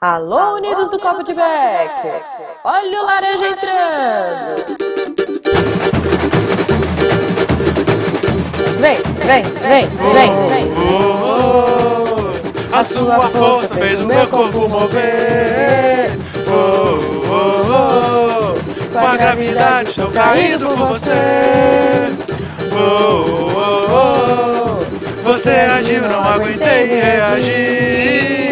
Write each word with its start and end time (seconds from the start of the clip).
Alô, 0.00 0.54
Unidos 0.54 0.90
do 0.90 0.98
Copo 1.00 1.24
de 1.24 1.34
Beck! 1.34 2.22
Olha 2.62 3.02
o 3.02 3.04
laranja 3.04 3.48
entrando! 3.48 4.76
Vem, 8.78 9.02
vem, 9.26 9.42
vem, 9.42 9.88
vem, 9.88 10.48
vem! 10.50 10.72
A 12.70 12.84
sua 12.84 13.28
força 13.28 13.74
fez 13.74 13.98
o 13.98 14.06
meu 14.06 14.24
corpo 14.28 14.68
mover. 14.68 16.12
Oh, 16.46 17.00
oh, 17.28 18.54
oh. 18.54 18.92
Com 18.92 19.04
a 19.04 19.16
gravidade 19.16 19.90
estou 19.90 20.12
caindo 20.12 20.64
por 20.64 20.76
você. 20.76 21.10
Oh, 22.72 23.24
oh, 23.58 23.86
oh. 23.90 25.22
Você 25.24 25.50
agiu, 25.50 26.02
não 26.02 26.22
aguentei 26.22 26.86
reagir. 26.86 28.47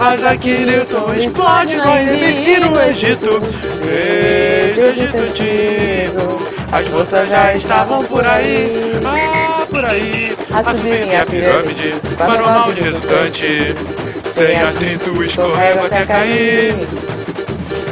Oh. 0.00 0.14
Isaac 0.14 0.48
Newton 0.48 1.14
explode 1.14 1.76
no 1.76 1.96
e 1.96 2.60
no 2.60 2.80
Egito. 2.82 3.40
Desde 3.84 4.80
o 4.80 4.86
Egito 4.86 5.18
antigo. 5.18 6.54
As 6.72 6.86
forças 6.88 7.28
já 7.28 7.54
estavam 7.54 8.04
por 8.04 8.26
aí. 8.26 9.00
Ah, 9.04 9.64
por 9.70 9.84
aí. 9.84 10.36
A 10.52 10.64
subir 10.64 11.06
minha 11.06 11.24
pirâmide, 11.24 11.94
para 12.18 12.42
o 12.42 12.46
mal 12.46 12.72
de 12.72 12.82
resultante. 12.82 13.74
Sem 14.24 14.56
atrito 14.60 15.22
escorrego 15.22 15.86
até 15.86 16.04
cair. 16.04 16.74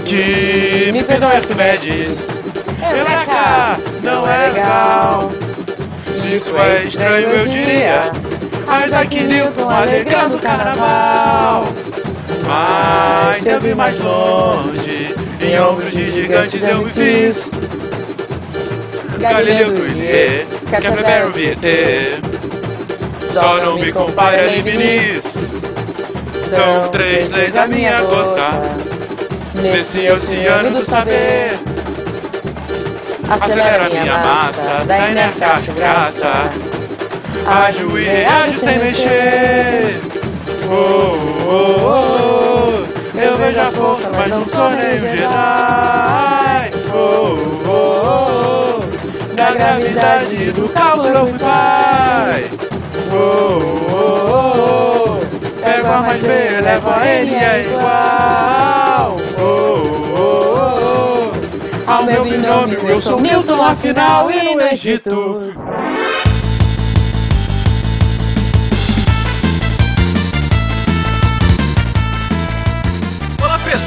Que 0.05 0.91
me 0.93 1.05
perdoe 1.05 1.37
Arquimedes. 1.37 2.29
Eureka! 2.83 3.79
Não 4.03 4.27
é 4.29 4.49
legal. 4.49 5.31
Isso 6.35 6.57
é 6.57 6.85
estranho, 6.85 7.29
eu 7.29 7.47
diria. 7.47 8.11
Isaac 8.85 9.23
Newton 9.23 9.71
alegrando 9.71 10.37
o 10.37 10.39
carnaval. 10.39 11.72
Mas 12.47 13.47
eu 13.47 13.61
vi 13.61 13.75
mais 13.75 13.99
longe. 13.99 15.15
Em 15.41 15.61
ombros 15.61 15.91
de 15.91 16.05
gigantes 16.05 16.63
eu 16.63 16.79
me 16.79 16.87
fiz. 16.87 17.61
Galileu 19.19 19.73
Galileu, 19.73 20.47
Kepler 20.71 21.31
Viete. 21.33 22.21
Só 23.33 23.65
não 23.65 23.77
me 23.77 23.93
compare 23.93 24.41
a 24.41 24.45
Leibniz. 24.45 25.23
São 26.51 26.89
três 26.91 27.31
leis 27.31 27.57
a 27.57 27.67
minha 27.67 28.01
gota. 28.03 28.51
Nesse 29.55 30.11
oceano 30.11 30.71
do 30.71 30.85
saber. 30.85 31.59
Acelera 33.29 33.89
minha 33.89 34.19
massa, 34.19 34.85
da 34.85 35.09
inércia 35.09 35.47
acho 35.47 35.73
graça. 35.73 36.51
Ajo 37.47 37.99
e 37.99 38.05
reajo 38.05 38.59
sem 38.59 38.79
mexer. 38.79 40.01
Oh, 40.69 41.17
oh, 41.17 41.32
oh, 41.53 43.19
Eu 43.19 43.37
vejo 43.37 43.61
a 43.61 43.71
força, 43.71 44.11
mas 44.17 44.29
não 44.29 44.47
sou 44.47 44.71
nem 44.71 44.97
um 44.97 45.17
Jedi. 45.17 46.71
Oh, 46.95 47.37
oh, 47.69 48.81
oh, 48.81 49.35
Da 49.35 49.53
gravidade 49.53 50.53
do 50.53 50.69
cálculo 50.69 51.09
eu 51.09 51.27
fui 51.27 51.39
pai. 51.39 52.51
Oh, 53.13 53.59
oh, 53.93 55.19
oh, 55.19 55.63
Pego 55.63 55.89
a 55.89 56.01
mais 56.03 56.21
B, 56.21 56.29
levo 56.63 56.91
a 56.91 57.07
N 57.07 57.35
é 57.35 57.61
igual. 57.63 59.17
Oh, 59.39 59.43
oh, 60.17 61.33
oh, 61.87 61.91
Ao 61.91 62.03
meu 62.05 62.25
binômio 62.25 62.79
eu 62.89 63.01
sou 63.01 63.21
Milton, 63.21 63.63
afinal, 63.63 64.31
e 64.31 64.55
no 64.55 64.63
Egito. 64.63 65.53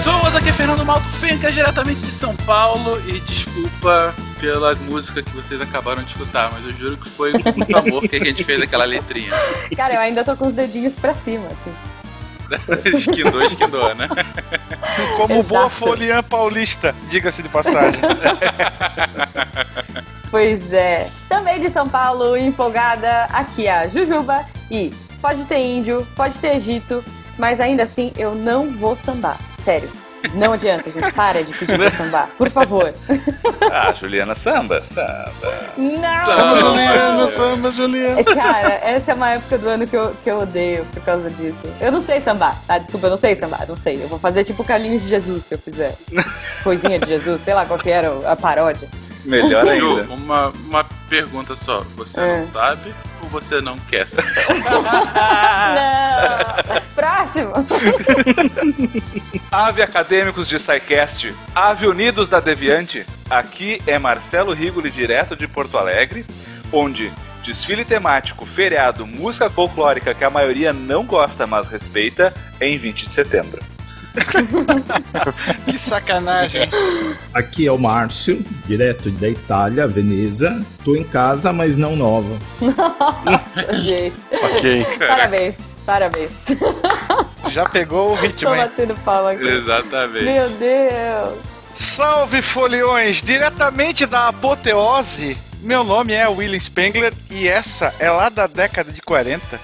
Pessoas, 0.06 0.36
aqui 0.36 0.50
é 0.50 0.54
Fernando 0.54 0.86
Malto 0.86 1.10
Fenca, 1.14 1.52
diretamente 1.52 2.00
de 2.02 2.12
São 2.12 2.36
Paulo 2.36 3.02
e 3.08 3.20
desculpa 3.22 4.14
pela 4.40 4.76
música 4.76 5.24
que 5.24 5.32
vocês 5.32 5.60
acabaram 5.60 6.04
de 6.04 6.12
escutar, 6.12 6.52
mas 6.52 6.64
eu 6.64 6.74
juro 6.74 6.96
que 6.96 7.10
foi 7.10 7.32
com 7.32 7.52
muito 7.52 7.76
amor 7.76 8.08
que 8.08 8.16
a 8.16 8.24
gente 8.24 8.44
fez 8.44 8.62
aquela 8.62 8.86
letrinha. 8.86 9.32
Cara, 9.76 9.96
eu 9.96 10.00
ainda 10.00 10.24
tô 10.24 10.38
com 10.38 10.46
os 10.46 10.54
dedinhos 10.54 10.96
pra 10.96 11.16
cima, 11.16 11.48
assim. 11.60 11.74
esquindou, 12.96 13.42
esquindou, 13.42 13.96
né? 13.96 14.08
Como 15.18 15.42
boa 15.42 15.62
Exato. 15.62 15.76
foliã 15.76 16.22
paulista, 16.22 16.94
diga-se 17.10 17.42
de 17.42 17.50
passagem. 17.50 18.00
Pois 20.30 20.74
é. 20.74 21.10
Também 21.30 21.60
de 21.62 21.70
São 21.70 21.88
Paulo, 21.88 22.36
empolgada, 22.36 23.24
aqui 23.32 23.68
é 23.68 23.74
a 23.74 23.88
Jujuba. 23.88 24.46
E 24.70 24.94
pode 25.22 25.46
ter 25.46 25.60
índio, 25.60 26.06
pode 26.14 26.40
ter 26.42 26.56
Egito, 26.56 27.02
mas 27.38 27.60
ainda 27.60 27.84
assim 27.84 28.12
eu 28.18 28.34
não 28.36 28.70
vou 28.72 28.96
sambar. 28.96 29.38
Sério. 29.58 29.90
Não 30.34 30.54
adianta, 30.54 30.90
gente. 30.90 31.12
Para 31.14 31.44
de 31.44 31.54
pedir 31.54 31.78
pra 31.78 31.92
sambar. 31.92 32.30
Por 32.38 32.50
favor. 32.50 32.94
Ah, 33.72 33.92
Juliana, 33.94 34.36
samba, 34.36 34.82
samba. 34.84 35.32
Não! 35.78 36.26
Samba 36.28 36.60
Juliana, 36.60 37.32
samba 37.32 37.72
Juliana. 37.72 38.20
É, 38.20 38.24
Cara, 38.24 38.74
essa 38.84 39.12
é 39.12 39.16
uma 39.16 39.32
época 39.32 39.58
do 39.58 39.68
ano 39.68 39.88
que 39.88 39.96
eu, 39.98 40.16
que 40.24 40.30
eu 40.30 40.40
odeio 40.40 40.86
por 40.94 41.02
causa 41.04 41.30
disso. 41.30 41.64
Eu 41.82 41.92
não 41.92 42.00
sei 42.00 42.20
sambar, 42.22 42.62
tá? 42.68 42.78
Desculpa, 42.78 43.08
eu 43.08 43.12
não 43.12 43.18
sei 43.18 43.34
sambar, 43.36 43.66
não 43.68 43.76
sei. 43.76 44.02
Eu 44.04 44.08
vou 44.08 44.20
fazer 44.20 44.44
tipo 44.44 44.64
Carlinhos 44.64 45.02
de 45.02 45.08
Jesus 45.10 45.46
se 45.46 45.56
eu 45.56 45.58
fizer. 45.58 45.96
Coisinha 46.64 47.00
de 47.00 47.08
Jesus, 47.08 47.42
sei 47.42 47.54
lá 47.54 47.66
qual 47.66 47.80
que 47.80 47.90
era 47.90 48.12
a 48.32 48.36
paródia. 48.36 48.88
Melhor 49.26 49.68
ainda. 49.68 49.80
Ju, 50.04 50.14
uma, 50.14 50.50
uma 50.50 50.84
pergunta 51.10 51.56
só. 51.56 51.84
Você 51.98 52.20
É. 52.20 52.38
não 52.38 52.46
sabe 52.52 52.94
ou 53.26 53.30
você 53.30 53.62
não 53.62 53.78
quer 53.78 54.08
saber? 54.08 54.34
Não! 55.76 56.82
Próximo! 56.96 57.54
Ave 59.52 59.82
Acadêmicos 59.82 60.48
de 60.48 60.60
SciCast, 60.60 61.34
Ave 61.54 61.88
Unidos 61.88 62.28
da 62.28 62.40
Deviante. 62.40 63.06
Aqui 63.30 63.82
é 63.86 63.98
Marcelo 63.98 64.54
Rigoli, 64.54 64.90
direto 64.92 65.36
de 65.36 65.48
Porto 65.48 65.78
Alegre, 65.78 66.26
onde 66.72 67.12
desfile 67.44 67.84
temático, 67.86 68.46
feriado, 68.46 69.06
música 69.06 69.50
folclórica 69.50 70.14
que 70.14 70.24
a 70.24 70.30
maioria 70.30 70.74
não 70.74 71.04
gosta, 71.04 71.46
mas 71.46 71.68
respeita, 71.68 72.34
é 72.60 72.68
em 72.68 72.78
20 72.78 73.08
de 73.08 73.14
setembro. 73.14 73.75
Que 75.66 75.78
sacanagem. 75.78 76.70
Aqui 77.34 77.68
é 77.68 77.72
o 77.72 77.78
Márcio, 77.78 78.44
direto 78.66 79.10
da 79.12 79.30
Itália, 79.30 79.88
Veneza. 79.88 80.62
Tô 80.84 80.96
em 80.96 81.04
casa, 81.04 81.52
mas 81.52 81.78
não 81.78 81.96
nova. 81.96 82.38
Gente, 83.76 84.20
ok. 84.32 84.86
parabéns, 85.00 85.58
parabéns. 85.86 86.46
Já 87.50 87.64
pegou 87.66 88.12
o 88.12 88.16
ritmo, 88.16 88.50
Tô 88.50 88.56
hein? 88.56 88.62
batendo 88.62 88.96
palma 89.04 89.32
aqui. 89.32 89.46
Exatamente. 89.48 90.26
Meu 90.26 90.50
Deus! 90.52 91.40
Salve 91.76 92.42
foliões, 92.42 93.22
diretamente 93.22 94.06
da 94.06 94.28
apoteose. 94.28 95.38
Meu 95.62 95.84
nome 95.84 96.14
é 96.14 96.28
William 96.28 96.60
Spengler 96.60 97.14
e 97.30 97.48
essa 97.48 97.94
é 98.00 98.10
lá 98.10 98.30
da 98.30 98.48
década 98.48 98.92
de 98.92 99.02
40, 99.02 99.60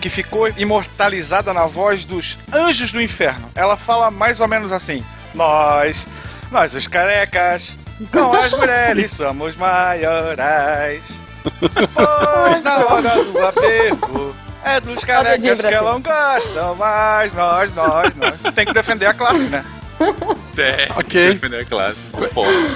que 0.00 0.08
ficou 0.08 0.48
imortalizada 0.56 1.52
na 1.52 1.66
voz 1.66 2.04
dos 2.04 2.36
Anjos 2.52 2.92
do 2.92 3.00
Inferno. 3.00 3.48
Ela 3.54 3.76
fala 3.76 4.10
mais 4.10 4.40
ou 4.40 4.48
menos 4.48 4.72
assim: 4.72 5.04
Nós, 5.34 6.06
nós 6.50 6.74
os 6.74 6.86
carecas, 6.86 7.74
com 8.12 8.32
as 8.32 8.50
mulheres 8.52 9.12
somos 9.12 9.56
maiorais. 9.56 11.02
Pois 11.94 12.62
na 12.62 12.76
hora 12.86 13.24
do 13.24 13.46
aperto 13.46 14.36
é 14.64 14.80
dos 14.80 15.02
carecas 15.04 15.60
que 15.60 15.70
não 15.74 16.00
gostam 16.00 16.74
mais. 16.74 17.32
Nós, 17.32 17.74
nós, 17.74 18.14
nós. 18.14 18.54
Tem 18.54 18.66
que 18.66 18.72
defender 18.72 19.06
a 19.06 19.14
classe, 19.14 19.44
né? 19.44 19.64
É, 20.56 20.88
Ok. 20.96 21.40
É 21.52 21.64
claro. 21.64 21.96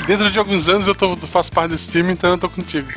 Dentro 0.07 0.31
de 0.31 0.39
alguns 0.39 0.69
anos 0.69 0.87
eu 0.87 0.95
tô, 0.95 1.17
faço 1.17 1.53
parte 1.53 1.71
desse 1.71 1.91
time, 1.91 2.13
então 2.13 2.31
eu 2.31 2.39
tô 2.39 2.49
contigo. 2.49 2.89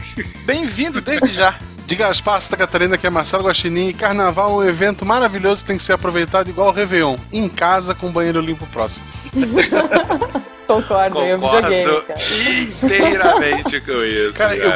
Bem-vindo 0.45 1.01
desde 1.01 1.27
já. 1.31 1.55
Diga 1.85 2.07
as 2.07 2.19
passas 2.19 2.49
da 2.49 2.57
Catarina 2.57 2.97
que 2.97 3.05
é 3.05 3.09
Marcelo 3.11 3.43
Guaxinim 3.43 3.89
e 3.89 3.93
Carnaval 3.93 4.63
é 4.63 4.65
um 4.65 4.69
evento 4.69 5.05
maravilhoso 5.05 5.61
que 5.61 5.67
tem 5.67 5.77
que 5.77 5.83
ser 5.83 5.93
aproveitado 5.93 6.49
igual 6.49 6.69
o 6.69 6.71
Réveillon, 6.71 7.15
em 7.31 7.47
casa 7.47 7.93
com 7.93 8.11
banheiro 8.11 8.41
limpo 8.41 8.65
próximo. 8.67 9.05
Concordo, 10.65 11.19
eu 11.19 11.39
Concordo 11.39 11.67
videogame, 11.67 12.01
cara. 12.07 12.19
inteiramente 12.83 13.81
com 13.81 14.03
isso. 14.03 14.33
Cara, 14.33 14.55
eu 14.55 14.71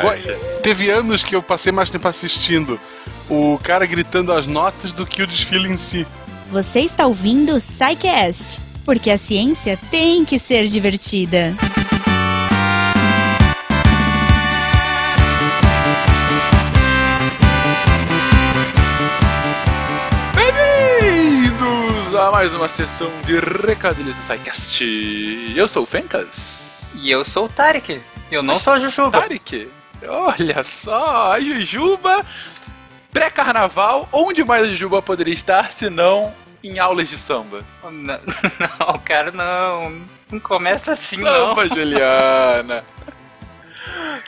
teve 0.61 0.91
anos 0.91 1.23
que 1.23 1.35
eu 1.35 1.41
passei 1.41 1.71
mais 1.71 1.89
tempo 1.89 2.07
assistindo 2.07 2.79
o 3.27 3.59
cara 3.63 3.87
gritando 3.87 4.31
as 4.31 4.45
notas 4.45 4.93
do 4.93 5.03
que 5.03 5.23
o 5.23 5.27
desfile 5.27 5.67
em 5.67 5.77
si. 5.77 6.05
Você 6.51 6.81
está 6.81 7.07
ouvindo 7.07 7.55
o 7.55 7.59
SciCast, 7.59 8.61
porque 8.85 9.09
a 9.09 9.17
ciência 9.17 9.79
tem 9.89 10.23
que 10.23 10.37
ser 10.37 10.67
divertida. 10.67 11.55
Bem-vindos 11.57 11.98
mais 22.39 22.53
uma 22.53 22.69
sessão 22.69 23.11
de 23.25 23.37
recadilhos 23.37 24.15
do 24.15 24.23
SciCast. 24.23 25.53
Eu 25.57 25.67
sou 25.67 25.83
o 25.83 25.85
Fencas. 25.85 26.95
E 26.95 27.11
eu 27.11 27.25
sou 27.25 27.47
o 27.47 27.49
Tarek. 27.49 28.01
Eu 28.31 28.41
não 28.41 28.57
sou 28.57 28.71
a 28.71 28.79
Jujuba. 28.79 29.19
Tarek. 29.19 29.69
Olha 30.07 30.63
só, 30.63 31.33
a 31.33 31.41
Jujuba 31.41 32.25
pré-carnaval, 33.11 34.07
onde 34.13 34.41
mais 34.45 34.63
a 34.63 34.67
Jujuba 34.67 35.01
poderia 35.01 35.33
estar 35.33 35.69
se 35.73 35.89
não 35.89 36.33
em 36.63 36.79
aulas 36.79 37.09
de 37.09 37.17
samba? 37.17 37.61
Não, 37.83 37.91
não, 38.79 38.99
cara, 38.99 39.31
não. 39.31 40.01
Não 40.31 40.39
começa 40.39 40.93
assim, 40.93 41.17
Samba, 41.17 41.65
não. 41.65 41.67
Juliana. 41.75 42.85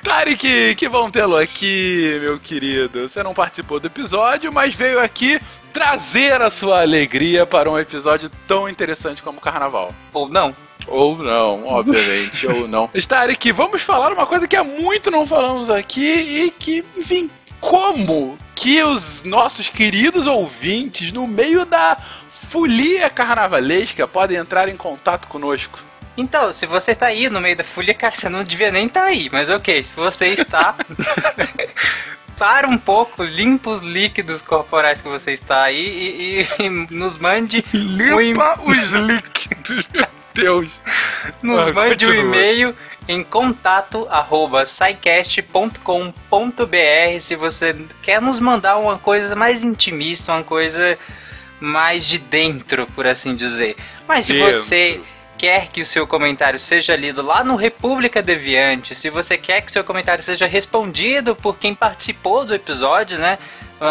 Tarek, 0.04 0.76
que 0.76 0.90
bom 0.90 1.10
tê-lo 1.10 1.38
aqui, 1.38 2.18
meu 2.22 2.40
querido. 2.40 3.08
Você 3.08 3.22
não 3.22 3.34
participou 3.34 3.80
do 3.80 3.88
episódio, 3.88 4.52
mas 4.52 4.74
veio 4.74 5.00
aqui 5.00 5.40
trazer 5.72 6.42
a 6.42 6.50
sua 6.50 6.82
alegria 6.82 7.46
para 7.46 7.70
um 7.70 7.78
episódio 7.78 8.30
tão 8.48 8.68
interessante 8.68 9.22
como 9.22 9.38
o 9.38 9.42
Carnaval. 9.42 9.94
Ou 10.12 10.28
não. 10.28 10.56
Ou 10.88 11.18
não, 11.18 11.68
obviamente, 11.68 12.48
ou 12.48 12.68
não. 12.68 12.90
Tarek, 13.08 13.52
vamos 13.52 13.82
falar 13.82 14.12
uma 14.12 14.26
coisa 14.26 14.48
que 14.48 14.56
há 14.56 14.64
muito 14.64 15.12
não 15.12 15.28
falamos 15.28 15.70
aqui 15.70 16.02
e 16.02 16.52
que, 16.52 16.84
enfim, 16.98 17.30
como 17.60 18.38
que 18.56 18.84
os 18.84 19.24
nossos 19.24 19.70
queridos 19.70 20.26
ouvintes, 20.26 21.12
no 21.12 21.28
meio 21.28 21.66
da 21.66 21.98
folia 22.32 23.10
carnavalesca, 23.10 24.08
podem 24.08 24.38
entrar 24.38 24.68
em 24.68 24.76
contato 24.76 25.28
conosco? 25.28 25.91
Então, 26.22 26.54
se 26.54 26.68
você 26.68 26.94
tá 26.94 27.08
aí 27.08 27.30
no 27.30 27.42
meio 27.42 27.56
da 27.56 27.64
folha, 27.64 27.94
cara, 27.94 28.14
você 28.14 28.30
não 28.30 28.44
devia 28.44 28.72
nem 28.72 28.86
estar 28.86 29.02
tá 29.02 29.08
aí. 29.08 29.30
Mas 29.32 29.50
ok, 29.50 29.84
se 29.84 29.96
você 29.96 30.28
está. 30.28 30.76
para 32.38 32.68
um 32.68 32.78
pouco, 32.78 33.24
limpa 33.24 33.70
os 33.70 33.82
líquidos 33.82 34.42
corporais 34.42 35.00
que 35.00 35.08
você 35.08 35.32
está 35.32 35.62
aí 35.62 35.78
e, 35.78 36.42
e, 36.42 36.48
e 36.66 36.70
nos 36.70 37.16
mande. 37.18 37.64
Limpa 37.72 38.60
um... 38.62 38.72
os 38.72 38.92
líquidos, 38.92 39.88
meu 39.94 40.08
Deus! 40.34 40.82
Nos 41.44 41.68
ah, 41.68 41.72
mande 41.72 42.08
um 42.08 42.14
e-mail 42.14 42.76
em 43.08 43.24
contato 43.24 44.08
arroba 44.10 44.66
se 44.66 44.84
você 47.36 47.76
quer 48.02 48.22
nos 48.22 48.40
mandar 48.40 48.78
uma 48.78 48.98
coisa 48.98 49.36
mais 49.36 49.64
intimista, 49.64 50.34
uma 50.34 50.44
coisa 50.44 50.98
mais 51.60 52.08
de 52.08 52.18
dentro, 52.18 52.88
por 52.88 53.06
assim 53.06 53.36
dizer. 53.36 53.76
Mas 54.08 54.26
se 54.26 54.34
dentro. 54.34 54.54
você 54.54 55.00
quer 55.42 55.70
que 55.70 55.82
o 55.82 55.86
seu 55.88 56.06
comentário 56.06 56.60
seja 56.60 56.96
lido 56.96 57.24
lá 57.24 57.44
no 57.44 57.56
República 57.56 58.22
Deviante, 58.22 58.94
se 58.94 59.10
você 59.10 59.40
quer 59.40 59.62
que 59.62 59.72
seu 59.72 59.84
comentário 59.84 60.24
seja 60.24 60.46
respondido 60.46 61.36
por 61.36 61.58
quem 61.58 61.74
participou 61.74 62.46
do 62.46 62.54
episódio, 62.54 63.18
né? 63.18 63.40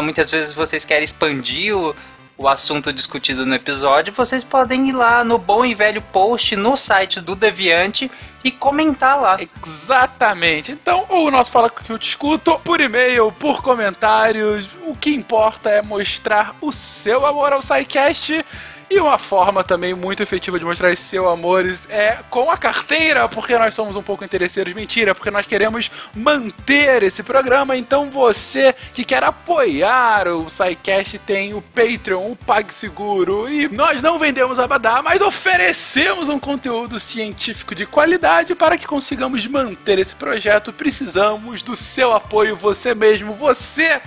Muitas 0.00 0.30
vezes 0.30 0.52
vocês 0.52 0.84
querem 0.84 1.02
expandir 1.02 1.76
o, 1.76 1.92
o 2.38 2.46
assunto 2.46 2.92
discutido 2.92 3.44
no 3.44 3.52
episódio, 3.52 4.12
vocês 4.12 4.44
podem 4.44 4.90
ir 4.90 4.92
lá 4.92 5.24
no 5.24 5.38
bom 5.38 5.64
e 5.64 5.74
velho 5.74 6.00
post 6.00 6.54
no 6.54 6.76
site 6.76 7.20
do 7.20 7.34
Deviante 7.34 8.08
e 8.44 8.52
comentar 8.52 9.20
lá. 9.20 9.36
Exatamente. 9.66 10.70
Então, 10.70 11.04
o 11.08 11.32
nosso 11.32 11.50
Fala 11.50 11.68
que 11.68 11.90
eu 11.90 11.98
discuto 11.98 12.60
por 12.60 12.80
e-mail, 12.80 13.32
por 13.32 13.60
comentários. 13.60 14.68
O 14.86 14.94
que 14.94 15.10
importa 15.10 15.68
é 15.68 15.82
mostrar 15.82 16.54
o 16.60 16.72
seu 16.72 17.26
amor 17.26 17.52
ao 17.52 17.60
SciCast 17.60 18.46
e 18.90 18.98
uma 18.98 19.18
forma 19.18 19.62
também 19.62 19.94
muito 19.94 20.20
efetiva 20.20 20.58
de 20.58 20.64
mostrar 20.64 20.92
esse 20.92 21.04
seu 21.04 21.28
amores 21.28 21.88
é 21.88 22.18
com 22.28 22.50
a 22.50 22.56
carteira, 22.56 23.28
porque 23.28 23.56
nós 23.56 23.72
somos 23.72 23.94
um 23.94 24.02
pouco 24.02 24.24
interesseiros. 24.24 24.74
Mentira, 24.74 25.14
porque 25.14 25.30
nós 25.30 25.46
queremos 25.46 25.88
manter 26.12 27.04
esse 27.04 27.22
programa. 27.22 27.76
Então 27.76 28.10
você 28.10 28.74
que 28.92 29.04
quer 29.04 29.22
apoiar 29.22 30.26
o 30.26 30.50
SciCast 30.50 31.18
tem 31.20 31.54
o 31.54 31.62
Patreon, 31.62 32.32
o 32.32 32.36
PagSeguro. 32.36 33.48
E 33.48 33.68
nós 33.68 34.02
não 34.02 34.18
vendemos 34.18 34.58
abadá, 34.58 35.00
mas 35.00 35.20
oferecemos 35.20 36.28
um 36.28 36.40
conteúdo 36.40 36.98
científico 36.98 37.76
de 37.76 37.86
qualidade 37.86 38.56
para 38.56 38.76
que 38.76 38.88
consigamos 38.88 39.46
manter 39.46 40.00
esse 40.00 40.16
projeto. 40.16 40.72
Precisamos 40.72 41.62
do 41.62 41.76
seu 41.76 42.12
apoio, 42.12 42.56
você 42.56 42.92
mesmo, 42.92 43.34
você, 43.34 44.02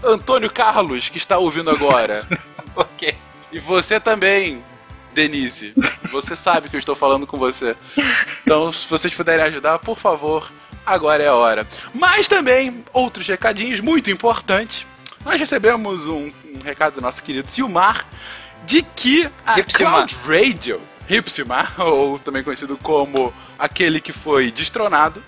Antônio 0.00 0.48
Carlos, 0.48 1.08
que 1.08 1.18
está 1.18 1.38
ouvindo 1.38 1.70
agora. 1.70 2.24
ok. 2.76 3.27
E 3.50 3.58
você 3.58 3.98
também, 3.98 4.62
Denise. 5.14 5.74
Você 6.10 6.36
sabe 6.36 6.68
que 6.68 6.76
eu 6.76 6.78
estou 6.78 6.94
falando 6.94 7.26
com 7.26 7.36
você. 7.36 7.76
Então, 8.42 8.70
se 8.72 8.88
vocês 8.88 9.14
puderem 9.14 9.44
ajudar, 9.46 9.78
por 9.78 9.98
favor, 9.98 10.50
agora 10.84 11.22
é 11.22 11.28
a 11.28 11.34
hora. 11.34 11.66
Mas 11.94 12.28
também, 12.28 12.84
outros 12.92 13.26
recadinhos 13.26 13.80
muito 13.80 14.10
importantes. 14.10 14.86
Nós 15.24 15.40
recebemos 15.40 16.06
um, 16.06 16.30
um 16.54 16.62
recado 16.62 16.94
do 16.94 17.00
nosso 17.00 17.22
querido 17.22 17.50
Silmar 17.50 18.06
de 18.64 18.82
que 18.82 19.30
a 19.46 19.62
Cloud 19.62 20.16
Radio, 20.26 20.80
Hipsimar, 21.08 21.74
ou 21.80 22.18
também 22.18 22.42
conhecido 22.42 22.76
como 22.76 23.32
aquele 23.58 24.00
que 24.00 24.12
foi 24.12 24.50
destronado, 24.50 25.22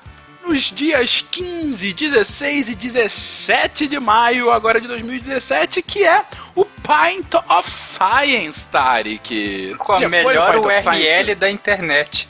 nos 0.48 0.62
dias 0.70 1.24
15, 1.30 1.92
16 1.92 2.70
e 2.70 2.74
17 2.74 3.86
de 3.86 4.00
maio 4.00 4.50
agora 4.50 4.80
de 4.80 4.88
2017, 4.88 5.82
que 5.82 6.04
é 6.04 6.24
o 6.54 6.64
Pint 6.64 7.34
of 7.50 7.70
Science, 7.70 8.66
Tarek. 8.68 9.74
Com 9.78 9.92
a 9.92 10.08
melhor 10.08 10.56
URL 10.56 11.34
da 11.34 11.50
internet. 11.50 12.28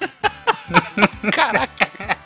Caraca. 1.30 2.16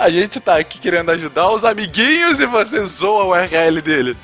A 0.00 0.08
gente 0.08 0.40
tá 0.40 0.56
aqui 0.56 0.78
querendo 0.78 1.10
ajudar 1.10 1.50
os 1.50 1.62
amiguinhos 1.62 2.40
e 2.40 2.46
você 2.46 2.84
zoa 2.86 3.22
a 3.22 3.44
URL 3.44 3.82
dele. 3.82 4.16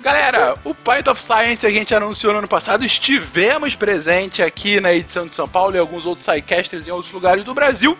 Galera, 0.00 0.56
o 0.62 0.74
Pint 0.74 1.08
of 1.08 1.20
Science 1.20 1.66
a 1.66 1.70
gente 1.70 1.94
anunciou 1.94 2.32
no 2.34 2.40
ano 2.40 2.48
passado, 2.48 2.84
estivemos 2.84 3.74
presente 3.74 4.42
aqui 4.42 4.78
na 4.78 4.92
edição 4.92 5.26
de 5.26 5.34
São 5.34 5.48
Paulo 5.48 5.74
e 5.74 5.78
alguns 5.78 6.04
outros 6.04 6.26
sidecasters 6.26 6.86
em 6.86 6.90
outros 6.90 7.12
lugares 7.12 7.44
do 7.44 7.54
Brasil. 7.54 7.96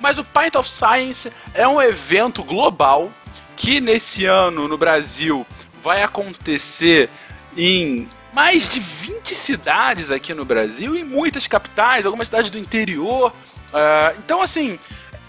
Mas 0.00 0.18
o 0.18 0.24
Pint 0.24 0.56
of 0.56 0.68
Science 0.68 1.30
é 1.54 1.68
um 1.68 1.80
evento 1.80 2.42
global 2.42 3.12
que 3.56 3.80
nesse 3.80 4.24
ano 4.24 4.66
no 4.66 4.78
Brasil 4.78 5.46
vai 5.82 6.02
acontecer 6.02 7.10
em 7.56 8.08
mais 8.32 8.68
de 8.68 8.80
20 8.80 9.34
cidades 9.34 10.10
aqui 10.10 10.32
no 10.32 10.44
Brasil 10.44 10.96
e 10.96 11.04
muitas 11.04 11.46
capitais, 11.46 12.06
algumas 12.06 12.28
cidades 12.28 12.50
do 12.50 12.58
interior. 12.58 13.32
Uh, 13.68 14.16
então, 14.18 14.40
assim, 14.40 14.78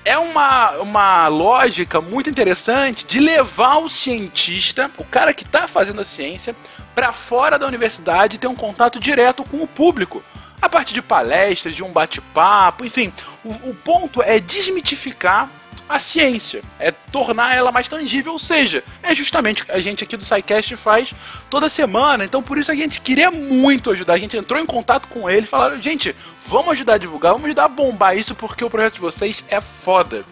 é 0.06 0.18
uma, 0.18 0.72
uma 0.78 1.28
lógica 1.28 2.00
muito 2.00 2.30
interessante 2.30 3.06
de 3.06 3.20
levar 3.20 3.78
o 3.78 3.90
cientista, 3.90 4.90
o 4.98 5.04
cara 5.04 5.34
que 5.34 5.44
está 5.44 5.68
fazendo 5.68 6.02
a 6.02 6.06
ciência, 6.06 6.56
para 6.96 7.12
fora 7.14 7.58
da 7.58 7.68
universidade 7.68 8.36
e 8.36 8.40
ter 8.40 8.48
um 8.48 8.56
contato 8.56 9.00
direto 9.00 9.44
com 9.44 9.62
o 9.62 9.68
público 9.68 10.24
a 10.62 10.70
partir 10.70 10.94
de 10.94 11.02
palestras, 11.02 11.76
de 11.76 11.84
um 11.84 11.92
bate-papo, 11.92 12.86
enfim. 12.86 13.12
O, 13.44 13.50
o 13.70 13.76
ponto 13.76 14.22
é 14.22 14.40
desmitificar 14.40 15.50
a 15.92 16.00
ciência, 16.00 16.62
é 16.80 16.90
tornar 16.90 17.54
ela 17.56 17.70
mais 17.70 17.90
tangível, 17.90 18.32
ou 18.32 18.40
seja, 18.40 18.82
é 19.04 19.14
justamente 19.14 19.64
o 19.64 19.66
que 19.66 19.72
a 19.74 19.82
gente 19.82 20.04
aqui 20.04 20.16
do 20.16 20.24
SciCast 20.24 20.78
faz 20.78 21.14
toda 21.50 21.68
semana, 21.68 22.24
então 22.24 22.42
por 22.42 22.58
isso 22.58 22.72
a 22.72 22.76
gente 22.76 23.02
queria 23.02 23.30
muito 23.30 23.92
ajudar, 23.92 24.14
a 24.14 24.18
gente 24.18 24.38
entrou 24.38 24.62
em 24.62 24.66
contato 24.66 25.10
com 25.10 25.30
ele 25.30 25.46
falaram, 25.46 25.82
gente, 25.82 26.16
vamos 26.46 26.70
ajudar 26.70 26.94
a 26.94 26.98
divulgar, 26.98 27.34
vamos 27.34 27.46
ajudar 27.48 27.66
a 27.66 27.68
bombar 27.68 28.18
isso 28.18 28.34
porque 28.34 28.64
o 28.64 28.70
projeto 28.70 28.96
de 28.96 29.02
vocês 29.02 29.44
é 29.50 29.60
foda. 29.60 30.24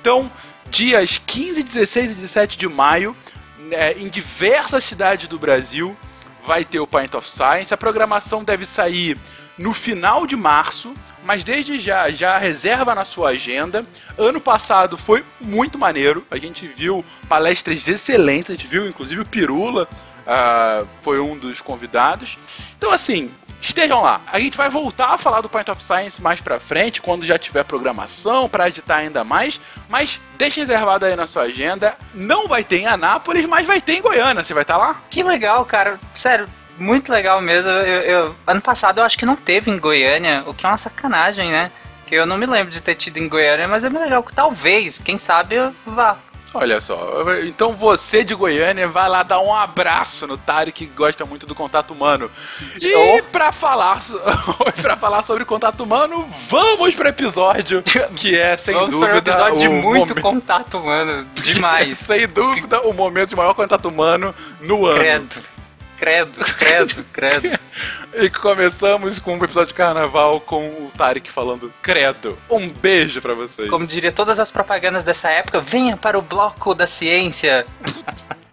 Então, 0.00 0.30
dias 0.68 1.18
15, 1.26 1.62
16 1.62 2.12
e 2.12 2.14
17 2.14 2.58
de 2.58 2.68
maio, 2.68 3.16
é, 3.70 3.92
em 3.94 4.08
diversas 4.08 4.84
cidades 4.84 5.28
do 5.28 5.38
Brasil, 5.38 5.96
vai 6.46 6.62
ter 6.62 6.78
o 6.78 6.86
Pint 6.86 7.14
of 7.14 7.28
Science, 7.28 7.72
a 7.72 7.76
programação 7.76 8.44
deve 8.44 8.66
sair 8.66 9.18
no 9.58 9.72
final 9.72 10.26
de 10.26 10.36
março, 10.36 10.94
mas 11.24 11.42
desde 11.42 11.78
já, 11.80 12.10
já 12.10 12.38
reserva 12.38 12.94
na 12.94 13.04
sua 13.04 13.30
agenda. 13.30 13.84
Ano 14.16 14.40
passado 14.40 14.96
foi 14.96 15.24
muito 15.40 15.78
maneiro, 15.78 16.26
a 16.30 16.38
gente 16.38 16.66
viu 16.66 17.04
palestras 17.28 17.86
excelentes, 17.88 18.50
a 18.50 18.54
gente 18.54 18.66
viu 18.66 18.86
inclusive 18.86 19.20
o 19.20 19.26
Pirula, 19.26 19.88
uh, 20.26 20.86
foi 21.02 21.20
um 21.20 21.36
dos 21.38 21.60
convidados. 21.60 22.38
Então, 22.76 22.90
assim, 22.90 23.30
estejam 23.60 24.02
lá. 24.02 24.20
A 24.30 24.38
gente 24.38 24.56
vai 24.56 24.68
voltar 24.68 25.14
a 25.14 25.18
falar 25.18 25.40
do 25.40 25.48
Point 25.48 25.70
of 25.70 25.82
Science 25.82 26.20
mais 26.20 26.40
pra 26.40 26.60
frente, 26.60 27.00
quando 27.00 27.24
já 27.24 27.38
tiver 27.38 27.64
programação, 27.64 28.48
para 28.48 28.68
editar 28.68 28.96
ainda 28.96 29.24
mais. 29.24 29.60
Mas 29.88 30.20
deixe 30.36 30.60
reservado 30.60 31.04
aí 31.04 31.16
na 31.16 31.26
sua 31.26 31.44
agenda. 31.44 31.96
Não 32.14 32.46
vai 32.48 32.62
ter 32.62 32.80
em 32.80 32.86
Anápolis, 32.86 33.46
mas 33.46 33.66
vai 33.66 33.80
ter 33.80 33.94
em 33.94 34.02
Goiânia. 34.02 34.44
Você 34.44 34.54
vai 34.54 34.62
estar 34.62 34.74
tá 34.74 34.80
lá? 34.80 35.02
Que 35.08 35.22
legal, 35.22 35.64
cara. 35.64 35.98
Sério, 36.14 36.48
muito 36.78 37.10
legal 37.10 37.40
mesmo. 37.40 37.70
Eu, 37.70 38.02
eu, 38.02 38.36
ano 38.46 38.60
passado 38.60 38.98
eu 38.98 39.04
acho 39.04 39.18
que 39.18 39.26
não 39.26 39.36
teve 39.36 39.70
em 39.70 39.78
Goiânia, 39.78 40.44
o 40.46 40.54
que 40.54 40.66
é 40.66 40.68
uma 40.68 40.78
sacanagem, 40.78 41.50
né? 41.50 41.70
Que 42.06 42.14
eu 42.14 42.26
não 42.26 42.38
me 42.38 42.46
lembro 42.46 42.70
de 42.70 42.80
ter 42.80 42.94
tido 42.94 43.18
em 43.18 43.28
Goiânia, 43.28 43.66
mas 43.66 43.84
é 43.84 43.90
bem 43.90 44.00
legal 44.00 44.22
que 44.22 44.34
talvez, 44.34 44.98
quem 44.98 45.18
sabe, 45.18 45.56
eu 45.56 45.74
vá. 45.84 46.16
Olha 46.54 46.80
só, 46.80 47.22
então 47.42 47.72
você 47.72 48.24
de 48.24 48.34
Goiânia 48.34 48.88
vai 48.88 49.10
lá 49.10 49.22
dar 49.22 49.40
um 49.40 49.54
abraço 49.54 50.26
no 50.26 50.38
Tari 50.38 50.72
que 50.72 50.86
gosta 50.86 51.26
muito 51.26 51.44
do 51.44 51.54
contato 51.54 51.90
humano. 51.90 52.30
E 52.80 52.94
oh. 52.94 53.22
para 53.24 53.52
falar 53.52 54.00
para 54.80 54.96
falar 54.96 55.22
sobre 55.22 55.44
contato 55.44 55.82
humano, 55.82 56.26
vamos 56.48 56.94
para 56.94 57.10
episódio 57.10 57.82
que 57.82 58.34
é 58.34 58.56
sem 58.56 58.72
vamos 58.72 58.90
dúvida 58.90 59.18
episódio 59.18 59.58
de 59.58 59.68
muito 59.68 59.98
momento... 59.98 60.22
contato 60.22 60.78
humano, 60.78 61.26
demais. 61.42 61.98
sem 61.98 62.26
dúvida 62.26 62.80
o 62.82 62.92
momento 62.94 63.30
de 63.30 63.36
maior 63.36 63.52
contato 63.52 63.86
humano 63.86 64.34
no 64.62 64.86
ano. 64.86 64.98
Credo. 64.98 65.55
Credo, 65.96 66.38
credo, 66.58 67.04
credo. 67.12 67.58
e 68.14 68.28
começamos 68.30 69.18
com 69.18 69.34
um 69.34 69.44
episódio 69.44 69.68
de 69.68 69.74
carnaval 69.74 70.40
com 70.40 70.66
o 70.68 70.92
Tarek 70.96 71.30
falando 71.30 71.72
credo. 71.80 72.38
Um 72.50 72.68
beijo 72.68 73.20
para 73.20 73.34
vocês. 73.34 73.70
Como 73.70 73.86
diria 73.86 74.12
todas 74.12 74.38
as 74.38 74.50
propagandas 74.50 75.04
dessa 75.04 75.30
época, 75.30 75.60
venha 75.60 75.96
para 75.96 76.18
o 76.18 76.22
bloco 76.22 76.74
da 76.74 76.86
ciência. 76.86 77.66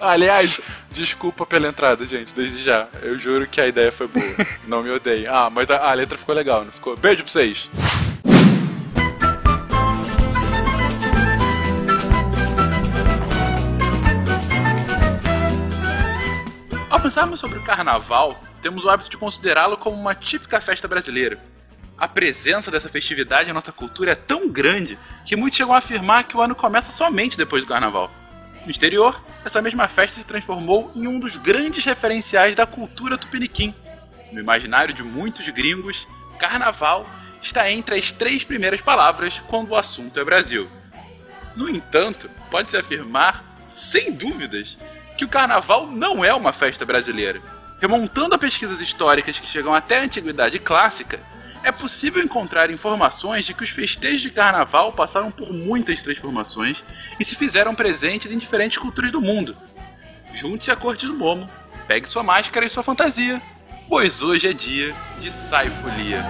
Aliás, 0.00 0.60
desculpa 0.90 1.46
pela 1.46 1.66
entrada, 1.68 2.04
gente, 2.06 2.34
desde 2.34 2.62
já. 2.62 2.88
Eu 3.00 3.18
juro 3.18 3.46
que 3.46 3.60
a 3.60 3.66
ideia 3.66 3.90
foi 3.90 4.06
boa. 4.06 4.26
Não 4.66 4.82
me 4.82 4.90
odeiem. 4.90 5.26
Ah, 5.26 5.48
mas 5.50 5.70
a, 5.70 5.78
a 5.90 5.94
letra 5.94 6.18
ficou 6.18 6.34
legal, 6.34 6.64
não 6.64 6.72
ficou? 6.72 6.96
Beijo 6.96 7.22
pra 7.22 7.32
vocês. 7.32 7.68
Pensarmos 17.04 17.38
sobre 17.38 17.58
o 17.58 17.62
carnaval, 17.62 18.42
temos 18.62 18.82
o 18.82 18.88
hábito 18.88 19.10
de 19.10 19.18
considerá-lo 19.18 19.76
como 19.76 19.94
uma 19.94 20.14
típica 20.14 20.58
festa 20.58 20.88
brasileira. 20.88 21.38
A 21.98 22.08
presença 22.08 22.70
dessa 22.70 22.88
festividade 22.88 23.50
em 23.50 23.52
nossa 23.52 23.70
cultura 23.70 24.12
é 24.12 24.14
tão 24.14 24.48
grande 24.48 24.98
que 25.26 25.36
muitos 25.36 25.58
chegam 25.58 25.74
a 25.74 25.78
afirmar 25.78 26.24
que 26.24 26.34
o 26.34 26.40
ano 26.40 26.54
começa 26.54 26.92
somente 26.92 27.36
depois 27.36 27.62
do 27.62 27.68
carnaval. 27.68 28.10
No 28.64 28.70
exterior, 28.70 29.22
essa 29.44 29.60
mesma 29.60 29.86
festa 29.86 30.16
se 30.16 30.24
transformou 30.24 30.90
em 30.96 31.06
um 31.06 31.20
dos 31.20 31.36
grandes 31.36 31.84
referenciais 31.84 32.56
da 32.56 32.64
cultura 32.64 33.18
tupiniquim. 33.18 33.74
No 34.32 34.40
imaginário 34.40 34.94
de 34.94 35.02
muitos 35.02 35.46
gringos, 35.50 36.08
carnaval 36.38 37.06
está 37.42 37.70
entre 37.70 37.96
as 37.96 38.12
três 38.12 38.44
primeiras 38.44 38.80
palavras 38.80 39.42
quando 39.46 39.72
o 39.72 39.76
assunto 39.76 40.18
é 40.18 40.24
Brasil. 40.24 40.70
No 41.54 41.68
entanto, 41.68 42.30
pode-se 42.50 42.78
afirmar, 42.78 43.44
sem 43.68 44.10
dúvidas, 44.10 44.78
que 45.16 45.24
o 45.24 45.28
carnaval 45.28 45.86
não 45.86 46.24
é 46.24 46.34
uma 46.34 46.52
festa 46.52 46.84
brasileira. 46.84 47.40
Remontando 47.80 48.34
a 48.34 48.38
pesquisas 48.38 48.80
históricas 48.80 49.38
que 49.38 49.46
chegam 49.46 49.74
até 49.74 49.98
a 49.98 50.02
antiguidade 50.02 50.58
clássica, 50.58 51.20
é 51.62 51.72
possível 51.72 52.22
encontrar 52.22 52.70
informações 52.70 53.44
de 53.44 53.54
que 53.54 53.64
os 53.64 53.70
festejos 53.70 54.20
de 54.20 54.30
carnaval 54.30 54.92
passaram 54.92 55.30
por 55.30 55.52
muitas 55.52 56.02
transformações 56.02 56.82
e 57.18 57.24
se 57.24 57.34
fizeram 57.34 57.74
presentes 57.74 58.30
em 58.30 58.38
diferentes 58.38 58.78
culturas 58.78 59.10
do 59.10 59.20
mundo. 59.20 59.56
Junte-se 60.32 60.70
à 60.70 60.76
corte 60.76 61.06
do 61.06 61.14
Momo, 61.14 61.48
pegue 61.88 62.08
sua 62.08 62.22
máscara 62.22 62.66
e 62.66 62.68
sua 62.68 62.82
fantasia, 62.82 63.40
pois 63.88 64.20
hoje 64.20 64.48
é 64.48 64.52
dia 64.52 64.94
de 65.18 65.30
saifolia. 65.30 66.22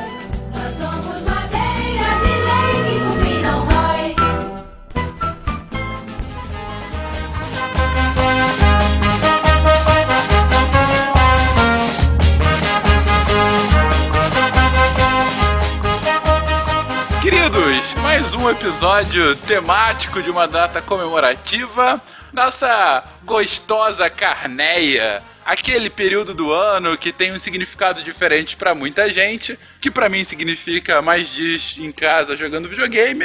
Mais 18.14 18.33
um 18.33 18.49
episódio 18.49 19.35
temático 19.35 20.23
de 20.23 20.30
uma 20.30 20.47
data 20.47 20.80
comemorativa. 20.80 22.00
Nossa 22.33 23.02
gostosa 23.25 24.09
carneia 24.09 25.21
aquele 25.44 25.90
período 25.90 26.34
do 26.34 26.52
ano 26.52 26.96
que 26.96 27.12
tem 27.12 27.32
um 27.32 27.38
significado 27.38 28.02
diferente 28.02 28.56
para 28.56 28.74
muita 28.74 29.08
gente, 29.10 29.58
que 29.80 29.90
para 29.90 30.08
mim 30.08 30.24
significa 30.24 31.02
mais 31.02 31.28
dias 31.28 31.76
em 31.78 31.92
casa 31.92 32.36
jogando 32.36 32.68
videogame, 32.68 33.24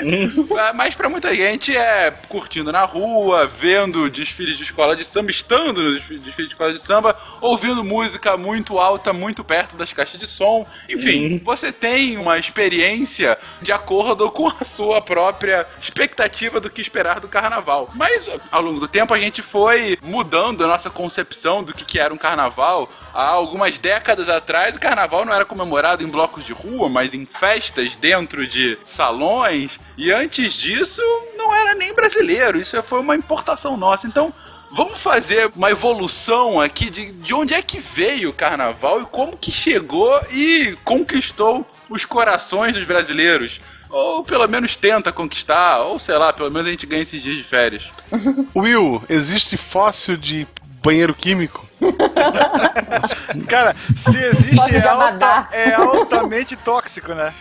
ah, 0.58 0.74
mas 0.74 0.96
para 0.96 1.10
muita 1.10 1.34
gente 1.34 1.76
é 1.76 2.12
curtindo 2.28 2.72
na 2.72 2.84
rua, 2.84 3.46
vendo 3.46 4.10
desfiles 4.10 4.58
de 4.58 4.64
escola 4.64 4.96
de 4.96 5.06
samba, 5.06 5.32
estando 5.32 5.82
no 5.82 5.96
desfile 5.96 6.20
de 6.20 6.54
escola 6.54 6.74
de 6.74 6.82
samba, 6.82 7.18
ouvindo 7.42 7.84
música 7.84 8.36
muito 8.36 8.78
alta, 8.78 9.14
muito 9.14 9.44
perto 9.44 9.76
das 9.76 9.94
caixas 9.94 10.20
de 10.20 10.28
som. 10.28 10.68
Enfim, 10.90 11.34
uhum. 11.34 11.42
você 11.44 11.72
tem 11.72 12.18
uma 12.18 12.38
experiência 12.38 13.38
de 13.62 13.72
acordo 13.72 14.30
com 14.30 14.48
a 14.48 14.64
sua 14.64 15.02
própria 15.02 15.66
expectativa 15.82 16.60
do 16.60 16.70
que 16.70 16.82
esperar 16.82 17.20
do 17.20 17.28
carnaval. 17.28 17.90
Mas 17.96 18.30
ao 18.52 18.62
longo 18.62 18.80
do 18.80 18.88
tempo 18.88 19.14
a 19.14 19.20
gente 19.20 19.42
foi 19.42 19.98
mudando 20.02 20.64
a 20.64 20.68
nossa 20.68 20.90
concepção 20.90 21.64
do 21.64 21.74
que, 21.74 21.86
que 21.86 22.00
era 22.00 22.09
era 22.10 22.14
um 22.14 22.18
carnaval. 22.18 22.90
Há 23.14 23.28
algumas 23.28 23.78
décadas 23.78 24.28
atrás, 24.28 24.76
o 24.76 24.80
carnaval 24.80 25.24
não 25.24 25.34
era 25.34 25.46
comemorado 25.46 26.04
em 26.04 26.08
blocos 26.08 26.44
de 26.44 26.52
rua, 26.52 26.90
mas 26.90 27.14
em 27.14 27.26
festas 27.26 27.96
dentro 27.96 28.46
de 28.48 28.78
salões. 28.84 29.80
E 29.98 30.12
antes 30.12 30.54
disso, 30.54 31.02
não 31.38 31.56
era 31.56 31.76
nem 31.76 31.94
brasileiro. 31.94 32.60
Isso 32.60 32.82
foi 32.84 33.00
uma 33.00 33.16
importação 33.16 33.78
nossa. 33.78 34.08
Então, 34.08 34.34
vamos 34.72 35.00
fazer 35.00 35.52
uma 35.56 35.72
evolução 35.72 36.60
aqui 36.60 36.90
de, 36.90 37.12
de 37.12 37.34
onde 37.34 37.54
é 37.54 37.62
que 37.62 37.80
veio 37.80 38.32
o 38.32 38.34
carnaval 38.34 39.02
e 39.02 39.06
como 39.06 39.38
que 39.38 39.52
chegou 39.52 40.20
e 40.32 40.78
conquistou 40.84 41.66
os 41.90 42.06
corações 42.06 42.74
dos 42.74 42.86
brasileiros. 42.86 43.62
Ou 43.90 44.24
pelo 44.24 44.48
menos 44.48 44.76
tenta 44.76 45.12
conquistar, 45.12 45.80
ou 45.80 46.00
sei 46.00 46.16
lá, 46.16 46.32
pelo 46.32 46.52
menos 46.52 46.68
a 46.68 46.72
gente 46.72 46.86
ganha 46.86 47.02
esses 47.02 47.24
dias 47.24 47.38
de 47.38 47.44
férias. 47.44 47.84
Will, 48.56 49.02
existe 49.10 49.58
fóssil 49.58 50.16
de 50.16 50.46
banheiro 50.84 51.14
químico? 51.16 51.69
Cara, 53.48 53.76
se 53.98 54.18
existe 54.18 54.76
é, 54.76 54.88
alta, 54.88 55.48
é 55.52 55.74
altamente 55.74 56.56
tóxico, 56.56 57.14
né? 57.14 57.34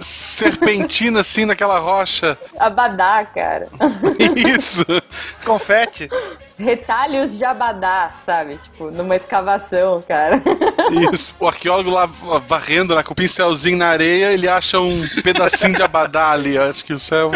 Serpentina 0.00 1.20
assim 1.20 1.44
naquela 1.44 1.78
rocha. 1.78 2.38
Abadá, 2.58 3.24
cara. 3.24 3.68
Isso. 4.56 4.84
Confete. 5.44 6.08
Retalhos 6.58 7.36
de 7.36 7.44
abadá, 7.44 8.10
sabe? 8.24 8.56
Tipo, 8.56 8.90
numa 8.90 9.16
escavação, 9.16 10.02
cara. 10.06 10.42
Isso. 11.12 11.36
O 11.38 11.46
arqueólogo 11.46 11.90
lá 11.90 12.06
varrendo 12.46 12.94
lá 12.94 13.02
com 13.02 13.12
o 13.12 13.16
pincelzinho 13.16 13.76
na 13.76 13.88
areia, 13.88 14.32
ele 14.32 14.48
acha 14.48 14.80
um 14.80 15.06
pedacinho 15.22 15.74
de 15.74 15.82
abadá 15.82 16.30
ali. 16.30 16.56
Acho 16.56 16.84
que 16.84 16.94
isso 16.94 17.14
é 17.14 17.26
um... 17.26 17.32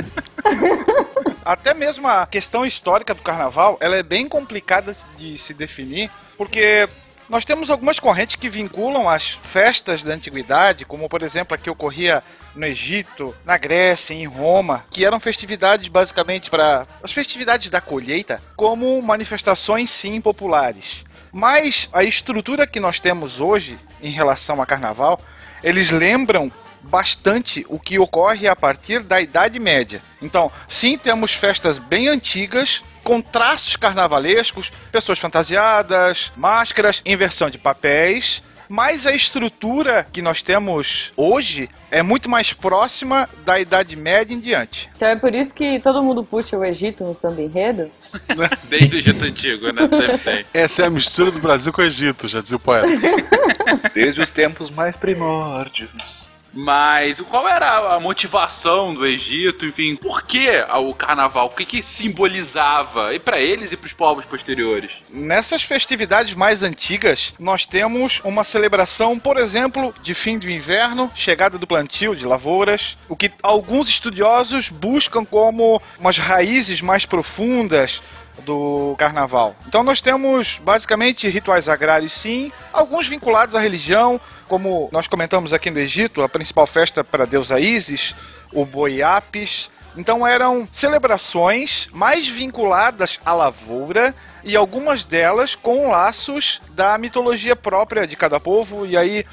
Até 1.45 1.73
mesmo 1.73 2.07
a 2.07 2.27
questão 2.27 2.67
histórica 2.67 3.15
do 3.15 3.23
carnaval, 3.23 3.79
ela 3.81 3.97
é 3.97 4.03
bem 4.03 4.29
complicada 4.29 4.95
de 5.17 5.39
se 5.39 5.55
definir, 5.55 6.11
porque 6.39 6.89
nós 7.29 7.45
temos 7.45 7.69
algumas 7.69 8.01
correntes 8.01 8.37
que 8.37 8.49
vinculam 8.49 9.07
as 9.07 9.33
festas 9.33 10.03
da 10.03 10.15
antiguidade, 10.15 10.87
como 10.87 11.09
por 11.09 11.23
exemplo 11.23 11.55
a 11.55 11.59
que 11.59 11.69
ocorria 11.69 12.23
no 12.55 12.65
Egito, 12.65 13.35
na 13.45 13.59
Grécia, 13.59 14.15
em 14.15 14.25
Roma, 14.25 14.87
que 14.91 15.05
eram 15.05 15.21
festividades 15.21 15.89
basicamente 15.89 16.49
para 16.49 16.87
as 17.03 17.13
festividades 17.13 17.69
da 17.69 17.81
colheita, 17.81 18.41
como 18.57 19.03
manifestações 19.03 19.91
sim 19.91 20.21
populares. 20.21 21.05
Mas 21.31 21.91
a 21.93 22.03
estrutura 22.03 22.67
que 22.67 22.81
nós 22.81 22.99
temos 22.99 23.41
hoje 23.41 23.79
em 24.01 24.11
relação 24.11 24.63
a 24.63 24.67
carnaval, 24.67 25.21
eles 25.63 25.91
lembram 25.91 26.51
bastante 26.83 27.67
o 27.69 27.79
que 27.79 27.99
ocorre 27.99 28.49
a 28.49 28.57
partir 28.57 29.03
da 29.03 29.21
Idade 29.21 29.59
Média. 29.59 30.01
Então, 30.23 30.51
sim, 30.69 30.97
temos 30.97 31.33
festas 31.35 31.79
bem 31.79 32.09
antigas, 32.09 32.83
com 33.03 33.21
traços 33.21 33.77
carnavalescos, 33.77 34.71
pessoas 34.93 35.19
fantasiadas, 35.19 36.33
máscaras, 36.37 37.03
inversão 37.05 37.51
de 37.51 37.59
papéis, 37.59 38.43
mas 38.69 39.07
a 39.07 39.13
estrutura 39.13 40.07
que 40.13 40.21
nós 40.21 40.43
temos 40.43 41.11
hoje 41.17 41.71
é 41.91 42.03
muito 42.03 42.29
mais 42.29 42.53
próxima 42.53 43.29
da 43.45 43.59
Idade 43.59 43.97
Média 43.97 44.35
em 44.35 44.41
diante. 44.41 44.91
Então 44.95 45.09
é 45.09 45.17
por 45.17 45.35
isso 45.35 45.55
que 45.55 45.81
todo 45.81 46.03
mundo 46.03 46.23
puxa 46.23 46.57
o 46.57 46.65
Egito 46.65 47.03
no 47.03 47.15
samba 47.15 47.41
enredo? 47.41 47.91
Desde 48.69 48.97
o 48.97 48.99
Egito 48.99 49.25
Antigo, 49.25 49.73
né? 49.73 49.89
Sempre 49.89 50.19
tem. 50.19 50.47
Essa 50.53 50.83
é 50.83 50.87
a 50.87 50.91
mistura 50.91 51.31
do 51.31 51.41
Brasil 51.41 51.73
com 51.73 51.81
o 51.81 51.85
Egito, 51.85 52.29
já 52.29 52.43
dizia 52.43 52.59
o 52.59 52.61
poeta. 52.61 52.89
Desde 53.95 54.21
os 54.21 54.31
tempos 54.31 54.71
mais 54.71 54.97
primórdios. 54.97 56.28
Mas 56.53 57.21
qual 57.21 57.49
era 57.49 57.95
a 57.95 58.01
motivação 58.01 58.95
do 58.95 59.07
Egito? 59.07 59.67
Enfim, 59.67 59.97
por 59.97 60.23
que 60.23 60.49
o 60.75 60.95
carnaval? 60.95 61.47
O 61.47 61.51
que, 61.51 61.65
que 61.65 61.83
simbolizava? 61.83 63.15
E 63.15 63.19
para 63.19 63.41
eles 63.41 63.73
e 63.73 63.77
para 63.77 63.87
os 63.87 63.93
povos 63.93 64.25
posteriores? 64.25 64.93
Nessas 65.11 65.63
festividades 65.63 66.35
mais 66.35 66.63
antigas, 66.63 67.35
nós 67.39 67.67
temos 67.67 68.21
uma 68.25 68.45
celebração, 68.45 69.19
por 69.19 69.37
exemplo, 69.37 69.95
de 70.03 70.15
fim 70.15 70.39
do 70.39 70.49
inverno, 70.49 71.11
chegada 71.15 71.59
do 71.59 71.67
plantio 71.67 72.17
de 72.17 72.27
lavouras, 72.27 72.97
o 73.09 73.17
que 73.17 73.31
alguns 73.43 73.89
estudiosos 73.89 74.69
buscam 74.69 75.25
como 75.25 75.81
umas 75.99 76.19
raízes 76.19 76.81
mais 76.81 77.05
profundas 77.05 78.03
do 78.45 78.95
carnaval. 78.99 79.55
Então 79.67 79.83
nós 79.83 80.01
temos 80.01 80.61
basicamente 80.65 81.29
rituais 81.29 81.69
agrários 81.69 82.13
sim, 82.13 82.53
alguns 82.73 83.07
vinculados 83.07 83.55
à 83.55 83.61
religião, 83.61 84.21
como 84.47 84.89
nós 84.93 85.07
comentamos 85.07 85.53
aqui 85.53 85.71
no 85.71 85.79
Egito, 85.79 86.23
a 86.23 86.29
principal 86.29 86.67
festa 86.67 87.05
para 87.05 87.25
a 87.25 87.27
deusa 87.27 87.61
Isis, 87.61 88.15
o 88.53 88.65
Boi 88.65 89.03
Apis. 89.03 89.71
Então 89.97 90.27
eram 90.27 90.69
celebrações 90.71 91.89
mais 91.93 92.29
vinculadas 92.29 93.19
à 93.25 93.33
lavoura 93.33 94.15
e 94.45 94.55
algumas 94.57 95.05
delas 95.05 95.55
com 95.55 95.91
laços 95.91 96.61
da 96.71 96.97
mitologia 96.99 97.57
própria 97.57 98.07
de 98.07 98.17
cada 98.17 98.39
povo. 98.39 98.87
E 98.87 98.97
aí, 98.97 99.27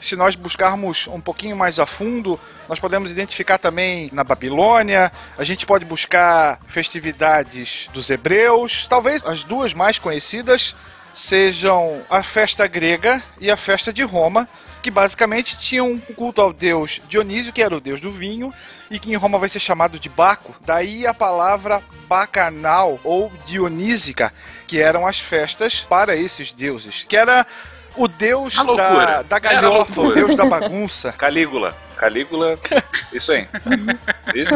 se 0.00 0.16
nós 0.16 0.34
buscarmos 0.34 1.06
um 1.08 1.20
pouquinho 1.20 1.56
mais 1.56 1.78
a 1.78 1.86
fundo, 1.86 2.38
nós 2.68 2.78
podemos 2.78 3.10
identificar 3.10 3.58
também 3.58 4.10
na 4.12 4.22
Babilônia, 4.22 5.10
a 5.36 5.44
gente 5.44 5.64
pode 5.64 5.84
buscar 5.84 6.60
festividades 6.68 7.88
dos 7.92 8.10
hebreus, 8.10 8.86
talvez 8.86 9.24
as 9.24 9.42
duas 9.42 9.72
mais 9.72 9.98
conhecidas 9.98 10.74
sejam 11.14 12.02
a 12.08 12.22
festa 12.22 12.66
grega 12.66 13.22
e 13.40 13.50
a 13.50 13.56
festa 13.56 13.92
de 13.92 14.04
Roma, 14.04 14.48
que 14.80 14.90
basicamente 14.90 15.58
tinham 15.58 15.90
um 15.90 15.98
culto 15.98 16.40
ao 16.40 16.52
deus 16.52 17.00
Dionísio, 17.08 17.52
que 17.52 17.62
era 17.62 17.76
o 17.76 17.80
deus 17.80 18.00
do 18.00 18.12
vinho, 18.12 18.54
e 18.90 18.98
que 18.98 19.10
em 19.10 19.16
Roma 19.16 19.38
vai 19.38 19.48
ser 19.48 19.58
chamado 19.58 19.98
de 19.98 20.08
Baco. 20.08 20.54
Daí 20.64 21.06
a 21.06 21.12
palavra 21.12 21.82
bacanal 22.08 23.00
ou 23.02 23.32
dionísica, 23.44 24.32
que 24.66 24.80
eram 24.80 25.06
as 25.06 25.18
festas 25.18 25.80
para 25.80 26.16
esses 26.16 26.52
deuses, 26.52 27.04
que 27.08 27.16
era 27.16 27.46
o 27.98 28.06
deus 28.06 28.54
da, 28.54 29.22
da 29.22 29.38
galhofa, 29.38 30.00
o 30.00 30.12
deus 30.12 30.36
da 30.36 30.44
bagunça. 30.44 31.12
Calígula. 31.18 31.76
Calígula, 31.96 32.56
isso 33.12 33.32
aí. 33.32 33.48
Isso? 34.32 34.54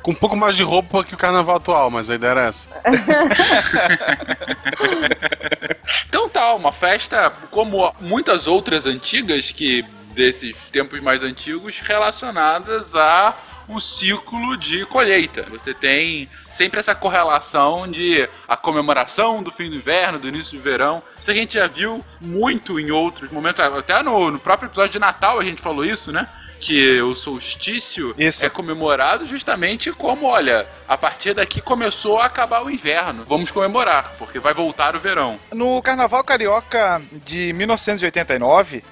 Com 0.00 0.12
um 0.12 0.14
pouco 0.14 0.36
mais 0.36 0.54
de 0.54 0.62
roupa 0.62 1.02
que 1.02 1.12
o 1.12 1.16
carnaval 1.16 1.56
atual, 1.56 1.90
mas 1.90 2.08
a 2.08 2.14
ideia 2.14 2.30
era 2.30 2.46
essa. 2.46 2.68
então 6.08 6.28
tá, 6.28 6.54
uma 6.54 6.70
festa 6.70 7.32
como 7.50 7.92
muitas 8.00 8.46
outras 8.46 8.86
antigas 8.86 9.50
que 9.50 9.84
desses 10.14 10.54
tempos 10.70 11.00
mais 11.00 11.24
antigos 11.24 11.80
relacionadas 11.80 12.94
a 12.94 13.34
o 13.68 13.80
ciclo 13.80 14.56
de 14.56 14.86
colheita. 14.86 15.42
Você 15.50 15.74
tem 15.74 16.28
sempre 16.58 16.80
essa 16.80 16.92
correlação 16.92 17.88
de 17.88 18.28
a 18.48 18.56
comemoração 18.56 19.44
do 19.44 19.52
fim 19.52 19.70
do 19.70 19.76
inverno, 19.76 20.18
do 20.18 20.26
início 20.26 20.58
do 20.58 20.62
verão. 20.62 21.00
Isso 21.20 21.30
a 21.30 21.34
gente 21.34 21.54
já 21.54 21.68
viu 21.68 22.04
muito 22.20 22.80
em 22.80 22.90
outros 22.90 23.30
momentos, 23.30 23.60
até 23.60 24.02
no, 24.02 24.32
no 24.32 24.40
próprio 24.40 24.66
episódio 24.66 24.90
de 24.90 24.98
Natal 24.98 25.38
a 25.38 25.44
gente 25.44 25.62
falou 25.62 25.84
isso, 25.84 26.10
né? 26.10 26.28
que 26.60 27.00
o 27.00 27.14
solstício 27.14 28.12
Isso. 28.18 28.44
é 28.44 28.48
comemorado 28.48 29.24
justamente 29.24 29.92
como, 29.92 30.26
olha, 30.26 30.66
a 30.88 30.98
partir 30.98 31.32
daqui 31.32 31.60
começou 31.60 32.18
a 32.18 32.24
acabar 32.24 32.64
o 32.64 32.68
inverno. 32.68 33.24
Vamos 33.28 33.52
comemorar, 33.52 34.14
porque 34.18 34.40
vai 34.40 34.52
voltar 34.52 34.96
o 34.96 34.98
verão. 34.98 35.38
No 35.52 35.80
Carnaval 35.80 36.24
Carioca 36.24 37.00
de 37.24 37.52
1989, 37.52 38.82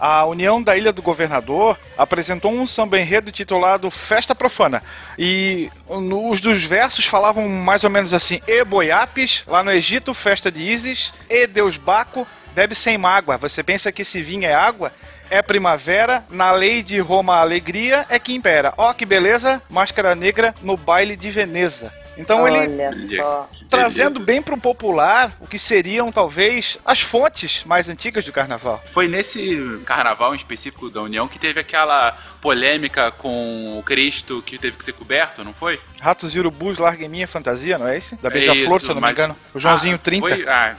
a 0.00 0.24
União 0.26 0.62
da 0.62 0.76
Ilha 0.76 0.92
do 0.92 1.02
Governador 1.02 1.78
apresentou 1.96 2.52
um 2.52 2.66
samba 2.66 2.98
enredo 2.98 3.32
titulado 3.32 3.90
Festa 3.90 4.34
Profana. 4.34 4.82
E 5.18 5.70
os 5.88 6.40
dos 6.40 6.64
versos 6.64 7.06
falavam 7.06 7.48
mais 7.48 7.84
ou 7.84 7.90
menos 7.90 8.12
assim: 8.12 8.40
E 8.46 8.64
Boiapes, 8.64 9.44
lá 9.46 9.62
no 9.62 9.72
Egito, 9.72 10.12
festa 10.14 10.50
de 10.50 10.62
Isis, 10.62 11.12
E 11.28 11.46
Deus 11.46 11.76
Baco, 11.76 12.26
bebe 12.54 12.74
sem 12.74 12.98
mágoa. 12.98 13.36
Você 13.38 13.62
pensa 13.62 13.92
que 13.92 14.02
esse 14.02 14.20
vinho 14.22 14.46
é 14.46 14.54
água? 14.54 14.92
É 15.28 15.42
primavera, 15.42 16.24
na 16.30 16.52
lei 16.52 16.82
de 16.82 17.00
Roma 17.00 17.34
a 17.34 17.40
alegria 17.40 18.06
é 18.08 18.18
que 18.18 18.32
impera. 18.32 18.72
Ó 18.76 18.92
que 18.92 19.04
beleza, 19.04 19.60
máscara 19.68 20.14
negra 20.14 20.54
no 20.62 20.76
baile 20.76 21.16
de 21.16 21.30
Veneza. 21.30 21.92
Então 22.16 22.46
ele 22.48 22.58
Olha 22.82 22.92
só. 23.16 23.50
trazendo 23.68 24.18
bem 24.18 24.40
para 24.40 24.54
o 24.54 24.60
popular 24.60 25.36
o 25.40 25.46
que 25.46 25.58
seriam 25.58 26.10
talvez 26.10 26.78
as 26.84 27.00
fontes 27.00 27.62
mais 27.64 27.88
antigas 27.88 28.24
do 28.24 28.32
carnaval. 28.32 28.82
Foi 28.86 29.06
nesse 29.08 29.80
carnaval 29.84 30.32
em 30.32 30.36
específico 30.36 30.88
da 30.88 31.02
União 31.02 31.28
que 31.28 31.38
teve 31.38 31.60
aquela 31.60 32.12
polêmica 32.40 33.10
com 33.10 33.78
o 33.78 33.82
Cristo 33.82 34.42
que 34.42 34.56
teve 34.58 34.76
que 34.76 34.84
ser 34.84 34.92
coberto, 34.92 35.44
não 35.44 35.52
foi? 35.52 35.80
Ratos 36.00 36.34
e 36.34 36.38
urubus, 36.38 36.78
larguem 36.78 37.08
minha 37.08 37.28
fantasia, 37.28 37.76
não 37.76 37.88
é 37.88 37.96
esse? 37.96 38.16
Da 38.16 38.28
É 38.28 38.32
Beija-Flor, 38.32 38.76
isso, 38.76 38.86
se 38.86 38.92
eu 38.92 38.94
não 38.94 39.00
mas- 39.02 39.10
me 39.16 39.22
engano. 39.24 39.36
O 39.54 39.58
Joãozinho 39.60 39.96
Ah, 39.96 39.98
30. 39.98 40.28
foi- 40.28 40.48
ah, 40.48 40.74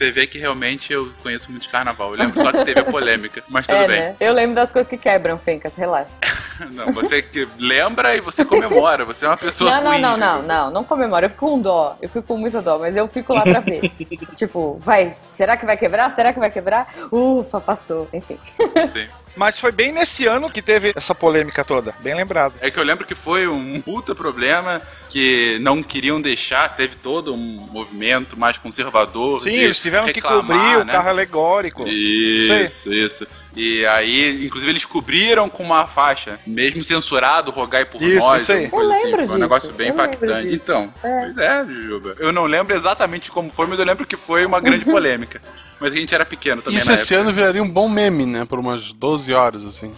você 0.00 0.10
vê 0.10 0.26
que 0.26 0.38
realmente 0.38 0.94
eu 0.94 1.12
conheço 1.22 1.50
muito 1.50 1.64
de 1.64 1.68
carnaval. 1.68 2.14
Eu 2.14 2.20
lembro 2.20 2.40
só 2.40 2.50
que 2.50 2.64
teve 2.64 2.80
a 2.80 2.84
polêmica, 2.84 3.44
mas 3.50 3.66
tudo 3.66 3.76
É, 3.76 3.86
bem. 3.86 4.00
né? 4.00 4.16
Eu 4.18 4.32
lembro 4.32 4.54
das 4.54 4.72
coisas 4.72 4.88
que 4.88 4.96
quebram, 4.96 5.38
Fencas, 5.38 5.76
relaxa. 5.76 6.16
Não, 6.70 6.90
você 6.90 7.20
que 7.20 7.46
lembra 7.58 8.16
e 8.16 8.20
você 8.20 8.42
comemora. 8.44 9.04
Você 9.04 9.26
é 9.26 9.28
uma 9.28 9.36
pessoa 9.36 9.70
Não, 9.70 9.82
não, 9.82 9.90
ruim, 9.92 10.00
não, 10.00 10.16
né? 10.16 10.26
não, 10.26 10.42
não, 10.42 10.70
não 10.70 10.84
comemoro. 10.84 11.24
Eu 11.24 11.30
fico 11.30 11.48
com 11.48 11.58
dó. 11.60 11.96
Eu 12.02 12.08
fico 12.08 12.22
com 12.28 12.36
muito 12.36 12.60
dó, 12.60 12.78
mas 12.78 12.96
eu 12.96 13.08
fico 13.08 13.32
lá 13.32 13.42
pra 13.42 13.60
ver. 13.60 13.90
tipo, 14.36 14.78
vai, 14.78 15.16
será 15.30 15.56
que 15.56 15.64
vai 15.64 15.76
quebrar? 15.78 16.10
Será 16.10 16.32
que 16.34 16.38
vai 16.38 16.50
quebrar? 16.50 16.86
Ufa, 17.10 17.60
passou. 17.60 18.08
Enfim. 18.12 18.38
Sim. 18.92 19.06
Mas 19.36 19.58
foi 19.58 19.72
bem 19.72 19.90
nesse 19.92 20.26
ano 20.26 20.50
que 20.50 20.60
teve 20.60 20.92
essa 20.94 21.14
polêmica 21.14 21.64
toda. 21.64 21.94
Bem 22.00 22.14
lembrado. 22.14 22.52
É 22.60 22.70
que 22.70 22.78
eu 22.78 22.84
lembro 22.84 23.06
que 23.06 23.14
foi 23.14 23.46
um 23.46 23.80
puta 23.80 24.14
problema 24.14 24.82
que 25.08 25.58
não 25.60 25.82
queriam 25.82 26.20
deixar, 26.20 26.76
teve 26.76 26.96
todo 26.96 27.32
um 27.34 27.36
movimento 27.72 28.36
mais 28.36 28.58
conservador. 28.58 29.40
Sim, 29.40 29.50
de 29.50 29.56
eles 29.56 29.78
tiveram 29.90 30.06
que 30.06 30.12
reclamar, 30.20 30.42
cobrir 30.58 30.76
o 30.82 30.84
né? 30.84 30.92
carro 30.92 31.08
alegórico. 31.08 31.86
Isso, 31.88 32.92
isso. 32.92 33.26
E 33.56 33.84
aí, 33.84 34.46
inclusive, 34.46 34.70
eles 34.70 34.84
cobriram 34.84 35.48
com 35.50 35.64
uma 35.64 35.84
faixa, 35.86 36.38
mesmo 36.46 36.84
censurado, 36.84 37.50
rogai 37.50 37.84
por 37.84 38.00
Isso, 38.00 38.18
nós. 38.20 38.42
isso 38.42 38.52
aí. 38.52 38.68
Eu 38.72 38.78
lembro 38.78 38.92
assim. 38.92 39.10
Foi 39.10 39.18
um 39.22 39.26
disso, 39.26 39.38
negócio 39.38 39.72
bem 39.72 39.88
impactante. 39.90 40.48
disso. 40.48 40.62
Então, 40.64 40.94
É. 41.02 41.20
pois 41.20 41.38
é, 41.38 41.64
Jujuba. 41.66 42.16
Eu 42.20 42.32
não 42.32 42.44
lembro 42.46 42.74
exatamente 42.76 43.28
como 43.30 43.50
foi, 43.50 43.66
mas 43.66 43.78
eu 43.80 43.84
lembro 43.84 44.06
que 44.06 44.16
foi 44.16 44.46
uma 44.46 44.60
grande 44.60 44.84
polêmica. 44.84 45.42
Mas 45.80 45.92
a 45.92 45.96
gente 45.96 46.14
era 46.14 46.24
pequeno 46.24 46.62
também 46.62 46.78
Isso 46.78 46.86
na 46.86 46.94
esse 46.94 47.12
época. 47.12 47.28
ano 47.28 47.32
viraria 47.34 47.62
um 47.62 47.68
bom 47.68 47.88
meme, 47.88 48.24
né? 48.24 48.44
Por 48.44 48.60
umas 48.60 48.92
12 48.92 49.34
horas, 49.34 49.64
assim. 49.66 49.92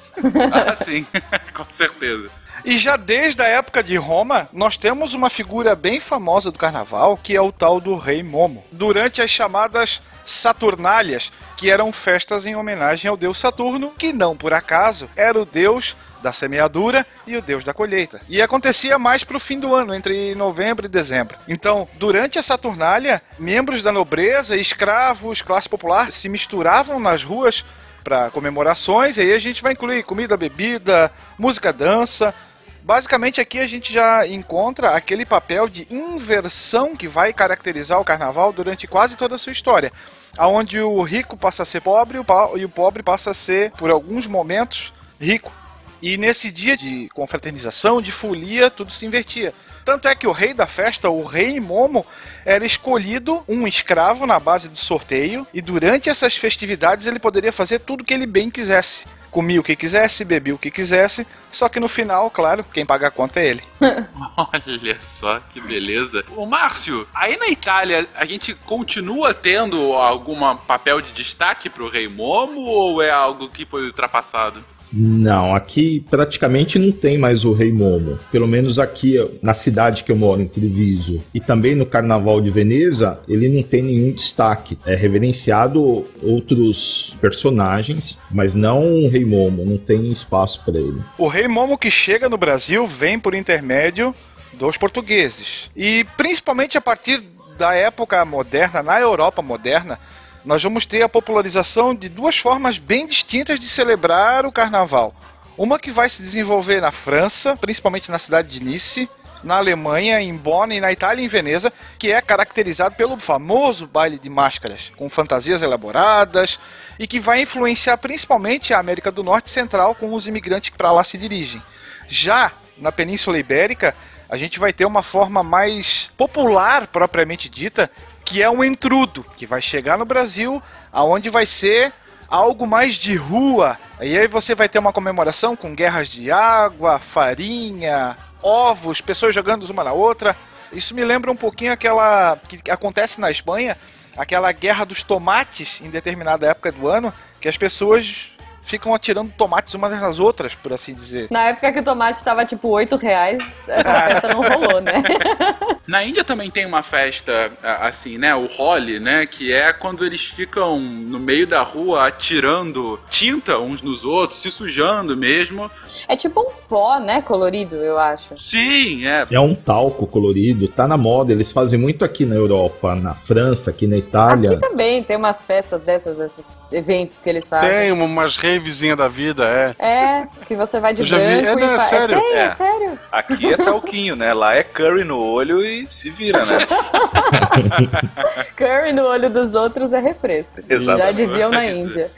Ah, 0.51 0.75
sim, 0.75 1.05
com 1.53 1.65
certeza. 1.71 2.31
E 2.65 2.79
já 2.79 2.97
desde 2.97 3.43
a 3.43 3.49
época 3.49 3.83
de 3.83 3.97
Roma, 3.97 4.49
nós 4.53 4.77
temos 4.77 5.15
uma 5.15 5.29
figura 5.29 5.75
bem 5.75 5.99
famosa 5.99 6.51
do 6.51 6.59
carnaval, 6.59 7.17
que 7.17 7.35
é 7.35 7.41
o 7.41 7.51
tal 7.51 7.81
do 7.81 7.97
Rei 7.97 8.23
Momo. 8.23 8.65
Durante 8.71 9.21
as 9.21 9.31
chamadas 9.31 10.01
Saturnálias, 10.25 11.33
que 11.57 11.71
eram 11.71 11.93
festas 11.93 12.47
em 12.47 12.55
homenagem 12.55 13.09
ao 13.09 13.17
deus 13.17 13.39
Saturno, 13.39 13.91
que 13.99 14.13
não 14.13 14.37
por 14.37 14.55
acaso 14.55 15.11
era 15.17 15.41
o 15.41 15.45
deus 15.45 15.97
da 16.23 16.33
semeadura 16.33 17.05
e 17.27 17.37
o 17.37 17.43
deus 17.43 17.65
da 17.65 17.75
colheita. 17.75 18.21
E 18.29 18.41
acontecia 18.41 18.99
mais 18.99 19.25
pro 19.25 19.41
fim 19.41 19.59
do 19.59 19.75
ano, 19.75 19.95
entre 19.95 20.35
novembro 20.35 20.87
e 20.87 20.89
dezembro. 20.89 21.37
Então, 21.49 21.89
durante 21.95 22.39
a 22.39 22.43
Saturnália, 22.43 23.21
membros 23.39 23.83
da 23.83 23.91
nobreza, 23.91 24.57
escravos, 24.57 25.43
classe 25.43 25.69
popular 25.69 26.13
se 26.13 26.29
misturavam 26.29 27.01
nas 27.01 27.25
ruas 27.25 27.65
para 28.03 28.31
comemorações, 28.31 29.17
e 29.17 29.23
aí 29.23 29.33
a 29.33 29.39
gente 29.39 29.63
vai 29.63 29.73
incluir 29.73 30.03
comida, 30.03 30.37
bebida, 30.37 31.11
música, 31.39 31.73
dança. 31.73 32.35
Basicamente 32.83 33.41
aqui 33.41 33.61
a 33.61 33.67
gente 33.67 33.93
já 33.93 34.27
encontra 34.27 34.91
aquele 34.91 35.25
papel 35.25 35.69
de 35.69 35.87
inversão 35.89 36.97
que 36.97 37.07
vai 37.07 37.33
caracterizar 37.33 38.01
o 38.01 38.05
carnaval 38.05 38.53
durante 38.53 38.89
quase 38.89 39.17
toda 39.17 39.37
a 39.37 39.39
sua 39.39 39.53
história. 39.53 39.93
Aonde 40.37 40.81
o 40.81 41.01
rico 41.03 41.37
passa 41.37 41.63
a 41.63 41.67
ser 41.67 41.81
pobre 41.81 42.19
e 42.57 42.65
o 42.65 42.69
pobre 42.69 43.03
passa 43.03 43.31
a 43.31 43.35
ser, 43.35 43.71
por 43.73 43.91
alguns 43.91 44.27
momentos, 44.27 44.93
rico. 45.21 45.53
E 46.01 46.17
nesse 46.17 46.51
dia 46.51 46.77
de 46.77 47.09
confraternização, 47.15 48.03
de 48.03 48.11
folia, 48.11 48.69
tudo 48.69 48.93
se 48.93 49.07
invertia. 49.07 49.55
Tanto 49.85 50.09
é 50.09 50.15
que 50.15 50.27
o 50.27 50.33
rei 50.33 50.55
da 50.55 50.67
festa, 50.67 51.11
o 51.11 51.25
rei 51.25 51.59
Momo, 51.61 52.07
era 52.45 52.65
escolhido 52.65 53.43
um 53.49 53.67
escravo 53.67 54.27
na 54.27 54.39
base 54.39 54.69
de 54.69 54.79
sorteio, 54.79 55.47
e 55.53 55.61
durante 55.61 56.09
essas 56.09 56.37
festividades 56.37 57.07
ele 57.07 57.19
poderia 57.19 57.53
fazer 57.53 57.81
tudo 57.81 58.03
o 58.03 58.05
que 58.05 58.15
ele 58.15 58.27
bem 58.27 58.51
quisesse. 58.51 59.05
comia 59.33 59.59
o 59.59 59.65
que 59.65 59.75
quisesse, 59.75 60.27
bebia 60.27 60.55
o 60.55 60.59
que 60.59 60.71
quisesse, 60.71 61.27
só 61.51 61.67
que 61.67 61.81
no 61.81 61.89
final, 61.89 62.31
claro, 62.31 62.63
quem 62.71 62.85
paga 62.85 63.09
a 63.09 63.11
conta 63.11 63.41
é 63.41 63.47
ele. 63.47 63.63
Olha 64.37 65.01
só 65.01 65.41
que 65.41 65.59
beleza. 65.59 66.23
O 66.37 66.45
Márcio, 66.45 67.09
aí 67.15 67.39
na 67.39 67.49
Itália 67.49 68.07
a 68.15 68.27
gente 68.27 68.55
continua 68.55 69.33
tendo 69.33 69.95
algum 69.95 70.55
papel 70.57 71.01
de 71.01 71.13
destaque 71.13 71.71
pro 71.71 71.89
Rei 71.89 72.09
Momo 72.09 72.61
ou 72.61 73.03
é 73.03 73.11
algo 73.11 73.49
que 73.49 73.65
foi 73.65 73.87
ultrapassado? 73.87 74.63
Não, 74.93 75.55
aqui 75.55 76.05
praticamente 76.11 76.79
não 76.79 76.93
tem 76.93 77.17
mais 77.17 77.45
o 77.45 77.53
Rei 77.53 77.73
Momo. 77.73 78.19
Pelo 78.31 78.47
menos 78.47 78.79
aqui 78.79 79.17
na 79.41 79.55
cidade 79.55 80.05
que 80.05 80.13
eu 80.13 80.17
moro, 80.17 80.43
em 80.43 80.47
Treviso, 80.47 81.23
e 81.33 81.41
também 81.41 81.75
no 81.75 81.87
Carnaval 81.87 82.41
de 82.41 82.51
Veneza, 82.51 83.21
ele 83.27 83.49
não 83.49 83.63
tem 83.63 83.83
nenhum 83.83 84.13
destaque. 84.13 84.79
É 84.85 84.95
reverenciado 84.95 86.07
outros 86.23 87.17
personagens, 87.21 88.19
mas 88.31 88.55
não 88.55 88.83
o 88.83 89.09
Rei 89.09 89.25
Momo, 89.25 89.65
não 89.65 89.79
tem 89.79 90.11
espaço 90.11 90.63
para 90.65 90.79
ele. 90.79 91.01
O 91.17 91.27
Rei 91.27 91.49
Momo 91.49 91.79
que 91.79 91.91
chega 91.91 92.29
no 92.29 92.37
Brasil 92.37 92.87
vem 92.87 93.19
por 93.19 93.35
intermédio 93.35 94.15
dos 94.53 94.77
portugueses. 94.77 95.71
E 95.75 96.05
principalmente 96.17 96.77
a 96.77 96.81
partir 96.81 97.23
da 97.57 97.75
época 97.75 98.25
moderna, 98.25 98.83
na 98.83 99.01
Europa 99.01 99.41
moderna, 99.41 99.99
nós 100.45 100.63
vamos 100.63 100.85
ter 100.85 101.03
a 101.03 101.09
popularização 101.09 101.95
de 101.95 102.09
duas 102.09 102.37
formas 102.37 102.79
bem 102.79 103.07
distintas 103.07 103.61
de 103.61 103.69
celebrar 103.69 104.45
o 104.45 104.53
carnaval. 104.53 105.15
Uma 105.57 105.79
que 105.79 105.91
vai 105.91 106.09
se 106.09 106.23
desenvolver 106.23 106.81
na 106.81 106.91
França, 106.91 107.57
principalmente 107.57 108.11
na 108.11 108.19
cidade 108.19 108.49
de 108.49 108.65
Nice, 108.65 109.09
na 109.45 109.57
Alemanha, 109.57 110.21
em 110.21 110.35
Bonn 110.35 110.73
e 110.73 110.81
na 110.81 110.93
Itália, 110.93 111.25
em 111.25 111.29
Veneza, 111.29 111.73
que 111.99 112.11
é 112.11 112.21
caracterizado 112.21 112.95
pelo 112.95 113.17
famoso 113.19 113.87
baile 113.87 114.19
de 114.19 114.29
máscaras, 114.29 114.93
com 114.97 115.11
fantasias 115.11 115.63
elaboradas 115.63 116.59
e 116.99 117.07
que 117.07 117.21
vai 117.21 117.43
influenciar 117.43 117.99
principalmente 117.99 118.73
a 118.73 118.79
América 118.79 119.11
do 119.11 119.23
Norte 119.23 119.47
e 119.47 119.51
Central 119.51 119.95
com 119.95 120.15
os 120.15 120.27
imigrantes 120.27 120.71
que 120.71 120.77
para 120.77 120.93
lá 120.93 121.05
se 121.05 121.19
dirigem. 121.19 121.63
Já 122.09 122.53
na 122.79 122.91
Península 122.91 123.39
Ibérica, 123.39 123.95
a 124.29 124.37
gente 124.37 124.59
vai 124.59 124.73
ter 124.73 124.85
uma 124.85 125.03
forma 125.03 125.43
mais 125.43 126.11
popular 126.17 126.87
propriamente 126.87 127.49
dita, 127.49 127.91
que 128.25 128.43
é 128.43 128.51
um 128.51 128.63
entrudo, 128.63 129.25
que 129.37 129.47
vai 129.47 129.61
chegar 129.61 129.99
no 129.99 130.05
Brasil, 130.05 130.63
aonde 130.93 131.29
vai 131.29 131.47
ser 131.47 131.93
algo 132.29 132.67
mais 132.67 132.95
de 132.95 133.15
rua. 133.15 133.79
E 134.01 134.19
aí 134.19 134.27
você 134.27 134.55
vai 134.55 134.69
ter 134.69 134.79
uma 134.79 134.93
comemoração 134.93 135.55
com 135.55 135.75
guerras 135.75 136.09
de 136.09 136.31
água, 136.31 136.99
farinha, 136.99 138.17
ovos, 138.43 139.03
pessoas 139.03 139.35
jogando 139.35 139.69
uma 139.71 139.85
na 139.85 139.93
outra. 139.93 140.35
Isso 140.73 140.95
me 140.95 141.05
lembra 141.05 141.31
um 141.31 141.37
pouquinho 141.37 141.73
aquela 141.73 142.39
que 142.49 142.71
acontece 142.71 143.21
na 143.21 143.31
Espanha, 143.31 143.77
aquela 144.17 144.51
guerra 144.51 144.85
dos 144.87 145.03
tomates 145.03 145.81
em 145.83 145.91
determinada 145.91 146.47
época 146.47 146.73
do 146.73 146.89
ano, 146.89 147.13
que 147.39 147.49
as 147.49 147.59
pessoas 147.59 148.32
ficam 148.63 148.95
atirando 148.95 149.33
tomates 149.37 149.75
umas 149.75 149.93
nas 150.01 150.19
outras, 150.19 150.55
por 150.55 150.73
assim 150.73 150.95
dizer. 150.95 151.29
Na 151.31 151.45
época 151.49 151.73
que 151.73 151.81
o 151.81 151.85
tomate 151.85 152.19
estava 152.19 152.45
tipo 152.45 152.69
8 152.69 152.97
reais, 152.97 153.43
essa 153.69 153.95
festa 153.95 154.29
não 154.29 154.43
rolou, 154.43 154.81
né? 154.81 155.03
Na 155.87 156.05
Índia 156.05 156.23
também 156.23 156.49
tem 156.49 156.65
uma 156.65 156.83
festa, 156.83 157.51
assim, 157.63 158.17
né? 158.17 158.35
O 158.35 158.49
Holi, 158.57 159.01
né? 159.01 159.27
Que 159.27 159.53
é 159.53 159.73
quando 159.73 160.07
eles 160.07 160.25
ficam 160.25 160.79
no 160.79 161.19
meio 161.19 161.47
da 161.47 161.63
rua 161.63 162.07
atirando 162.07 163.01
tinta 163.11 163.59
uns 163.59 163.83
nos 163.83 164.05
outros, 164.05 164.41
se 164.41 164.51
sujando 164.51 165.17
mesmo. 165.17 165.69
É 166.07 166.17
tipo 166.17 166.41
um 166.41 166.53
pó, 166.69 167.01
né? 167.01 167.21
Colorido, 167.21 167.77
eu 167.77 167.99
acho. 167.99 168.41
Sim, 168.41 169.07
é. 169.07 169.27
É 169.31 169.41
um 169.41 169.55
talco 169.55 170.07
colorido, 170.07 170.69
tá 170.69 170.87
na 170.87 170.97
moda. 170.97 171.33
Eles 171.33 171.51
fazem 171.51 171.79
muito 171.79 172.05
aqui 172.05 172.25
na 172.25 172.37
Europa, 172.37 172.95
na 172.95 173.15
França, 173.15 173.71
aqui 173.71 173.87
na 173.87 173.97
Itália. 173.97 174.53
Aqui 174.53 174.61
também 174.61 175.03
tem 175.03 175.17
umas 175.17 175.43
festas 175.43 175.83
dessas, 175.83 176.19
esses 176.19 176.73
eventos 176.73 177.21
que 177.21 177.29
eles 177.29 177.49
fazem. 177.49 177.69
Tem 177.69 177.93
umas 177.93 178.37
ravezinha 178.59 178.95
da 178.97 179.09
vida, 179.09 179.45
é. 179.45 179.75
É, 179.85 180.27
que 180.47 180.55
você 180.55 180.79
vai 180.81 180.93
de 180.95 181.03
Eu 181.03 181.09
branco 181.09 181.25
vi. 181.25 181.33
É, 181.47 181.53
e 181.53 181.57
não, 181.57 181.75
é 181.75 181.77
fa- 181.77 181.85
sério. 181.85 182.19
Tem, 182.19 182.33
é 182.35 182.39
É. 182.41 182.49
sério. 182.51 182.99
Aqui 183.11 183.53
é 183.53 183.57
talquinho, 183.57 184.17
né? 184.17 184.33
Lá 184.33 184.55
é 184.55 184.63
curry 184.63 185.05
no 185.05 185.19
olho 185.19 185.65
e 185.65 185.87
se 185.91 186.11
vira, 186.11 186.39
né? 186.45 186.67
Curry 188.57 188.93
no 188.93 189.03
olho 189.05 189.31
dos 189.31 189.55
outros 189.55 189.93
é 189.93 190.01
refresco. 190.01 190.61
Exato. 190.69 190.99
Já 190.99 191.11
diziam 191.13 191.51
na 191.51 191.65
Índia. 191.67 192.11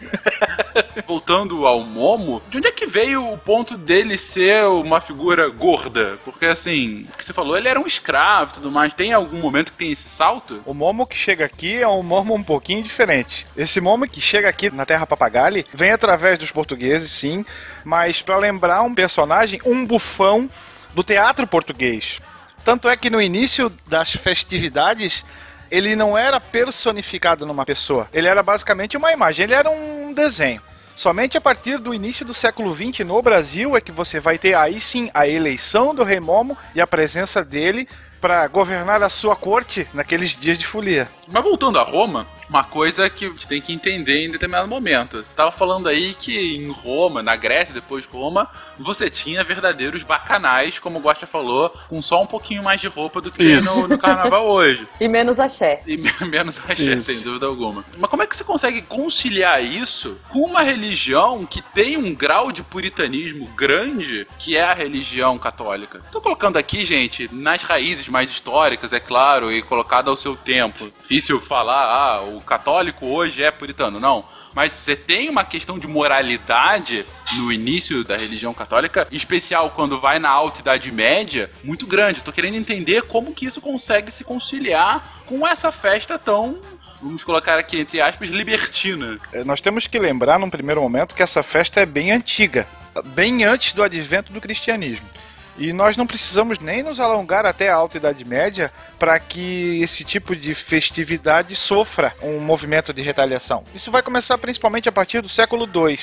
Voltando 1.06 1.66
ao 1.66 1.80
Momo, 1.80 2.42
de 2.48 2.58
onde 2.58 2.66
é 2.68 2.72
que 2.72 2.86
veio 2.86 3.32
o 3.32 3.38
ponto 3.38 3.76
dele 3.76 4.16
ser 4.18 4.64
uma 4.66 5.00
figura 5.00 5.48
gorda? 5.48 6.18
Porque 6.24 6.46
assim, 6.46 7.06
o 7.14 7.18
que 7.18 7.24
você 7.24 7.32
falou, 7.32 7.56
ele 7.56 7.68
era 7.68 7.78
um 7.80 7.86
escravo 7.86 8.52
e 8.52 8.54
tudo 8.54 8.70
mais. 8.70 8.92
Tem 8.94 9.12
algum 9.12 9.38
momento 9.38 9.72
que 9.72 9.78
tem 9.78 9.92
esse 9.92 10.08
salto? 10.08 10.60
O 10.64 10.74
Momo 10.74 11.06
que 11.06 11.16
chega 11.16 11.44
aqui 11.44 11.80
é 11.80 11.88
um 11.88 12.02
Momo 12.02 12.34
um 12.34 12.42
pouquinho 12.42 12.82
diferente. 12.82 13.46
Esse 13.56 13.80
Momo 13.80 14.06
que 14.08 14.20
chega 14.20 14.48
aqui 14.48 14.70
na 14.74 14.84
Terra 14.86 15.06
Papagali 15.06 15.66
vem 15.72 15.92
através 15.92 16.23
dos 16.38 16.50
portugueses, 16.50 17.10
sim, 17.12 17.44
mas 17.84 18.22
para 18.22 18.36
lembrar 18.36 18.82
um 18.82 18.94
personagem, 18.94 19.60
um 19.64 19.86
bufão 19.86 20.50
do 20.94 21.02
teatro 21.02 21.46
português. 21.46 22.20
Tanto 22.64 22.88
é 22.88 22.96
que 22.96 23.10
no 23.10 23.20
início 23.20 23.70
das 23.86 24.12
festividades 24.12 25.24
ele 25.70 25.94
não 25.94 26.16
era 26.16 26.40
personificado 26.40 27.44
numa 27.44 27.64
pessoa, 27.64 28.08
ele 28.12 28.28
era 28.28 28.42
basicamente 28.42 28.96
uma 28.96 29.12
imagem, 29.12 29.44
ele 29.44 29.54
era 29.54 29.70
um 29.70 30.12
desenho. 30.14 30.62
Somente 30.96 31.36
a 31.36 31.40
partir 31.40 31.78
do 31.78 31.92
início 31.92 32.24
do 32.24 32.32
século 32.32 32.72
XX 32.72 33.00
no 33.00 33.20
Brasil 33.20 33.76
é 33.76 33.80
que 33.80 33.90
você 33.90 34.20
vai 34.20 34.38
ter 34.38 34.54
aí 34.54 34.80
sim 34.80 35.10
a 35.12 35.26
eleição 35.26 35.92
do 35.92 36.04
Rei 36.04 36.20
Momo 36.20 36.56
e 36.74 36.80
a 36.80 36.86
presença 36.86 37.44
dele 37.44 37.88
para 38.24 38.48
governar 38.48 39.02
a 39.02 39.10
sua 39.10 39.36
corte 39.36 39.86
naqueles 39.92 40.30
dias 40.34 40.56
de 40.56 40.66
folia. 40.66 41.10
Mas 41.28 41.42
voltando 41.42 41.78
a 41.78 41.82
Roma, 41.82 42.26
uma 42.48 42.64
coisa 42.64 43.08
que 43.10 43.26
a 43.26 43.28
gente 43.28 43.46
tem 43.48 43.60
que 43.60 43.72
entender 43.72 44.24
em 44.24 44.30
determinado 44.30 44.66
momento. 44.68 45.16
Você 45.18 45.22
estava 45.30 45.50
falando 45.50 45.88
aí 45.88 46.14
que 46.14 46.56
em 46.56 46.70
Roma, 46.70 47.22
na 47.22 47.36
Grécia, 47.36 47.74
depois 47.74 48.04
de 48.04 48.10
Roma, 48.10 48.48
você 48.78 49.08
tinha 49.10 49.42
verdadeiros 49.44 50.02
bacanais, 50.02 50.78
como 50.78 50.98
o 50.98 51.02
Gosta 51.02 51.26
falou, 51.26 51.70
com 51.88 52.00
só 52.00 52.22
um 52.22 52.26
pouquinho 52.26 52.62
mais 52.62 52.80
de 52.80 52.88
roupa 52.88 53.20
do 53.20 53.30
que 53.32 53.56
no, 53.60 53.88
no 53.88 53.98
carnaval 53.98 54.46
hoje. 54.48 54.86
E 55.00 55.08
menos 55.08 55.38
axé. 55.40 55.82
E 55.86 55.96
me- 55.96 56.12
menos 56.28 56.58
axé, 56.68 56.94
Isso. 56.94 57.12
sem 57.12 57.20
dúvida 57.22 57.44
alguma. 57.46 57.84
Mas 57.98 58.08
como 58.10 58.22
é 58.22 58.26
que 58.26 58.36
você 58.36 58.44
consegue 58.44 58.80
conciliar 58.82 59.62
isso 59.62 60.18
com 60.30 60.40
uma 60.40 60.62
religião 60.62 61.44
que 61.44 61.60
tem 61.60 61.96
um 61.96 62.14
grau 62.14 62.50
de 62.52 62.62
puritanismo 62.62 63.46
grande, 63.48 64.26
que 64.38 64.56
é 64.56 64.62
a 64.62 64.72
religião 64.72 65.38
católica? 65.38 66.00
Tô 66.12 66.20
colocando 66.20 66.56
aqui, 66.56 66.84
gente, 66.86 67.28
nas 67.32 67.62
raízes 67.62 68.08
mais 68.14 68.30
históricas, 68.30 68.92
é 68.92 69.00
claro, 69.00 69.52
e 69.52 69.60
colocado 69.60 70.08
ao 70.08 70.16
seu 70.16 70.36
tempo. 70.36 70.90
Difícil 71.02 71.40
falar, 71.40 71.84
ah, 71.84 72.22
o 72.22 72.40
católico 72.40 73.06
hoje 73.06 73.42
é 73.42 73.50
puritano. 73.50 73.98
Não. 73.98 74.24
Mas 74.54 74.70
você 74.72 74.94
tem 74.94 75.28
uma 75.28 75.42
questão 75.44 75.80
de 75.80 75.88
moralidade 75.88 77.04
no 77.36 77.52
início 77.52 78.04
da 78.04 78.16
religião 78.16 78.54
católica, 78.54 79.08
em 79.10 79.16
especial 79.16 79.70
quando 79.70 80.00
vai 80.00 80.20
na 80.20 80.28
alta 80.28 80.60
idade 80.60 80.92
média, 80.92 81.50
muito 81.64 81.88
grande. 81.88 82.20
Eu 82.20 82.24
tô 82.24 82.32
querendo 82.32 82.54
entender 82.54 83.02
como 83.02 83.34
que 83.34 83.46
isso 83.46 83.60
consegue 83.60 84.12
se 84.12 84.22
conciliar 84.22 85.22
com 85.26 85.44
essa 85.44 85.72
festa 85.72 86.16
tão, 86.16 86.60
vamos 87.02 87.24
colocar 87.24 87.58
aqui 87.58 87.80
entre 87.80 88.00
aspas, 88.00 88.30
libertina. 88.30 89.18
Eh, 89.32 89.42
Nós 89.42 89.60
temos 89.60 89.88
que 89.88 89.98
lembrar, 89.98 90.38
num 90.38 90.48
primeiro 90.48 90.80
momento, 90.80 91.16
que 91.16 91.22
essa 91.22 91.42
festa 91.42 91.80
é 91.80 91.86
bem 91.86 92.12
antiga, 92.12 92.64
bem 93.06 93.42
antes 93.44 93.72
do 93.72 93.82
advento 93.82 94.32
do 94.32 94.40
cristianismo. 94.40 95.08
E 95.56 95.72
nós 95.72 95.96
não 95.96 96.06
precisamos 96.06 96.58
nem 96.58 96.82
nos 96.82 96.98
alongar 96.98 97.46
até 97.46 97.68
a 97.68 97.76
Alta 97.76 97.96
Idade 97.96 98.24
Média 98.24 98.72
para 98.98 99.18
que 99.20 99.80
esse 99.82 100.02
tipo 100.02 100.34
de 100.34 100.54
festividade 100.54 101.54
sofra 101.54 102.12
um 102.20 102.40
movimento 102.40 102.92
de 102.92 103.02
retaliação. 103.02 103.64
Isso 103.74 103.90
vai 103.90 104.02
começar 104.02 104.36
principalmente 104.38 104.88
a 104.88 104.92
partir 104.92 105.20
do 105.20 105.28
século 105.28 105.64
II, 105.66 105.98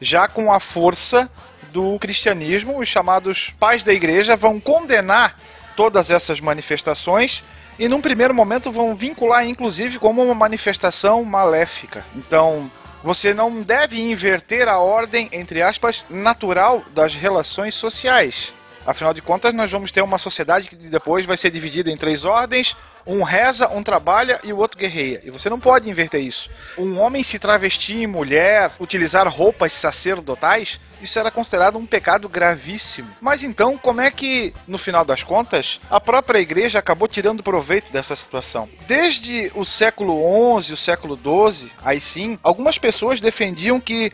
já 0.00 0.28
com 0.28 0.52
a 0.52 0.60
força 0.60 1.30
do 1.72 1.98
cristianismo, 1.98 2.78
os 2.78 2.88
chamados 2.88 3.50
pais 3.58 3.82
da 3.82 3.92
igreja 3.92 4.36
vão 4.36 4.60
condenar 4.60 5.38
todas 5.74 6.10
essas 6.10 6.40
manifestações 6.40 7.44
e 7.78 7.88
num 7.88 8.00
primeiro 8.00 8.34
momento 8.34 8.72
vão 8.72 8.94
vincular 8.94 9.46
inclusive 9.46 9.98
como 9.98 10.22
uma 10.22 10.34
manifestação 10.34 11.22
maléfica. 11.24 12.04
Então, 12.14 12.70
você 13.02 13.32
não 13.32 13.62
deve 13.62 14.00
inverter 14.00 14.68
a 14.68 14.78
ordem, 14.78 15.28
entre 15.32 15.62
aspas, 15.62 16.04
natural 16.08 16.82
das 16.94 17.14
relações 17.14 17.74
sociais. 17.74 18.52
Afinal 18.86 19.12
de 19.12 19.20
contas, 19.20 19.52
nós 19.52 19.70
vamos 19.70 19.90
ter 19.90 20.00
uma 20.00 20.18
sociedade 20.18 20.68
que 20.68 20.76
depois 20.76 21.26
vai 21.26 21.36
ser 21.36 21.50
dividida 21.50 21.90
em 21.90 21.96
três 21.96 22.24
ordens: 22.24 22.76
um 23.06 23.22
reza, 23.22 23.68
um 23.68 23.82
trabalha 23.82 24.40
e 24.44 24.52
o 24.52 24.58
outro 24.58 24.78
guerreia. 24.78 25.20
E 25.24 25.30
você 25.30 25.50
não 25.50 25.58
pode 25.58 25.90
inverter 25.90 26.20
isso. 26.20 26.48
Um 26.78 26.98
homem 26.98 27.22
se 27.22 27.38
travestir 27.38 28.02
em 28.02 28.06
mulher, 28.06 28.70
utilizar 28.78 29.28
roupas 29.28 29.72
sacerdotais, 29.72 30.80
isso 31.00 31.18
era 31.18 31.30
considerado 31.30 31.76
um 31.76 31.86
pecado 31.86 32.28
gravíssimo. 32.28 33.10
Mas 33.20 33.42
então, 33.42 33.76
como 33.76 34.00
é 34.00 34.10
que, 34.10 34.54
no 34.66 34.78
final 34.78 35.04
das 35.04 35.22
contas, 35.22 35.80
a 35.90 36.00
própria 36.00 36.38
igreja 36.38 36.78
acabou 36.78 37.06
tirando 37.06 37.42
proveito 37.42 37.92
dessa 37.92 38.16
situação? 38.16 38.68
Desde 38.86 39.50
o 39.54 39.64
século 39.64 40.60
XI, 40.60 40.72
o 40.72 40.76
século 40.76 41.16
XII, 41.16 41.70
aí 41.84 42.00
sim, 42.00 42.38
algumas 42.42 42.78
pessoas 42.78 43.20
defendiam 43.20 43.80
que 43.80 44.12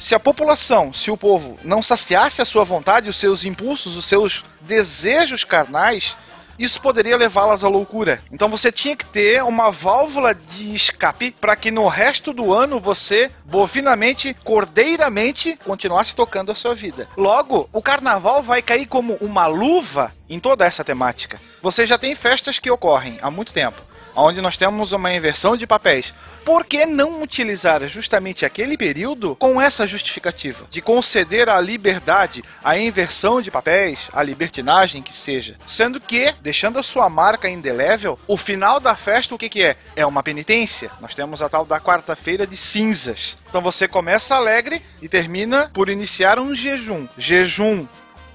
se 0.00 0.14
a 0.14 0.18
população, 0.18 0.92
se 0.94 1.10
o 1.10 1.16
povo 1.16 1.58
não 1.62 1.82
saciasse 1.82 2.40
a 2.40 2.44
sua 2.46 2.64
vontade, 2.64 3.10
os 3.10 3.16
seus 3.16 3.44
impulsos, 3.44 3.96
os 3.96 4.06
seus 4.06 4.42
desejos 4.62 5.44
carnais, 5.44 6.16
isso 6.58 6.80
poderia 6.80 7.16
levá-las 7.16 7.64
à 7.64 7.68
loucura. 7.68 8.20
Então 8.32 8.48
você 8.48 8.72
tinha 8.72 8.96
que 8.96 9.04
ter 9.04 9.42
uma 9.44 9.70
válvula 9.70 10.34
de 10.34 10.74
escape 10.74 11.34
para 11.38 11.54
que 11.54 11.70
no 11.70 11.86
resto 11.86 12.32
do 12.32 12.52
ano 12.52 12.80
você, 12.80 13.30
bovinamente, 13.44 14.34
cordeiramente, 14.42 15.58
continuasse 15.64 16.14
tocando 16.14 16.50
a 16.50 16.54
sua 16.54 16.74
vida. 16.74 17.06
Logo, 17.16 17.68
o 17.72 17.82
carnaval 17.82 18.42
vai 18.42 18.62
cair 18.62 18.86
como 18.86 19.14
uma 19.20 19.46
luva 19.46 20.12
em 20.28 20.40
toda 20.40 20.64
essa 20.64 20.84
temática. 20.84 21.40
Você 21.62 21.84
já 21.84 21.98
tem 21.98 22.14
festas 22.14 22.58
que 22.58 22.70
ocorrem 22.70 23.18
há 23.20 23.30
muito 23.30 23.52
tempo, 23.52 23.82
onde 24.14 24.40
nós 24.40 24.56
temos 24.56 24.92
uma 24.92 25.12
inversão 25.12 25.56
de 25.56 25.66
papéis. 25.66 26.12
Por 26.44 26.64
que 26.64 26.86
não 26.86 27.22
utilizar 27.22 27.86
justamente 27.86 28.44
aquele 28.46 28.76
período 28.76 29.36
com 29.36 29.60
essa 29.60 29.86
justificativa? 29.86 30.66
De 30.70 30.80
conceder 30.80 31.48
a 31.48 31.60
liberdade, 31.60 32.42
a 32.64 32.78
inversão 32.78 33.42
de 33.42 33.50
papéis, 33.50 34.08
a 34.12 34.22
libertinagem 34.22 35.02
que 35.02 35.12
seja. 35.12 35.56
Sendo 35.68 36.00
que, 36.00 36.34
deixando 36.40 36.78
a 36.78 36.82
sua 36.82 37.10
marca 37.10 37.48
indelével, 37.48 38.18
o 38.26 38.36
final 38.36 38.80
da 38.80 38.96
festa 38.96 39.34
o 39.34 39.38
que, 39.38 39.50
que 39.50 39.62
é? 39.62 39.76
É 39.94 40.06
uma 40.06 40.22
penitência. 40.22 40.90
Nós 41.00 41.14
temos 41.14 41.42
a 41.42 41.48
tal 41.48 41.66
da 41.66 41.78
quarta-feira 41.78 42.46
de 42.46 42.56
cinzas. 42.56 43.36
Então 43.48 43.60
você 43.60 43.86
começa 43.86 44.34
alegre 44.34 44.82
e 45.02 45.08
termina 45.08 45.70
por 45.74 45.88
iniciar 45.88 46.38
um 46.38 46.54
jejum. 46.54 47.06
Jejum 47.18 47.86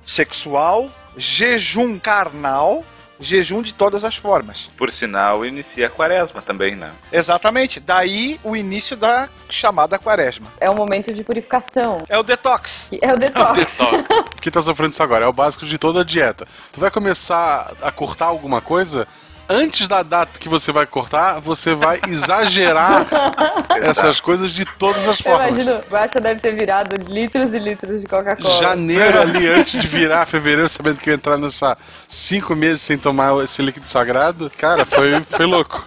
sexual, 0.05 0.91
jejum 1.17 1.97
carnal 1.97 2.83
jejum 3.19 3.61
de 3.61 3.73
todas 3.73 4.03
as 4.03 4.15
formas. 4.15 4.69
Por 4.77 4.91
sinal, 4.91 5.45
inicia 5.45 5.87
a 5.87 5.89
quaresma 5.89 6.41
também, 6.41 6.75
né? 6.75 6.91
Exatamente. 7.11 7.79
Daí 7.79 8.39
o 8.43 8.55
início 8.55 8.95
da 8.95 9.29
chamada 9.49 9.97
quaresma. 9.97 10.47
É 10.59 10.69
um 10.69 10.75
momento 10.75 11.13
de 11.13 11.23
purificação. 11.23 12.03
É 12.07 12.17
o 12.17 12.23
detox. 12.23 12.89
É 13.01 13.13
o 13.13 13.17
detox. 13.17 13.81
É 13.81 13.83
o 13.83 13.91
detox. 13.91 14.35
Quem 14.41 14.51
tá 14.51 14.61
sofrendo 14.61 14.91
isso 14.91 15.03
agora 15.03 15.25
é 15.25 15.27
o 15.27 15.33
básico 15.33 15.65
de 15.65 15.77
toda 15.77 16.01
a 16.01 16.03
dieta. 16.03 16.47
Tu 16.71 16.79
vai 16.79 16.91
começar 16.91 17.71
a 17.81 17.91
cortar 17.91 18.25
alguma 18.25 18.61
coisa, 18.61 19.07
antes 19.47 19.87
da 19.87 20.03
data 20.03 20.39
que 20.39 20.49
você 20.49 20.71
vai 20.71 20.85
cortar, 20.85 21.39
você 21.39 21.73
vai 21.73 21.99
exagerar 22.07 23.05
essas 23.81 24.19
coisas 24.19 24.51
de 24.51 24.65
todas 24.65 25.07
as 25.07 25.19
formas. 25.21 25.57
Eu 25.57 25.63
imagino, 25.63 25.81
Baixa 25.89 26.19
deve 26.19 26.39
ter 26.39 26.53
virado 26.55 26.95
litros 27.09 27.53
e 27.53 27.59
litros 27.59 28.01
de 28.01 28.07
Coca-Cola. 28.07 28.61
Janeiro 28.61 29.21
ali, 29.21 29.47
antes 29.49 29.79
de 29.79 29.87
virar 29.87 30.25
fevereiro, 30.25 30.67
sabendo 30.69 30.97
que 30.97 31.09
eu 31.09 31.13
ia 31.13 31.15
entrar 31.15 31.37
nessa 31.37 31.77
cinco 32.07 32.55
meses 32.55 32.81
sem 32.81 32.97
tomar 32.97 33.43
esse 33.43 33.61
líquido 33.61 33.85
sagrado, 33.85 34.51
cara, 34.57 34.85
foi, 34.85 35.21
foi 35.21 35.45
louco. 35.45 35.85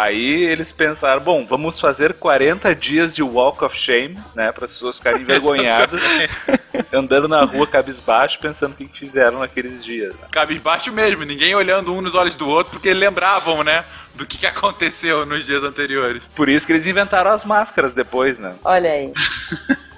Aí 0.00 0.44
eles 0.44 0.72
pensaram, 0.72 1.20
bom, 1.20 1.44
vamos 1.44 1.78
fazer 1.78 2.14
40 2.14 2.74
dias 2.74 3.14
de 3.14 3.22
Walk 3.22 3.62
of 3.62 3.76
Shame, 3.76 4.18
né, 4.34 4.50
para 4.50 4.64
as 4.64 4.72
pessoas 4.72 4.96
ficarem 4.96 5.20
envergonhadas, 5.20 6.00
andando 6.90 7.28
na 7.28 7.42
rua 7.42 7.66
cabisbaixo, 7.66 8.38
pensando 8.38 8.72
o 8.72 8.74
que 8.76 8.88
fizeram 8.88 9.40
naqueles 9.40 9.84
dias. 9.84 10.14
Né? 10.14 10.26
Cabisbaixo 10.30 10.90
mesmo, 10.90 11.24
ninguém 11.24 11.54
olhando 11.54 11.92
um 11.92 12.00
nos 12.00 12.14
olhos 12.14 12.34
do 12.34 12.48
outro, 12.48 12.72
porque 12.72 12.94
lembravam, 12.94 13.62
né, 13.62 13.84
do 14.14 14.24
que 14.24 14.46
aconteceu 14.46 15.26
nos 15.26 15.44
dias 15.44 15.62
anteriores. 15.62 16.22
Por 16.34 16.48
isso 16.48 16.66
que 16.66 16.72
eles 16.72 16.86
inventaram 16.86 17.30
as 17.32 17.44
máscaras 17.44 17.92
depois, 17.92 18.38
né? 18.38 18.54
Olha 18.64 18.90
aí. 18.90 19.12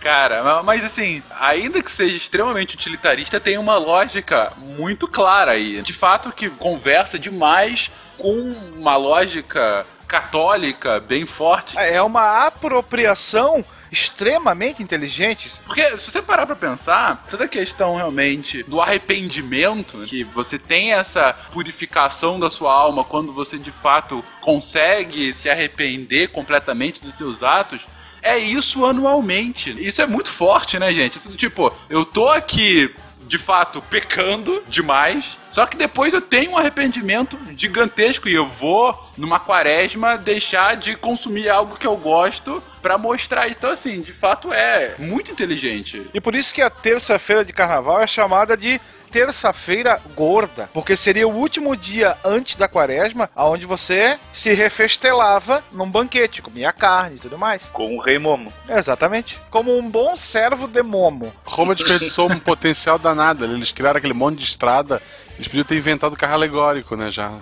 Cara, 0.00 0.62
mas 0.62 0.84
assim, 0.84 1.22
ainda 1.38 1.82
que 1.82 1.90
seja 1.90 2.16
extremamente 2.16 2.74
utilitarista, 2.74 3.40
tem 3.40 3.58
uma 3.58 3.76
lógica 3.76 4.52
muito 4.56 5.06
clara 5.06 5.52
aí. 5.52 5.82
De 5.82 5.92
fato, 5.92 6.32
que 6.32 6.48
conversa 6.50 7.18
demais 7.18 7.90
com 8.16 8.52
uma 8.76 8.96
lógica 8.96 9.86
católica 10.06 10.98
bem 11.00 11.26
forte. 11.26 11.78
É 11.78 12.00
uma 12.02 12.46
apropriação 12.46 13.64
extremamente 13.90 14.82
inteligente. 14.82 15.50
Porque 15.64 15.96
se 15.98 16.10
você 16.10 16.20
parar 16.22 16.46
pra 16.46 16.56
pensar, 16.56 17.24
toda 17.28 17.44
a 17.44 17.48
questão 17.48 17.96
realmente 17.96 18.62
do 18.64 18.80
arrependimento, 18.80 20.04
que 20.04 20.24
você 20.24 20.58
tem 20.58 20.92
essa 20.92 21.32
purificação 21.52 22.38
da 22.38 22.50
sua 22.50 22.72
alma 22.72 23.04
quando 23.04 23.32
você 23.32 23.58
de 23.58 23.72
fato 23.72 24.24
consegue 24.40 25.32
se 25.32 25.48
arrepender 25.48 26.28
completamente 26.28 27.00
dos 27.00 27.14
seus 27.14 27.42
atos, 27.42 27.80
é 28.22 28.38
isso 28.38 28.84
anualmente. 28.84 29.74
Isso 29.78 30.02
é 30.02 30.06
muito 30.06 30.30
forte, 30.30 30.78
né, 30.78 30.92
gente? 30.92 31.18
Isso, 31.18 31.30
tipo, 31.36 31.72
eu 31.88 32.04
tô 32.04 32.28
aqui 32.28 32.94
de 33.28 33.38
fato, 33.38 33.82
pecando 33.82 34.62
demais. 34.66 35.36
Só 35.50 35.66
que 35.66 35.76
depois 35.76 36.12
eu 36.12 36.20
tenho 36.20 36.52
um 36.52 36.58
arrependimento 36.58 37.38
gigantesco 37.56 38.28
e 38.28 38.34
eu 38.34 38.46
vou, 38.46 38.98
numa 39.16 39.38
quaresma, 39.38 40.16
deixar 40.16 40.76
de 40.76 40.96
consumir 40.96 41.48
algo 41.48 41.76
que 41.76 41.86
eu 41.86 41.96
gosto 41.96 42.62
para 42.80 42.96
mostrar. 42.96 43.48
Então, 43.48 43.70
assim, 43.70 44.00
de 44.00 44.12
fato 44.12 44.52
é 44.52 44.94
muito 44.98 45.30
inteligente. 45.30 46.08
E 46.12 46.20
por 46.20 46.34
isso 46.34 46.54
que 46.54 46.62
a 46.62 46.70
terça-feira 46.70 47.44
de 47.44 47.52
carnaval 47.52 48.00
é 48.00 48.06
chamada 48.06 48.56
de 48.56 48.80
terça-feira 49.10 50.00
gorda, 50.14 50.68
porque 50.72 50.96
seria 50.96 51.26
o 51.26 51.34
último 51.34 51.76
dia 51.76 52.16
antes 52.24 52.56
da 52.56 52.68
quaresma, 52.68 53.30
onde 53.36 53.66
você 53.66 54.18
se 54.32 54.52
refestelava 54.52 55.62
num 55.72 55.90
banquete, 55.90 56.42
comia 56.42 56.72
carne 56.72 57.16
e 57.16 57.20
tudo 57.20 57.38
mais. 57.38 57.62
Com 57.72 57.96
o 57.96 58.00
rei 58.00 58.18
Momo. 58.18 58.52
Exatamente. 58.68 59.40
Como 59.50 59.76
um 59.76 59.88
bom 59.88 60.16
servo 60.16 60.66
de 60.66 60.82
Momo. 60.82 61.32
Roma 61.44 61.74
desperdiçou 61.74 62.30
um 62.30 62.38
potencial 62.38 62.98
danado. 62.98 63.44
Eles 63.44 63.72
criaram 63.72 63.98
aquele 63.98 64.14
monte 64.14 64.38
de 64.38 64.44
estrada. 64.44 65.02
Eles 65.34 65.46
podiam 65.46 65.64
ter 65.64 65.76
inventado 65.76 66.16
carro 66.16 66.34
alegórico, 66.34 66.96
né? 66.96 67.10
Já. 67.10 67.32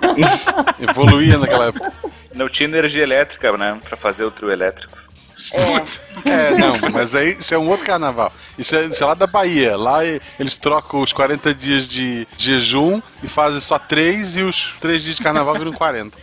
Evoluía 0.80 1.36
naquela 1.36 1.66
época. 1.66 1.92
Não 2.34 2.48
tinha 2.48 2.68
energia 2.68 3.02
elétrica, 3.02 3.56
né? 3.56 3.78
Pra 3.84 3.96
fazer 3.96 4.24
o 4.24 4.30
trio 4.30 4.50
elétrico. 4.50 4.96
É. 5.52 6.30
é, 6.30 6.50
não, 6.58 6.72
mas 6.92 7.14
aí 7.14 7.36
isso 7.38 7.54
é 7.54 7.58
um 7.58 7.68
outro 7.68 7.86
carnaval. 7.86 8.32
Isso 8.58 8.74
é, 8.76 8.82
isso 8.86 9.02
é 9.02 9.06
lá 9.06 9.14
da 9.14 9.26
Bahia. 9.26 9.76
Lá 9.76 10.04
eles 10.04 10.56
trocam 10.56 11.00
os 11.00 11.12
40 11.12 11.54
dias 11.54 11.86
de 11.86 12.26
jejum 12.36 13.00
e 13.22 13.28
fazem 13.28 13.60
só 13.60 13.78
3 13.78 14.36
e 14.36 14.42
os 14.42 14.74
3 14.80 15.02
dias 15.02 15.16
de 15.16 15.22
carnaval 15.22 15.54
viram 15.54 15.72
40. 15.72 16.16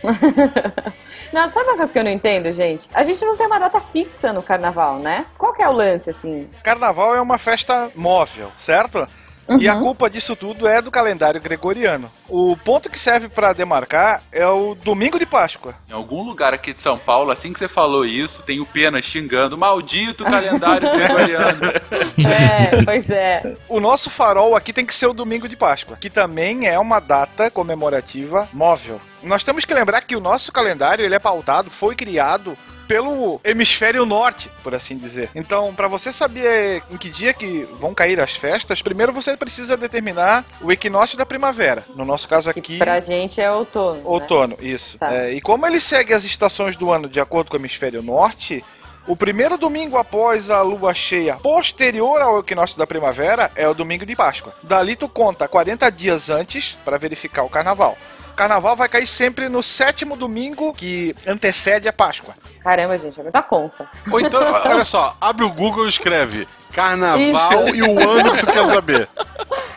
Não, 1.32 1.48
sabe 1.48 1.68
uma 1.68 1.76
coisa 1.76 1.92
que 1.92 1.98
eu 1.98 2.02
não 2.02 2.10
entendo, 2.10 2.52
gente? 2.52 2.88
A 2.92 3.04
gente 3.04 3.24
não 3.24 3.36
tem 3.36 3.46
uma 3.46 3.60
data 3.60 3.80
fixa 3.80 4.32
no 4.32 4.42
carnaval, 4.42 4.98
né? 4.98 5.26
Qual 5.38 5.52
que 5.52 5.62
é 5.62 5.68
o 5.68 5.72
lance, 5.72 6.10
assim? 6.10 6.48
Carnaval 6.62 7.14
é 7.14 7.20
uma 7.20 7.38
festa 7.38 7.88
móvel, 7.94 8.50
certo? 8.56 9.06
Uhum. 9.50 9.58
E 9.58 9.68
a 9.68 9.74
uhum. 9.74 9.80
culpa 9.80 10.08
disso 10.08 10.36
tudo 10.36 10.68
é 10.68 10.80
do 10.80 10.92
calendário 10.92 11.40
gregoriano. 11.40 12.10
O 12.28 12.56
ponto 12.56 12.88
que 12.88 12.98
serve 12.98 13.28
para 13.28 13.52
demarcar 13.52 14.22
é 14.30 14.46
o 14.46 14.76
domingo 14.76 15.18
de 15.18 15.26
Páscoa. 15.26 15.74
Em 15.88 15.92
algum 15.92 16.22
lugar 16.22 16.54
aqui 16.54 16.72
de 16.72 16.80
São 16.80 16.96
Paulo, 16.96 17.32
assim 17.32 17.52
que 17.52 17.58
você 17.58 17.66
falou 17.66 18.06
isso, 18.06 18.44
tem 18.44 18.60
o 18.60 18.66
Pena 18.66 19.02
xingando: 19.02 19.58
maldito 19.58 20.24
calendário 20.24 20.88
gregoriano. 20.94 21.66
É, 21.66 22.84
pois 22.84 23.10
é. 23.10 23.56
O 23.68 23.80
nosso 23.80 24.08
farol 24.08 24.54
aqui 24.54 24.72
tem 24.72 24.86
que 24.86 24.94
ser 24.94 25.06
o 25.06 25.12
domingo 25.12 25.48
de 25.48 25.56
Páscoa, 25.56 25.96
que 25.96 26.08
também 26.08 26.68
é 26.68 26.78
uma 26.78 27.00
data 27.00 27.50
comemorativa 27.50 28.48
móvel. 28.52 29.00
Nós 29.22 29.42
temos 29.42 29.64
que 29.64 29.74
lembrar 29.74 30.02
que 30.02 30.14
o 30.14 30.20
nosso 30.20 30.52
calendário 30.52 31.04
ele 31.04 31.14
é 31.14 31.18
pautado, 31.18 31.70
foi 31.70 31.96
criado 31.96 32.56
pelo 32.90 33.40
hemisfério 33.44 34.04
norte, 34.04 34.50
por 34.64 34.74
assim 34.74 34.98
dizer. 34.98 35.30
Então, 35.32 35.72
para 35.72 35.86
você 35.86 36.12
saber 36.12 36.82
em 36.90 36.96
que 36.96 37.08
dia 37.08 37.32
que 37.32 37.62
vão 37.78 37.94
cair 37.94 38.18
as 38.18 38.34
festas, 38.34 38.82
primeiro 38.82 39.12
você 39.12 39.36
precisa 39.36 39.76
determinar 39.76 40.44
o 40.60 40.72
equinócio 40.72 41.16
da 41.16 41.24
primavera. 41.24 41.84
No 41.94 42.04
nosso 42.04 42.28
caso 42.28 42.50
aqui. 42.50 42.60
Que 42.60 42.78
pra 42.78 42.98
gente 42.98 43.40
é 43.40 43.48
outono. 43.48 43.98
Né? 43.98 44.02
Outono, 44.04 44.56
né? 44.60 44.68
isso. 44.68 44.98
Tá. 44.98 45.14
É, 45.14 45.32
e 45.32 45.40
como 45.40 45.64
ele 45.68 45.78
segue 45.78 46.12
as 46.12 46.24
estações 46.24 46.76
do 46.76 46.90
ano 46.90 47.08
de 47.08 47.20
acordo 47.20 47.48
com 47.48 47.56
o 47.56 47.60
hemisfério 47.60 48.02
norte, 48.02 48.64
o 49.06 49.14
primeiro 49.14 49.56
domingo 49.56 49.96
após 49.96 50.50
a 50.50 50.60
lua 50.60 50.92
cheia, 50.92 51.36
posterior 51.36 52.20
ao 52.20 52.40
equinócio 52.40 52.76
da 52.76 52.88
primavera, 52.88 53.52
é 53.54 53.68
o 53.68 53.74
domingo 53.74 54.04
de 54.04 54.16
Páscoa. 54.16 54.52
Dali 54.64 54.96
tu 54.96 55.08
conta 55.08 55.46
40 55.46 55.88
dias 55.90 56.28
antes 56.28 56.76
para 56.84 56.98
verificar 56.98 57.44
o 57.44 57.48
carnaval 57.48 57.96
carnaval 58.40 58.74
vai 58.74 58.88
cair 58.88 59.06
sempre 59.06 59.50
no 59.50 59.62
sétimo 59.62 60.16
domingo 60.16 60.72
que 60.72 61.14
antecede 61.26 61.86
a 61.86 61.92
Páscoa. 61.92 62.32
Caramba, 62.62 62.98
gente, 62.98 63.20
vai 63.20 63.30
dar 63.30 63.42
conta. 63.42 63.86
Ou 64.10 64.18
então, 64.18 64.40
olha 64.64 64.82
só, 64.82 65.14
abre 65.20 65.44
o 65.44 65.50
Google 65.50 65.84
e 65.84 65.90
escreve 65.90 66.48
carnaval 66.72 67.68
isso. 67.68 67.76
e 67.76 67.82
o 67.82 68.00
ano 68.00 68.32
que 68.32 68.38
tu 68.38 68.46
quer 68.46 68.64
saber. 68.64 69.08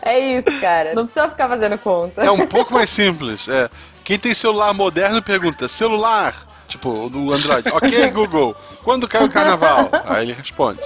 É 0.05 0.19
isso, 0.19 0.59
cara. 0.59 0.93
Não 0.93 1.05
precisa 1.05 1.29
ficar 1.29 1.47
fazendo 1.47 1.77
conta. 1.77 2.21
É 2.21 2.29
um 2.29 2.45
pouco 2.45 2.73
mais 2.73 2.89
simples. 2.89 3.47
É. 3.47 3.69
Quem 4.03 4.19
tem 4.19 4.33
celular 4.33 4.73
moderno 4.73 5.21
pergunta: 5.21 5.65
celular? 5.69 6.35
Tipo, 6.67 7.09
do 7.09 7.31
Android. 7.31 7.69
Ok, 7.69 8.07
Google. 8.11 8.53
Quando 8.83 9.07
cai 9.07 9.23
o 9.23 9.29
carnaval? 9.29 9.89
Aí 10.05 10.23
ele 10.23 10.33
responde. 10.33 10.81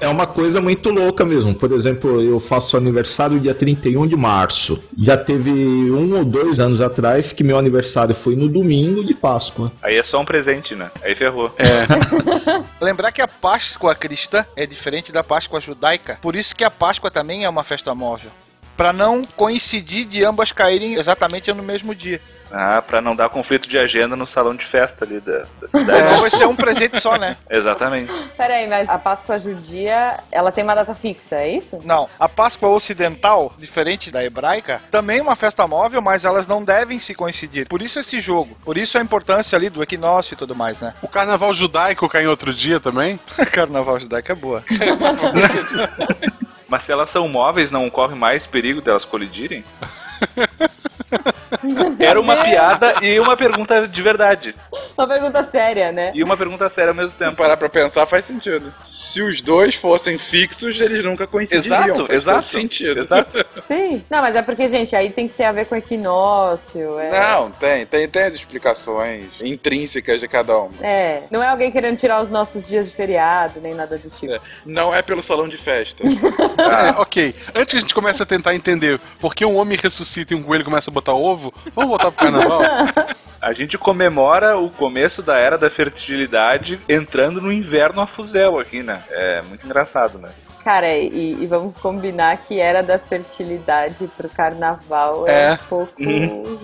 É 0.00 0.08
uma 0.08 0.26
coisa 0.26 0.60
muito 0.60 0.90
louca 0.90 1.24
mesmo. 1.24 1.54
Por 1.54 1.70
exemplo, 1.72 2.20
eu 2.22 2.40
faço 2.40 2.76
aniversário 2.76 3.38
dia 3.38 3.54
31 3.54 4.06
de 4.06 4.16
março. 4.16 4.82
Já 4.98 5.16
teve 5.16 5.50
um 5.50 6.16
ou 6.16 6.24
dois 6.24 6.58
anos 6.58 6.80
atrás 6.80 7.32
que 7.32 7.44
meu 7.44 7.58
aniversário 7.58 8.14
foi 8.14 8.34
no 8.36 8.48
domingo 8.48 9.04
de 9.04 9.14
Páscoa. 9.14 9.70
Aí 9.82 9.96
é 9.96 10.02
só 10.02 10.20
um 10.20 10.24
presente, 10.24 10.74
né? 10.74 10.90
Aí 11.02 11.14
ferrou. 11.14 11.52
É. 11.58 11.86
Lembrar 12.82 13.12
que 13.12 13.20
a 13.20 13.28
Páscoa 13.28 13.94
cristã 13.94 14.44
é 14.56 14.66
diferente 14.66 15.12
da 15.12 15.22
Páscoa 15.22 15.60
judaica. 15.60 16.18
Por 16.22 16.34
isso 16.34 16.54
que 16.54 16.64
a 16.64 16.70
Páscoa 16.70 17.10
também 17.10 17.44
é 17.44 17.48
uma 17.48 17.64
festa 17.64 17.94
móvel. 17.94 18.30
para 18.76 18.92
não 18.92 19.24
coincidir 19.36 20.04
de 20.04 20.22
ambas 20.24 20.52
caírem 20.52 20.94
exatamente 20.94 21.52
no 21.52 21.62
mesmo 21.62 21.94
dia. 21.94 22.20
Ah, 22.50 22.82
pra 22.82 23.00
não 23.00 23.16
dar 23.16 23.28
conflito 23.28 23.68
de 23.68 23.78
agenda 23.78 24.14
no 24.16 24.26
salão 24.26 24.54
de 24.54 24.64
festa 24.64 25.04
ali 25.04 25.20
da, 25.20 25.44
da 25.60 25.68
cidade. 25.68 26.02
Então 26.04 26.20
vai 26.20 26.30
ser 26.30 26.46
um 26.46 26.56
presente 26.56 27.00
só, 27.00 27.16
né? 27.16 27.36
Exatamente. 27.50 28.12
Peraí, 28.36 28.66
mas 28.66 28.88
a 28.88 28.98
Páscoa 28.98 29.38
judia, 29.38 30.20
ela 30.30 30.52
tem 30.52 30.64
uma 30.64 30.74
data 30.74 30.94
fixa, 30.94 31.36
é 31.36 31.50
isso? 31.50 31.78
Não, 31.84 32.08
a 32.18 32.28
Páscoa 32.28 32.68
ocidental, 32.68 33.52
diferente 33.58 34.10
da 34.10 34.24
hebraica, 34.24 34.80
também 34.90 35.18
é 35.18 35.22
uma 35.22 35.36
festa 35.36 35.66
móvel, 35.66 36.00
mas 36.00 36.24
elas 36.24 36.46
não 36.46 36.62
devem 36.62 36.98
se 36.98 37.14
coincidir. 37.14 37.66
Por 37.68 37.82
isso 37.82 37.98
esse 37.98 38.20
jogo, 38.20 38.56
por 38.64 38.76
isso 38.76 38.96
a 38.98 39.02
importância 39.02 39.56
ali 39.56 39.68
do 39.68 39.82
equinócio 39.82 40.34
e 40.34 40.36
tudo 40.36 40.54
mais, 40.54 40.80
né? 40.80 40.94
O 41.02 41.08
carnaval 41.08 41.52
judaico 41.52 42.08
cai 42.08 42.24
em 42.24 42.28
outro 42.28 42.52
dia 42.52 42.80
também? 42.80 43.18
Carnaval 43.52 43.98
judaico 44.00 44.32
é 44.32 44.34
boa. 44.34 44.64
Mas 46.68 46.82
se 46.82 46.92
elas 46.92 47.10
são 47.10 47.28
móveis, 47.28 47.70
não 47.70 47.88
corre 47.88 48.14
mais 48.14 48.46
perigo 48.46 48.80
delas 48.80 49.04
colidirem? 49.04 49.64
Era 51.98 52.20
uma 52.20 52.36
piada 52.36 52.94
e 53.02 53.18
uma 53.18 53.36
pergunta 53.36 53.86
de 53.86 54.02
verdade. 54.02 54.54
Uma 54.96 55.06
pergunta 55.06 55.42
séria, 55.42 55.92
né? 55.92 56.10
E 56.14 56.22
uma 56.22 56.36
pergunta 56.36 56.68
séria 56.68 56.90
ao 56.90 56.94
mesmo 56.94 57.10
Se 57.10 57.18
tempo. 57.18 57.36
parar 57.36 57.56
pra 57.56 57.68
pensar, 57.68 58.06
faz 58.06 58.24
sentido. 58.24 58.72
Se 58.78 59.22
os 59.22 59.40
dois 59.40 59.74
fossem 59.74 60.18
fixos, 60.18 60.80
eles 60.80 61.04
nunca 61.04 61.26
coincidiriam. 61.26 61.84
Exato, 61.84 62.06
faz 62.06 62.10
exato. 62.10 62.44
sentido. 62.44 62.98
Exato. 62.98 63.46
Sim. 63.62 64.04
Não, 64.10 64.20
mas 64.20 64.34
é 64.36 64.42
porque, 64.42 64.68
gente, 64.68 64.94
aí 64.96 65.10
tem 65.10 65.28
que 65.28 65.34
ter 65.34 65.44
a 65.44 65.52
ver 65.52 65.66
com 65.66 65.76
equinócio. 65.76 66.98
É... 66.98 67.10
Não, 67.10 67.50
tem, 67.50 67.86
tem, 67.86 68.08
tem 68.08 68.22
as 68.24 68.34
explicações 68.34 69.40
intrínsecas 69.40 70.20
de 70.20 70.28
cada 70.28 70.56
uma. 70.58 70.74
É, 70.82 71.22
não 71.30 71.42
é 71.42 71.48
alguém 71.48 71.70
querendo 71.70 71.96
tirar 71.96 72.20
os 72.22 72.30
nossos 72.30 72.66
dias 72.66 72.90
de 72.90 72.96
feriado, 72.96 73.60
nem 73.60 73.74
nada 73.74 73.98
do 73.98 74.10
tipo. 74.10 74.32
É, 74.32 74.40
Não 74.64 74.94
é 74.94 75.02
pelo 75.02 75.22
salão 75.22 75.48
de 75.48 75.56
festa. 75.56 76.04
É, 76.56 76.90
ok. 77.00 77.34
Antes 77.54 77.72
que 77.72 77.76
a 77.76 77.80
gente 77.80 77.94
comece 77.94 78.22
a 78.22 78.26
tentar 78.26 78.54
entender 78.54 78.98
por 79.20 79.34
que 79.34 79.44
um 79.44 79.56
homem 79.56 79.78
ressuscita 79.80 80.05
e 80.32 80.34
um 80.34 80.42
coelho 80.42 80.64
começa 80.64 80.90
a 80.90 80.92
botar 80.94 81.14
ovo, 81.14 81.52
vamos 81.74 81.90
voltar 81.90 82.10
pro 82.10 82.24
carnaval? 82.24 82.60
A 83.40 83.52
gente 83.52 83.76
comemora 83.78 84.58
o 84.58 84.70
começo 84.70 85.22
da 85.22 85.36
era 85.38 85.56
da 85.58 85.68
fertilidade 85.70 86.80
entrando 86.88 87.40
no 87.40 87.52
inverno 87.52 88.00
a 88.00 88.06
fuzel 88.06 88.58
aqui, 88.58 88.82
né? 88.82 89.02
É 89.10 89.42
muito 89.42 89.64
engraçado, 89.64 90.18
né? 90.18 90.30
Cara, 90.64 90.92
e, 90.96 91.36
e 91.40 91.46
vamos 91.46 91.76
combinar 91.80 92.36
que 92.38 92.58
era 92.58 92.82
da 92.82 92.98
fertilidade 92.98 94.10
pro 94.16 94.28
carnaval 94.28 95.24
é, 95.28 95.50
É. 95.50 95.52
um 95.52 95.56
pouco 95.68 95.94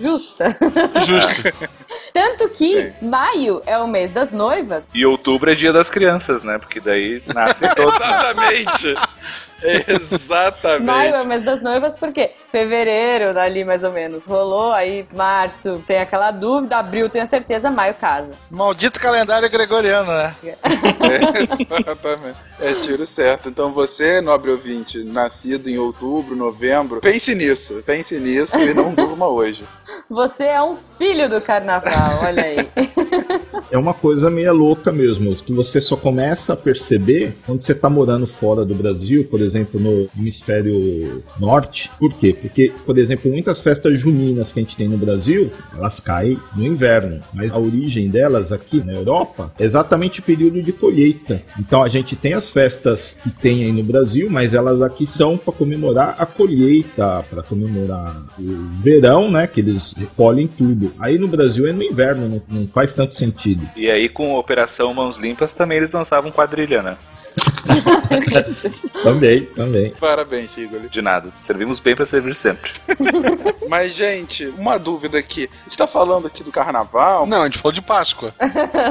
justa. 0.01 0.57
Justo. 1.05 1.69
Tanto 2.11 2.49
que 2.49 2.91
maio 3.01 3.61
é 3.65 3.77
o 3.77 3.87
mês 3.87 4.11
das 4.11 4.29
noivas. 4.29 4.85
E 4.93 5.05
outubro 5.05 5.49
é 5.49 5.55
dia 5.55 5.71
das 5.71 5.89
crianças, 5.89 6.43
né? 6.43 6.57
Porque 6.57 6.81
daí 6.81 7.23
nascem 7.33 7.69
todos. 7.73 7.97
né? 7.97 8.07
Exatamente. 8.09 8.95
Exatamente. 9.87 10.85
Maio 10.85 11.15
é 11.15 11.21
o 11.21 11.25
mês 11.25 11.41
das 11.43 11.61
noivas, 11.61 11.97
porque 11.97 12.31
fevereiro, 12.51 13.37
ali 13.39 13.63
mais 13.63 13.83
ou 13.83 13.91
menos, 13.91 14.25
rolou, 14.25 14.71
aí 14.71 15.05
março 15.13 15.83
tem 15.87 15.99
aquela 15.99 16.31
dúvida, 16.31 16.77
abril 16.77 17.09
tenho 17.09 17.23
a 17.23 17.27
certeza, 17.27 17.69
maio 17.71 17.93
casa. 17.95 18.33
Maldito 18.49 18.99
calendário 18.99 19.49
gregoriano, 19.49 20.11
né? 20.11 20.35
Exatamente. 21.41 22.37
É 22.59 22.73
tiro 22.75 23.05
certo. 23.05 23.49
Então 23.49 23.71
você, 23.71 24.21
nobre 24.21 24.51
ouvinte, 24.51 25.03
nascido 25.03 25.69
em 25.69 25.77
outubro, 25.77 26.35
novembro, 26.35 26.99
pense 26.99 27.33
nisso. 27.33 27.81
Pense 27.85 28.19
nisso 28.19 28.59
e 28.59 28.73
não 28.73 28.93
durma 28.93 29.27
hoje. 29.27 29.63
Você 30.09 30.43
é 30.43 30.61
um 30.61 30.75
filho 30.75 31.29
do 31.29 31.41
carnaval, 31.41 32.19
olha 32.23 32.43
aí. 32.43 32.67
É 33.71 33.77
uma 33.77 33.93
coisa 33.93 34.29
meio 34.29 34.53
louca 34.53 34.91
mesmo, 34.91 35.33
que 35.35 35.51
você 35.51 35.81
só 35.81 35.95
começa 35.95 36.53
a 36.53 36.55
perceber 36.55 37.35
quando 37.45 37.63
você 37.63 37.73
tá 37.73 37.89
morando 37.89 38.27
fora 38.27 38.63
do 38.63 38.75
Brasil, 38.75 39.25
por 39.29 39.41
exemplo, 39.41 39.79
no 39.79 40.07
hemisfério 40.17 41.23
norte. 41.39 41.89
Por 41.97 42.13
quê? 42.13 42.35
Porque, 42.39 42.71
por 42.85 42.97
exemplo, 42.97 43.31
muitas 43.31 43.61
festas 43.61 43.99
juninas 43.99 44.51
que 44.51 44.59
a 44.59 44.63
gente 44.63 44.77
tem 44.77 44.87
no 44.87 44.97
Brasil, 44.97 45.51
elas 45.75 45.99
caem 45.99 46.39
no 46.55 46.63
inverno, 46.63 47.21
mas 47.33 47.53
a 47.53 47.57
origem 47.57 48.09
delas 48.09 48.51
aqui 48.51 48.83
na 48.83 48.93
Europa 48.93 49.51
é 49.57 49.63
exatamente 49.63 50.19
o 50.19 50.23
período 50.23 50.61
de 50.61 50.71
colheita. 50.71 51.41
Então 51.59 51.83
a 51.83 51.89
gente 51.89 52.15
tem 52.15 52.33
as 52.33 52.49
festas 52.49 53.17
que 53.23 53.31
tem 53.31 53.63
aí 53.63 53.71
no 53.71 53.83
Brasil, 53.83 54.29
mas 54.29 54.53
elas 54.53 54.81
aqui 54.81 55.07
são 55.07 55.37
para 55.37 55.53
comemorar 55.53 56.15
a 56.19 56.25
colheita, 56.25 57.25
para 57.29 57.43
comemorar 57.43 58.15
o 58.39 58.81
verão, 58.81 59.31
né, 59.31 59.47
que 59.47 59.61
eles 59.61 59.82
recolhem 59.91 60.47
tudo. 60.47 60.93
Aí 60.99 61.17
no 61.17 61.27
Brasil 61.27 61.67
é 61.67 61.73
no 61.73 61.83
inverno, 61.83 62.29
não, 62.29 62.61
não 62.61 62.67
faz 62.67 62.95
tanto 62.95 63.13
sentido. 63.13 63.69
E 63.75 63.89
aí, 63.91 64.07
com 64.07 64.35
a 64.35 64.39
Operação 64.39 64.93
Mãos 64.93 65.17
Limpas, 65.17 65.51
também 65.51 65.77
eles 65.79 65.91
lançavam 65.91 66.31
quadrilha, 66.31 66.81
né? 66.81 66.97
Também, 69.03 69.41
também. 69.47 69.89
Parabéns, 69.99 70.55
Igor. 70.57 70.79
De 70.89 71.01
nada. 71.01 71.29
Servimos 71.37 71.79
bem 71.79 71.95
pra 71.95 72.05
servir 72.05 72.35
sempre. 72.35 72.71
Mas, 73.67 73.93
gente, 73.93 74.45
uma 74.57 74.77
dúvida 74.77 75.17
aqui. 75.17 75.49
A 75.61 75.63
gente 75.65 75.77
tá 75.77 75.87
falando 75.87 76.27
aqui 76.27 76.43
do 76.43 76.51
carnaval 76.51 77.25
Não, 77.25 77.41
a 77.41 77.45
gente 77.45 77.57
falou 77.57 77.73
de 77.73 77.81
Páscoa. 77.81 78.33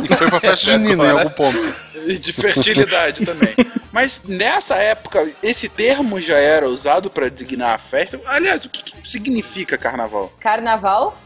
E 0.02 0.14
foi 0.14 0.28
pra 0.28 0.40
festa 0.40 0.56
junina 0.72 1.04
em 1.06 1.10
algum 1.10 1.30
ponto. 1.30 1.58
e 2.06 2.18
de 2.18 2.32
fertilidade 2.32 3.24
também. 3.24 3.54
Mas 3.92 4.20
nessa 4.26 4.76
época, 4.76 5.30
esse 5.42 5.68
termo 5.68 6.18
já 6.20 6.38
era 6.38 6.68
usado 6.68 7.10
pra 7.10 7.28
designar 7.28 7.74
a 7.74 7.78
festa. 7.78 8.20
Aliás, 8.26 8.64
o 8.64 8.68
que, 8.70 8.82
que 8.82 9.10
significa 9.10 9.76
carnaval? 9.78 10.32
Carnaval 10.40 10.81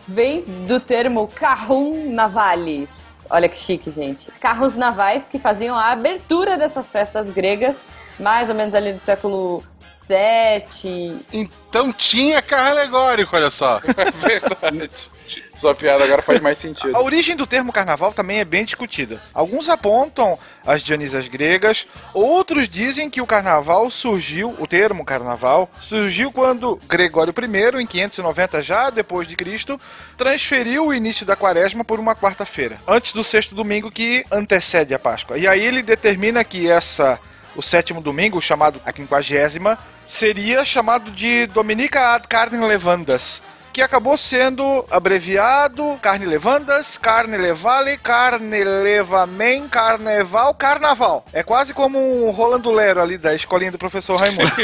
vem 0.07 0.43
do 0.67 0.79
termo 0.79 1.27
carrum 1.29 2.13
navalis. 2.13 3.27
Olha 3.31 3.49
que 3.49 3.57
chique, 3.57 3.91
gente. 3.91 4.31
Carros 4.41 4.75
navais 4.75 5.29
que 5.29 5.39
faziam 5.39 5.77
a 5.77 5.93
abertura 5.93 6.57
dessas 6.57 6.91
festas 6.91 7.31
gregas, 7.31 7.77
mais 8.19 8.49
ou 8.49 8.55
menos 8.55 8.75
ali 8.75 8.93
do 8.93 8.99
século 8.99 9.63
VII. 10.09 11.21
Então 11.33 11.93
tinha 11.93 12.41
carro 12.41 12.71
alegórico, 12.71 13.35
olha 13.35 13.51
só. 13.51 13.79
É 13.79 14.11
verdade. 14.27 15.11
Sua 15.55 15.75
piada 15.75 16.05
agora 16.05 16.23
faz 16.23 16.41
mais 16.41 16.59
sentido. 16.59 16.95
A 16.97 17.01
origem 17.01 17.35
do 17.35 17.47
termo 17.47 17.73
carnaval 17.73 18.13
também 18.13 18.39
é 18.39 18.45
bem 18.45 18.65
discutida. 18.65 19.21
Alguns 19.35 19.69
apontam 19.69 20.39
as 20.65 20.83
Dionísias 20.83 21.27
gregas, 21.27 21.87
outros 22.15 22.69
dizem 22.69 23.11
que 23.11 23.21
o 23.21 23.27
carnaval 23.27 23.91
surgiu, 23.91 24.55
o 24.59 24.67
termo 24.67 25.05
carnaval, 25.05 25.69
surgiu 25.81 26.31
quando 26.31 26.79
Gregório 26.89 27.35
I, 27.37 27.83
em 27.83 27.87
590 27.87 28.63
já 28.63 28.91
depois 28.91 29.27
de 29.27 29.35
Cristo, 29.35 29.81
transferiu 30.17 30.87
o 30.87 30.95
início 30.95 31.27
da 31.27 31.35
quaresma 31.35 31.85
por 31.85 31.99
uma 31.99 32.15
quarta-feira, 32.15 32.81
antes 32.87 33.13
do 33.13 33.25
sexto 33.25 33.55
domingo 33.55 33.91
que 33.91 34.25
antecede 34.31 34.95
a 34.95 34.99
Páscoa. 34.99 35.39
E 35.39 35.49
aí 35.49 35.65
ele 35.65 35.83
determina 35.83 36.45
que 36.45 36.69
essa 36.69 37.19
o 37.57 37.63
sétimo 37.63 38.01
domingo, 38.01 38.41
chamado 38.41 38.81
a 38.85 38.93
quinquagésima, 38.93 39.79
seria 40.07 40.65
chamado 40.65 41.11
de 41.11 41.47
Dominica 41.47 42.15
ad 42.15 42.29
Carne 42.29 42.65
Levandas, 42.65 43.43
que 43.73 43.83
acabou 43.83 44.17
sendo 44.17 44.85
abreviado 44.91 45.99
Carne 46.01 46.25
Levandas, 46.25 46.97
Carne 46.97 47.37
Levale, 47.37 47.99
Carne 47.99 48.65
Levamen, 48.65 49.69
Carneval, 49.69 50.55
Carnaval. 50.55 51.25
É 51.33 51.43
quase 51.43 51.75
como 51.75 51.99
um 51.99 52.31
Rolando 52.31 52.71
Lero 52.71 53.03
ali 53.03 53.19
da 53.19 53.35
escolinha 53.35 53.71
do 53.71 53.79
professor 53.79 54.17
Raimundo. 54.17 54.45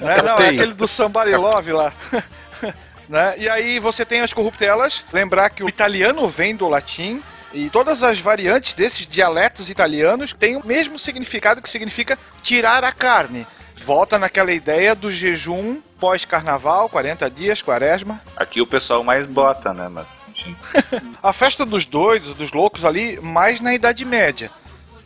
Né? 0.00 0.22
Não, 0.22 0.36
é 0.36 0.48
aquele 0.48 0.74
do 0.74 0.86
Somebody 0.86 1.34
Love 1.34 1.72
lá. 1.72 1.92
Né? 3.08 3.34
E 3.36 3.48
aí 3.48 3.78
você 3.78 4.06
tem 4.06 4.20
as 4.22 4.32
corruptelas, 4.32 5.04
lembrar 5.12 5.50
que 5.50 5.62
o 5.62 5.68
italiano 5.68 6.26
vem 6.28 6.56
do 6.56 6.66
latim, 6.66 7.22
e 7.52 7.68
todas 7.70 8.02
as 8.02 8.18
variantes 8.18 8.74
desses 8.74 9.06
dialetos 9.06 9.68
italianos 9.70 10.32
têm 10.32 10.56
o 10.56 10.66
mesmo 10.66 10.98
significado 10.98 11.60
que 11.62 11.68
significa 11.70 12.18
tirar 12.42 12.84
a 12.84 12.92
carne. 12.92 13.46
Volta 13.84 14.18
naquela 14.18 14.52
ideia 14.52 14.94
do 14.94 15.10
jejum 15.10 15.80
pós-carnaval, 15.98 16.88
40 16.88 17.28
dias, 17.30 17.62
quaresma. 17.62 18.20
Aqui 18.36 18.60
o 18.60 18.66
pessoal 18.66 19.02
mais 19.02 19.26
bota, 19.26 19.72
né? 19.72 19.88
Mas, 19.88 20.24
enfim. 20.30 20.56
A 21.22 21.32
festa 21.32 21.64
dos 21.64 21.84
doidos, 21.84 22.34
dos 22.34 22.52
loucos 22.52 22.84
ali, 22.84 23.18
mais 23.20 23.60
na 23.60 23.74
Idade 23.74 24.04
Média. 24.04 24.50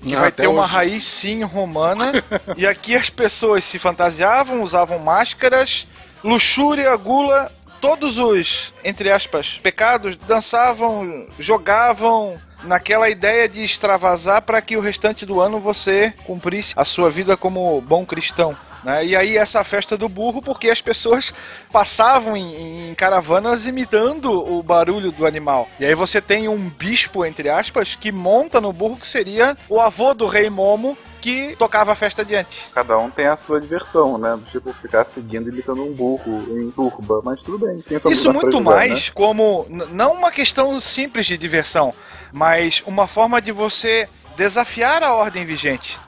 Que 0.03 0.15
Ah, 0.15 0.21
vai 0.21 0.29
até 0.29 0.43
ter 0.43 0.47
uma 0.49 0.65
hoje. 0.65 0.73
raiz 0.73 1.05
sim 1.05 1.43
romana. 1.43 2.13
e 2.57 2.67
aqui 2.67 2.95
as 2.95 3.09
pessoas 3.11 3.65
se 3.65 3.79
fantasiavam, 3.79 4.63
usavam 4.63 4.99
máscaras, 4.99 5.87
luxúria, 6.23 6.95
gula, 6.97 7.51
todos 7.81 8.19
os, 8.19 8.73
entre 8.85 9.11
aspas, 9.11 9.59
pecados, 9.63 10.17
dançavam, 10.17 11.27
jogavam 11.39 12.39
naquela 12.65 13.09
ideia 13.09 13.49
de 13.49 13.63
extravasar 13.63 14.43
para 14.43 14.61
que 14.61 14.77
o 14.77 14.81
restante 14.81 15.25
do 15.25 15.41
ano 15.41 15.59
você 15.59 16.13
cumprisse 16.25 16.75
a 16.77 16.85
sua 16.85 17.11
vida 17.11 17.37
como 17.37 17.81
bom 17.81 18.05
cristão. 18.05 18.57
né? 18.83 19.05
E 19.05 19.17
aí 19.17 19.37
essa 19.37 19.63
festa 19.65 19.97
do 19.97 20.09
burro, 20.09 20.43
porque 20.43 20.71
as 20.71 20.81
pessoas 20.81 21.33
passavam 21.71 22.37
em, 22.37 22.91
em 22.91 22.95
caravanas 22.95 23.67
imitando 23.67 24.31
o 24.31 24.63
barulho 24.63 25.13
do 25.13 25.27
animal. 25.27 25.69
E 25.79 25.85
aí 25.85 25.95
você 25.95 26.21
tem 26.21 26.49
um 26.49 26.69
bispo, 26.69 27.25
entre 27.25 27.49
aspas, 27.49 27.95
que 27.95 28.11
monta 28.11 28.61
no 28.61 28.73
burro 28.73 28.97
que 28.97 29.07
seria 29.07 29.57
o 29.69 29.81
avô 29.81 30.15
do 30.15 30.27
rei 30.27 30.51
Momo, 30.51 30.97
que 31.27 31.57
tocava 31.57 31.91
a 31.91 31.97
festa 31.97 32.23
adiante. 32.23 32.69
Cada 32.73 32.97
um 32.99 33.11
tem 33.11 33.27
a 33.27 33.37
sua 33.37 33.61
diversão, 33.61 34.17
né? 34.17 34.39
Tipo, 34.53 34.73
ficar 34.73 35.05
seguindo 35.05 35.49
e 35.49 35.53
imitando 35.53 35.83
um 35.85 35.93
burro 35.93 36.47
em 36.57 36.71
turba. 36.71 37.21
Mas 37.25 37.43
tudo 37.43 37.59
bem, 37.67 37.83
Isso 38.13 38.33
muito 38.33 38.61
mais 38.61 39.11
como 39.11 39.67
n- 39.69 39.87
não 39.87 40.13
uma 40.13 40.31
questão 40.31 40.79
simples 40.79 41.27
de 41.27 41.37
diversão, 41.37 41.93
mas 42.33 42.81
uma 42.87 43.09
forma 43.09 43.43
de 43.43 43.51
você 43.51 44.09
desafiar 44.37 45.03
a 45.03 45.15
ordem 45.15 45.45
vigente. 45.45 45.99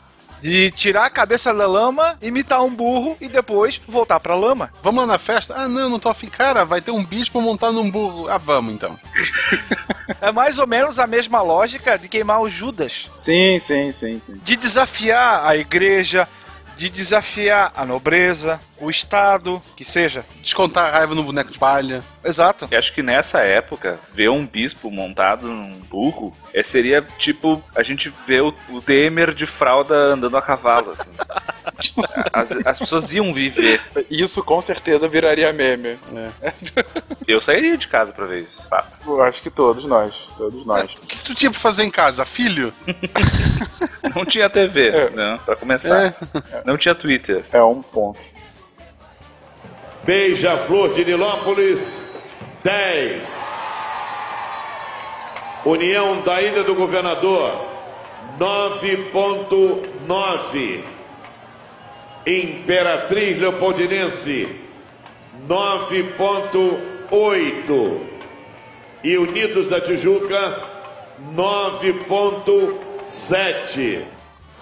De 0.40 0.70
tirar 0.70 1.04
a 1.06 1.10
cabeça 1.10 1.52
da 1.52 1.66
lama, 1.66 2.16
imitar 2.22 2.62
um 2.62 2.74
burro 2.74 3.16
e 3.20 3.28
depois 3.28 3.80
voltar 3.88 4.20
pra 4.20 4.34
lama. 4.34 4.70
Vamos 4.82 5.00
lá 5.00 5.06
na 5.06 5.18
festa? 5.18 5.54
Ah, 5.56 5.68
não, 5.68 5.88
não 5.88 5.98
tô 5.98 6.08
afim. 6.08 6.28
Cara, 6.28 6.64
vai 6.64 6.80
ter 6.80 6.90
um 6.90 7.04
bispo 7.04 7.40
montado 7.40 7.72
num 7.72 7.90
burro. 7.90 8.28
Ah, 8.28 8.38
vamos 8.38 8.74
então. 8.74 8.98
É 10.22 10.32
mais 10.32 10.58
ou 10.58 10.66
menos 10.66 10.98
a 10.98 11.06
mesma 11.06 11.42
lógica 11.42 11.98
de 11.98 12.08
queimar 12.08 12.40
o 12.40 12.48
Judas. 12.48 13.08
Sim, 13.12 13.58
sim, 13.58 13.92
sim, 13.92 14.18
sim. 14.20 14.40
De 14.42 14.56
desafiar 14.56 15.44
a 15.46 15.54
igreja, 15.54 16.26
de 16.78 16.88
desafiar 16.88 17.72
a 17.76 17.84
nobreza, 17.84 18.60
o 18.80 18.88
Estado, 18.88 19.60
que 19.76 19.84
seja. 19.84 20.24
Descontar 20.40 20.86
a 20.94 20.98
raiva 20.98 21.14
no 21.14 21.22
boneco 21.22 21.52
de 21.52 21.58
palha. 21.58 22.02
Exato. 22.28 22.68
Eu 22.70 22.78
acho 22.78 22.92
que 22.92 23.02
nessa 23.02 23.40
época, 23.40 23.98
ver 24.12 24.28
um 24.30 24.46
bispo 24.46 24.90
montado 24.90 25.48
num 25.48 25.72
burro 25.88 26.32
é, 26.52 26.62
seria 26.62 27.02
tipo 27.18 27.62
a 27.74 27.82
gente 27.82 28.12
ver 28.26 28.42
o, 28.42 28.54
o 28.68 28.80
Temer 28.82 29.32
de 29.32 29.46
fralda 29.46 29.94
andando 29.94 30.36
a 30.36 30.42
cavalo. 30.42 30.90
Assim. 30.92 31.10
As, 32.32 32.50
as 32.66 32.78
pessoas 32.78 33.12
iam 33.12 33.32
viver. 33.32 33.80
Isso 34.10 34.42
com 34.42 34.60
certeza 34.60 35.06
viraria 35.06 35.52
meme. 35.52 35.96
Eu 37.26 37.40
sairia 37.40 37.76
de 37.76 37.86
casa 37.86 38.12
pra 38.12 38.24
ver 38.26 38.42
isso. 38.42 38.66
Fato. 38.68 38.98
Eu 39.06 39.22
acho 39.22 39.40
que 39.42 39.50
todos 39.50 39.84
nós, 39.84 40.32
todos 40.36 40.64
nós. 40.66 40.94
O 40.94 41.00
que 41.06 41.18
tu 41.24 41.34
tinha 41.34 41.50
pra 41.50 41.60
fazer 41.60 41.84
em 41.84 41.90
casa? 41.90 42.24
Filho? 42.24 42.72
Não 44.14 44.24
tinha 44.24 44.48
TV, 44.50 44.88
É. 44.88 45.10
né? 45.10 45.38
Pra 45.44 45.54
começar. 45.56 46.14
Não 46.64 46.76
tinha 46.76 46.94
Twitter. 46.94 47.44
É 47.52 47.62
um 47.62 47.80
ponto. 47.82 48.26
Beija-Flor 50.04 50.94
de 50.94 51.04
Nilópolis, 51.04 52.00
10. 52.68 53.22
União 55.64 56.20
da 56.20 56.42
Ilha 56.42 56.62
do 56.62 56.74
Governador, 56.74 57.50
9.9. 58.38 60.82
Imperatriz 62.26 63.38
Leopoldinense, 63.38 64.54
9.8. 65.48 68.00
E 69.02 69.16
Unidos 69.16 69.70
da 69.70 69.80
Tijuca, 69.80 70.60
9.7. 71.34 74.02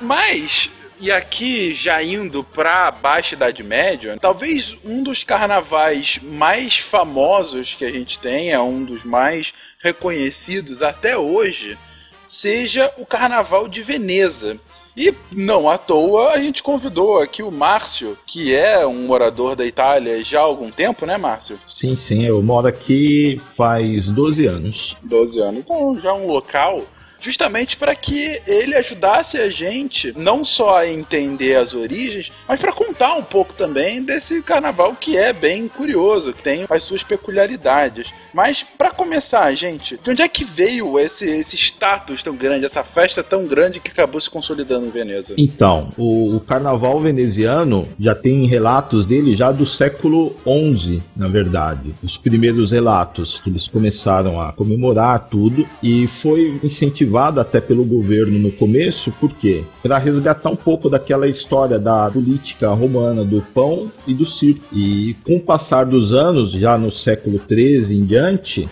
Mas, 0.00 0.70
e 1.00 1.12
aqui 1.12 1.72
já 1.72 2.02
indo 2.02 2.42
pra 2.42 2.90
Baixa 2.90 3.34
Idade 3.34 3.62
Média, 3.62 4.16
talvez 4.20 4.76
um 4.84 5.02
dos 5.02 5.22
carnavais 5.22 6.18
mais 6.22 6.78
famosos 6.78 7.74
que 7.74 7.84
a 7.84 7.92
gente 7.92 8.18
tem, 8.18 8.50
é 8.50 8.60
um 8.60 8.84
dos 8.84 9.04
mais 9.04 9.52
reconhecidos 9.82 10.82
até 10.82 11.16
hoje, 11.16 11.78
seja 12.24 12.92
o 12.98 13.06
Carnaval 13.06 13.68
de 13.68 13.82
Veneza. 13.82 14.58
E 14.96 15.14
não 15.30 15.68
à 15.68 15.76
toa 15.76 16.32
a 16.32 16.40
gente 16.40 16.62
convidou 16.62 17.20
aqui 17.20 17.42
o 17.42 17.50
Márcio, 17.50 18.16
que 18.26 18.54
é 18.54 18.86
um 18.86 19.06
morador 19.06 19.54
da 19.54 19.66
Itália 19.66 20.24
já 20.24 20.40
há 20.40 20.44
algum 20.44 20.70
tempo, 20.70 21.04
né, 21.04 21.18
Márcio? 21.18 21.58
Sim, 21.68 21.94
sim, 21.94 22.24
eu 22.24 22.40
moro 22.42 22.66
aqui 22.66 23.38
faz 23.54 24.08
12 24.08 24.46
anos. 24.46 24.96
12 25.02 25.38
anos. 25.38 25.60
Então 25.60 26.00
já 26.00 26.14
um 26.14 26.26
local 26.26 26.82
justamente 27.18 27.76
para 27.76 27.94
que 27.94 28.40
ele 28.46 28.74
ajudasse 28.74 29.38
a 29.38 29.48
gente 29.48 30.12
não 30.16 30.44
só 30.44 30.78
a 30.78 30.88
entender 30.88 31.56
as 31.56 31.74
origens, 31.74 32.30
mas 32.46 32.60
para 32.60 32.72
contar 32.72 33.14
um 33.14 33.22
pouco 33.22 33.52
também 33.54 34.02
desse 34.02 34.42
carnaval 34.42 34.94
que 34.94 35.16
é 35.16 35.32
bem 35.32 35.68
curioso, 35.68 36.32
que 36.32 36.42
tem 36.42 36.66
as 36.68 36.82
suas 36.82 37.02
peculiaridades. 37.02 38.12
Mas 38.36 38.62
para 38.62 38.90
começar, 38.90 39.50
gente, 39.54 39.98
de 40.02 40.10
onde 40.10 40.20
é 40.20 40.28
que 40.28 40.44
veio 40.44 40.98
esse, 40.98 41.24
esse 41.24 41.56
status 41.56 42.22
tão 42.22 42.36
grande, 42.36 42.66
essa 42.66 42.84
festa 42.84 43.24
tão 43.24 43.46
grande 43.46 43.80
que 43.80 43.90
acabou 43.90 44.20
se 44.20 44.28
consolidando 44.28 44.84
em 44.84 44.90
Veneza? 44.90 45.34
Então, 45.38 45.90
o, 45.96 46.36
o 46.36 46.40
carnaval 46.40 47.00
veneziano 47.00 47.88
já 47.98 48.14
tem 48.14 48.44
relatos 48.44 49.06
dele 49.06 49.34
já 49.34 49.50
do 49.50 49.64
século 49.64 50.36
XI, 50.44 51.02
na 51.16 51.28
verdade. 51.28 51.94
Os 52.02 52.18
primeiros 52.18 52.72
relatos 52.72 53.38
que 53.38 53.48
eles 53.48 53.66
começaram 53.66 54.38
a 54.38 54.52
comemorar 54.52 55.28
tudo 55.30 55.66
e 55.82 56.06
foi 56.06 56.60
incentivado 56.62 57.40
até 57.40 57.58
pelo 57.58 57.86
governo 57.86 58.38
no 58.38 58.52
começo, 58.52 59.12
por 59.12 59.32
quê? 59.32 59.64
Para 59.82 59.96
resgatar 59.96 60.50
um 60.50 60.56
pouco 60.56 60.90
daquela 60.90 61.26
história 61.26 61.78
da 61.78 62.10
política 62.10 62.68
romana 62.72 63.24
do 63.24 63.40
pão 63.40 63.90
e 64.06 64.12
do 64.12 64.26
circo. 64.26 64.66
E 64.74 65.16
com 65.24 65.36
o 65.36 65.40
passar 65.40 65.86
dos 65.86 66.12
anos, 66.12 66.50
já 66.50 66.76
no 66.76 66.92
século 66.92 67.40
XIII 67.48 67.96
em 67.96 68.04
diante, 68.04 68.25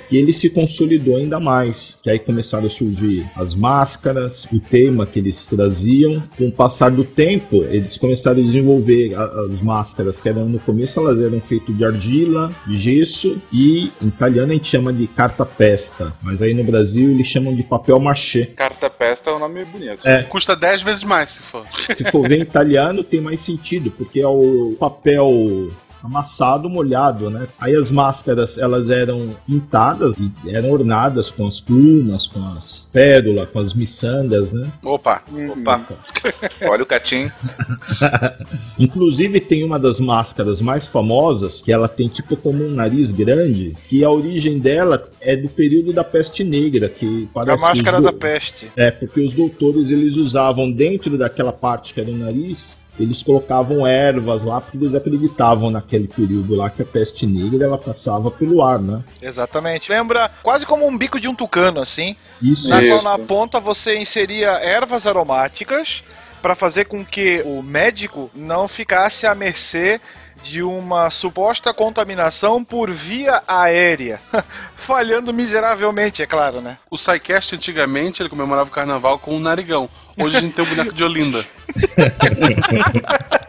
que 0.08 0.16
ele 0.16 0.32
se 0.32 0.50
consolidou 0.50 1.16
ainda 1.16 1.38
mais. 1.38 1.98
Que 2.02 2.10
aí 2.10 2.18
começaram 2.18 2.66
a 2.66 2.70
surgir 2.70 3.26
as 3.36 3.54
máscaras, 3.54 4.46
o 4.52 4.58
tema 4.58 5.06
que 5.06 5.18
eles 5.18 5.46
traziam. 5.46 6.22
Com 6.36 6.48
o 6.48 6.52
passar 6.52 6.90
do 6.90 7.04
tempo, 7.04 7.62
eles 7.64 7.98
começaram 7.98 8.40
a 8.40 8.44
desenvolver 8.44 9.14
as 9.14 9.60
máscaras 9.60 10.20
que 10.20 10.28
eram 10.28 10.48
no 10.48 10.58
começo, 10.58 10.98
elas 11.00 11.20
eram 11.20 11.40
feitas 11.40 11.76
de 11.76 11.84
argila, 11.84 12.52
de 12.66 12.78
gesso 12.78 13.40
e 13.52 13.92
em 14.02 14.08
italiano 14.08 14.52
a 14.52 14.54
gente 14.54 14.68
chama 14.68 14.92
de 14.92 15.06
carta 15.06 15.44
pesta, 15.44 16.14
mas 16.22 16.40
aí 16.40 16.54
no 16.54 16.64
Brasil 16.64 17.10
eles 17.10 17.26
chamam 17.26 17.54
de 17.54 17.62
papel 17.62 17.98
machê. 17.98 18.46
Carta 18.46 18.88
Pesta 18.88 19.30
é 19.30 19.34
um 19.34 19.38
nome 19.38 19.64
bonito. 19.64 20.06
É. 20.06 20.22
Custa 20.22 20.54
10 20.56 20.82
vezes 20.82 21.04
mais, 21.04 21.32
se 21.32 21.42
for. 21.42 21.66
Se 21.94 22.10
for 22.10 22.26
ver 22.28 22.38
em 22.38 22.42
italiano, 22.42 23.02
tem 23.02 23.20
mais 23.20 23.40
sentido, 23.40 23.90
porque 23.90 24.20
é 24.20 24.26
o 24.26 24.76
papel 24.78 25.70
amassado 26.04 26.68
molhado, 26.68 27.30
né? 27.30 27.48
Aí 27.58 27.74
as 27.74 27.90
máscaras, 27.90 28.58
elas 28.58 28.90
eram 28.90 29.34
pintadas 29.46 30.14
e 30.18 30.30
eram 30.54 30.70
ornadas 30.70 31.30
com 31.30 31.46
as 31.46 31.60
plumas, 31.60 32.26
com 32.26 32.46
as 32.56 32.90
pérolas, 32.92 33.48
com 33.50 33.58
as 33.60 33.72
miçangas, 33.72 34.52
né? 34.52 34.70
Opa. 34.82 35.22
Opa. 35.50 35.80
Olha 36.62 36.82
o 36.82 36.86
Catim. 36.86 37.26
Inclusive 38.78 39.40
tem 39.40 39.64
uma 39.64 39.78
das 39.78 39.98
máscaras 40.00 40.60
mais 40.60 40.86
famosas, 40.86 41.60
que 41.62 41.72
ela 41.72 41.88
tem 41.88 42.08
tipo 42.08 42.36
como 42.36 42.64
um 42.64 42.70
nariz 42.70 43.10
grande, 43.10 43.74
que 43.88 44.04
a 44.04 44.10
origem 44.10 44.58
dela 44.58 45.08
é 45.20 45.34
do 45.36 45.48
período 45.48 45.92
da 45.92 46.04
peste 46.04 46.44
negra, 46.44 46.88
que 46.88 47.28
A 47.30 47.34
parece 47.34 47.56
que 47.64 47.70
os 47.72 47.76
máscara 47.78 47.96
do- 47.98 48.04
da 48.04 48.12
peste. 48.12 48.70
É, 48.76 48.90
porque 48.90 49.20
os 49.20 49.32
doutores 49.32 49.90
eles 49.90 50.16
usavam 50.16 50.70
dentro 50.70 51.16
daquela 51.16 51.52
parte 51.52 51.94
que 51.94 52.00
era 52.00 52.10
o 52.10 52.16
nariz, 52.16 52.83
eles 52.98 53.22
colocavam 53.22 53.86
ervas 53.86 54.42
lá 54.42 54.60
porque 54.60 54.76
eles 54.76 54.94
acreditavam 54.94 55.70
naquele 55.70 56.06
período 56.06 56.54
lá 56.54 56.70
que 56.70 56.82
a 56.82 56.84
peste 56.84 57.26
negra 57.26 57.64
ela 57.64 57.78
passava 57.78 58.30
pelo 58.30 58.62
ar, 58.62 58.78
né? 58.78 59.02
Exatamente. 59.20 59.90
Lembra 59.90 60.30
quase 60.42 60.64
como 60.64 60.86
um 60.86 60.96
bico 60.96 61.18
de 61.18 61.28
um 61.28 61.34
tucano, 61.34 61.80
assim. 61.80 62.16
Isso. 62.40 62.68
Na 62.68 62.80
qual 62.80 62.98
Isso. 62.98 63.04
na 63.04 63.18
ponta 63.18 63.58
você 63.58 63.96
inseria 63.96 64.50
ervas 64.50 65.06
aromáticas 65.06 66.04
para 66.40 66.54
fazer 66.54 66.84
com 66.84 67.04
que 67.04 67.42
o 67.46 67.62
médico 67.62 68.30
não 68.34 68.68
ficasse 68.68 69.26
à 69.26 69.34
mercê 69.34 70.00
de 70.44 70.62
uma 70.62 71.08
suposta 71.08 71.72
contaminação 71.72 72.62
por 72.62 72.90
via 72.90 73.42
aérea. 73.48 74.20
Falhando 74.76 75.32
miseravelmente, 75.32 76.22
é 76.22 76.26
claro, 76.26 76.60
né? 76.60 76.76
O 76.90 76.98
SciCast 76.98 77.56
antigamente 77.56 78.20
ele 78.20 78.28
comemorava 78.28 78.68
o 78.68 78.72
carnaval 78.72 79.18
com 79.18 79.34
um 79.34 79.40
narigão. 79.40 79.88
Hoje 80.18 80.36
a 80.36 80.40
gente 80.40 80.54
tem 80.54 80.64
o 80.64 80.68
boneco 80.68 80.92
de 80.92 81.02
Olinda. 81.02 81.44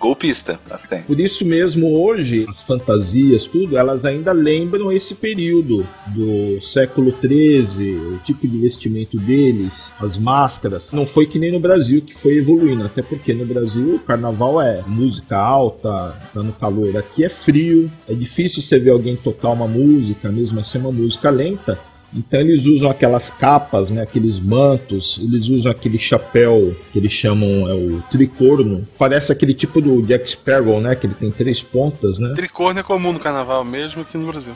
Golpista, 0.00 0.58
mas 0.68 0.84
tem. 0.84 1.02
Por 1.02 1.20
isso 1.20 1.44
mesmo 1.44 2.02
hoje 2.02 2.46
as 2.48 2.62
fantasias, 2.62 3.44
tudo, 3.44 3.76
elas 3.76 4.06
ainda 4.06 4.32
lembram 4.32 4.90
esse 4.90 5.14
período 5.14 5.86
do 6.06 6.58
século 6.62 7.14
XIII, 7.20 7.96
o 7.96 8.18
tipo 8.24 8.48
de 8.48 8.56
vestimento 8.56 9.18
deles, 9.18 9.92
as 10.00 10.16
máscaras. 10.16 10.90
Não 10.92 11.06
foi 11.06 11.26
que 11.26 11.38
nem 11.38 11.52
no 11.52 11.60
Brasil 11.60 12.00
que 12.00 12.14
foi 12.14 12.38
evoluindo, 12.38 12.84
até 12.84 13.02
porque 13.02 13.34
no 13.34 13.44
Brasil 13.44 13.96
o 13.96 13.98
carnaval 13.98 14.62
é 14.62 14.82
música 14.86 15.36
alta, 15.36 16.18
tá 16.32 16.42
no 16.42 16.54
calor. 16.54 16.96
Aqui 16.96 17.22
é 17.22 17.28
frio, 17.28 17.92
é 18.08 18.14
difícil 18.14 18.62
você 18.62 18.78
ver 18.78 18.90
alguém 18.90 19.16
tocar 19.16 19.50
uma 19.50 19.68
música, 19.68 20.30
mesmo 20.30 20.60
assim 20.60 20.78
uma 20.78 20.90
música 20.90 21.28
lenta. 21.28 21.78
Então 22.14 22.40
eles 22.40 22.66
usam 22.66 22.90
aquelas 22.90 23.30
capas, 23.30 23.90
né, 23.90 24.02
aqueles 24.02 24.38
mantos, 24.38 25.18
eles 25.22 25.48
usam 25.48 25.70
aquele 25.70 25.98
chapéu 25.98 26.76
que 26.92 26.98
eles 26.98 27.12
chamam 27.12 27.68
é 27.68 27.74
o 27.74 28.02
tricorno. 28.10 28.86
Parece 28.98 29.32
aquele 29.32 29.54
tipo 29.54 29.80
do 29.80 30.02
Jack 30.02 30.28
Sparrow, 30.28 30.80
né, 30.80 30.94
que 30.96 31.06
ele 31.06 31.14
tem 31.14 31.30
três 31.30 31.62
pontas, 31.62 32.18
né? 32.18 32.34
Tricorno 32.34 32.80
é 32.80 32.82
comum 32.82 33.12
no 33.12 33.20
carnaval, 33.20 33.64
mesmo 33.64 34.02
aqui 34.02 34.18
no 34.18 34.26
Brasil. 34.26 34.54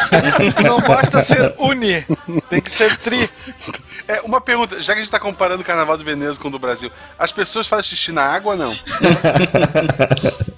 Não 0.62 0.80
basta 0.80 1.20
ser 1.20 1.54
uni, 1.58 2.04
tem 2.48 2.60
que 2.60 2.70
ser 2.70 2.96
tri. 2.98 3.28
É, 4.08 4.20
uma 4.22 4.40
pergunta, 4.40 4.80
já 4.80 4.92
que 4.92 5.00
a 5.00 5.02
gente 5.02 5.10
tá 5.10 5.18
comparando 5.18 5.62
o 5.62 5.64
carnaval 5.64 5.96
de 5.96 6.04
Veneza 6.04 6.40
com 6.40 6.48
o 6.48 6.50
do 6.50 6.58
Brasil, 6.58 6.90
as 7.18 7.32
pessoas 7.32 7.66
fazem 7.66 7.84
xixi 7.84 8.12
na 8.12 8.22
água 8.22 8.52
ou 8.52 8.58
não? 8.58 8.74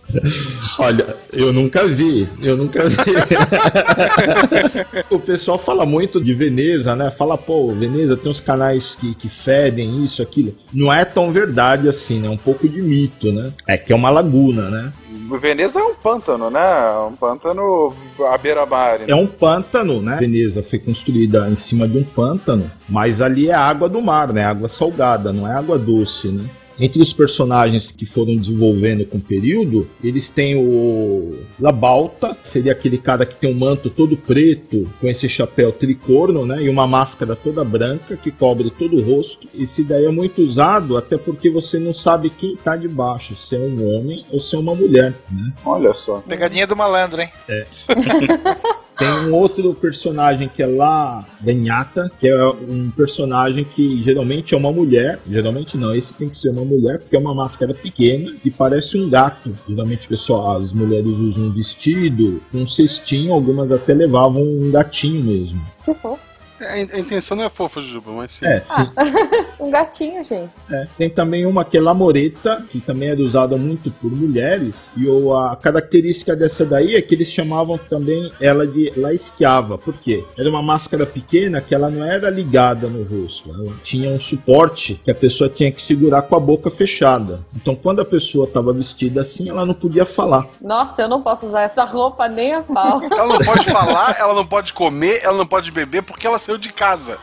Olha, 0.78 1.16
eu 1.32 1.52
nunca 1.52 1.86
vi, 1.86 2.28
eu 2.40 2.56
nunca 2.56 2.88
vi. 2.88 2.96
o 5.10 5.18
pessoal 5.18 5.58
fala 5.58 5.84
muito 5.84 6.22
de 6.22 6.32
Veneza, 6.32 6.96
né? 6.96 7.10
Fala, 7.10 7.36
pô, 7.36 7.70
Veneza 7.72 8.16
tem 8.16 8.30
uns 8.30 8.40
canais 8.40 8.96
que, 8.96 9.14
que 9.14 9.28
fedem 9.28 10.02
isso, 10.02 10.22
aquilo. 10.22 10.54
Não 10.72 10.92
é 10.92 11.04
tão 11.04 11.30
verdade 11.30 11.88
assim, 11.88 12.20
né? 12.20 12.28
É 12.28 12.30
um 12.30 12.36
pouco 12.36 12.68
de 12.68 12.80
mito, 12.80 13.32
né? 13.32 13.52
É 13.66 13.76
que 13.76 13.92
é 13.92 13.96
uma 13.96 14.10
laguna, 14.10 14.70
né? 14.70 14.92
Veneza 15.40 15.80
é 15.80 15.82
um 15.82 15.94
pântano, 15.94 16.48
né? 16.48 16.60
Um 17.06 17.14
pântano 17.14 17.94
à 18.30 18.38
beira-mar. 18.38 19.00
É 19.06 19.14
um 19.14 19.26
pântano, 19.26 20.00
né? 20.00 20.16
Veneza 20.18 20.62
foi 20.62 20.78
construída 20.78 21.48
em 21.50 21.56
cima 21.56 21.86
de 21.86 21.98
um 21.98 22.04
pântano, 22.04 22.70
mas 22.88 23.20
ali 23.20 23.50
é 23.50 23.54
água 23.54 23.88
do 23.88 24.00
mar, 24.00 24.32
né? 24.32 24.44
Água 24.44 24.68
salgada, 24.68 25.32
não 25.32 25.46
é 25.46 25.52
água 25.52 25.78
doce, 25.78 26.28
né? 26.28 26.44
Entre 26.80 27.02
os 27.02 27.12
personagens 27.12 27.90
que 27.90 28.06
foram 28.06 28.36
desenvolvendo 28.36 29.04
com 29.04 29.18
o 29.18 29.20
período, 29.20 29.88
eles 30.02 30.30
têm 30.30 30.56
o 30.56 31.36
Labalta, 31.58 32.36
que 32.40 32.48
seria 32.48 32.72
aquele 32.72 32.98
cara 32.98 33.26
que 33.26 33.34
tem 33.34 33.50
um 33.52 33.58
manto 33.58 33.90
todo 33.90 34.16
preto, 34.16 34.88
com 35.00 35.08
esse 35.08 35.28
chapéu 35.28 35.72
tricorno, 35.72 36.46
né? 36.46 36.62
E 36.62 36.68
uma 36.68 36.86
máscara 36.86 37.34
toda 37.34 37.64
branca 37.64 38.16
que 38.16 38.30
cobre 38.30 38.70
todo 38.70 38.96
o 38.96 39.02
rosto. 39.02 39.48
Esse 39.54 39.82
daí 39.82 40.04
é 40.04 40.10
muito 40.10 40.42
usado, 40.42 40.96
até 40.96 41.16
porque 41.16 41.50
você 41.50 41.78
não 41.78 41.92
sabe 41.92 42.30
quem 42.30 42.56
tá 42.56 42.76
debaixo, 42.76 43.34
se 43.34 43.56
é 43.56 43.58
um 43.58 43.96
homem 43.96 44.24
ou 44.30 44.38
se 44.38 44.54
é 44.54 44.58
uma 44.58 44.74
mulher, 44.74 45.14
né? 45.30 45.52
Olha 45.64 45.92
só. 45.94 46.20
Pegadinha 46.20 46.66
do 46.66 46.76
malandro, 46.76 47.20
hein? 47.20 47.30
É. 47.48 47.66
Tem 48.98 49.08
um 49.08 49.32
outro 49.32 49.72
personagem 49.74 50.48
que 50.48 50.60
é 50.60 50.66
lá 50.66 51.24
Ganhata, 51.40 52.10
que 52.18 52.26
é 52.26 52.48
um 52.48 52.90
personagem 52.90 53.64
que 53.64 54.02
geralmente 54.02 54.54
é 54.54 54.56
uma 54.56 54.72
mulher. 54.72 55.20
Geralmente 55.24 55.76
não, 55.76 55.94
esse 55.94 56.12
tem 56.12 56.28
que 56.28 56.36
ser 56.36 56.50
uma 56.50 56.64
mulher, 56.64 56.98
porque 56.98 57.14
é 57.14 57.18
uma 57.18 57.32
máscara 57.32 57.72
pequena 57.72 58.34
e 58.44 58.50
parece 58.50 58.98
um 58.98 59.08
gato. 59.08 59.54
Geralmente, 59.68 60.08
pessoal, 60.08 60.58
as 60.58 60.72
mulheres 60.72 61.06
usam 61.06 61.44
um 61.44 61.52
vestido, 61.52 62.42
um 62.52 62.66
cestinho, 62.66 63.32
algumas 63.32 63.70
até 63.70 63.94
levavam 63.94 64.42
um 64.42 64.70
gatinho 64.70 65.22
mesmo. 65.22 65.60
Que 65.84 65.94
fofo. 65.94 66.27
É, 66.60 66.72
A 66.72 66.98
intenção 66.98 67.36
não 67.36 67.44
é 67.44 67.50
fofa, 67.50 67.80
Juba, 67.80 68.10
mas 68.12 68.32
sim. 68.32 68.46
É, 68.46 68.60
sim. 68.64 68.88
Um 69.60 69.70
gatinho, 69.70 70.22
gente. 70.22 70.54
É. 70.70 70.86
Tem 70.96 71.10
também 71.10 71.44
uma 71.44 71.64
que 71.64 71.76
é 71.76 71.80
lamoreta, 71.80 72.64
que 72.70 72.80
também 72.80 73.10
era 73.10 73.20
usada 73.20 73.56
muito 73.56 73.90
por 73.90 74.10
mulheres. 74.10 74.90
E 74.96 75.06
a 75.50 75.56
característica 75.56 76.36
dessa 76.36 76.64
daí 76.64 76.94
é 76.94 77.02
que 77.02 77.14
eles 77.14 77.30
chamavam 77.30 77.76
também 77.76 78.30
ela 78.40 78.66
de 78.66 78.92
la 78.96 79.12
esquiava. 79.12 79.76
Por 79.76 79.94
quê? 79.94 80.24
Era 80.38 80.48
uma 80.48 80.62
máscara 80.62 81.04
pequena 81.04 81.60
que 81.60 81.74
ela 81.74 81.90
não 81.90 82.04
era 82.04 82.30
ligada 82.30 82.88
no 82.88 83.02
rosto. 83.02 83.50
Ela 83.50 83.72
tinha 83.82 84.10
um 84.10 84.20
suporte 84.20 85.00
que 85.04 85.10
a 85.10 85.14
pessoa 85.14 85.50
tinha 85.50 85.72
que 85.72 85.82
segurar 85.82 86.22
com 86.22 86.36
a 86.36 86.40
boca 86.40 86.70
fechada. 86.70 87.40
Então, 87.56 87.74
quando 87.74 88.00
a 88.00 88.04
pessoa 88.04 88.46
estava 88.46 88.72
vestida 88.72 89.20
assim, 89.22 89.48
ela 89.48 89.66
não 89.66 89.74
podia 89.74 90.04
falar. 90.04 90.46
Nossa, 90.60 91.02
eu 91.02 91.08
não 91.08 91.20
posso 91.20 91.46
usar 91.46 91.62
essa 91.62 91.84
roupa 91.84 92.28
nem 92.28 92.54
a 92.54 92.62
pau. 92.62 93.02
Ela 93.02 93.26
não 93.26 93.38
pode 93.38 93.64
falar, 93.70 94.16
ela 94.18 94.34
não 94.34 94.46
pode 94.46 94.72
comer, 94.72 95.20
ela 95.22 95.36
não 95.36 95.46
pode 95.46 95.70
beber 95.70 96.02
porque 96.02 96.26
ela 96.26 96.38
saiu 96.48 96.58
de 96.58 96.72
casa. 96.72 97.18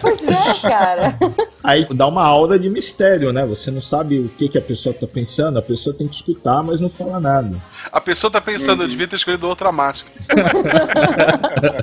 pois 0.00 0.20
é, 0.28 0.68
cara. 0.68 1.18
Aí 1.62 1.86
dá 1.94 2.06
uma 2.06 2.22
aura 2.22 2.58
de 2.58 2.68
mistério, 2.68 3.32
né? 3.32 3.44
Você 3.46 3.70
não 3.70 3.80
sabe 3.80 4.18
o 4.18 4.28
que, 4.28 4.48
que 4.48 4.58
a 4.58 4.62
pessoa 4.62 4.94
tá 4.94 5.06
pensando, 5.06 5.58
a 5.58 5.62
pessoa 5.62 5.94
tem 5.94 6.06
que 6.08 6.16
escutar, 6.16 6.62
mas 6.62 6.80
não 6.80 6.88
fala 6.88 7.18
nada. 7.20 7.56
A 7.90 8.00
pessoa 8.00 8.30
tá 8.30 8.40
pensando, 8.40 8.82
eu 8.82 8.88
devia 8.88 9.08
ter 9.08 9.16
escolhido 9.16 9.48
outra 9.48 9.72
máscara. 9.72 10.14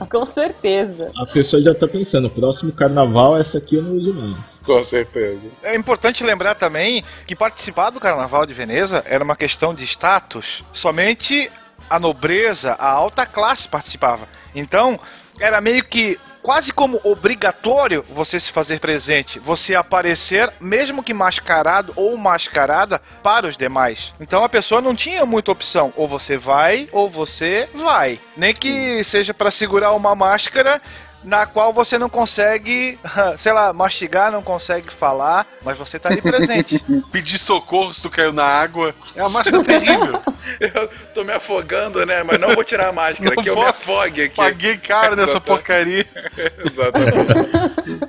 Com 0.09 0.25
certeza. 0.25 1.11
A 1.15 1.25
pessoa 1.25 1.61
já 1.61 1.73
tá 1.73 1.87
pensando, 1.87 2.29
próximo 2.29 2.71
carnaval, 2.71 3.37
essa 3.37 3.57
aqui 3.57 3.75
eu 3.75 3.83
não 3.83 3.93
uso 3.93 4.13
mais. 4.13 4.61
Com 4.63 4.83
certeza. 4.83 5.41
É 5.63 5.75
importante 5.75 6.23
lembrar 6.23 6.55
também 6.55 7.03
que 7.25 7.35
participar 7.35 7.89
do 7.89 7.99
Carnaval 7.99 8.45
de 8.45 8.53
Veneza 8.53 9.03
era 9.07 9.23
uma 9.23 9.35
questão 9.35 9.73
de 9.73 9.83
status. 9.85 10.63
Somente 10.71 11.49
a 11.89 11.99
nobreza, 11.99 12.73
a 12.73 12.91
alta 12.91 13.25
classe 13.25 13.67
participava. 13.67 14.27
Então, 14.53 14.99
era 15.39 15.61
meio 15.61 15.83
que 15.83 16.19
quase 16.41 16.71
como 16.71 16.99
obrigatório 17.03 18.03
você 18.09 18.39
se 18.39 18.51
fazer 18.51 18.79
presente, 18.79 19.39
você 19.39 19.75
aparecer, 19.75 20.51
mesmo 20.59 21.03
que 21.03 21.13
mascarado 21.13 21.93
ou 21.95 22.15
mascarada, 22.17 23.01
para 23.21 23.47
os 23.47 23.57
demais. 23.57 24.13
Então 24.19 24.43
a 24.43 24.49
pessoa 24.49 24.81
não 24.81 24.95
tinha 24.95 25.25
muita 25.25 25.51
opção. 25.51 25.93
Ou 25.95 26.07
você 26.07 26.37
vai, 26.37 26.87
ou 26.91 27.09
você 27.09 27.69
vai. 27.73 28.19
Nem 28.35 28.53
que 28.53 29.03
seja 29.03 29.33
para 29.33 29.51
segurar 29.51 29.93
uma 29.93 30.15
máscara 30.15 30.81
na 31.23 31.45
qual 31.45 31.73
você 31.73 31.97
não 31.97 32.09
consegue, 32.09 32.97
sei 33.37 33.51
lá, 33.51 33.73
mastigar, 33.73 34.31
não 34.31 34.41
consegue 34.41 34.91
falar, 34.93 35.45
mas 35.63 35.77
você 35.77 35.99
tá 35.99 36.09
ali 36.09 36.21
presente. 36.21 36.83
Pedir 37.11 37.37
socorro 37.37 37.93
se 37.93 38.01
tu 38.01 38.09
caiu 38.09 38.31
na 38.33 38.45
água. 38.45 38.93
É 39.15 39.21
uma 39.21 39.29
máscara 39.29 39.61
terrível. 39.65 40.21
Eu 40.59 40.89
tô 41.13 41.23
me 41.23 41.33
afogando, 41.33 42.05
né? 42.05 42.23
Mas 42.23 42.39
não 42.39 42.53
vou 42.55 42.63
tirar 42.63 42.89
a 42.89 42.93
máscara, 42.93 43.35
Não 43.35 43.43
que 43.43 43.49
eu 43.49 43.55
me 43.55 43.61
posso. 43.61 43.69
afogue 43.81 44.23
aqui. 44.23 44.35
Paguei 44.35 44.77
caro 44.77 45.15
nessa 45.15 45.33
Exatamente. 45.33 45.45
porcaria. 45.45 46.05
Exatamente. 46.65 47.99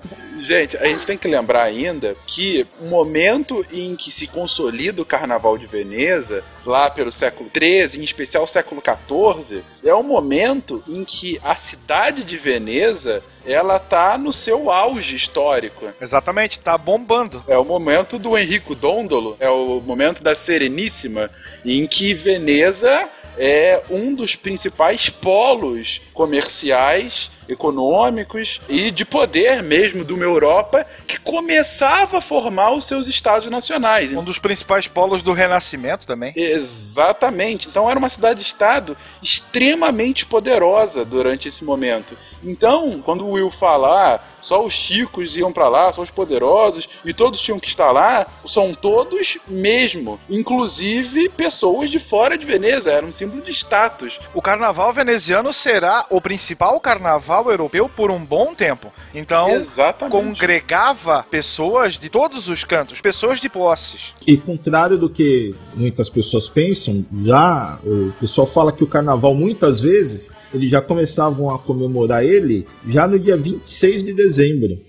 Gente, 0.41 0.77
a 0.79 0.87
gente 0.87 1.07
tem 1.07 1.19
que 1.19 1.29
lembrar 1.29 1.63
ainda 1.65 2.17
que 2.27 2.67
o 2.81 2.87
momento 2.87 3.65
em 3.73 3.95
que 3.95 4.11
se 4.11 4.27
consolida 4.27 5.03
o 5.03 5.05
Carnaval 5.05 5.59
de 5.59 5.67
Veneza, 5.67 6.43
lá 6.65 6.91
pelo 6.91 7.13
século 7.13 7.51
XIII, 7.51 8.01
em 8.01 8.05
especial 8.05 8.47
século 8.47 8.83
XIV, 8.83 9.63
é 9.85 9.95
o 9.95 10.03
momento 10.03 10.83
em 10.89 11.05
que 11.05 11.39
a 11.45 11.55
cidade 11.55 12.25
de 12.25 12.37
Veneza 12.37 13.23
ela 13.45 13.79
tá 13.79 14.17
no 14.17 14.33
seu 14.33 14.71
auge 14.71 15.15
histórico. 15.15 15.87
Exatamente, 16.01 16.59
tá 16.59 16.77
bombando. 16.77 17.45
É 17.47 17.59
o 17.59 17.65
momento 17.65 18.19
do 18.19 18.37
Henrico 18.37 18.75
Dondolo, 18.75 19.37
é 19.39 19.51
o 19.51 19.81
momento 19.81 20.23
da 20.23 20.35
Sereníssima, 20.35 21.31
em 21.65 21.87
que 21.87 22.15
Veneza 22.15 23.09
é 23.39 23.83
um 23.89 24.15
dos 24.15 24.37
principais 24.37 25.09
polos 25.09 26.01
comerciais, 26.13 27.31
econômicos 27.51 28.61
e 28.69 28.91
de 28.91 29.05
poder 29.05 29.63
mesmo 29.63 30.05
de 30.05 30.13
uma 30.13 30.25
Europa 30.25 30.87
que 31.07 31.19
começava 31.19 32.19
a 32.19 32.21
formar 32.21 32.73
os 32.73 32.87
seus 32.87 33.07
estados 33.07 33.51
nacionais. 33.51 34.13
Um 34.13 34.23
dos 34.23 34.39
principais 34.39 34.87
polos 34.87 35.23
do 35.23 35.33
Renascimento 35.33 36.07
também. 36.07 36.33
Exatamente. 36.37 37.69
Então 37.69 37.91
era 37.91 37.99
uma 37.99 38.09
cidade-estado 38.09 38.97
extremamente 39.23 40.25
poderosa 40.25 41.05
durante 41.05 41.49
esse 41.49 41.65
momento. 41.65 42.17
Então, 42.43 43.03
quando 43.05 43.27
o 43.27 43.33
Will 43.33 43.51
falar, 43.51 44.39
só 44.41 44.65
os 44.65 44.73
chicos 44.73 45.37
iam 45.37 45.53
pra 45.53 45.69
lá, 45.69 45.93
só 45.93 46.03
os 46.03 46.11
poderosos, 46.11 46.89
e 47.05 47.13
todos 47.13 47.41
tinham 47.41 47.61
que 47.61 47.69
estar 47.69 47.91
lá, 47.91 48.27
são 48.47 48.75
todos 48.75 49.39
mesmo. 49.49 50.19
Inclusive 50.29 51.29
pessoas 51.29 51.91
de 51.91 51.99
fora 51.99 52.37
de 52.37 52.47
Veneza, 52.47 52.91
era 52.91 53.05
um 53.05 53.13
símbolo 53.13 53.43
de 53.43 53.51
status. 53.51 54.19
O 54.35 54.43
carnaval 54.43 54.93
veneziano 54.93 55.53
será 55.53 56.07
o 56.11 56.21
principal 56.21 56.79
carnaval 56.81 57.51
europeu 57.51 57.89
por 57.89 58.11
um 58.11 58.25
bom 58.25 58.55
tempo. 58.55 58.93
Então, 59.15 59.51
Exatamente. 59.51 60.13
congregava 60.13 61.25
pessoas 61.31 61.99
de 61.99 62.09
todos 62.09 62.49
os 62.49 62.65
cantos, 62.65 63.01
pessoas 63.01 63.41
de 63.41 63.49
posses. 63.49 64.15
E 64.27 64.37
contrário 64.37 64.99
do 64.99 65.09
que 65.09 65.55
muitas 65.75 66.09
pessoas 66.09 66.49
pensam, 66.49 67.05
já 67.25 67.79
o 67.85 68.13
pessoal 68.19 68.47
fala 68.47 68.73
que 68.73 68.85
o 68.85 68.87
carnaval 68.87 69.35
muitas 69.35 69.81
vezes 69.81 70.33
eles 70.53 70.71
já 70.71 70.81
começavam 70.81 71.55
a 71.55 71.59
comemorar 71.59 72.25
ele 72.25 72.67
já 72.87 73.07
no 73.07 73.19
dia 73.19 73.37
26 73.37 74.03
de 74.03 74.13
dezembro. 74.13 74.30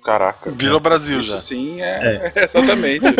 Caraca. 0.03 0.51
Virou 0.51 0.79
Brasil 0.79 1.19
Isso 1.19 1.31
já. 1.31 1.37
sim 1.37 1.81
é. 1.81 2.31
Exatamente. 2.53 3.05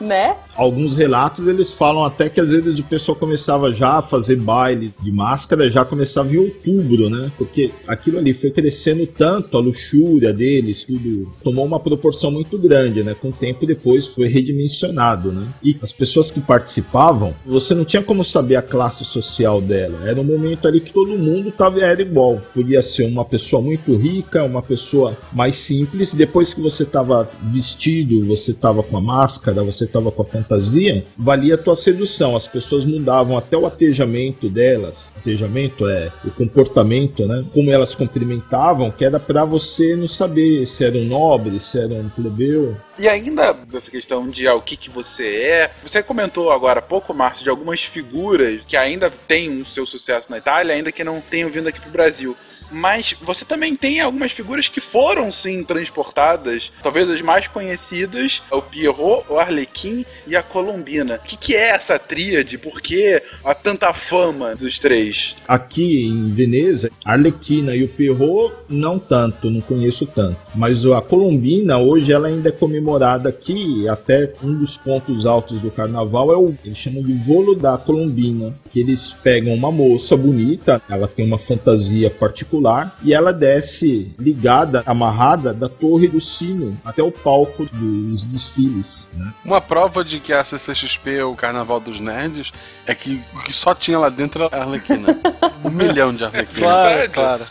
Né? 0.00 0.36
Alguns 0.56 0.96
relatos 0.96 1.46
eles 1.46 1.72
falam 1.72 2.04
até 2.04 2.28
que 2.28 2.40
às 2.40 2.48
vezes 2.48 2.78
o 2.78 2.84
pessoal 2.84 3.16
começava 3.16 3.72
já 3.74 3.98
a 3.98 4.02
fazer 4.02 4.36
baile 4.36 4.94
de 5.02 5.12
máscara, 5.12 5.70
já 5.70 5.84
começava 5.84 6.32
em 6.34 6.38
outubro, 6.38 7.10
né? 7.10 7.30
Porque 7.36 7.70
aquilo 7.86 8.18
ali 8.18 8.32
foi 8.32 8.50
crescendo 8.50 9.06
tanto, 9.06 9.56
a 9.56 9.60
luxúria 9.60 10.32
deles, 10.32 10.84
tudo 10.84 11.30
tomou 11.42 11.66
uma 11.66 11.78
proporção 11.78 12.30
muito 12.30 12.58
grande, 12.58 13.02
né? 13.02 13.14
Com 13.14 13.28
o 13.28 13.32
tempo 13.32 13.66
depois 13.66 14.06
foi 14.06 14.28
redimensionado, 14.28 15.32
né? 15.32 15.46
E 15.62 15.76
as 15.82 15.92
pessoas 15.92 16.30
que 16.30 16.40
participavam, 16.40 17.34
você 17.44 17.74
não 17.74 17.84
tinha 17.84 18.02
como 18.02 18.24
saber 18.24 18.56
a 18.56 18.62
classe 18.62 19.04
social 19.04 19.60
dela. 19.60 20.08
Era 20.08 20.20
um 20.20 20.24
momento 20.24 20.66
ali 20.66 20.80
que 20.80 20.92
todo 20.92 21.18
mundo 21.18 21.50
tava, 21.50 21.80
era 21.80 22.00
igual. 22.00 22.40
Podia 22.54 22.80
ser 22.82 23.04
uma 23.04 23.24
pessoa 23.24 23.60
muito 23.60 23.96
rica, 23.96 24.42
uma 24.44 24.62
pessoa 24.62 25.16
mais 25.32 25.56
simples. 25.56 26.14
Depois 26.14 26.52
que 26.54 26.60
você 26.60 26.84
tava 26.84 27.28
vestido, 27.42 28.26
você 28.26 28.52
tava 28.52 28.82
com 28.82 28.96
a 28.96 29.00
máscara, 29.00 29.62
você 29.62 29.86
tava 29.86 30.10
com 30.10 30.22
a 30.22 30.24
fantasia, 30.24 31.04
valia 31.16 31.54
a 31.54 31.58
tua 31.58 31.74
sedução. 31.74 32.36
As 32.36 32.46
pessoas 32.46 32.84
mudavam 32.84 33.36
até 33.36 33.56
o 33.56 33.66
atejamento 33.66 34.48
delas. 34.48 35.12
Atejamento 35.16 35.88
é 35.88 36.10
o 36.24 36.30
comportamento, 36.30 37.26
né? 37.26 37.44
Como 37.52 37.70
elas 37.70 37.94
cumprimentavam, 37.94 38.90
que 38.90 39.04
era 39.04 39.18
pra 39.18 39.44
você 39.44 39.96
não 39.96 40.08
saber 40.08 40.66
se 40.66 40.84
era 40.84 40.96
um 40.96 41.04
nobre, 41.04 41.60
se 41.60 41.78
era 41.78 41.94
um 41.94 42.08
plebeu. 42.08 42.76
E 42.98 43.08
ainda 43.08 43.52
dessa 43.52 43.90
questão 43.90 44.28
de 44.28 44.46
ah, 44.46 44.54
o 44.54 44.62
que, 44.62 44.76
que 44.76 44.90
você 44.90 45.24
é, 45.42 45.70
você 45.82 46.02
comentou 46.02 46.50
agora 46.50 46.80
há 46.80 46.82
pouco, 46.82 47.14
Márcio, 47.14 47.44
de 47.44 47.50
algumas 47.50 47.82
figuras 47.82 48.60
que 48.66 48.76
ainda 48.76 49.10
têm 49.10 49.60
o 49.60 49.64
seu 49.64 49.86
sucesso 49.86 50.30
na 50.30 50.38
Itália, 50.38 50.74
ainda 50.74 50.92
que 50.92 51.02
não 51.02 51.20
tenham 51.20 51.50
vindo 51.50 51.68
aqui 51.68 51.80
pro 51.80 51.90
Brasil. 51.90 52.36
Mas 52.70 53.14
você 53.22 53.44
também 53.44 53.74
tem 53.74 54.00
algumas 54.00 54.32
figuras 54.32 54.68
que 54.68 54.80
foram 54.80 55.30
sim 55.32 55.62
transportadas, 55.64 56.72
talvez 56.82 57.08
as 57.10 57.20
mais 57.20 57.46
conhecidas, 57.48 58.42
o 58.50 58.62
Pierrot, 58.62 59.24
o 59.28 59.38
Arlequim 59.38 60.04
e 60.26 60.36
a 60.36 60.42
Colombina. 60.42 61.16
O 61.16 61.26
que, 61.26 61.36
que 61.36 61.56
é 61.56 61.70
essa 61.70 61.98
tríade? 61.98 62.58
Por 62.58 62.80
que 62.80 63.22
há 63.44 63.54
tanta 63.54 63.92
fama 63.92 64.54
dos 64.54 64.78
três? 64.78 65.34
Aqui 65.46 66.06
em 66.06 66.30
Veneza, 66.30 66.90
a 67.04 67.12
Arlequina 67.12 67.74
e 67.74 67.84
o 67.84 67.88
Pierrot 67.88 68.54
não 68.68 68.98
tanto, 68.98 69.50
não 69.50 69.60
conheço 69.60 70.06
tanto. 70.06 70.36
Mas 70.54 70.84
a 70.84 71.00
Colombina 71.00 71.78
hoje 71.78 72.12
ela 72.12 72.28
ainda 72.28 72.48
é 72.48 72.52
comemorada 72.52 73.28
aqui, 73.28 73.88
até 73.88 74.32
um 74.42 74.54
dos 74.54 74.76
pontos 74.76 75.26
altos 75.26 75.60
do 75.60 75.70
carnaval 75.70 76.32
é 76.32 76.36
o 76.36 76.54
eles 76.64 76.78
chamam 76.78 77.02
de 77.02 77.12
volo 77.14 77.54
da 77.54 77.76
Colombina, 77.78 78.54
que 78.70 78.80
eles 78.80 79.12
pegam 79.12 79.54
uma 79.54 79.72
moça 79.72 80.16
bonita, 80.16 80.80
ela 80.88 81.08
tem 81.08 81.24
uma 81.24 81.38
fantasia 81.38 82.10
particular 82.10 82.59
e 83.02 83.14
ela 83.14 83.32
desce 83.32 84.14
ligada, 84.18 84.82
amarrada 84.86 85.52
da 85.52 85.68
torre 85.68 86.08
do 86.08 86.20
sino 86.20 86.76
até 86.84 87.02
o 87.02 87.10
palco 87.10 87.66
dos 87.72 88.22
desfiles. 88.24 89.10
Né? 89.14 89.32
Uma 89.44 89.60
prova 89.60 90.04
de 90.04 90.20
que 90.20 90.32
a 90.32 90.42
CCXP 90.44 91.18
é 91.18 91.24
o 91.24 91.34
carnaval 91.34 91.80
dos 91.80 92.00
nerds 92.00 92.52
é 92.86 92.94
que 92.94 93.22
o 93.34 93.38
que 93.40 93.52
só 93.52 93.74
tinha 93.74 93.98
lá 93.98 94.08
dentro 94.08 94.44
era 94.44 94.56
a 94.56 94.62
Arlequina. 94.62 95.18
um 95.64 95.70
milhão 95.70 96.14
de 96.14 96.24
Arlequinas. 96.24 96.58
Claro, 96.58 97.10
claro. 97.10 97.46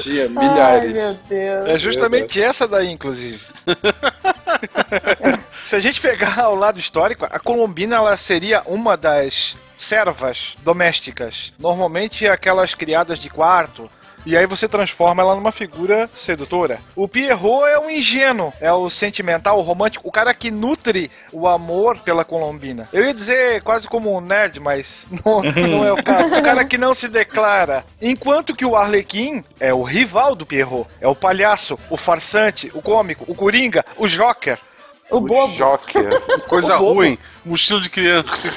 Tinha 0.00 0.28
milhares. 0.28 0.92
Ai, 0.94 1.02
meu 1.02 1.18
Deus. 1.28 1.66
É 1.66 1.78
justamente 1.78 2.40
essa 2.40 2.66
daí, 2.68 2.90
inclusive. 2.90 3.40
Se 5.66 5.76
a 5.76 5.80
gente 5.80 6.00
pegar 6.00 6.48
o 6.50 6.54
lado 6.54 6.78
histórico, 6.78 7.24
a 7.24 7.38
Colombina 7.38 7.96
ela 7.96 8.16
seria 8.16 8.62
uma 8.66 8.96
das 8.96 9.56
servas 9.76 10.54
domésticas. 10.62 11.52
Normalmente 11.58 12.26
aquelas 12.26 12.74
criadas 12.74 13.18
de 13.18 13.28
quarto. 13.28 13.90
E 14.24 14.36
aí 14.36 14.46
você 14.46 14.68
transforma 14.68 15.22
ela 15.22 15.34
numa 15.34 15.52
figura 15.52 16.08
sedutora. 16.16 16.78
O 16.94 17.08
Pierrot 17.08 17.64
é 17.68 17.78
um 17.78 17.90
ingênuo, 17.90 18.52
é 18.60 18.72
o 18.72 18.88
sentimental, 18.88 19.58
o 19.58 19.62
romântico, 19.62 20.08
o 20.08 20.12
cara 20.12 20.32
que 20.32 20.50
nutre 20.50 21.10
o 21.32 21.48
amor 21.48 21.98
pela 21.98 22.24
Colombina. 22.24 22.88
Eu 22.92 23.04
ia 23.04 23.14
dizer 23.14 23.62
quase 23.62 23.88
como 23.88 24.16
um 24.16 24.20
nerd, 24.20 24.60
mas 24.60 25.04
não, 25.24 25.42
não 25.42 25.84
é 25.84 25.92
o 25.92 26.00
caso. 26.02 26.34
O 26.34 26.42
cara 26.42 26.64
que 26.64 26.78
não 26.78 26.94
se 26.94 27.08
declara. 27.08 27.84
Enquanto 28.00 28.54
que 28.54 28.64
o 28.64 28.76
Arlequim 28.76 29.42
é 29.58 29.72
o 29.74 29.82
rival 29.82 30.34
do 30.34 30.46
Pierrot. 30.46 30.86
É 31.00 31.08
o 31.08 31.14
palhaço, 31.14 31.78
o 31.90 31.96
farsante, 31.96 32.70
o 32.74 32.82
cômico, 32.82 33.24
o 33.28 33.34
coringa, 33.34 33.84
o 33.96 34.06
joker. 34.06 34.58
O 35.10 35.20
bobo. 35.20 35.52
Joker. 35.54 36.20
Coisa 36.48 36.78
O 36.80 36.94
ruim, 36.94 37.18
mochila 37.44 37.80
de 37.80 37.90
criança. 37.90 38.52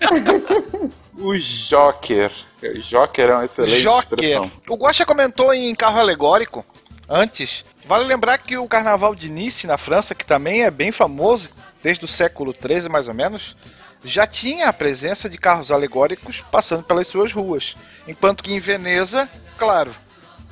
O 1.16 1.36
Joker. 1.38 2.30
O 2.62 2.78
Joker 2.82 3.30
é 3.30 3.34
uma 3.34 3.44
excelente 3.44 3.82
Joker. 3.82 4.00
expressão. 4.00 4.50
O 4.68 4.74
Guaxa 4.76 5.06
comentou 5.06 5.54
em 5.54 5.74
carro 5.74 5.98
alegórico 6.00 6.64
antes. 7.08 7.64
Vale 7.86 8.04
lembrar 8.04 8.38
que 8.38 8.58
o 8.58 8.66
carnaval 8.66 9.14
de 9.14 9.30
Nice, 9.30 9.66
na 9.66 9.78
França, 9.78 10.14
que 10.14 10.24
também 10.24 10.62
é 10.64 10.70
bem 10.70 10.90
famoso, 10.90 11.50
desde 11.82 12.04
o 12.04 12.08
século 12.08 12.52
XIII 12.54 12.88
mais 12.88 13.06
ou 13.08 13.14
menos, 13.14 13.56
já 14.04 14.26
tinha 14.26 14.68
a 14.68 14.72
presença 14.72 15.28
de 15.30 15.38
carros 15.38 15.70
alegóricos 15.70 16.42
passando 16.50 16.82
pelas 16.82 17.06
suas 17.06 17.32
ruas. 17.32 17.76
Enquanto 18.08 18.42
que 18.42 18.52
em 18.52 18.58
Veneza, 18.60 19.28
claro, 19.56 19.94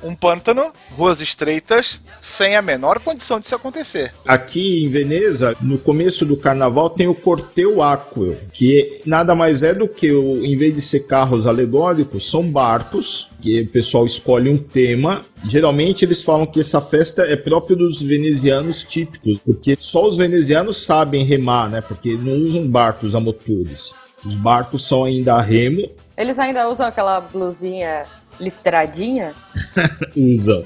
um 0.03 0.15
pântano, 0.15 0.71
ruas 0.95 1.21
estreitas, 1.21 1.99
sem 2.21 2.55
a 2.55 2.61
menor 2.61 2.99
condição 2.99 3.39
de 3.39 3.45
isso 3.45 3.55
acontecer. 3.55 4.13
Aqui 4.27 4.83
em 4.83 4.89
Veneza, 4.89 5.55
no 5.61 5.77
começo 5.77 6.25
do 6.25 6.37
carnaval, 6.37 6.89
tem 6.89 7.07
o 7.07 7.15
Corteu 7.15 7.81
Aqueo, 7.81 8.37
que 8.53 9.01
nada 9.05 9.33
mais 9.33 9.63
é 9.63 9.73
do 9.73 9.87
que, 9.87 10.11
o, 10.11 10.45
em 10.45 10.55
vez 10.55 10.75
de 10.75 10.81
ser 10.81 11.01
carros 11.01 11.47
alegóricos, 11.47 12.29
são 12.29 12.43
barcos, 12.43 13.29
que 13.41 13.61
o 13.61 13.67
pessoal 13.67 14.05
escolhe 14.05 14.49
um 14.49 14.57
tema. 14.57 15.21
Geralmente 15.45 16.05
eles 16.05 16.21
falam 16.21 16.45
que 16.45 16.59
essa 16.59 16.79
festa 16.79 17.23
é 17.23 17.35
própria 17.35 17.75
dos 17.75 18.01
venezianos 18.01 18.83
típicos, 18.83 19.39
porque 19.45 19.75
só 19.79 20.07
os 20.07 20.17
venezianos 20.17 20.85
sabem 20.85 21.23
remar, 21.23 21.69
né? 21.69 21.81
Porque 21.81 22.13
não 22.13 22.33
usam 22.33 22.67
barcos 22.67 23.13
a 23.13 23.19
motores. 23.19 23.93
Os 24.25 24.35
barcos 24.35 24.87
são 24.87 25.03
ainda 25.03 25.33
a 25.33 25.41
remo, 25.41 25.89
Eles 26.15 26.39
ainda 26.39 26.69
usam 26.69 26.85
aquela 26.85 27.19
blusinha 27.19 28.05
listradinha? 28.39 29.33
usam 30.15 30.65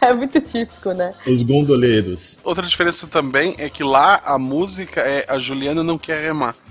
É 0.00 0.12
muito 0.12 0.38
típico, 0.40 0.92
né? 0.92 1.14
os 1.26 1.40
gondoleiros. 1.40 2.38
Outra 2.44 2.66
diferença 2.66 3.06
também 3.06 3.54
é 3.58 3.70
que 3.70 3.82
lá 3.82 4.20
a 4.24 4.38
música 4.38 5.00
é 5.00 5.24
a 5.26 5.38
Juliana 5.38 5.82
não 5.82 5.96
quer 5.96 6.22
remar. 6.22 6.54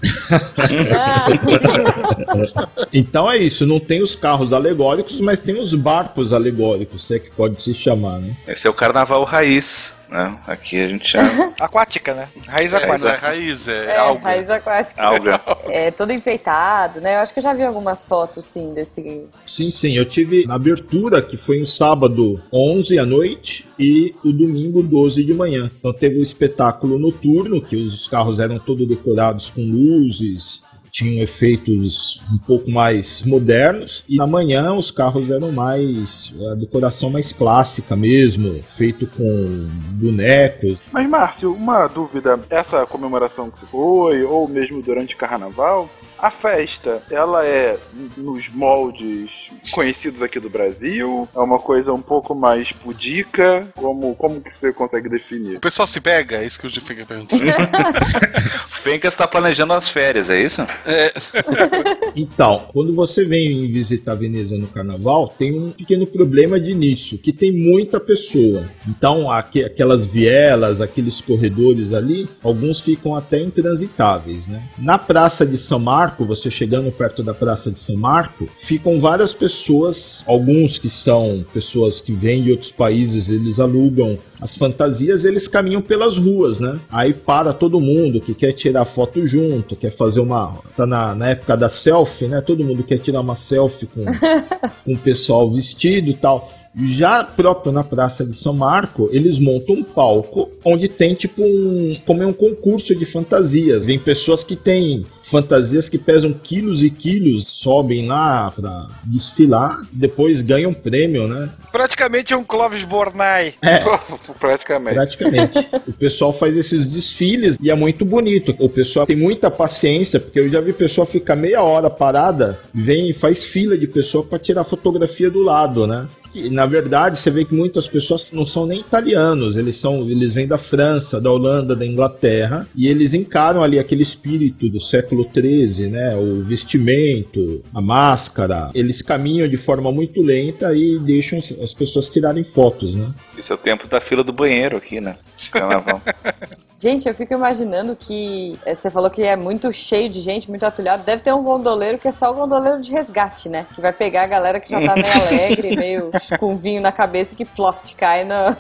Então 2.94 3.30
é 3.30 3.38
isso, 3.38 3.66
não 3.66 3.80
tem 3.80 4.04
os 4.04 4.14
carros 4.16 4.54
alegóricos, 4.54 5.20
mas 5.20 5.40
tem 5.40 5.60
os 5.60 5.74
barcos 5.74 6.32
alegóricos, 6.32 7.10
é 7.10 7.18
que 7.18 7.32
pode 7.32 7.60
se 7.62 7.74
chamar, 7.74 8.20
né? 8.20 8.36
Esse 8.48 8.68
é 8.68 8.70
o 8.70 8.74
carnaval 8.74 9.24
raiz, 9.24 9.96
né? 10.14 10.38
Aqui 10.48 10.80
a 10.80 10.88
gente 10.88 11.08
chama 11.10 11.54
Aquática, 11.60 12.14
né? 12.14 12.28
Raiz 12.48 12.72
Mas 12.72 12.84
aquática. 13.04 13.10
é 13.12 13.16
raiz, 13.16 13.68
é, 13.68 13.86
É, 13.86 13.98
algo. 13.98 14.24
raiz 14.24 14.50
aquática. 14.50 15.04
alga. 15.04 15.42
É, 15.68 15.90
todo 15.92 16.14
enfeitado, 16.14 17.02
né? 17.02 17.16
Eu 17.16 17.20
acho 17.20 17.34
que 17.34 17.40
eu 17.40 17.44
já 17.44 17.54
vi 17.54 17.64
algumas 17.64 18.06
fotos, 18.06 18.46
sim, 18.46 18.74
desse... 18.74 19.24
Sim, 19.46 19.72
sim, 19.72 19.94
eu 19.98 20.06
tive 20.06 20.46
na 20.46 20.54
abertura, 20.56 21.22
que 21.22 21.36
foi 21.36 21.60
no 21.60 21.66
sábado 21.66 22.42
11 22.54 23.00
à 23.00 23.06
noite 23.06 23.68
e 23.80 24.14
o 24.24 24.32
domingo 24.32 24.84
12 24.84 25.24
de 25.24 25.34
manhã. 25.34 25.72
Então 25.80 25.92
teve 25.92 26.20
o 26.20 26.24
espetáculo 26.24 27.00
noturno, 27.00 27.62
que 27.62 27.76
os 27.76 28.08
carros 28.08 28.40
eram 28.40 28.60
todos 28.60 28.88
decorados 28.88 29.50
com 29.50 29.62
luzes, 29.62 30.64
tinham 30.94 31.24
efeitos 31.24 32.22
um 32.32 32.38
pouco 32.38 32.70
mais 32.70 33.24
modernos 33.24 34.06
e 34.08 34.18
na 34.18 34.28
manhã 34.28 34.76
os 34.76 34.92
carros 34.92 35.28
eram 35.32 35.52
mais 35.52 36.32
a 36.52 36.54
decoração 36.54 37.10
mais 37.10 37.34
clássica 37.34 37.96
mesmo, 37.96 38.62
feito 38.78 39.08
com 39.08 39.68
bonecos. 39.94 40.78
Mas, 40.92 41.10
Márcio, 41.10 41.52
uma 41.52 41.88
dúvida. 41.88 42.40
Essa 42.48 42.86
comemoração 42.86 43.50
que 43.50 43.58
você 43.58 43.66
foi, 43.66 44.24
ou 44.24 44.48
mesmo 44.48 44.84
durante 44.84 45.16
o 45.16 45.18
carnaval, 45.18 45.90
a 46.24 46.32
festa, 46.32 47.04
ela 47.12 47.46
é 47.46 47.78
nos 48.16 48.48
moldes 48.50 49.30
conhecidos 49.72 50.22
aqui 50.22 50.40
do 50.40 50.50
Brasil? 50.50 51.28
É 51.36 51.40
uma 51.40 51.60
coisa 51.60 51.92
um 51.94 52.02
pouco 52.02 52.34
mais 52.34 52.72
pudica? 52.72 53.68
Como, 53.76 54.16
como 54.16 54.40
que 54.42 54.54
você 54.54 54.72
consegue 54.72 55.10
definir? 55.10 55.58
O 55.58 55.60
pessoal 55.60 55.86
se 55.88 56.00
pega? 56.00 56.38
É 56.38 56.46
isso 56.46 56.58
que 56.60 56.66
eu 56.66 56.72
fico 56.72 57.06
perguntando. 57.06 57.44
O 57.44 58.68
Fencas 58.68 59.16
tá 59.16 59.28
planejando 59.28 59.74
as 59.74 59.90
férias, 59.90 60.30
é 60.30 60.42
isso? 60.42 60.62
Então, 62.16 62.68
quando 62.72 62.94
você 62.94 63.26
vem 63.26 63.72
visitar 63.72 64.14
Veneza 64.16 64.56
no 64.56 64.68
carnaval, 64.68 65.28
tem 65.38 65.58
um 65.60 65.72
pequeno 65.72 66.06
problema 66.06 66.60
de 66.60 66.70
início, 66.70 67.18
que 67.18 67.34
tem 67.34 67.52
muita 67.52 68.00
pessoa. 68.00 68.70
Então, 68.88 69.32
aqu- 69.32 69.66
aquelas 69.66 70.06
vielas, 70.06 70.80
aqueles 70.80 71.20
corredores 71.20 71.92
ali, 71.94 72.30
alguns 72.44 72.80
ficam 72.80 73.16
até 73.16 73.40
intransitáveis, 73.42 74.46
né? 74.48 74.62
Na 74.78 74.98
Praça 74.98 75.46
de 75.46 75.58
São 75.58 75.80
Marco, 76.14 76.26
você 76.26 76.52
chegando 76.52 76.92
perto 76.92 77.24
da 77.24 77.34
Praça 77.34 77.72
de 77.72 77.80
São 77.80 77.98
Marco, 77.98 78.48
ficam 78.60 79.00
várias 79.00 79.34
pessoas, 79.34 80.24
alguns 80.28 80.78
que 80.78 80.90
são 80.90 81.44
pessoas 81.52 82.00
que 82.00 82.14
vêm 82.14 82.44
de 82.44 82.52
outros 82.52 82.72
países, 82.72 83.30
eles 83.30 83.60
alugam 83.60 84.18
as 84.40 84.56
fantasias, 84.56 85.26
eles 85.26 85.48
caminham 85.48 85.82
pelas 85.82 86.18
ruas, 86.18 86.60
né? 86.60 86.80
Aí 86.92 87.14
para 87.14 87.52
todo 87.52 87.80
mundo 87.80 88.22
que 88.22 88.36
quer 88.36 88.52
tirar 88.52 88.86
foto 88.86 89.28
junto, 89.28 89.76
quer 89.76 89.90
fazer 89.90 90.20
uma. 90.20 90.60
Tá 90.78 90.86
na, 90.86 91.16
na 91.16 91.30
época 91.30 91.58
da 91.58 91.70
selfie, 91.70 92.28
né? 92.28 92.42
Todo 92.42 92.64
mundo 92.64 92.84
quer 92.84 93.00
tirar 93.00 93.22
uma 93.22 93.36
selfie 93.36 93.88
com, 93.88 94.04
com 94.86 94.94
o 94.94 94.98
pessoal 94.98 95.50
vestido 95.50 96.10
e 96.10 96.14
tal. 96.14 96.52
Já 96.76 97.24
próprio 97.24 97.72
na 97.72 97.84
Praça 97.84 98.26
de 98.26 98.36
São 98.36 98.54
Marco, 98.54 99.08
eles 99.12 99.38
montam 99.38 99.76
um 99.76 99.84
palco 99.84 100.50
onde 100.66 100.88
tem 100.88 101.14
tipo 101.14 101.44
um. 101.44 101.96
como 102.06 102.24
é 102.24 102.26
um 102.26 102.34
concurso 102.34 102.96
de 102.96 103.06
fantasias. 103.06 103.86
Vem 103.86 104.00
pessoas 104.00 104.44
que 104.44 104.56
têm 104.56 105.06
fantasias 105.22 105.88
que 105.88 105.98
pesam 105.98 106.34
quilos 106.34 106.82
e 106.82 106.90
quilos, 106.90 107.46
sobem 107.48 108.08
lá 108.08 108.52
pra 108.52 108.88
desfilar, 109.04 109.82
depois 109.92 110.42
ganham 110.42 110.74
prêmio, 110.74 111.28
né? 111.28 111.50
Praticamente 111.72 112.34
um 112.34 112.44
Clóvis 112.44 112.84
Bornai. 112.84 113.54
Praticamente. 114.40 114.96
Praticamente. 114.96 115.70
o 115.88 115.94
pessoal 115.94 116.34
faz 116.34 116.58
esses 116.58 116.88
desfiles 116.88 117.58
e 117.62 117.70
é 117.70 117.76
muito 117.76 118.04
bonito. 118.04 118.56
O 118.60 118.68
pessoal 118.68 119.06
tem 119.06 119.16
muita 119.16 119.52
paciência, 119.52 120.20
porque 120.20 120.40
eu 120.40 120.50
já 120.50 120.60
vi 120.60 120.74
pessoa 120.74 121.06
ficar 121.06 121.36
meia 121.36 121.62
hora 121.62 121.90
parada, 121.90 122.60
vem 122.74 123.10
e 123.10 123.14
faz 123.14 123.46
fila 123.46 123.78
de 123.78 123.88
pessoa 123.88 124.24
para 124.24 124.40
tirar 124.40 124.64
fotografia 124.64 125.30
do 125.30 125.42
lado, 125.42 125.86
né? 125.86 126.08
E, 126.34 126.50
na 126.50 126.66
verdade, 126.66 127.18
você 127.18 127.30
vê 127.30 127.46
que 127.46 127.54
muitas 127.54 127.88
pessoas 127.88 128.32
não 128.32 128.46
são 128.46 128.66
nem 128.66 128.80
italianos, 128.80 129.56
eles 129.56 129.78
são, 129.78 130.02
eles 130.10 130.34
vêm 130.34 130.48
da 130.48 130.58
França, 130.58 131.22
da 131.22 131.32
Holanda, 131.32 131.76
da 131.76 131.86
Inglaterra, 131.86 132.68
e 132.76 132.88
eles 132.88 133.14
encaram 133.14 133.62
ali 133.64 133.78
aquele 133.80 134.04
espírito 134.04 134.68
do 134.70 134.80
século 134.82 135.28
XIII, 135.32 135.88
né? 135.88 136.16
O 136.16 136.44
vestimento, 136.44 137.62
a 137.74 137.82
máscara. 137.82 138.70
Eles 138.74 139.02
caminham 139.02 139.48
de 139.48 139.58
forma 139.58 139.92
muito 139.92 140.22
lenta 140.22 140.74
e 140.76 140.98
deixam 141.00 141.40
as- 141.40 141.54
as 141.62 141.74
pessoas 141.74 142.10
tirarem 142.10 142.44
fotos, 142.44 142.94
né? 142.96 143.12
Esse 143.38 143.52
é 143.52 143.56
o 143.56 143.58
tempo 143.58 143.88
da 143.88 144.00
fila 144.02 144.24
do 144.24 144.34
banheiro 144.34 144.78
aqui, 144.78 145.00
né? 145.00 145.16
Carnaval. 145.52 146.02
Gente, 146.76 147.08
eu 147.08 147.14
fico 147.14 147.34
imaginando 147.34 147.96
que 147.96 148.58
eh, 148.66 148.74
você 148.76 148.90
falou 148.90 149.10
que 149.10 149.22
é 149.22 149.36
muito 149.36 149.72
cheio 149.72 150.10
de 150.10 150.20
gente, 150.20 150.50
muito 150.50 150.66
atulhado. 150.66 151.04
Deve 151.04 151.22
ter 151.22 151.32
um 151.34 151.44
gondoleiro 151.44 151.98
que 151.98 152.08
é 152.08 152.12
só 152.12 152.32
o 152.32 152.34
gondoleiro 152.34 152.82
de 152.82 152.92
resgate, 152.92 153.48
né? 153.48 153.66
Que 153.76 153.80
vai 153.80 153.94
pegar 153.94 154.24
a 154.24 154.28
galera 154.28 154.60
que 154.60 154.70
já 154.72 154.82
tá 154.82 154.94
meio 154.96 155.06
alegre, 155.28 155.76
meio 155.78 156.10
com 156.40 156.56
vinho 156.58 156.82
na 156.82 156.92
cabeça 156.92 157.36
que 157.36 157.46
ploft 157.46 157.94
cai 157.96 158.24
na, 158.24 158.56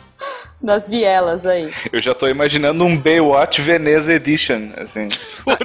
nas 0.60 0.88
vielas 0.88 1.44
aí. 1.44 1.72
Eu 1.92 2.00
já 2.00 2.14
tô 2.14 2.26
imaginando 2.26 2.84
um 2.84 2.96
Baywatch 2.96 3.60
Veneza 3.60 4.14
Edition, 4.14 4.70
assim. 4.78 5.08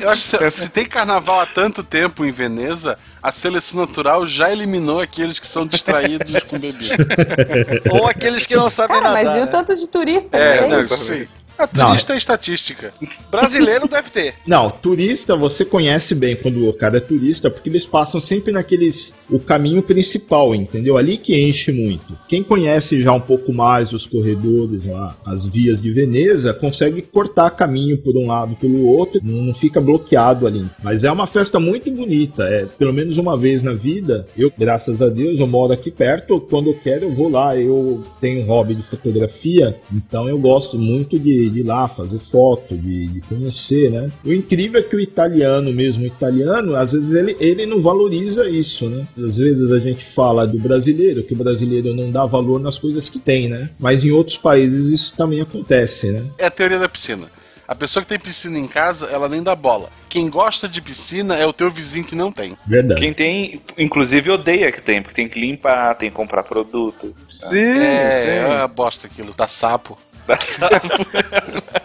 Eu 0.01 0.09
acho 0.09 0.37
que 0.37 0.49
se, 0.49 0.61
se 0.61 0.69
tem 0.69 0.85
carnaval 0.85 1.39
há 1.39 1.45
tanto 1.45 1.83
tempo 1.83 2.25
em 2.25 2.31
Veneza, 2.31 2.97
a 3.23 3.31
seleção 3.31 3.79
natural 3.79 4.27
já 4.27 4.51
eliminou 4.51 4.99
aqueles 4.99 5.39
que 5.39 5.47
são 5.47 5.65
distraídos 5.65 6.31
com 6.43 6.59
bebida. 6.59 6.95
Ou 7.91 8.07
aqueles 8.07 8.45
que 8.45 8.55
não 8.55 8.69
sabem 8.69 8.97
Cara, 9.01 9.09
nadar. 9.13 9.23
mas 9.25 9.35
e 9.35 9.39
o 9.39 9.45
né? 9.45 9.51
tanto 9.51 9.75
de 9.75 9.87
turista 9.87 10.37
É, 10.37 10.53
que 10.53 10.59
tem? 10.59 10.69
não, 10.69 10.87
sim. 10.87 11.27
A 11.59 11.67
turista 11.67 12.13
é 12.13 12.17
estatística. 12.17 12.93
Brasileiro 13.29 13.85
deve 13.91 14.09
ter. 14.09 14.35
Não, 14.47 14.69
turista 14.69 15.35
você 15.35 15.65
conhece 15.65 16.15
bem 16.15 16.35
quando 16.35 16.65
o 16.67 16.73
cara 16.73 16.97
é 16.97 17.01
turista, 17.01 17.51
porque 17.51 17.69
eles 17.69 17.85
passam 17.85 18.21
sempre 18.21 18.53
naqueles. 18.53 19.13
o 19.29 19.39
caminho 19.39 19.83
principal, 19.83 20.55
entendeu? 20.55 20.97
Ali 20.97 21.17
que 21.17 21.37
enche 21.37 21.73
muito. 21.73 22.17
Quem 22.29 22.41
conhece 22.41 23.01
já 23.01 23.11
um 23.11 23.19
pouco 23.19 23.51
mais 23.51 23.91
os 23.91 24.07
corredores 24.07 24.85
lá, 24.85 25.17
as 25.25 25.45
vias 25.45 25.81
de 25.81 25.91
Veneza, 25.91 26.53
consegue 26.53 27.01
cortar 27.01 27.49
caminho 27.51 27.97
por 27.97 28.15
um 28.15 28.27
lado 28.27 28.55
pelo 28.55 28.85
outro, 28.87 29.19
não 29.21 29.53
fica 29.53 29.81
bloqueado 29.81 30.47
ali. 30.47 30.65
Mas 30.81 31.03
é 31.03 31.11
uma 31.11 31.27
festa 31.27 31.59
muito 31.59 31.91
bonita, 31.91 32.43
é 32.43 32.65
pelo 32.65 32.93
menos 32.93 33.17
uma 33.17 33.37
vez 33.37 33.61
na 33.63 33.73
vida. 33.73 34.25
Eu, 34.37 34.51
graças 34.57 35.01
a 35.01 35.09
Deus, 35.09 35.39
eu 35.39 35.47
moro 35.47 35.73
aqui 35.73 35.91
perto, 35.91 36.39
quando 36.39 36.69
eu 36.69 36.73
quero 36.75 37.09
eu 37.09 37.13
vou 37.13 37.29
lá. 37.29 37.57
Eu 37.57 38.03
tenho 38.21 38.41
um 38.41 38.45
hobby 38.45 38.75
de 38.75 38.83
fotografia, 38.83 39.75
então 39.91 40.29
eu 40.29 40.37
gosto 40.37 40.77
muito 40.77 41.19
de, 41.19 41.48
de 41.49 41.59
ir 41.59 41.63
lá 41.63 41.87
fazer 41.87 42.19
foto, 42.19 42.77
de, 42.77 43.07
de 43.07 43.21
conhecer, 43.21 43.91
né? 43.91 44.11
O 44.23 44.33
incrível 44.33 44.79
é 44.79 44.83
que 44.83 44.95
o 44.95 44.99
italiano 44.99 45.71
mesmo, 45.71 46.03
o 46.03 46.07
italiano, 46.07 46.75
às 46.75 46.91
vezes 46.91 47.11
ele, 47.11 47.35
ele 47.39 47.65
não 47.65 47.81
valoriza 47.81 48.47
isso, 48.49 48.89
né? 48.89 49.05
Às 49.17 49.37
vezes 49.37 49.71
a 49.71 49.79
gente 49.79 50.05
fala 50.05 50.45
do 50.45 50.59
brasileiro, 50.59 51.23
que 51.23 51.33
o 51.33 51.37
brasileiro 51.37 51.93
não 51.93 52.11
dá 52.11 52.25
valor 52.25 52.59
nas 52.59 52.77
coisas 52.77 53.09
que 53.09 53.19
tem, 53.19 53.49
né? 53.49 53.69
Mas 53.79 54.03
em 54.03 54.11
outros 54.11 54.37
países 54.37 54.89
isso 54.91 55.15
também 55.15 55.41
acontece, 55.41 56.11
né? 56.11 56.25
É 56.37 56.45
a 56.45 56.51
teoria 56.51 56.79
da 56.79 56.89
piscina. 56.89 57.27
A 57.69 57.75
pessoa 57.75 58.01
que 58.01 58.09
tem 58.09 58.17
piscina 58.17 58.57
em 58.57 58.67
casa, 58.67 59.05
ela 59.11 59.29
nem 59.29 59.43
dá 59.43 59.55
bola. 59.55 59.91
Quem 60.09 60.27
gosta 60.27 60.67
de 60.67 60.81
piscina 60.81 61.35
é 61.35 61.45
o 61.45 61.53
teu 61.53 61.69
vizinho 61.69 62.03
que 62.03 62.15
não 62.15 62.31
tem. 62.31 62.57
Verdade. 62.65 62.99
Quem 62.99 63.13
tem, 63.13 63.61
inclusive, 63.77 64.31
odeia 64.31 64.71
que 64.71 64.81
tem, 64.81 65.03
porque 65.03 65.13
tem 65.13 65.29
que 65.29 65.39
limpar, 65.39 65.93
tem 65.93 66.09
que 66.09 66.15
comprar 66.15 66.41
produto. 66.41 67.15
Sim, 67.29 67.57
é, 67.57 68.37
é 68.37 68.57
a 68.57 68.67
bosta 68.67 69.05
aquilo, 69.05 69.35
dá 69.37 69.45
sapo. 69.45 69.95
Sapo. 70.37 71.05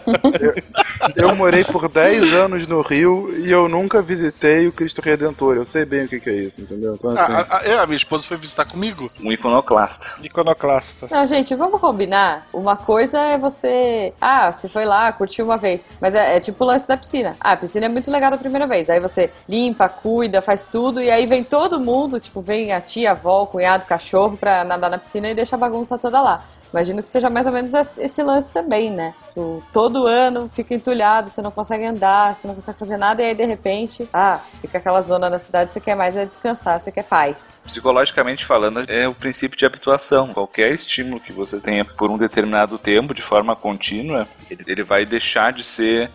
Eu 1.15 1.35
morei 1.35 1.63
por 1.63 1.87
10 1.89 2.33
anos 2.33 2.67
no 2.67 2.81
Rio 2.81 3.33
e 3.37 3.51
eu 3.51 3.67
nunca 3.67 4.01
visitei 4.01 4.67
o 4.67 4.71
Cristo 4.71 5.01
Redentor. 5.01 5.55
Eu 5.55 5.65
sei 5.65 5.85
bem 5.85 6.05
o 6.05 6.07
que, 6.07 6.19
que 6.19 6.29
é 6.29 6.33
isso, 6.33 6.61
entendeu? 6.61 6.95
Então, 6.95 7.11
assim. 7.11 7.31
Ah, 7.31 7.45
a, 7.49 7.57
a- 7.57 7.83
a 7.83 7.85
minha 7.85 7.95
esposa 7.97 8.25
foi 8.25 8.37
visitar 8.37 8.65
comigo. 8.65 9.07
Um 9.21 9.31
iconoclasta. 9.31 10.07
Iconoclasta. 10.23 11.07
Não, 11.11 11.25
gente, 11.25 11.53
vamos 11.55 11.79
combinar. 11.79 12.45
Uma 12.53 12.75
coisa 12.75 13.19
é 13.19 13.37
você. 13.37 14.13
Ah, 14.19 14.51
você 14.51 14.67
foi 14.69 14.85
lá, 14.85 15.11
curtiu 15.11 15.45
uma 15.45 15.57
vez. 15.57 15.83
Mas 16.01 16.15
é, 16.15 16.37
é 16.37 16.39
tipo 16.39 16.63
o 16.63 16.67
lance 16.67 16.87
da 16.87 16.97
piscina. 16.97 17.35
Ah, 17.39 17.51
a 17.53 17.57
piscina 17.57 17.85
é 17.85 17.89
muito 17.89 18.09
legal 18.11 18.31
da 18.31 18.37
primeira 18.37 18.67
vez. 18.67 18.89
Aí 18.89 18.99
você 18.99 19.29
limpa, 19.47 19.87
cuida, 19.89 20.41
faz 20.41 20.65
tudo. 20.67 21.01
E 21.01 21.09
aí 21.11 21.25
vem 21.25 21.43
todo 21.43 21.79
mundo, 21.79 22.19
tipo, 22.19 22.41
vem 22.41 22.71
a 22.73 22.81
tia, 22.81 23.09
a 23.09 23.11
avó, 23.11 23.43
o 23.43 23.47
cunhado, 23.47 23.83
o 23.83 23.87
cachorro 23.87 24.37
pra 24.37 24.63
nadar 24.63 24.89
na 24.89 24.97
piscina 24.97 25.29
e 25.29 25.35
deixa 25.35 25.55
a 25.55 25.59
bagunça 25.59 25.97
toda 25.97 26.21
lá. 26.21 26.43
Imagino 26.73 27.01
que 27.01 27.07
seja 27.07 27.29
mais 27.29 27.45
ou 27.45 27.53
menos 27.53 27.73
esse 27.73 28.21
lance 28.21 28.51
também, 28.51 28.89
né? 28.91 29.13
Tipo, 29.29 29.63
todo 29.71 29.94
ano 30.03 30.49
fica 30.49 30.73
entulhado, 30.73 31.29
você 31.29 31.41
não 31.41 31.51
consegue 31.51 31.85
andar, 31.85 32.35
você 32.35 32.47
não 32.47 32.55
consegue 32.55 32.77
fazer 32.77 32.97
nada, 32.97 33.21
e 33.21 33.25
aí 33.25 33.35
de 33.35 33.45
repente, 33.45 34.09
ah, 34.11 34.39
fica 34.59 34.77
aquela 34.77 35.01
zona 35.01 35.29
na 35.29 35.39
cidade, 35.39 35.71
você 35.71 35.79
quer 35.79 35.95
mais 35.95 36.15
é 36.15 36.25
descansar, 36.25 36.79
você 36.79 36.91
quer 36.91 37.03
paz. 37.03 37.61
Psicologicamente 37.63 38.45
falando, 38.45 38.83
é 38.87 39.07
o 39.07 39.13
princípio 39.13 39.57
de 39.57 39.65
habituação. 39.65 40.33
Qualquer 40.33 40.73
estímulo 40.73 41.19
que 41.19 41.31
você 41.31 41.59
tenha 41.59 41.85
por 41.85 42.09
um 42.09 42.17
determinado 42.17 42.77
tempo, 42.77 43.13
de 43.13 43.21
forma 43.21 43.55
contínua, 43.55 44.27
ele 44.49 44.83
vai 44.83 45.05
deixar 45.05 45.53
de 45.53 45.63
ser 45.63 46.09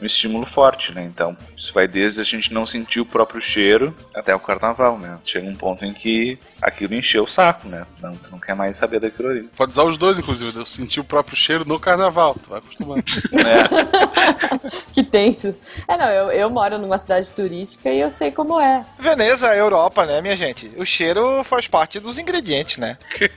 um 0.00 0.06
estímulo 0.06 0.46
forte, 0.46 0.92
né? 0.92 1.02
Então, 1.04 1.36
isso 1.56 1.72
vai 1.72 1.88
desde 1.88 2.20
a 2.20 2.24
gente 2.24 2.52
não 2.52 2.66
sentir 2.66 3.00
o 3.00 3.06
próprio 3.06 3.40
cheiro 3.40 3.94
até 4.14 4.34
o 4.34 4.40
carnaval, 4.40 4.98
né? 4.98 5.18
Chega 5.24 5.46
um 5.48 5.54
ponto 5.54 5.84
em 5.84 5.92
que 5.92 6.38
aquilo 6.60 6.94
encheu 6.94 7.24
o 7.24 7.28
saco, 7.28 7.68
né? 7.68 7.86
Não, 8.02 8.12
tu 8.12 8.30
não 8.30 8.38
quer 8.38 8.54
mais 8.54 8.76
saber 8.76 9.00
daquilo 9.00 9.30
ali. 9.30 9.42
Pode 9.56 9.72
usar 9.72 9.84
os 9.84 9.96
dois, 9.96 10.18
inclusive. 10.18 10.56
Eu 10.56 10.66
senti 10.66 11.00
o 11.00 11.04
próprio 11.04 11.36
cheiro 11.36 11.64
no 11.66 11.80
carnaval. 11.80 12.36
Tu 12.42 12.50
vai 12.50 12.58
acostumando. 12.58 13.04
Que 14.92 15.02
tenso. 15.02 15.54
É, 15.86 15.96
não, 15.96 16.06
eu, 16.06 16.30
eu 16.30 16.50
moro 16.50 16.78
numa 16.78 16.98
cidade 16.98 17.28
turística 17.30 17.90
e 17.90 18.00
eu 18.00 18.10
sei 18.10 18.30
como 18.30 18.58
é. 18.60 18.84
Veneza, 18.98 19.54
Europa, 19.54 20.06
né, 20.06 20.20
minha 20.20 20.34
gente? 20.34 20.70
O 20.76 20.84
cheiro 20.84 21.44
faz 21.44 21.66
parte 21.66 22.00
dos 22.00 22.18
ingredientes, 22.18 22.78
né? 22.78 22.96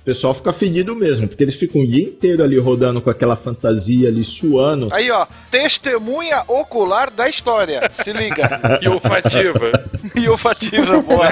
O 0.00 0.04
pessoal 0.06 0.32
fica 0.32 0.52
fedido 0.52 0.94
mesmo, 0.94 1.26
porque 1.26 1.42
eles 1.42 1.56
ficam 1.56 1.82
o 1.82 1.86
dia 1.86 2.04
inteiro 2.04 2.40
ali 2.40 2.56
rodando 2.56 3.00
com 3.00 3.10
aquela 3.10 3.34
fantasia 3.34 4.08
ali, 4.08 4.24
suando. 4.24 4.75
Aí, 4.92 5.10
ó, 5.10 5.26
testemunha 5.50 6.42
ocular 6.46 7.10
da 7.10 7.28
história. 7.28 7.90
Se 8.02 8.12
liga. 8.12 8.60
E 8.82 8.88
olfativa. 8.88 9.72
e 10.14 10.28
olfativa, 10.28 11.00
boa. 11.00 11.28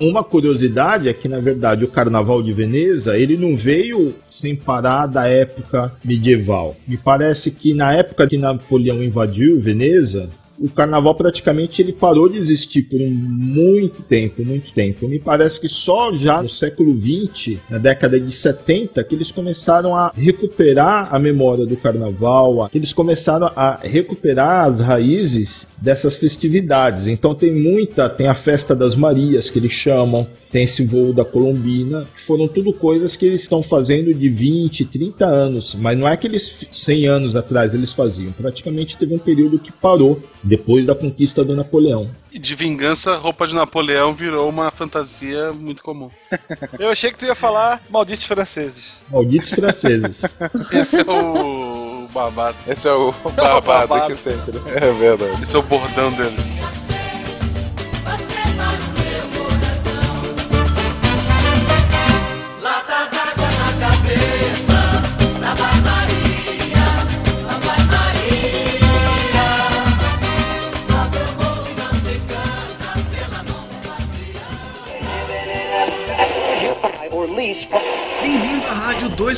Uma 0.00 0.22
curiosidade 0.22 1.08
é 1.08 1.12
que, 1.12 1.28
na 1.28 1.40
verdade, 1.40 1.84
o 1.84 1.88
Carnaval 1.88 2.42
de 2.42 2.52
Veneza, 2.52 3.16
ele 3.18 3.36
não 3.36 3.56
veio 3.56 4.14
sem 4.24 4.54
parar 4.54 5.06
da 5.06 5.26
época 5.26 5.92
medieval. 6.04 6.76
Me 6.86 6.96
parece 6.96 7.50
que 7.50 7.72
na 7.74 7.92
época 7.92 8.26
que 8.26 8.36
Napoleão 8.36 9.02
invadiu 9.02 9.60
Veneza, 9.60 10.28
o 10.64 10.70
carnaval 10.70 11.14
praticamente 11.14 11.82
ele 11.82 11.92
parou 11.92 12.26
de 12.26 12.38
existir 12.38 12.84
por 12.84 12.98
muito 12.98 14.02
tempo, 14.02 14.42
muito 14.42 14.72
tempo. 14.72 15.06
Me 15.06 15.18
parece 15.18 15.60
que 15.60 15.68
só 15.68 16.10
já 16.10 16.42
no 16.42 16.48
século 16.48 16.98
XX, 16.98 17.58
na 17.68 17.76
década 17.76 18.18
de 18.18 18.32
70, 18.32 19.04
que 19.04 19.14
eles 19.14 19.30
começaram 19.30 19.94
a 19.94 20.10
recuperar 20.14 21.14
a 21.14 21.18
memória 21.18 21.66
do 21.66 21.76
carnaval, 21.76 22.70
eles 22.74 22.94
começaram 22.94 23.50
a 23.54 23.78
recuperar 23.82 24.66
as 24.66 24.80
raízes 24.80 25.68
dessas 25.76 26.16
festividades. 26.16 27.06
Então 27.06 27.34
tem 27.34 27.52
muita, 27.52 28.08
tem 28.08 28.26
a 28.26 28.34
festa 28.34 28.74
das 28.74 28.96
Marias 28.96 29.50
que 29.50 29.58
eles 29.58 29.72
chamam, 29.72 30.26
tem 30.54 30.62
esse 30.62 30.84
voo 30.84 31.12
da 31.12 31.24
Colombina, 31.24 32.06
que 32.14 32.22
foram 32.22 32.46
tudo 32.46 32.72
coisas 32.72 33.16
que 33.16 33.26
eles 33.26 33.42
estão 33.42 33.60
fazendo 33.60 34.14
de 34.14 34.28
20, 34.28 34.84
30 34.84 35.26
anos, 35.26 35.74
mas 35.74 35.98
não 35.98 36.06
é 36.06 36.16
que 36.16 36.28
eles 36.28 36.64
100 36.70 37.06
anos 37.06 37.34
atrás 37.34 37.74
eles 37.74 37.92
faziam, 37.92 38.30
praticamente 38.30 38.96
teve 38.96 39.12
um 39.12 39.18
período 39.18 39.58
que 39.58 39.72
parou 39.72 40.22
depois 40.56 40.86
da 40.86 40.94
conquista 40.94 41.44
do 41.44 41.56
Napoleão. 41.56 42.08
E 42.32 42.38
de 42.38 42.54
vingança, 42.54 43.16
roupa 43.16 43.44
de 43.46 43.54
Napoleão 43.54 44.12
virou 44.12 44.48
uma 44.48 44.70
fantasia 44.70 45.52
muito 45.52 45.82
comum. 45.82 46.10
Eu 46.78 46.90
achei 46.90 47.10
que 47.10 47.18
tu 47.18 47.26
ia 47.26 47.34
falar 47.34 47.82
malditos 47.90 48.24
franceses. 48.24 48.98
Malditos 49.10 49.50
franceses. 49.50 50.38
Esse 50.72 51.00
é 51.00 51.04
o 51.10 52.06
babado. 52.12 52.56
Esse 52.68 52.86
é 52.86 52.92
o 52.92 53.10
babado, 53.36 53.66
babado. 53.66 54.12
aqui 54.12 54.16
sempre. 54.16 54.58
É 54.76 54.92
verdade. 54.92 55.42
Esse 55.42 55.56
é 55.56 55.58
o 55.58 55.62
bordão 55.62 56.12
dele. 56.12 56.36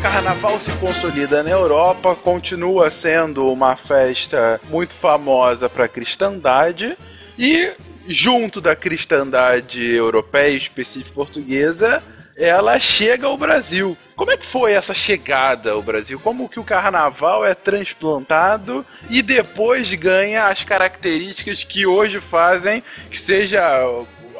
carnaval 0.00 0.58
se 0.58 0.72
consolida 0.78 1.42
na 1.42 1.50
Europa, 1.50 2.16
continua 2.16 2.90
sendo 2.90 3.52
uma 3.52 3.76
festa 3.76 4.58
muito 4.70 4.94
famosa 4.94 5.68
para 5.68 5.84
a 5.84 5.88
cristandade 5.88 6.96
e 7.38 7.70
junto 8.08 8.62
da 8.62 8.74
cristandade 8.74 9.84
europeia, 9.94 10.56
específica 10.56 11.14
portuguesa, 11.14 12.02
ela 12.34 12.78
chega 12.78 13.26
ao 13.26 13.36
Brasil. 13.36 13.96
Como 14.16 14.32
é 14.32 14.38
que 14.38 14.46
foi 14.46 14.72
essa 14.72 14.94
chegada 14.94 15.72
ao 15.72 15.82
Brasil? 15.82 16.18
Como 16.18 16.48
que 16.48 16.58
o 16.58 16.64
carnaval 16.64 17.44
é 17.44 17.54
transplantado 17.54 18.84
e 19.10 19.20
depois 19.20 19.92
ganha 19.92 20.48
as 20.48 20.64
características 20.64 21.62
que 21.62 21.84
hoje 21.84 22.20
fazem 22.20 22.82
que 23.10 23.20
seja 23.20 23.60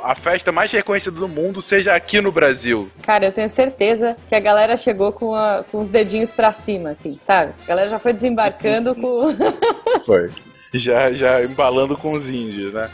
a 0.05 0.15
festa 0.15 0.51
mais 0.53 0.71
reconhecida 0.73 1.19
do 1.19 1.29
mundo 1.29 1.61
seja 1.63 1.95
aqui 1.95 2.21
no 2.21 2.33
Brasil. 2.33 2.91
Cara, 3.03 3.27
eu 3.27 3.33
tenho 3.33 3.49
certeza 3.49 4.17
que 4.29 4.35
a 4.35 4.41
galera 4.41 4.77
chegou 4.77 5.13
com, 5.13 5.35
a- 5.35 5.65
com 5.71 5.79
os 5.79 5.89
dedinhos 5.89 6.33
pra 6.33 6.53
cima, 6.53 6.91
assim, 6.91 7.19
sabe? 7.21 7.53
A 7.65 7.69
galera 7.69 7.89
já 7.89 7.99
foi 7.99 8.13
desembarcando 8.13 8.95
com. 8.95 9.29
Foi. 10.05 10.31
Já, 10.73 11.13
já 11.13 11.43
embalando 11.43 11.97
com 11.97 12.13
os 12.13 12.29
índios, 12.29 12.73
né? 12.73 12.89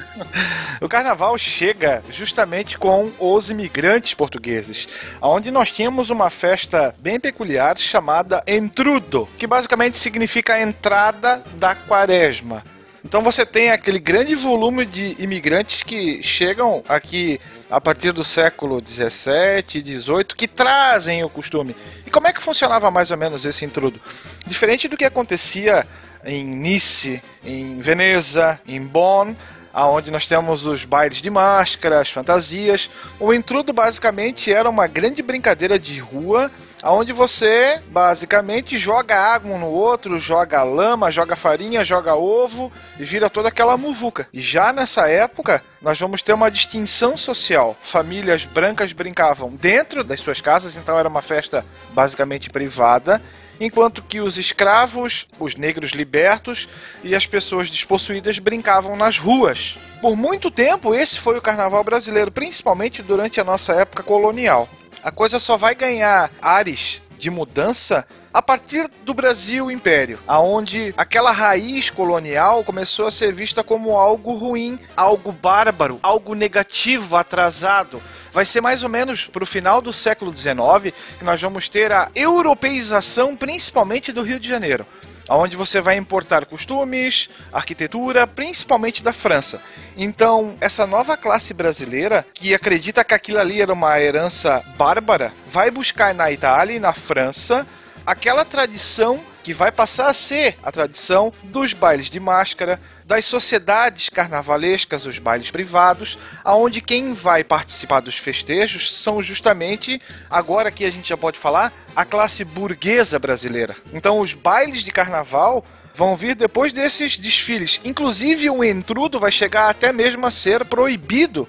O 0.80 0.88
carnaval 0.88 1.36
chega 1.36 2.02
justamente 2.11 2.78
com 2.78 3.12
os 3.20 3.50
imigrantes 3.50 4.14
portugueses, 4.14 4.88
onde 5.20 5.50
nós 5.50 5.70
tínhamos 5.70 6.09
uma 6.09 6.30
festa 6.30 6.94
bem 6.98 7.20
peculiar 7.20 7.76
chamada 7.76 8.42
Entrudo, 8.46 9.28
que 9.36 9.46
basicamente 9.46 9.98
significa 9.98 10.54
a 10.54 10.62
entrada 10.62 11.42
da 11.57 11.74
quaresma. 11.74 12.64
Então 13.07 13.22
você 13.22 13.46
tem 13.46 13.70
aquele 13.70 14.00
grande 14.00 14.34
volume 14.34 14.84
de 14.84 15.14
imigrantes 15.20 15.84
que 15.84 16.20
chegam 16.24 16.82
aqui 16.88 17.40
a 17.70 17.80
partir 17.80 18.11
do 18.11 18.24
século 18.24 18.80
17 18.80 19.78
e 19.78 19.82
18 19.82 20.34
que 20.34 20.48
trazem 20.48 21.22
o 21.22 21.28
costume. 21.30 21.76
E 22.04 22.11
como 22.11 22.26
é 22.26 22.32
que 22.32 22.42
funcionava 22.42 22.90
mais 22.90 23.12
ou 23.12 23.16
menos 23.16 23.44
esse 23.44 23.64
intrudo? 23.64 24.00
Diferente 24.44 24.88
do 24.88 24.96
que 24.96 25.04
acontecia 25.04 25.86
em 26.24 26.44
Nice, 26.44 27.22
em 27.44 27.80
Veneza, 27.80 28.59
em 28.66 28.80
Bonn, 28.80 29.36
aonde 29.72 30.11
nós 30.11 30.26
temos 30.26 30.66
os 30.66 30.84
bailes 30.84 31.22
de 31.22 31.30
máscara, 31.30 32.00
as 32.00 32.11
fantasias. 32.11 32.90
O 33.20 33.32
intrudo 33.32 33.72
basicamente 33.72 34.52
era 34.52 34.68
uma 34.68 34.88
grande 34.88 35.22
brincadeira 35.22 35.78
de 35.78 36.00
rua, 36.00 36.50
aonde 36.87 37.12
você 37.12 37.80
basicamente 37.89 38.78
joga 38.78 39.16
água 39.16 39.53
um 39.53 39.59
no 39.59 39.66
outro, 39.66 40.20
joga 40.20 40.62
lama, 40.62 41.11
joga 41.11 41.34
farinha, 41.34 41.82
joga 41.82 42.14
ovo 42.14 42.72
e 42.97 43.05
vira 43.05 43.28
toda 43.28 43.49
aquela 43.49 43.76
muvuca. 43.76 44.28
E 44.32 44.41
já 44.41 44.72
nessa 44.72 45.09
época, 45.09 45.64
nós 45.82 45.99
vamos 45.99 46.22
ter 46.22 46.32
uma 46.32 46.49
distinção 46.49 47.16
social. 47.16 47.76
Famílias 47.82 48.45
brancas 48.45 48.93
brincavam 48.93 49.51
dentro 49.51 50.05
das 50.05 50.20
suas 50.20 50.41
casas, 50.41 50.76
então 50.76 50.97
era 50.97 51.09
uma 51.09 51.22
festa 51.22 51.66
basicamente 51.91 52.51
privada 52.51 53.20
enquanto 53.59 54.03
que 54.03 54.20
os 54.20 54.39
escravos, 54.39 55.26
os 55.41 55.57
negros 55.57 55.91
libertos 55.91 56.68
e 57.03 57.16
as 57.16 57.26
pessoas 57.26 57.68
despossuídas 57.68 58.39
brincavam 58.39 58.95
nas 58.95 59.18
ruas. 59.18 59.76
Por 60.01 60.14
muito 60.14 60.53
tempo, 60.53 60.95
esse 60.95 61.18
foi 61.18 61.37
o 61.37 61.43
carnaval 61.43 61.82
brasileiro, 61.82 62.30
principalmente 62.30 63.03
durante 63.03 63.41
a 63.41 63.45
nossa 63.45 63.72
época 63.72 64.05
colonial. 64.05 64.68
A 65.07 65.12
coisa 65.12 65.38
só 65.38 65.57
vai 65.57 65.72
ganhar 65.72 66.32
ares 66.42 67.00
de 67.16 67.30
mudança 67.30 68.04
a 68.34 68.42
partir 68.42 68.90
do 69.04 69.14
Brasil 69.14 69.70
Império, 69.70 70.18
aonde 70.26 70.92
aquela 70.96 71.30
raiz 71.30 71.90
colonial 71.90 72.64
começou 72.64 73.07
a 73.07 73.11
ser 73.12 73.32
vista 73.32 73.62
como 73.62 73.96
algo 73.96 74.34
ruim, 74.34 74.80
algo 74.96 75.30
bárbaro, 75.30 76.00
algo 76.02 76.34
negativo, 76.34 77.14
atrasado. 77.14 78.02
Vai 78.32 78.44
ser 78.44 78.61
mais 78.61 78.82
ou 78.82 78.88
menos 78.88 79.28
para 79.28 79.44
o 79.44 79.46
final 79.46 79.80
do 79.80 79.92
século 79.92 80.36
XIX 80.36 80.92
que 81.16 81.24
nós 81.24 81.40
vamos 81.40 81.68
ter 81.68 81.92
a 81.92 82.11
europeização, 82.12 83.36
principalmente 83.36 84.11
do 84.11 84.22
Rio 84.22 84.40
de 84.40 84.48
Janeiro 84.48 84.84
onde 85.28 85.56
você 85.56 85.80
vai 85.80 85.96
importar 85.96 86.46
costumes, 86.46 87.28
arquitetura, 87.52 88.26
principalmente 88.26 89.02
da 89.02 89.12
França. 89.12 89.60
Então, 89.96 90.56
essa 90.60 90.86
nova 90.86 91.16
classe 91.16 91.52
brasileira, 91.54 92.26
que 92.34 92.54
acredita 92.54 93.04
que 93.04 93.14
aquilo 93.14 93.38
ali 93.38 93.60
era 93.60 93.72
uma 93.72 94.00
herança 94.00 94.62
bárbara, 94.76 95.32
vai 95.50 95.70
buscar 95.70 96.14
na 96.14 96.30
Itália 96.30 96.76
e 96.76 96.80
na 96.80 96.94
França 96.94 97.66
aquela 98.04 98.44
tradição 98.44 99.20
que 99.42 99.52
vai 99.52 99.72
passar 99.72 100.08
a 100.08 100.14
ser 100.14 100.56
a 100.62 100.70
tradição 100.70 101.32
dos 101.42 101.72
bailes 101.72 102.10
de 102.10 102.20
máscara, 102.20 102.80
das 103.07 103.24
sociedades 103.24 104.09
carnavalescas, 104.09 105.07
os 105.07 105.20
bailes 105.20 105.48
privados, 105.48 106.18
aonde 106.42 106.80
quem 106.80 107.14
vai 107.14 107.44
participar 107.44 108.00
dos 108.00 108.16
festejos 108.16 108.92
são 109.00 109.22
justamente, 109.22 110.00
agora 110.28 110.72
que 110.72 110.84
a 110.84 110.90
gente 110.90 111.09
já 111.09 111.16
pode 111.16 111.38
falar, 111.38 111.72
a 111.94 112.04
classe 112.04 112.44
burguesa 112.44 113.16
brasileira. 113.16 113.76
Então 113.92 114.18
os 114.18 114.34
bailes 114.34 114.82
de 114.82 114.90
carnaval 114.90 115.64
vão 115.94 116.16
vir 116.16 116.34
depois 116.34 116.72
desses 116.72 117.16
desfiles. 117.16 117.80
Inclusive 117.84 118.50
o 118.50 118.64
entrudo 118.64 119.20
vai 119.20 119.30
chegar 119.30 119.70
até 119.70 119.92
mesmo 119.92 120.26
a 120.26 120.30
ser 120.30 120.64
proibido 120.64 121.48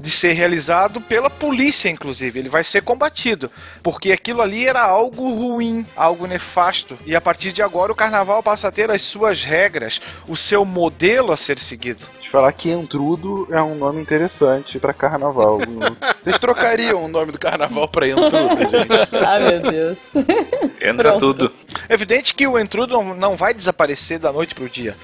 de 0.00 0.10
ser 0.10 0.32
realizado 0.32 1.00
pela 1.00 1.28
polícia, 1.28 1.88
inclusive. 1.88 2.38
Ele 2.38 2.48
vai 2.48 2.62
ser 2.62 2.82
combatido, 2.82 3.50
porque 3.82 4.12
aquilo 4.12 4.42
ali 4.42 4.66
era 4.66 4.82
algo 4.82 5.34
ruim, 5.34 5.84
algo 5.96 6.26
nefasto. 6.26 6.98
E 7.04 7.16
a 7.16 7.20
partir 7.20 7.52
de 7.52 7.62
agora 7.62 7.90
o 7.90 7.94
carnaval 7.94 8.42
passa 8.42 8.68
a 8.68 8.72
ter 8.72 8.90
as 8.90 9.02
suas 9.02 9.42
regras, 9.42 10.00
o 10.28 10.36
seu 10.36 10.64
modelo 10.64 11.32
a 11.32 11.36
ser 11.36 11.58
seguido. 11.58 12.04
De 12.20 12.28
falar 12.28 12.52
que 12.52 12.70
Entrudo 12.70 13.48
é 13.50 13.60
um 13.60 13.74
nome 13.74 14.00
interessante 14.00 14.78
pra 14.78 14.92
carnaval. 14.92 15.58
Vocês 16.20 16.38
trocariam 16.38 17.04
o 17.04 17.08
nome 17.08 17.32
do 17.32 17.38
carnaval 17.38 17.88
pra 17.88 18.06
Entrudo, 18.06 18.58
gente? 18.70 19.16
Ai, 19.26 19.40
meu 19.40 19.60
Deus. 19.60 19.98
Entra 20.80 21.18
tudo. 21.18 21.52
Evidente 21.88 22.34
que 22.34 22.46
o 22.46 22.58
intrudo 22.58 22.94
não, 22.94 23.14
não 23.14 23.36
vai 23.36 23.52
desaparecer 23.52 24.18
da 24.18 24.32
noite 24.32 24.54
pro 24.54 24.68
dia. 24.68 24.96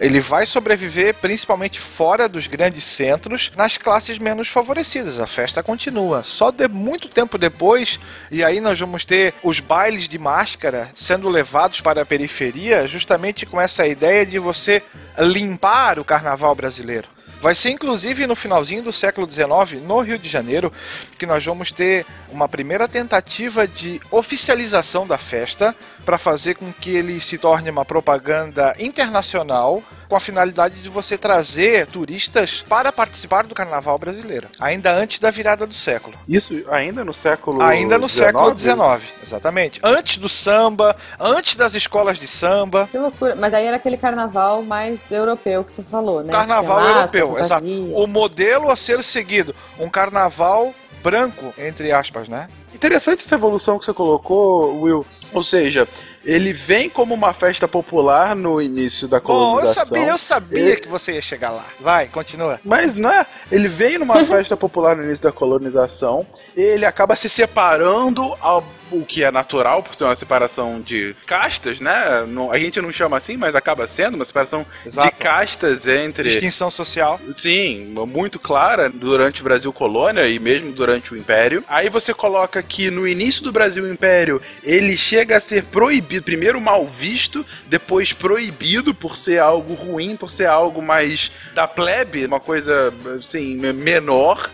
Ele 0.00 0.20
vai 0.20 0.46
sobreviver 0.46 1.14
principalmente 1.14 1.80
fora 1.80 2.28
dos 2.28 2.46
grandes 2.46 2.84
centros, 2.84 3.50
nas 3.56 3.76
classes 3.76 4.18
menos 4.18 4.46
favorecidas. 4.48 5.18
A 5.18 5.26
festa 5.26 5.62
continua. 5.62 6.22
Só 6.22 6.50
de 6.50 6.68
muito 6.68 7.08
tempo 7.08 7.36
depois, 7.36 7.98
e 8.30 8.44
aí 8.44 8.60
nós 8.60 8.78
vamos 8.78 9.04
ter 9.04 9.34
os 9.42 9.58
bailes 9.58 10.08
de 10.08 10.18
máscara 10.18 10.88
sendo 10.94 11.28
levados 11.28 11.80
para 11.80 12.02
a 12.02 12.06
periferia, 12.06 12.86
justamente 12.86 13.44
com 13.44 13.60
essa 13.60 13.86
ideia 13.86 14.24
de 14.24 14.38
você 14.38 14.82
limpar 15.18 15.98
o 15.98 16.04
carnaval 16.04 16.54
brasileiro. 16.54 17.08
Vai 17.40 17.54
ser 17.54 17.70
inclusive 17.70 18.26
no 18.26 18.34
finalzinho 18.34 18.82
do 18.82 18.92
século 18.92 19.30
XIX, 19.30 19.80
no 19.84 20.00
Rio 20.00 20.18
de 20.18 20.28
Janeiro, 20.28 20.72
que 21.16 21.24
nós 21.24 21.44
vamos 21.44 21.70
ter 21.70 22.04
uma 22.30 22.48
primeira 22.48 22.88
tentativa 22.88 23.66
de 23.66 24.00
oficialização 24.10 25.06
da 25.06 25.16
festa 25.16 25.74
para 26.08 26.16
fazer 26.16 26.54
com 26.54 26.72
que 26.72 26.96
ele 26.96 27.20
se 27.20 27.36
torne 27.36 27.68
uma 27.68 27.84
propaganda 27.84 28.74
internacional 28.78 29.82
com 30.08 30.16
a 30.16 30.20
finalidade 30.20 30.80
de 30.80 30.88
você 30.88 31.18
trazer 31.18 31.86
turistas 31.86 32.64
para 32.66 32.90
participar 32.90 33.46
do 33.46 33.54
carnaval 33.54 33.98
brasileiro, 33.98 34.48
ainda 34.58 34.90
antes 34.90 35.18
da 35.18 35.30
virada 35.30 35.66
do 35.66 35.74
século. 35.74 36.16
Isso 36.26 36.64
ainda 36.70 37.04
no 37.04 37.12
século 37.12 37.60
Ainda 37.60 37.98
no 37.98 38.06
19? 38.06 38.08
século 38.08 38.58
XIX, 38.58 39.12
exatamente. 39.22 39.80
Antes 39.82 40.16
do 40.16 40.30
samba, 40.30 40.96
antes 41.20 41.56
das 41.56 41.74
escolas 41.74 42.18
de 42.18 42.26
samba. 42.26 42.88
Que 42.90 42.96
loucura. 42.96 43.34
Mas 43.34 43.52
aí 43.52 43.66
era 43.66 43.76
aquele 43.76 43.98
carnaval 43.98 44.62
mais 44.62 45.12
europeu 45.12 45.62
que 45.62 45.70
você 45.70 45.82
falou, 45.82 46.24
né? 46.24 46.32
Carnaval 46.32 46.80
máscara, 46.80 47.18
europeu, 47.18 47.38
exato. 47.38 47.66
O 47.66 48.06
modelo 48.06 48.70
a 48.70 48.76
ser 48.76 49.04
seguido. 49.04 49.54
Um 49.78 49.90
carnaval 49.90 50.72
branco, 51.02 51.52
entre 51.58 51.92
aspas, 51.92 52.28
né? 52.28 52.48
Interessante 52.74 53.24
essa 53.24 53.34
evolução 53.34 53.78
que 53.78 53.84
você 53.84 53.92
colocou, 53.92 54.80
Will. 54.80 55.04
Ou 55.32 55.42
seja, 55.42 55.86
ele 56.24 56.52
vem 56.52 56.88
como 56.88 57.14
uma 57.14 57.32
festa 57.32 57.66
popular 57.68 58.34
no 58.34 58.60
início 58.60 59.06
da 59.08 59.20
Bom, 59.20 59.24
eu 59.32 59.60
colonização. 59.60 59.84
sabia, 59.84 60.08
eu 60.08 60.18
sabia 60.18 60.58
Ele- 60.60 60.76
que 60.80 60.88
você 60.88 61.12
ia 61.12 61.22
chegar 61.22 61.50
lá. 61.50 61.64
Vai, 61.80 62.06
continua. 62.08 62.60
Mas 62.64 62.94
não 62.94 63.10
é? 63.10 63.24
Ele 63.50 63.68
vem 63.68 63.98
numa 63.98 64.22
festa 64.26 64.56
popular 64.56 64.96
no 64.96 65.04
início 65.04 65.22
da 65.24 65.32
colonização, 65.32 66.26
ele 66.56 66.84
acaba 66.84 67.14
se 67.16 67.28
separando 67.28 68.34
ao 68.40 68.64
o 68.90 69.04
que 69.04 69.22
é 69.22 69.30
natural, 69.30 69.82
por 69.82 69.94
ser 69.94 70.04
uma 70.04 70.14
separação 70.16 70.80
de 70.80 71.14
castas, 71.26 71.78
né? 71.78 72.24
Não- 72.26 72.50
a 72.50 72.58
gente 72.58 72.80
não 72.80 72.90
chama 72.90 73.18
assim, 73.18 73.36
mas 73.36 73.54
acaba 73.54 73.86
sendo 73.86 74.14
uma 74.14 74.24
separação 74.24 74.64
Exato. 74.86 75.06
de 75.08 75.12
castas 75.12 75.86
entre. 75.86 76.22
Distinção 76.30 76.70
social. 76.70 77.20
Sim, 77.36 77.92
muito 78.08 78.38
clara 78.38 78.88
durante 78.88 79.42
o 79.42 79.44
Brasil 79.44 79.70
Colônia 79.74 80.26
e 80.26 80.38
mesmo 80.38 80.72
durante 80.72 81.12
o 81.12 81.18
Império. 81.18 81.62
Aí 81.68 81.90
você 81.90 82.14
coloca 82.14 82.62
que 82.62 82.90
no 82.90 83.06
início 83.06 83.44
do 83.44 83.52
Brasil 83.52 83.92
Império 83.92 84.40
ele 84.62 84.96
chega 84.96 85.17
a 85.36 85.40
ser 85.40 85.64
proibido, 85.64 86.24
primeiro 86.24 86.60
mal 86.60 86.86
visto, 86.86 87.44
depois 87.66 88.12
proibido 88.12 88.94
por 88.94 89.16
ser 89.16 89.38
algo 89.38 89.74
ruim, 89.74 90.16
por 90.16 90.30
ser 90.30 90.46
algo 90.46 90.80
mais 90.82 91.30
da 91.54 91.66
plebe, 91.66 92.26
uma 92.26 92.40
coisa 92.40 92.92
assim 93.18 93.56
me- 93.56 93.72
menor. 93.72 94.50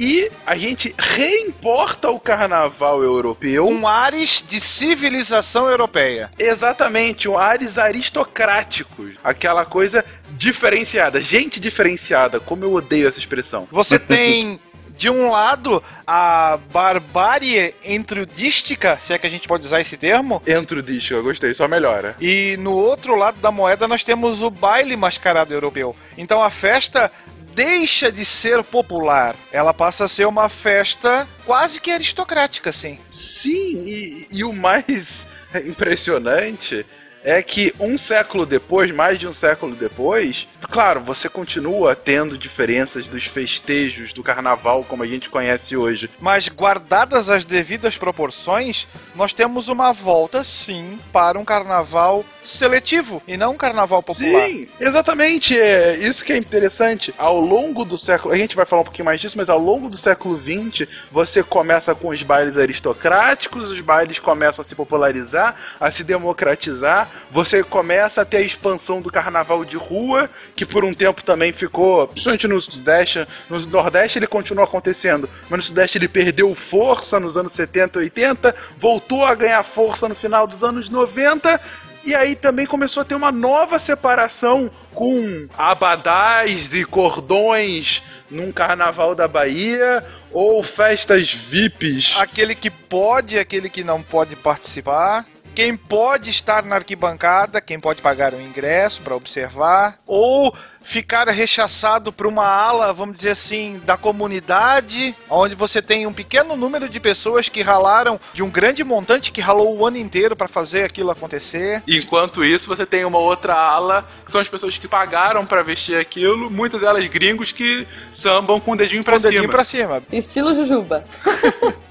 E 0.00 0.30
a 0.46 0.56
gente 0.56 0.94
reimporta 0.98 2.10
o 2.10 2.18
carnaval 2.18 3.02
europeu. 3.02 3.68
Um 3.68 3.86
ares 3.86 4.42
de 4.48 4.58
civilização 4.58 5.68
europeia. 5.68 6.30
Exatamente, 6.38 7.28
um 7.28 7.36
ares 7.36 7.76
aristocráticos. 7.76 9.12
Aquela 9.22 9.64
coisa 9.64 10.04
diferenciada, 10.32 11.20
gente 11.20 11.60
diferenciada. 11.60 12.40
Como 12.40 12.64
eu 12.64 12.72
odeio 12.72 13.06
essa 13.06 13.18
expressão. 13.18 13.68
Você 13.70 13.98
tem, 13.98 14.58
de 15.02 15.10
um 15.10 15.28
lado, 15.32 15.82
a 16.06 16.56
barbárie 16.72 17.74
entrudística, 17.84 18.96
se 18.98 19.12
é 19.12 19.18
que 19.18 19.26
a 19.26 19.30
gente 19.30 19.48
pode 19.48 19.66
usar 19.66 19.80
esse 19.80 19.96
termo. 19.96 20.40
Entrudística, 20.46 21.16
eu 21.16 21.24
gostei, 21.24 21.52
só 21.54 21.66
melhora. 21.66 22.14
E 22.20 22.56
no 22.60 22.70
outro 22.70 23.16
lado 23.16 23.40
da 23.40 23.50
moeda 23.50 23.88
nós 23.88 24.04
temos 24.04 24.40
o 24.40 24.48
baile 24.48 24.96
mascarado 24.96 25.52
europeu. 25.52 25.96
Então 26.16 26.40
a 26.40 26.50
festa 26.50 27.10
deixa 27.52 28.12
de 28.12 28.24
ser 28.24 28.62
popular. 28.62 29.34
Ela 29.50 29.74
passa 29.74 30.04
a 30.04 30.08
ser 30.08 30.28
uma 30.28 30.48
festa 30.48 31.26
quase 31.44 31.80
que 31.80 31.90
aristocrática, 31.90 32.70
assim. 32.70 32.96
Sim, 33.08 33.84
e, 33.84 34.28
e 34.30 34.44
o 34.44 34.52
mais 34.52 35.26
impressionante 35.66 36.86
é 37.24 37.42
que 37.42 37.74
um 37.80 37.98
século 37.98 38.46
depois, 38.46 38.94
mais 38.94 39.18
de 39.18 39.26
um 39.26 39.34
século 39.34 39.74
depois, 39.74 40.46
Claro, 40.70 41.00
você 41.00 41.28
continua 41.28 41.94
tendo 41.94 42.38
diferenças 42.38 43.06
dos 43.06 43.24
festejos 43.24 44.12
do 44.12 44.22
carnaval 44.22 44.84
como 44.84 45.02
a 45.02 45.06
gente 45.06 45.28
conhece 45.28 45.76
hoje. 45.76 46.08
Mas 46.20 46.48
guardadas 46.48 47.28
as 47.28 47.44
devidas 47.44 47.96
proporções, 47.96 48.86
nós 49.14 49.32
temos 49.32 49.68
uma 49.68 49.92
volta, 49.92 50.44
sim, 50.44 50.98
para 51.12 51.38
um 51.38 51.44
carnaval 51.44 52.24
seletivo 52.44 53.22
e 53.26 53.36
não 53.36 53.52
um 53.52 53.56
carnaval 53.56 54.02
popular. 54.02 54.46
Sim, 54.46 54.68
exatamente. 54.80 55.58
É 55.58 55.96
isso 55.96 56.24
que 56.24 56.32
é 56.32 56.36
interessante. 56.36 57.14
Ao 57.18 57.40
longo 57.40 57.84
do 57.84 57.96
século, 57.96 58.34
a 58.34 58.36
gente 58.36 58.56
vai 58.56 58.64
falar 58.64 58.82
um 58.82 58.84
pouquinho 58.86 59.06
mais 59.06 59.20
disso, 59.20 59.36
mas 59.36 59.48
ao 59.48 59.58
longo 59.58 59.88
do 59.88 59.96
século 59.96 60.40
XX, 60.40 60.88
você 61.10 61.42
começa 61.42 61.94
com 61.94 62.08
os 62.08 62.22
bailes 62.22 62.56
aristocráticos, 62.56 63.70
os 63.70 63.80
bailes 63.80 64.18
começam 64.18 64.62
a 64.62 64.64
se 64.64 64.74
popularizar, 64.74 65.54
a 65.78 65.90
se 65.90 66.02
democratizar, 66.02 67.08
você 67.30 67.62
começa 67.62 68.22
a 68.22 68.24
ter 68.24 68.38
a 68.38 68.42
expansão 68.42 69.00
do 69.00 69.10
carnaval 69.10 69.64
de 69.64 69.76
rua, 69.76 70.28
que 70.54 70.66
por 70.66 70.84
um 70.84 70.94
tempo 70.94 71.22
também 71.22 71.52
ficou, 71.52 72.06
principalmente 72.08 72.46
no 72.46 72.60
Sudeste, 72.60 73.26
no 73.48 73.60
Nordeste 73.66 74.18
ele 74.18 74.26
continua 74.26 74.64
acontecendo, 74.64 75.28
mas 75.48 75.58
no 75.58 75.62
Sudeste 75.62 75.98
ele 75.98 76.08
perdeu 76.08 76.54
força 76.54 77.18
nos 77.18 77.36
anos 77.36 77.52
70 77.52 77.98
e 77.98 78.02
80, 78.02 78.54
voltou 78.78 79.24
a 79.24 79.34
ganhar 79.34 79.62
força 79.62 80.08
no 80.08 80.14
final 80.14 80.46
dos 80.46 80.62
anos 80.62 80.88
90 80.88 81.60
e 82.04 82.14
aí 82.14 82.34
também 82.34 82.66
começou 82.66 83.02
a 83.02 83.04
ter 83.04 83.14
uma 83.14 83.30
nova 83.30 83.78
separação 83.78 84.70
com 84.92 85.46
abadás 85.56 86.74
e 86.74 86.84
cordões 86.84 88.02
num 88.28 88.50
carnaval 88.50 89.14
da 89.14 89.28
Bahia 89.28 90.04
ou 90.32 90.62
festas 90.62 91.32
VIPs. 91.32 92.16
Aquele 92.18 92.54
que 92.54 92.70
pode, 92.70 93.38
aquele 93.38 93.70
que 93.70 93.84
não 93.84 94.02
pode 94.02 94.34
participar. 94.34 95.26
Quem 95.54 95.76
pode 95.76 96.30
estar 96.30 96.64
na 96.64 96.76
arquibancada, 96.76 97.60
quem 97.60 97.78
pode 97.78 98.00
pagar 98.00 98.32
o 98.32 98.40
ingresso 98.40 99.02
para 99.02 99.14
observar, 99.14 99.98
ou 100.06 100.56
ficar 100.84 101.28
rechaçado 101.28 102.12
por 102.12 102.26
uma 102.26 102.46
ala, 102.46 102.92
vamos 102.92 103.16
dizer 103.16 103.30
assim, 103.30 103.80
da 103.84 103.96
comunidade, 103.96 105.14
onde 105.30 105.54
você 105.54 105.80
tem 105.80 106.06
um 106.06 106.12
pequeno 106.12 106.56
número 106.56 106.88
de 106.88 106.98
pessoas 107.00 107.48
que 107.48 107.62
ralaram 107.62 108.20
de 108.32 108.42
um 108.42 108.50
grande 108.50 108.82
montante 108.84 109.30
que 109.32 109.40
ralou 109.40 109.76
o 109.76 109.86
ano 109.86 109.96
inteiro 109.96 110.34
para 110.36 110.48
fazer 110.48 110.84
aquilo 110.84 111.10
acontecer. 111.10 111.82
Enquanto 111.86 112.44
isso, 112.44 112.66
você 112.68 112.84
tem 112.84 113.04
uma 113.04 113.18
outra 113.18 113.54
ala, 113.54 114.06
que 114.24 114.32
são 114.32 114.40
as 114.40 114.48
pessoas 114.48 114.76
que 114.76 114.88
pagaram 114.88 115.46
para 115.46 115.62
vestir 115.62 115.96
aquilo, 115.96 116.50
muitas 116.50 116.80
delas 116.80 117.06
gringos 117.06 117.52
que 117.52 117.86
sambam 118.12 118.58
com 118.58 118.72
o 118.72 118.76
dedinho 118.76 119.04
para 119.04 119.14
Com 119.14 119.18
o 119.18 119.22
cima. 119.22 119.32
dedinho 119.32 119.50
pra 119.50 119.64
cima. 119.64 120.02
Estilo 120.12 120.54
Jujuba. 120.54 121.04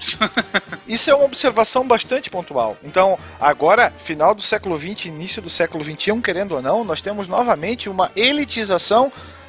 Isso 0.86 1.10
é 1.10 1.14
uma 1.14 1.24
observação 1.24 1.86
bastante 1.86 2.28
pontual. 2.28 2.76
Então, 2.84 3.18
agora, 3.40 3.92
final 4.04 4.34
do 4.34 4.42
século 4.42 4.78
XX, 4.78 5.06
início 5.06 5.40
do 5.40 5.48
século 5.48 5.82
XXI, 5.84 6.20
querendo 6.22 6.52
ou 6.56 6.62
não, 6.62 6.84
nós 6.84 7.00
temos 7.00 7.26
novamente 7.26 7.88
uma 7.88 8.10
elitização 8.14 8.81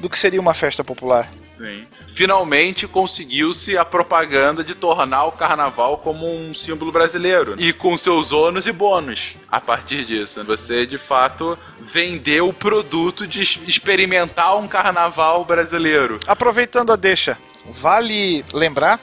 do 0.00 0.08
que 0.08 0.18
seria 0.18 0.40
uma 0.40 0.54
festa 0.54 0.82
popular. 0.82 1.28
Sim. 1.46 1.86
Finalmente 2.14 2.86
conseguiu-se 2.86 3.76
a 3.76 3.84
propaganda 3.84 4.62
de 4.62 4.74
tornar 4.74 5.24
o 5.24 5.32
carnaval 5.32 5.98
como 5.98 6.26
um 6.32 6.54
símbolo 6.54 6.92
brasileiro. 6.92 7.54
E 7.58 7.72
com 7.72 7.96
seus 7.96 8.32
ônus 8.32 8.66
e 8.66 8.72
bônus. 8.72 9.34
A 9.50 9.60
partir 9.60 10.04
disso, 10.04 10.42
você 10.44 10.86
de 10.86 10.98
fato 10.98 11.58
vendeu 11.80 12.48
o 12.48 12.52
produto 12.52 13.26
de 13.26 13.42
experimentar 13.42 14.56
um 14.56 14.68
carnaval 14.68 15.44
brasileiro. 15.44 16.20
Aproveitando 16.26 16.92
a 16.92 16.96
deixa, 16.96 17.36
vale 17.64 18.44
lembrar 18.52 19.00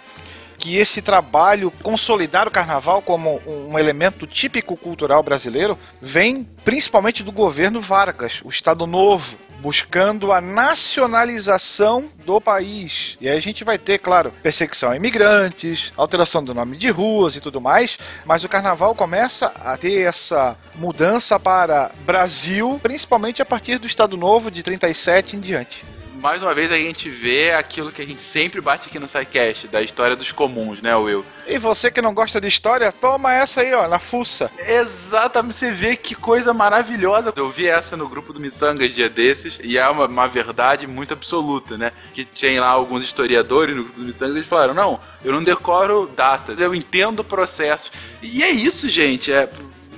que 0.58 0.78
esse 0.78 1.02
trabalho 1.02 1.72
consolidar 1.82 2.48
o 2.48 2.52
carnaval 2.52 3.02
como 3.02 3.42
um 3.48 3.80
elemento 3.80 4.28
típico 4.28 4.78
cultural 4.78 5.24
brasileiro 5.24 5.78
vem 6.00 6.48
principalmente 6.64 7.24
do 7.24 7.32
governo 7.32 7.82
Vargas, 7.82 8.42
o 8.44 8.50
Estado 8.50 8.86
Novo, 8.86 9.36
buscando 9.62 10.32
a 10.34 10.41
nacionalização 10.41 12.09
do 12.26 12.41
país. 12.41 13.16
E 13.22 13.30
aí 13.30 13.38
a 13.38 13.41
gente 13.41 13.64
vai 13.64 13.78
ter, 13.78 13.99
claro, 13.99 14.32
perseguição 14.41 14.89
a 14.89 14.95
imigrantes, 14.95 15.93
alteração 15.95 16.43
do 16.43 16.53
nome 16.53 16.76
de 16.76 16.89
ruas 16.89 17.36
e 17.36 17.41
tudo 17.41 17.62
mais, 17.62 17.97
mas 18.26 18.43
o 18.43 18.49
carnaval 18.49 18.95
começa 18.95 19.51
a 19.64 19.78
ter 19.78 20.01
essa 20.01 20.57
mudança 20.76 21.39
para 21.39 21.91
Brasil, 22.05 22.80
principalmente 22.82 23.41
a 23.41 23.45
partir 23.45 23.78
do 23.78 23.86
Estado 23.86 24.18
Novo 24.18 24.49
de 24.49 24.64
37 24.64 25.36
em 25.36 25.39
diante. 25.39 25.86
Mais 26.22 26.40
uma 26.44 26.54
vez 26.54 26.72
a 26.72 26.78
gente 26.78 27.10
vê 27.10 27.50
aquilo 27.50 27.92
que 27.92 28.00
a 28.00 28.06
gente 28.06 28.22
sempre 28.22 28.62
bate 28.62 28.88
aqui 28.88 29.00
no 29.00 29.08
SciCast, 29.08 29.68
da 29.68 29.82
história 29.82 30.16
dos 30.16 30.32
comuns, 30.32 30.80
né, 30.80 30.96
Will? 30.96 31.26
E 31.48 31.58
você 31.58 31.90
que 31.90 32.00
não 32.00 32.14
gosta 32.14 32.40
de 32.40 32.48
história, 32.48 32.92
toma 32.92 33.34
essa 33.34 33.62
aí, 33.62 33.74
ó, 33.74 33.88
na 33.88 33.98
fuça. 33.98 34.52
Exatamente, 34.60 35.56
você 35.56 35.72
vê 35.72 35.96
que 35.96 36.14
coisa 36.14 36.54
maravilhosa. 36.54 37.34
Eu 37.36 37.50
vi 37.50 37.68
essa 37.68 37.98
no 37.98 38.08
grupo 38.08 38.34
do 38.34 38.40
Missangas 38.40 38.94
dia 38.94 39.10
desses, 39.10 39.60
e 39.64 39.80
é 39.80 39.90
uma, 39.90 40.06
uma 40.06 40.28
verdade 40.28 40.86
muito 40.86 41.12
absoluta, 41.12 41.76
né? 41.76 41.92
Que 42.14 42.24
tem 42.24 42.60
lá 42.60 42.68
alguns 42.68 43.04
historiadores 43.04 43.76
no 43.76 43.84
grupo 43.84 44.00
do 44.00 44.06
Missangas, 44.06 44.36
eles 44.36 44.48
falaram, 44.48 44.76
não, 44.76 45.00
eu 45.26 45.34
não 45.34 45.44
decoro 45.44 46.08
datas, 46.16 46.60
eu 46.60 46.76
entendo 46.76 47.22
o 47.22 47.26
processo. 47.26 47.90
E 48.22 48.44
é 48.44 48.52
isso, 48.52 48.88
gente, 48.88 49.32
é... 49.32 49.50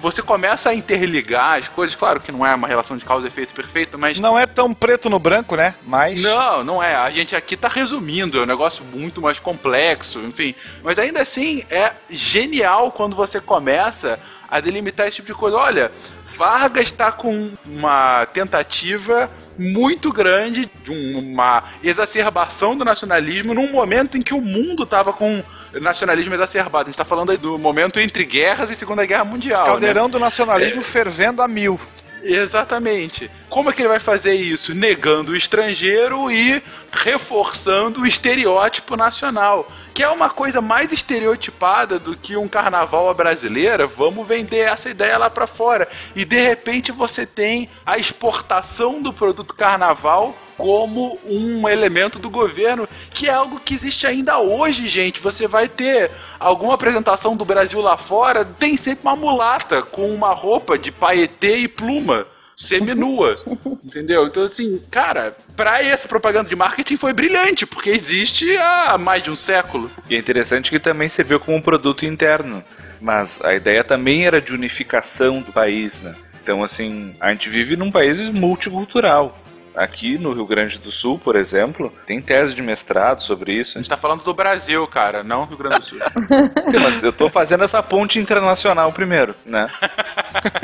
Você 0.04 0.22
começa 0.22 0.70
a 0.70 0.76
interligar 0.76 1.58
as 1.60 1.70
coisas, 1.70 1.95
claro 1.95 2.20
que 2.20 2.30
não 2.30 2.45
é 2.45 2.54
uma 2.54 2.68
relação 2.68 2.97
de 2.97 3.06
causa 3.06 3.26
e 3.26 3.30
efeito 3.30 3.54
perfeita, 3.54 3.97
mas 3.97 4.20
Não 4.20 4.38
é 4.38 4.45
tão 4.45 4.74
preto 4.74 5.10
no 5.10 5.18
branco, 5.18 5.56
né? 5.56 5.74
Mas. 5.88 6.22
não, 6.22 6.62
não 6.62 6.84
é. 6.84 6.93
A 6.93 7.10
gente 7.10 7.34
aqui 7.38 7.56
tá 7.56 7.70
resumindo, 7.70 8.38
é 8.38 8.41
um 8.43 8.45
negócio 8.45 8.84
muito 8.84 9.22
mais 9.22 9.39
complexo, 9.39 10.20
enfim. 10.20 10.54
Mas 10.84 10.99
ainda 10.99 11.22
assim, 11.22 11.64
é 11.72 11.93
genial 12.10 12.91
quando 12.91 13.16
você 13.16 13.39
começa 13.39 14.20
a 14.51 14.60
delimitar 14.60 15.08
esse 15.08 15.16
tipo 15.16 15.28
de 15.30 15.34
coisa. 15.36 15.56
Olha, 15.56 15.89
Vargas 16.36 16.84
está 16.88 17.10
com 17.10 17.51
uma 17.66 18.26
tentativa 18.26 19.30
muito 19.58 20.12
grande 20.12 20.70
de 20.84 20.91
um- 20.91 21.20
uma 21.20 21.64
exacerbação 21.82 22.76
do 22.76 22.84
nacionalismo 22.84 23.54
num 23.54 23.72
momento 23.72 24.18
em 24.18 24.22
que 24.22 24.34
o 24.34 24.41
mundo 24.41 24.84
estava 24.84 25.14
com 25.14 25.41
nacionalismo 25.82 26.34
exacerbado. 26.34 26.84
A 26.84 26.86
gente 26.86 26.94
está 26.94 27.06
falando 27.06 27.32
aí 27.32 27.38
do 27.38 27.58
momento 27.58 28.00
entre 28.00 28.26
guerras 28.26 28.70
e 28.70 28.76
Segunda 28.76 29.06
Guerra 29.06 29.26
Mundial. 29.26 29.66
Caldeirão 29.66 30.06
né? 30.06 30.12
do 30.12 30.20
nacionalismo 30.20 30.82
fervendo 30.82 31.42
a 31.42 31.48
mil. 31.48 31.80
Exatamente. 32.24 33.30
Como 33.50 33.70
é 33.70 33.74
que 33.74 33.82
ele 33.82 33.90
vai 33.90 34.00
fazer 34.00 34.34
isso? 34.34 34.74
Negando 34.74 35.34
o 35.34 35.36
estrangeiro 35.36 36.32
e 36.32 36.64
reforçando 36.94 38.02
o 38.02 38.08
estereótipo 38.08 38.96
nacional. 38.96 39.68
Que 39.94 40.04
é 40.04 40.10
uma 40.10 40.30
coisa 40.30 40.62
mais 40.62 40.91
estereotipada 40.91 42.00
do 42.00 42.16
que 42.16 42.38
um 42.38 42.48
carnaval 42.48 43.10
à 43.10 43.14
brasileira. 43.14 43.86
Vamos 43.86 44.28
vender 44.28 44.60
essa 44.60 44.89
ideia 44.89 45.18
lá 45.18 45.30
pra 45.30 45.46
fora. 45.46 45.88
E 46.16 46.24
de 46.24 46.39
repente 46.39 46.91
você 46.91 47.26
tem 47.26 47.70
a 47.86 47.98
exportação 47.98 49.02
do 49.02 49.12
produto 49.12 49.54
carnaval 49.54 50.36
como 50.58 51.20
um 51.26 51.68
elemento 51.68 52.20
do 52.20 52.30
governo, 52.30 52.88
que 53.12 53.28
é 53.28 53.34
algo 53.34 53.60
que 53.60 53.74
existe 53.74 54.08
ainda 54.08 54.39
hoje, 54.39 54.88
gente. 54.88 55.20
Você 55.20 55.48
vai 55.48 55.68
ter 55.68 56.12
alguma 56.39 56.76
apresentação 56.76 57.36
do 57.36 57.46
Brasil 57.46 57.82
lá 57.82 57.98
fora, 57.98 58.46
tem 58.46 58.78
sempre 58.78 59.02
uma 59.04 59.16
mulata 59.16 59.82
com 59.82 60.14
uma 60.14 60.32
roupa 60.32 60.78
de 60.78 60.91
paetê 60.91 61.58
e 61.58 61.68
pluma. 61.68 62.28
Seminua, 62.56 63.38
entendeu? 63.84 64.28
Então, 64.28 64.43
assim, 64.43 64.82
cara, 64.91 65.36
pra 65.56 65.84
essa 65.84 66.08
propaganda 66.08 66.49
de 66.49 66.56
marketing 66.56 66.97
foi 66.97 67.14
brilhante, 67.14 67.66
porque 67.66 67.89
existe 67.89 68.56
há 68.58 68.97
mais 68.97 69.24
de 69.24 69.32
um 69.32 69.36
século. 69.36 69.89
E 70.10 70.16
é 70.16 70.20
interessante 70.20 70.70
que 70.70 70.80
também 70.80 71.10
serviu 71.10 71.39
como 71.39 71.58
um 71.58 71.62
produto 71.62 72.06
interno. 72.06 72.64
Mas 73.01 73.43
a 73.43 73.54
ideia 73.54 73.84
também 73.84 74.26
era 74.26 74.39
de 74.39 74.54
unificação 74.54 75.41
do 75.41 75.51
país, 75.51 76.01
né? 76.01 76.16
Então, 76.41 76.64
assim, 76.64 77.16
a 77.20 77.32
gente 77.32 77.49
vive 77.49 77.76
num 77.76 77.91
país 77.91 78.20
multicultural. 78.30 79.38
Aqui 79.76 80.20
no 80.20 80.34
Rio 80.34 80.45
Grande 80.45 80.78
do 80.78 80.91
Sul, 80.91 81.18
por 81.18 81.36
exemplo, 81.36 81.91
tem 82.06 82.22
tese 82.22 82.54
de 82.54 82.62
mestrado 82.62 83.22
sobre 83.22 83.54
isso. 83.54 83.78
A 83.78 83.82
gente 83.82 83.89
tá 83.89 83.97
falando 83.97 84.24
do 84.24 84.34
Brasil, 84.34 84.86
cara, 84.86 85.24
não 85.24 85.45
Rio 85.45 85.58
Grande 85.58 85.80
do 85.80 85.86
Sul. 85.86 85.99
Sim, 86.62 86.78
mas 86.78 87.01
eu 87.01 87.12
tô 87.12 87.28
fazendo 87.28 87.64
essa 87.64 87.82
ponte 87.82 88.20
internacional 88.20 88.91
primeiro, 88.93 89.34
né? 89.45 89.68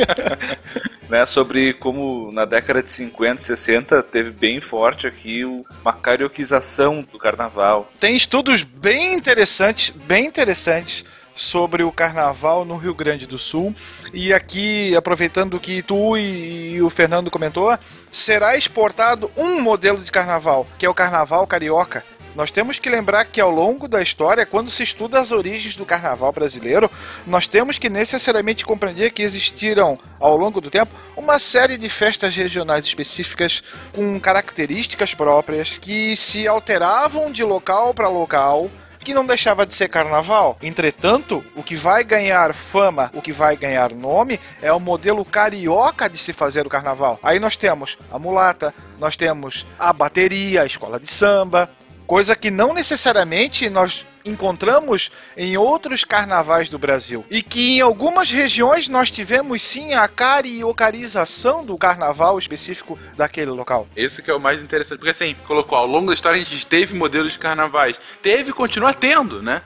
né? 1.10 1.26
Sobre 1.26 1.74
como 1.74 2.32
na 2.32 2.46
década 2.46 2.84
de 2.84 2.92
50, 2.92 3.42
60 3.42 4.04
teve 4.04 4.32
bem 4.32 4.62
forte 4.62 5.08
aqui 5.08 5.44
uma 5.44 5.94
carioquização 5.94 7.06
do 7.12 7.18
carnaval. 7.18 7.90
Tem 8.00 8.16
estudos 8.16 8.64
bem 8.64 9.14
interessantes, 9.14 9.90
bem 9.90 10.26
interessantes 10.26 11.04
sobre 11.36 11.84
o 11.84 11.92
carnaval 11.92 12.66
no 12.66 12.76
Rio 12.76 12.94
Grande 12.94 13.26
do 13.26 13.40
Sul. 13.40 13.74
E 14.14 14.34
aqui, 14.34 14.96
aproveitando 14.96 15.60
que 15.60 15.82
tu 15.82 16.18
e 16.18 16.82
o 16.82 16.90
Fernando 16.90 17.32
comentou, 17.32 17.76
será 18.12 18.56
exportado 18.58 19.32
um 19.38 19.62
modelo 19.62 20.00
de 20.00 20.12
carnaval, 20.12 20.68
que 20.78 20.86
é 20.86 20.90
o 20.90 20.94
carnaval 20.94 21.48
carioca. 21.48 22.04
Nós 22.40 22.52
temos 22.52 22.80
que 22.80 22.90
lembrar 22.90 23.26
que 23.26 23.42
ao 23.42 23.52
longo 23.52 23.86
da 23.86 24.02
história, 24.02 24.46
quando 24.46 24.72
se 24.72 24.82
estuda 24.82 25.20
as 25.20 25.30
origens 25.34 25.76
do 25.76 25.86
carnaval 25.86 26.32
brasileiro, 26.32 26.90
nós 27.28 27.48
temos 27.48 27.78
que 27.78 27.90
necessariamente 27.90 28.64
compreender 28.64 29.12
que 29.12 29.22
existiram, 29.22 30.00
ao 30.18 30.38
longo 30.38 30.62
do 30.62 30.72
tempo, 30.72 30.98
uma 31.18 31.38
série 31.38 31.78
de 31.78 31.90
festas 31.90 32.34
regionais 32.34 32.86
específicas 32.86 33.62
com 33.94 34.18
características 34.22 35.14
próprias 35.14 35.78
que 35.78 36.16
se 36.16 36.48
alteravam 36.48 37.30
de 37.30 37.44
local 37.44 37.94
para 37.94 38.08
local 38.08 38.72
que 39.00 39.14
não 39.14 39.26
deixava 39.26 39.66
de 39.66 39.74
ser 39.74 39.90
carnaval. 39.90 40.58
Entretanto, 40.62 41.44
o 41.56 41.64
que 41.64 41.76
vai 41.76 42.06
ganhar 42.06 42.54
fama, 42.54 43.12
o 43.14 43.22
que 43.22 43.34
vai 43.34 43.58
ganhar 43.58 43.92
nome, 43.92 44.40
é 44.62 44.72
o 44.72 44.80
modelo 44.80 45.26
carioca 45.26 46.10
de 46.10 46.18
se 46.18 46.32
fazer 46.32 46.66
o 46.66 46.70
carnaval. 46.70 47.20
Aí 47.22 47.40
nós 47.40 47.58
temos 47.58 47.98
a 48.12 48.18
mulata, 48.18 48.74
nós 48.98 49.18
temos 49.18 49.66
a 49.78 49.92
bateria, 49.92 50.62
a 50.62 50.66
escola 50.66 51.00
de 51.00 51.12
samba, 51.12 51.70
coisa 52.10 52.36
que 52.36 52.50
não 52.50 52.74
necessariamente 52.74 53.70
nós 53.70 54.04
encontramos 54.26 55.12
em 55.38 55.58
outros 55.58 56.04
carnavais 56.04 56.70
do 56.70 56.78
Brasil. 56.78 57.26
E 57.30 57.42
que 57.42 57.78
em 57.78 57.82
algumas 57.82 58.30
regiões 58.30 58.88
nós 58.88 59.12
tivemos 59.12 59.62
sim 59.62 59.94
a 59.94 60.08
cariocarização 60.08 61.66
do 61.66 61.78
carnaval 61.78 62.38
específico 62.38 63.00
daquele 63.16 63.52
local. 63.52 63.88
Esse 63.96 64.22
que 64.22 64.30
é 64.30 64.34
o 64.34 64.40
mais 64.40 64.62
interessante, 64.62 65.00
porque 65.00 65.12
assim, 65.12 65.36
colocou 65.48 65.78
ao 65.78 65.88
longo 65.88 66.08
da 66.08 66.14
história 66.14 66.42
a 66.42 66.44
gente 66.44 66.68
teve 66.68 66.96
modelos 66.96 67.34
de 67.34 67.40
carnavais. 67.40 68.00
Teve 68.22 68.50
e 68.50 68.54
continua 68.54 68.94
tendo, 68.94 69.42
né? 69.42 69.62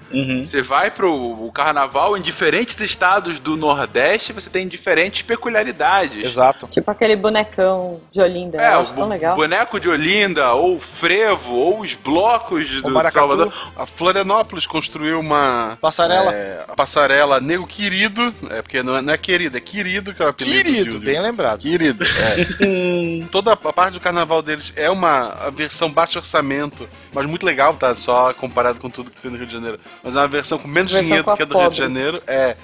Você 0.45 0.61
vai 0.61 0.91
pro 0.91 1.13
o 1.13 1.51
carnaval 1.51 2.17
em 2.17 2.21
diferentes 2.21 2.79
estados 2.79 3.39
do 3.39 3.55
Nordeste, 3.55 4.33
você 4.33 4.49
tem 4.49 4.67
diferentes 4.67 5.21
peculiaridades. 5.21 6.23
Exato. 6.23 6.67
Tipo 6.67 6.91
aquele 6.91 7.15
bonecão 7.15 8.01
de 8.11 8.21
Olinda. 8.21 8.61
É, 8.61 8.73
eu 8.73 8.79
o 8.79 8.81
acho 8.81 8.95
tão 8.95 9.07
legal. 9.07 9.35
boneco 9.35 9.79
de 9.79 9.89
Olinda, 9.89 10.53
ou 10.53 10.77
o 10.77 10.79
frevo, 10.79 11.53
ou 11.53 11.79
os 11.79 11.93
blocos 11.93 12.69
do. 12.81 13.11
Salvador. 13.11 13.53
A 13.75 13.85
Florianópolis 13.85 14.42
construiu 14.67 15.19
uma 15.19 15.77
Passarela. 15.81 16.33
é, 16.33 16.65
a 16.67 16.75
passarela 16.75 17.39
Nego 17.39 17.65
Querido, 17.67 18.33
é 18.49 18.61
porque 18.61 18.81
não 18.83 18.97
é, 18.97 19.01
não 19.01 19.13
é 19.13 19.17
querido, 19.17 19.57
é 19.57 19.59
querido 19.59 20.13
que 20.13 20.21
é 20.21 20.25
o 20.25 20.29
apelido 20.29 20.63
Querido, 20.63 20.99
de- 20.99 21.05
bem 21.05 21.21
lembrado. 21.21 21.59
Querido, 21.59 22.03
é. 22.03 23.25
Toda 23.31 23.53
a 23.53 23.55
parte 23.57 23.93
do 23.93 23.99
carnaval 23.99 24.41
deles 24.41 24.73
é 24.75 24.89
uma 24.89 25.49
versão 25.55 25.89
baixo 25.91 26.17
orçamento, 26.19 26.87
mas 27.13 27.25
muito 27.25 27.45
legal, 27.45 27.73
tá? 27.73 27.95
Só 27.95 28.33
comparado 28.33 28.79
com 28.79 28.89
tudo 28.89 29.11
que 29.11 29.19
tem 29.21 29.31
no 29.31 29.37
Rio 29.37 29.47
de 29.47 29.53
Janeiro. 29.53 29.79
Mas 30.03 30.15
é 30.15 30.19
uma 30.19 30.27
versão 30.27 30.57
com 30.57 30.67
menos 30.67 30.91
Versão 30.91 31.03
dinheiro 31.07 31.23
com 31.23 31.31
do 31.31 31.37
que 31.37 31.43
a 31.43 31.45
do 31.45 31.53
Rio 31.53 31.59
de 31.59 31.63
pobres. 31.63 31.77
Janeiro. 31.77 32.21
É. 32.27 32.55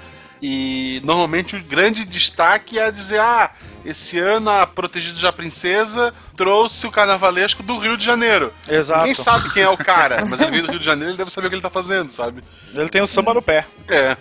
E 0.41 1.01
normalmente 1.03 1.55
o 1.55 1.63
grande 1.63 2.05
destaque 2.05 2.79
é 2.79 2.89
dizer: 2.89 3.19
ah, 3.19 3.51
esse 3.83 4.17
ano 4.19 4.49
a 4.49 4.65
Protegido 4.65 5.19
da 5.21 5.31
Princesa 5.31 6.13
trouxe 6.35 6.87
o 6.87 6.91
carnavalesco 6.91 7.63
do 7.63 7.77
Rio 7.77 7.97
de 7.97 8.05
Janeiro. 8.05 8.53
Exato. 8.67 8.99
Ninguém 8.99 9.15
sabe 9.15 9.51
quem 9.53 9.63
é 9.63 9.69
o 9.69 9.77
cara, 9.77 10.23
mas 10.27 10.39
ele 10.39 10.51
veio 10.51 10.63
do 10.63 10.71
Rio 10.71 10.79
de 10.79 10.85
Janeiro 10.85 11.11
ele 11.11 11.17
deve 11.17 11.31
saber 11.31 11.47
o 11.47 11.49
que 11.49 11.55
ele 11.55 11.61
tá 11.61 11.69
fazendo, 11.69 12.11
sabe? 12.11 12.41
Ele 12.73 12.89
tem 12.89 13.01
o 13.01 13.07
samba 13.07 13.33
no 13.33 13.41
pé. 13.41 13.65
É. 13.87 14.15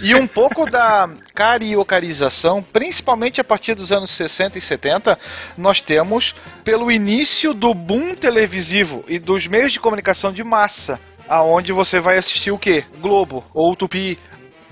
E 0.00 0.14
um 0.14 0.26
pouco 0.26 0.68
da 0.70 1.08
cariocarização, 1.34 2.62
principalmente 2.62 3.40
a 3.40 3.44
partir 3.44 3.74
dos 3.74 3.90
anos 3.90 4.10
60 4.12 4.58
e 4.58 4.60
70, 4.60 5.18
nós 5.56 5.80
temos 5.80 6.34
pelo 6.64 6.90
início 6.90 7.52
do 7.52 7.74
boom 7.74 8.14
televisivo 8.14 9.04
e 9.08 9.18
dos 9.18 9.46
meios 9.46 9.72
de 9.72 9.80
comunicação 9.80 10.32
de 10.32 10.44
massa, 10.44 11.00
aonde 11.28 11.72
você 11.72 12.00
vai 12.00 12.18
assistir 12.18 12.50
o 12.50 12.58
quê? 12.58 12.84
Globo 13.00 13.44
ou 13.52 13.74
Tupi, 13.74 14.18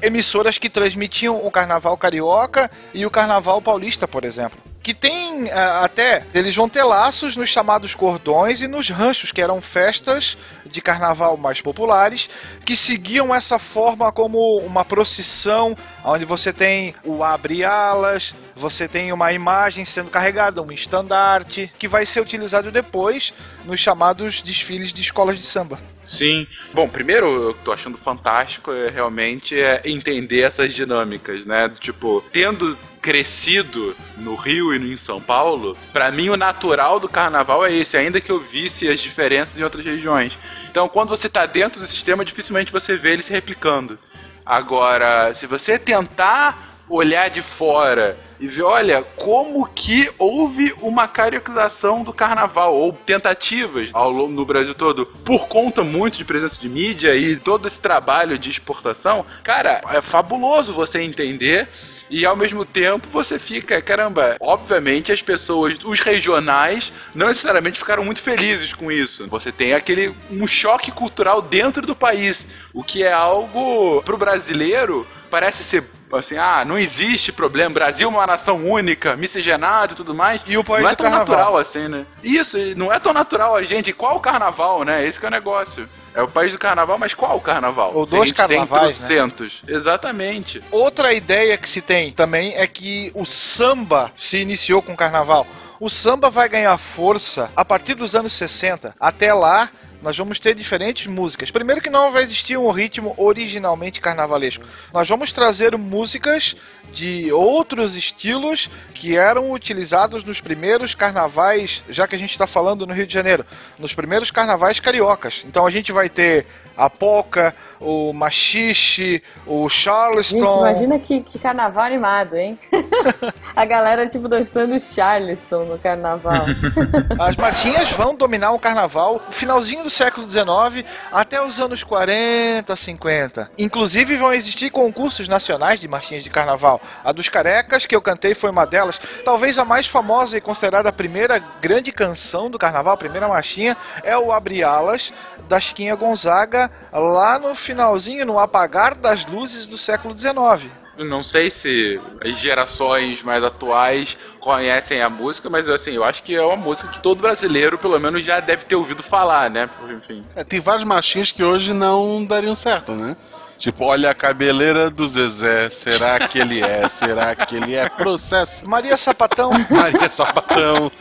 emissoras 0.05 0.59
que 0.59 0.69
transmitiam 0.69 1.45
o 1.45 1.51
carnaval 1.51 1.97
carioca 1.97 2.71
e 2.93 3.05
o 3.07 3.11
carnaval 3.11 3.61
paulista, 3.61 4.07
por 4.07 4.25
exemplo. 4.25 4.59
Que 4.83 4.93
tem 4.93 5.51
ah, 5.51 5.83
até, 5.85 6.25
eles 6.35 6.55
vão 6.55 6.69
ter 6.69 6.85
laços 6.85 7.37
nos 7.37 7.49
chamados 7.49 7.95
cordões 7.95 8.61
e 8.61 8.69
nos 8.69 8.91
ranchos, 8.91 9.33
que 9.33 9.41
eram 9.41 9.61
festas 9.61 10.37
de 10.75 10.83
carnaval 10.83 11.37
mais 11.37 11.61
populares, 11.61 12.29
que 12.67 12.77
seguiam 12.77 13.33
essa 13.33 13.59
forma 13.59 14.11
como 14.11 14.59
uma 14.59 14.85
procissão, 14.85 15.77
onde 16.05 16.25
você 16.25 16.53
tem 16.53 16.95
o 17.05 17.23
abre-alas, 17.23 18.35
você 18.57 18.89
tem 18.89 19.13
uma 19.13 19.33
imagem 19.33 19.85
sendo 19.85 20.11
carregada, 20.11 20.61
um 20.61 20.73
estandarte, 20.73 21.73
que 21.79 21.87
vai 21.87 22.05
ser 22.05 22.21
utilizado 22.21 22.73
depois 22.73 23.33
nos 23.65 23.79
chamados 23.79 24.43
desfiles 24.43 24.93
de 24.93 25.01
escolas 25.01 25.39
de 25.39 25.45
samba. 25.45 25.79
Sim. 26.03 26.47
Bom, 26.73 26.89
primeiro, 26.89 27.27
eu 27.27 27.55
tô 27.55 27.73
achando 27.73 27.97
fantástico 27.97 28.73
é 28.73 28.91
realmente 28.91 29.59
é 29.59 29.81
entender 29.85 30.41
essas 30.41 30.75
dinâmicas, 30.75 31.47
né? 31.47 31.71
Tipo, 31.81 32.23
tendo 32.33 32.77
crescido 33.05 33.95
no 34.17 34.35
Rio 34.35 34.75
e 34.75 34.93
em 34.93 34.97
São 34.97 35.21
Paulo, 35.21 35.77
pra 35.93 36.11
mim 36.11 36.31
o 36.31 36.39
natural 36.39 36.99
do 36.99 37.07
carnaval 37.07 37.67
é 37.67 37.71
esse, 37.71 37.99
ainda 37.99 38.19
que 38.19 38.33
eu 38.33 38.41
visse 38.41 38.89
as 38.89 38.99
diferenças 38.99 39.61
em 39.61 39.63
outras 39.63 39.85
regiões. 39.85 40.33
Então, 40.75 40.89
quando 40.89 41.11
você 41.11 41.29
tá 41.29 41.47
dentro 41.47 41.79
do 41.79 41.87
sistema, 41.87 42.25
dificilmente 42.25 42.73
você 42.73 42.97
vê 42.97 43.13
ele 43.13 43.23
se 43.23 43.33
replicando. 43.33 43.97
Agora, 44.45 45.33
se 45.33 45.47
você 45.47 45.79
tentar 45.79 46.83
olhar 46.89 47.31
de 47.31 47.43
fora 47.43 48.19
e 48.41 48.49
ver, 48.49 48.65
olha, 48.65 49.01
como 49.15 49.69
que 49.69 50.11
houve 50.19 50.75
uma 50.83 51.07
cariocização 51.07 52.03
do 52.03 52.13
carnaval, 52.13 52.75
ou 52.75 52.93
tentativas 52.93 53.89
ao 53.93 54.11
longo 54.11 54.33
no 54.33 54.45
Brasil 54.45 54.75
todo, 54.75 55.07
por 55.07 55.47
conta 55.47 55.85
muito 55.85 56.19
de 56.19 56.25
presença 56.25 56.61
de 56.61 56.69
mídia 56.69 57.15
e 57.15 57.37
todo 57.37 57.69
esse 57.69 57.81
trabalho 57.81 58.37
de 58.37 58.51
exportação, 58.51 59.25
cara, 59.45 59.81
é 59.91 60.03
fabuloso 60.03 60.73
você 60.73 61.01
entender. 61.01 61.69
E 62.15 62.25
ao 62.25 62.37
mesmo 62.37 62.65
tempo 62.65 63.09
você 63.11 63.41
fica, 63.41 63.83
caramba, 63.83 64.37
obviamente 64.39 65.11
as 65.11 65.21
pessoas, 65.21 65.77
os 65.85 65.99
regionais, 65.99 66.93
não 67.13 67.27
necessariamente 67.27 67.81
ficaram 67.81 68.05
muito 68.05 68.23
felizes 68.23 68.73
com 68.73 68.93
isso. 68.93 69.27
Você 69.27 69.51
tem 69.51 69.73
aquele 69.73 70.15
um 70.31 70.47
choque 70.47 70.93
cultural 70.93 71.43
dentro 71.43 71.85
do 71.85 71.97
país, 71.97 72.47
o 72.73 72.85
que 72.85 73.03
é 73.03 73.13
algo 73.13 74.01
pro 74.05 74.17
brasileiro 74.17 75.05
parece 75.29 75.65
ser 75.65 75.83
assim, 76.17 76.37
ah, 76.37 76.65
não 76.65 76.79
existe 76.79 77.33
problema, 77.33 77.75
Brasil 77.75 78.09
é 78.09 78.11
uma 78.11 78.27
nação 78.27 78.57
única, 78.65 79.17
miscigenado 79.17 79.95
e 79.95 79.97
tudo 79.97 80.15
mais. 80.15 80.41
E 80.47 80.57
o 80.57 80.65
país 80.65 80.83
não 80.83 80.91
é 80.91 80.95
tão 80.95 81.11
carnaval. 81.11 81.27
natural 81.27 81.59
assim, 81.59 81.89
né? 81.89 82.07
Isso, 82.23 82.59
e 82.59 82.75
não 82.75 82.93
é 82.93 82.99
tão 82.99 83.13
natural 83.13 83.57
a 83.57 83.63
gente. 83.63 83.93
Qual 83.93 84.17
o 84.17 84.21
carnaval, 84.21 84.85
né? 84.85 85.07
Esse 85.07 85.19
que 85.19 85.27
é 85.27 85.29
o 85.29 85.33
negócio. 85.33 85.89
É 86.15 86.23
o 86.23 86.29
país 86.29 86.53
do 86.53 86.59
carnaval, 86.59 86.97
mas 86.97 87.13
qual 87.13 87.37
o 87.37 87.41
carnaval? 87.41 87.91
Ou 87.93 88.05
dos 88.05 88.13
gente 88.13 88.35
tem 88.35 88.59
carnavais, 88.59 89.01
né? 89.01 89.07
trocentos. 89.09 89.63
Exatamente. 89.67 90.63
Outra 90.71 91.13
ideia 91.13 91.59
que 91.59 91.69
se 91.69 91.81
tem 91.81 92.13
também 92.13 92.55
é 92.55 92.67
que 92.69 93.11
o 93.15 93.27
samba 93.27 94.13
se 94.17 94.39
iniciou 94.39 94.81
com 94.81 94.93
o 94.93 94.97
carnaval. 94.97 95.45
O 95.81 95.91
samba 95.91 96.31
vai 96.31 96.49
ganhar 96.49 96.79
força 96.79 97.51
a 97.57 97.65
partir 97.65 97.95
dos 97.95 98.15
anos 98.15 98.33
60. 98.33 98.95
Até 98.99 99.35
lá, 99.35 99.69
nós 100.05 100.19
vamos 100.19 100.39
ter 100.39 100.55
diferentes 100.55 101.07
músicas. 101.07 101.51
Primeiro 101.51 101.81
que 101.81 101.89
não 101.89 102.13
vai 102.13 102.23
existir 102.23 102.59
um 102.59 102.71
ritmo 102.71 103.15
originalmente 103.17 104.03
carnavalesco. 104.03 104.63
Nós 104.93 105.09
vamos 105.09 105.33
trazer 105.33 105.75
músicas 105.79 106.55
de 106.93 107.33
outros 107.33 107.97
estilos 107.97 108.69
que 108.93 109.17
eram 109.17 109.51
utilizados 109.51 110.23
nos 110.23 110.43
primeiros 110.43 110.95
carnavais, 110.95 111.83
já 111.89 112.07
que 112.07 112.15
a 112.15 112.19
gente 112.19 112.33
está 112.33 112.47
falando 112.47 112.87
no 112.87 112.93
Rio 112.93 113.07
de 113.07 113.15
Janeiro, 113.15 113.47
nos 113.79 113.95
primeiros 113.95 114.31
carnavais 114.31 114.79
cariocas. 114.79 115.43
Então 115.49 115.67
a 115.67 115.71
gente 115.71 115.91
vai 115.91 116.11
ter 116.11 116.45
a 116.77 116.91
polca, 116.91 117.55
o 117.81 118.13
machixe, 118.13 119.23
o 119.47 119.69
charleston. 119.71 120.41
Gente, 120.41 120.59
imagina 120.59 120.99
que, 120.99 121.21
que 121.23 121.39
carnaval 121.39 121.85
animado, 121.85 122.37
hein? 122.37 122.59
a 123.55 123.65
galera, 123.65 124.07
tipo, 124.07 124.29
dançando 124.29 124.79
Charleston 124.79 125.65
no 125.65 125.79
carnaval. 125.79 126.45
As 127.19 127.37
marchinhas 127.37 127.91
vão 127.93 128.15
dominar 128.15 128.53
o 128.53 128.59
carnaval 128.59 129.21
finalzinho 129.31 129.83
do 129.83 129.91
século 129.91 130.29
XIX 130.29 130.87
até 131.13 131.45
os 131.45 131.61
anos 131.61 131.83
40, 131.83 132.75
50. 132.75 133.51
Inclusive 133.59 134.17
vão 134.17 134.33
existir 134.33 134.71
concursos 134.71 135.29
nacionais 135.29 135.81
de 135.81 135.89
marchinhas 135.89 136.23
de 136.23 136.31
carnaval. 136.31 136.81
A 137.05 137.13
dos 137.13 137.29
Carecas, 137.29 137.87
que 137.87 137.95
eu 137.95 138.03
cantei, 138.03 138.35
foi 138.35 138.51
uma 138.51 138.67
delas. 138.67 138.99
Talvez 139.25 139.59
a 139.59 139.65
mais 139.65 139.87
famosa 139.87 140.37
e 140.37 140.41
considerada 140.41 140.89
a 140.89 140.93
primeira 140.93 141.39
grande 141.61 141.93
canção 141.93 142.51
do 142.51 142.59
carnaval, 142.59 142.95
a 142.95 142.99
primeira 142.99 143.29
marchinha, 143.29 143.77
é 144.03 144.17
o 144.17 144.33
Abre 144.33 144.63
Alas, 144.63 145.13
da 145.49 145.61
Chiquinha 145.61 145.95
Gonzaga, 145.95 146.71
lá 146.93 147.39
no 147.39 147.55
finalzinho, 147.55 148.27
no 148.27 148.39
apagar 148.39 148.95
das 148.95 149.25
luzes 149.27 149.67
do 149.67 149.77
século 149.77 150.17
XIX. 150.17 150.84
Não 150.99 151.23
sei 151.23 151.51
se 151.51 152.01
as 152.25 152.39
gerações 152.39 153.23
mais 153.23 153.43
atuais 153.43 154.17
conhecem 154.39 155.03
a 155.03 155.11
música, 155.11 155.51
mas 155.51 155.69
assim, 155.69 155.93
eu 155.93 156.05
acho 156.05 156.23
que 156.23 156.35
é 156.35 156.43
uma 156.43 156.57
música 156.57 156.89
que 156.89 157.01
todo 157.01 157.21
brasileiro, 157.21 157.77
pelo 157.79 157.99
menos, 157.99 158.25
já 158.25 158.39
deve 158.41 158.65
ter 158.65 158.77
ouvido 158.77 159.03
falar, 159.03 159.51
né? 159.51 159.69
Enfim. 159.91 160.23
É, 160.37 160.45
tem 160.45 160.61
vários 160.61 160.85
machinhos 160.85 161.33
que 161.33 161.43
hoje 161.43 161.73
não 161.73 162.25
dariam 162.25 162.55
certo, 162.55 162.93
né? 162.93 163.17
Tipo, 163.65 163.87
olha 163.87 164.11
a 164.11 164.15
cabeleira 164.15 164.91
do 164.91 165.09
Zezé, 165.09 165.71
será 165.71 166.29
que 166.29 166.39
ele 166.39 166.63
é? 166.63 166.87
Será 166.87 167.35
que 167.35 167.57
ele 167.57 167.75
é? 167.75 167.89
Processo. 167.89 168.69
Maria 168.69 168.95
Sapatão. 168.95 169.53
Maria 169.71 170.11
Sapatão. 170.11 170.93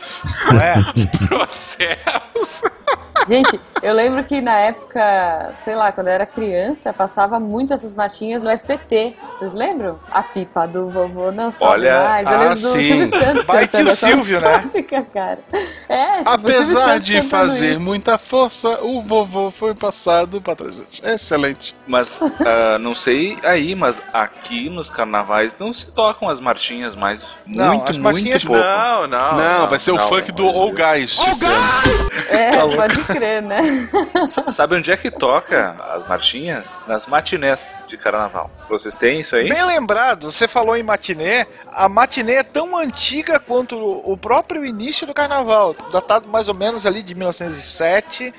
Não 0.50 0.62
é? 0.62 0.76
Processo. 1.28 2.64
Gente, 3.28 3.58
eu 3.82 3.94
lembro 3.94 4.22
que 4.24 4.40
na 4.40 4.58
época, 4.58 5.52
sei 5.62 5.74
lá, 5.74 5.92
quando 5.92 6.08
eu 6.08 6.12
era 6.12 6.26
criança, 6.26 6.92
passava 6.92 7.40
muito 7.40 7.72
essas 7.72 7.94
marchinhas 7.94 8.42
no 8.42 8.50
SPT. 8.50 9.14
Vocês 9.38 9.54
lembram? 9.54 9.98
A 10.10 10.22
pipa 10.22 10.66
do 10.66 10.90
vovô 10.90 11.30
não 11.30 11.50
sobe 11.50 11.70
Olha, 11.70 12.02
mais. 12.02 12.26
Eu 12.26 12.32
ah, 12.32 12.38
lembro 12.38 12.54
do 12.54 12.60
sim. 12.60 12.86
Silvio 12.86 13.06
Santos 13.08 13.46
Vai 13.46 13.68
cantando 13.68 13.96
tio 13.96 14.08
Silvio, 14.08 14.40
né? 14.40 14.70
cara. 15.12 15.38
É, 15.88 16.16
tipo, 16.18 16.30
Apesar 16.30 16.98
de 16.98 17.22
fazer 17.22 17.72
isso. 17.72 17.80
muita 17.80 18.18
força, 18.18 18.82
o 18.82 19.00
vovô 19.00 19.50
foi 19.50 19.74
passado 19.74 20.40
para 20.40 20.56
trás. 20.56 20.82
Excelente. 21.02 21.74
Mas 21.86 22.20
ah, 22.54 22.78
não 22.78 22.94
sei 22.94 23.36
aí, 23.42 23.74
mas 23.74 24.00
aqui 24.12 24.70
nos 24.70 24.88
carnavais 24.88 25.58
não 25.58 25.72
se 25.72 25.90
tocam 25.92 26.28
as 26.28 26.38
marchinhas 26.38 26.94
mais. 26.94 27.20
Não, 27.44 27.76
muito, 27.76 27.90
as 27.90 27.98
marchinhas 27.98 28.44
muito 28.44 28.60
pouco. 28.60 28.62
Não, 28.62 29.06
não. 29.08 29.36
Não, 29.36 29.68
vai 29.68 29.78
ser 29.80 29.90
o 29.90 29.96
não, 29.96 30.08
funk 30.08 30.30
do 30.30 30.44
não. 30.44 30.50
All 30.50 30.72
Guys. 30.72 31.18
esse 31.18 31.44
ano. 31.44 32.14
É, 32.28 32.52
Tá 32.52 32.66
pode 32.68 33.00
crer, 33.04 33.42
né? 33.42 33.62
Sabe 34.26 34.76
onde 34.76 34.90
é 34.90 34.96
que 34.96 35.10
toca 35.10 35.76
as 35.94 36.06
marchinhas? 36.08 36.80
Nas 36.86 37.06
matinés 37.06 37.84
de 37.86 37.96
carnaval. 37.96 38.50
Vocês 38.68 38.96
têm 38.96 39.20
isso 39.20 39.36
aí? 39.36 39.48
Bem 39.48 39.64
lembrado, 39.64 40.30
você 40.32 40.48
falou 40.48 40.76
em 40.76 40.82
matinê. 40.82 41.46
A 41.70 41.88
matinê 41.88 42.34
é 42.34 42.42
tão 42.42 42.76
antiga 42.78 43.38
quanto 43.38 43.76
o 43.78 44.16
próprio 44.16 44.64
início 44.64 45.06
do 45.06 45.14
carnaval, 45.14 45.76
datado 45.92 46.28
mais 46.28 46.48
ou 46.48 46.54
menos 46.54 46.86
ali 46.86 47.02
de 47.02 47.14
1907 47.14 48.32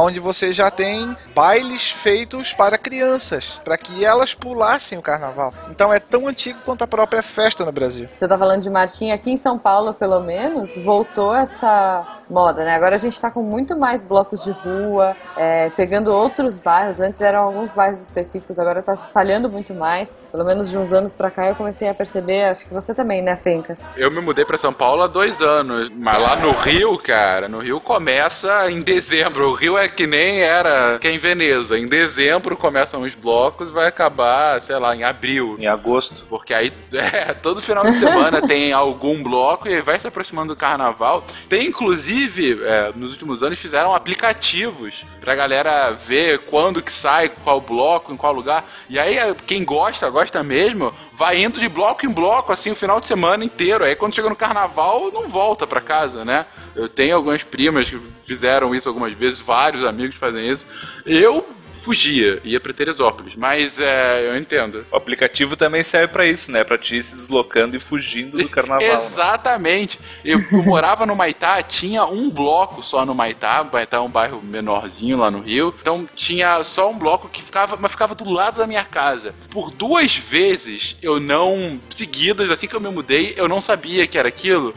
onde 0.00 0.18
você 0.18 0.52
já 0.52 0.70
tem 0.70 1.16
bailes 1.34 1.90
feitos 1.90 2.52
para 2.52 2.78
crianças, 2.78 3.60
para 3.64 3.76
que 3.76 4.04
elas 4.04 4.34
pulassem 4.34 4.98
o 4.98 5.02
carnaval. 5.02 5.52
Então 5.70 5.92
é 5.92 6.00
tão 6.00 6.26
antigo 6.26 6.58
quanto 6.64 6.82
a 6.82 6.86
própria 6.86 7.22
festa 7.22 7.64
no 7.64 7.72
Brasil. 7.72 8.08
Você 8.14 8.26
tá 8.26 8.38
falando 8.38 8.62
de 8.62 8.70
marchinha 8.70 9.14
aqui 9.14 9.30
em 9.30 9.36
São 9.36 9.58
Paulo, 9.58 9.94
pelo 9.94 10.20
menos, 10.20 10.76
voltou 10.76 11.34
essa 11.34 12.21
moda, 12.32 12.64
né? 12.64 12.74
Agora 12.74 12.94
a 12.94 12.98
gente 12.98 13.20
tá 13.20 13.30
com 13.30 13.42
muito 13.42 13.76
mais 13.76 14.02
blocos 14.02 14.42
de 14.44 14.50
rua, 14.50 15.16
é, 15.36 15.70
pegando 15.70 16.12
outros 16.12 16.58
bairros. 16.58 17.00
Antes 17.00 17.20
eram 17.20 17.40
alguns 17.40 17.70
bairros 17.70 18.00
específicos, 18.00 18.58
agora 18.58 18.82
tá 18.82 18.96
se 18.96 19.04
espalhando 19.04 19.48
muito 19.48 19.74
mais. 19.74 20.16
Pelo 20.30 20.44
menos 20.44 20.70
de 20.70 20.78
uns 20.78 20.92
anos 20.92 21.12
pra 21.12 21.30
cá 21.30 21.48
eu 21.48 21.54
comecei 21.54 21.88
a 21.88 21.94
perceber, 21.94 22.44
acho 22.44 22.64
que 22.64 22.72
você 22.72 22.94
também, 22.94 23.22
né, 23.22 23.36
Fencas? 23.36 23.84
Eu 23.96 24.10
me 24.10 24.20
mudei 24.20 24.44
pra 24.44 24.56
São 24.56 24.72
Paulo 24.72 25.02
há 25.02 25.06
dois 25.06 25.42
anos, 25.42 25.90
mas 25.94 26.20
lá 26.20 26.36
no 26.36 26.52
Rio, 26.52 26.98
cara, 26.98 27.48
no 27.48 27.58
Rio 27.58 27.80
começa 27.80 28.70
em 28.70 28.80
dezembro. 28.80 29.50
O 29.50 29.54
Rio 29.54 29.76
é 29.76 29.88
que 29.88 30.06
nem 30.06 30.40
era 30.40 30.98
que 30.98 31.08
é 31.08 31.12
em 31.12 31.18
Veneza. 31.18 31.78
Em 31.78 31.86
dezembro 31.86 32.56
começam 32.56 33.02
os 33.02 33.14
blocos, 33.14 33.70
vai 33.70 33.86
acabar, 33.86 34.60
sei 34.62 34.78
lá, 34.78 34.96
em 34.96 35.04
abril. 35.04 35.56
Em 35.58 35.66
agosto. 35.66 36.24
Porque 36.28 36.54
aí, 36.54 36.72
é, 36.92 37.34
todo 37.34 37.60
final 37.60 37.84
de 37.84 37.94
semana 37.96 38.40
tem 38.40 38.72
algum 38.72 39.22
bloco 39.22 39.68
e 39.68 39.82
vai 39.82 40.00
se 40.00 40.06
aproximando 40.06 40.54
do 40.54 40.58
carnaval. 40.58 41.24
Tem 41.48 41.66
inclusive 41.66 42.21
inclusive, 42.22 42.64
é, 42.64 42.92
nos 42.94 43.12
últimos 43.12 43.42
anos 43.42 43.58
fizeram 43.58 43.94
aplicativos 43.94 45.04
pra 45.20 45.34
galera 45.34 45.90
ver 45.90 46.38
quando 46.40 46.82
que 46.82 46.92
sai, 46.92 47.28
qual 47.28 47.60
bloco, 47.60 48.12
em 48.12 48.16
qual 48.16 48.32
lugar. 48.32 48.64
E 48.88 48.98
aí, 48.98 49.18
é, 49.18 49.34
quem 49.46 49.64
gosta, 49.64 50.08
gosta 50.08 50.42
mesmo, 50.42 50.92
vai 51.12 51.42
indo 51.42 51.58
de 51.58 51.68
bloco 51.68 52.06
em 52.06 52.10
bloco, 52.10 52.52
assim, 52.52 52.70
o 52.70 52.76
final 52.76 53.00
de 53.00 53.08
semana 53.08 53.44
inteiro. 53.44 53.84
Aí 53.84 53.94
quando 53.94 54.14
chega 54.14 54.28
no 54.28 54.36
carnaval, 54.36 55.10
não 55.12 55.28
volta 55.28 55.66
pra 55.66 55.80
casa, 55.80 56.24
né? 56.24 56.46
Eu 56.74 56.88
tenho 56.88 57.16
algumas 57.16 57.42
primas 57.42 57.88
que 57.90 58.00
fizeram 58.24 58.74
isso 58.74 58.88
algumas 58.88 59.12
vezes, 59.12 59.40
vários 59.40 59.84
amigos 59.84 60.16
fazem 60.16 60.48
isso. 60.48 60.66
Eu 61.04 61.46
fugia, 61.82 62.40
ia 62.44 62.60
para 62.60 62.72
Teresópolis. 62.72 63.34
Mas 63.36 63.80
é, 63.80 64.28
eu 64.28 64.36
entendo. 64.36 64.86
O 64.90 64.96
aplicativo 64.96 65.56
também 65.56 65.82
serve 65.82 66.12
para 66.12 66.26
isso, 66.26 66.50
né? 66.50 66.64
Para 66.64 66.78
te 66.78 66.96
ir 66.96 67.02
se 67.02 67.14
deslocando 67.14 67.76
e 67.76 67.78
fugindo 67.80 68.38
do 68.38 68.48
carnaval. 68.48 68.86
Né? 68.86 68.94
Exatamente. 68.94 69.98
Né? 70.00 70.32
Eu, 70.32 70.38
eu 70.52 70.62
morava 70.62 71.04
no 71.04 71.16
Maitá, 71.16 71.62
tinha 71.62 72.04
um 72.04 72.30
bloco 72.30 72.82
só 72.82 73.04
no 73.04 73.14
Maitá. 73.14 73.62
O 73.62 73.72
Maitá 73.72 73.96
é 73.98 74.00
um 74.00 74.10
bairro 74.10 74.40
menorzinho 74.42 75.18
lá 75.18 75.30
no 75.30 75.40
Rio. 75.40 75.74
Então 75.80 76.08
tinha 76.14 76.62
só 76.62 76.90
um 76.90 76.98
bloco 76.98 77.28
que 77.28 77.42
ficava, 77.42 77.76
mas 77.76 77.90
ficava 77.90 78.14
do 78.14 78.30
lado 78.30 78.58
da 78.58 78.66
minha 78.66 78.84
casa. 78.84 79.34
Por 79.50 79.70
duas 79.70 80.16
vezes 80.16 80.96
eu 81.02 81.18
não 81.18 81.80
seguidas, 81.90 82.50
assim 82.50 82.68
que 82.68 82.74
eu 82.74 82.80
me 82.80 82.88
mudei, 82.88 83.34
eu 83.36 83.48
não 83.48 83.60
sabia 83.60 84.06
que 84.06 84.18
era 84.18 84.28
aquilo 84.28 84.72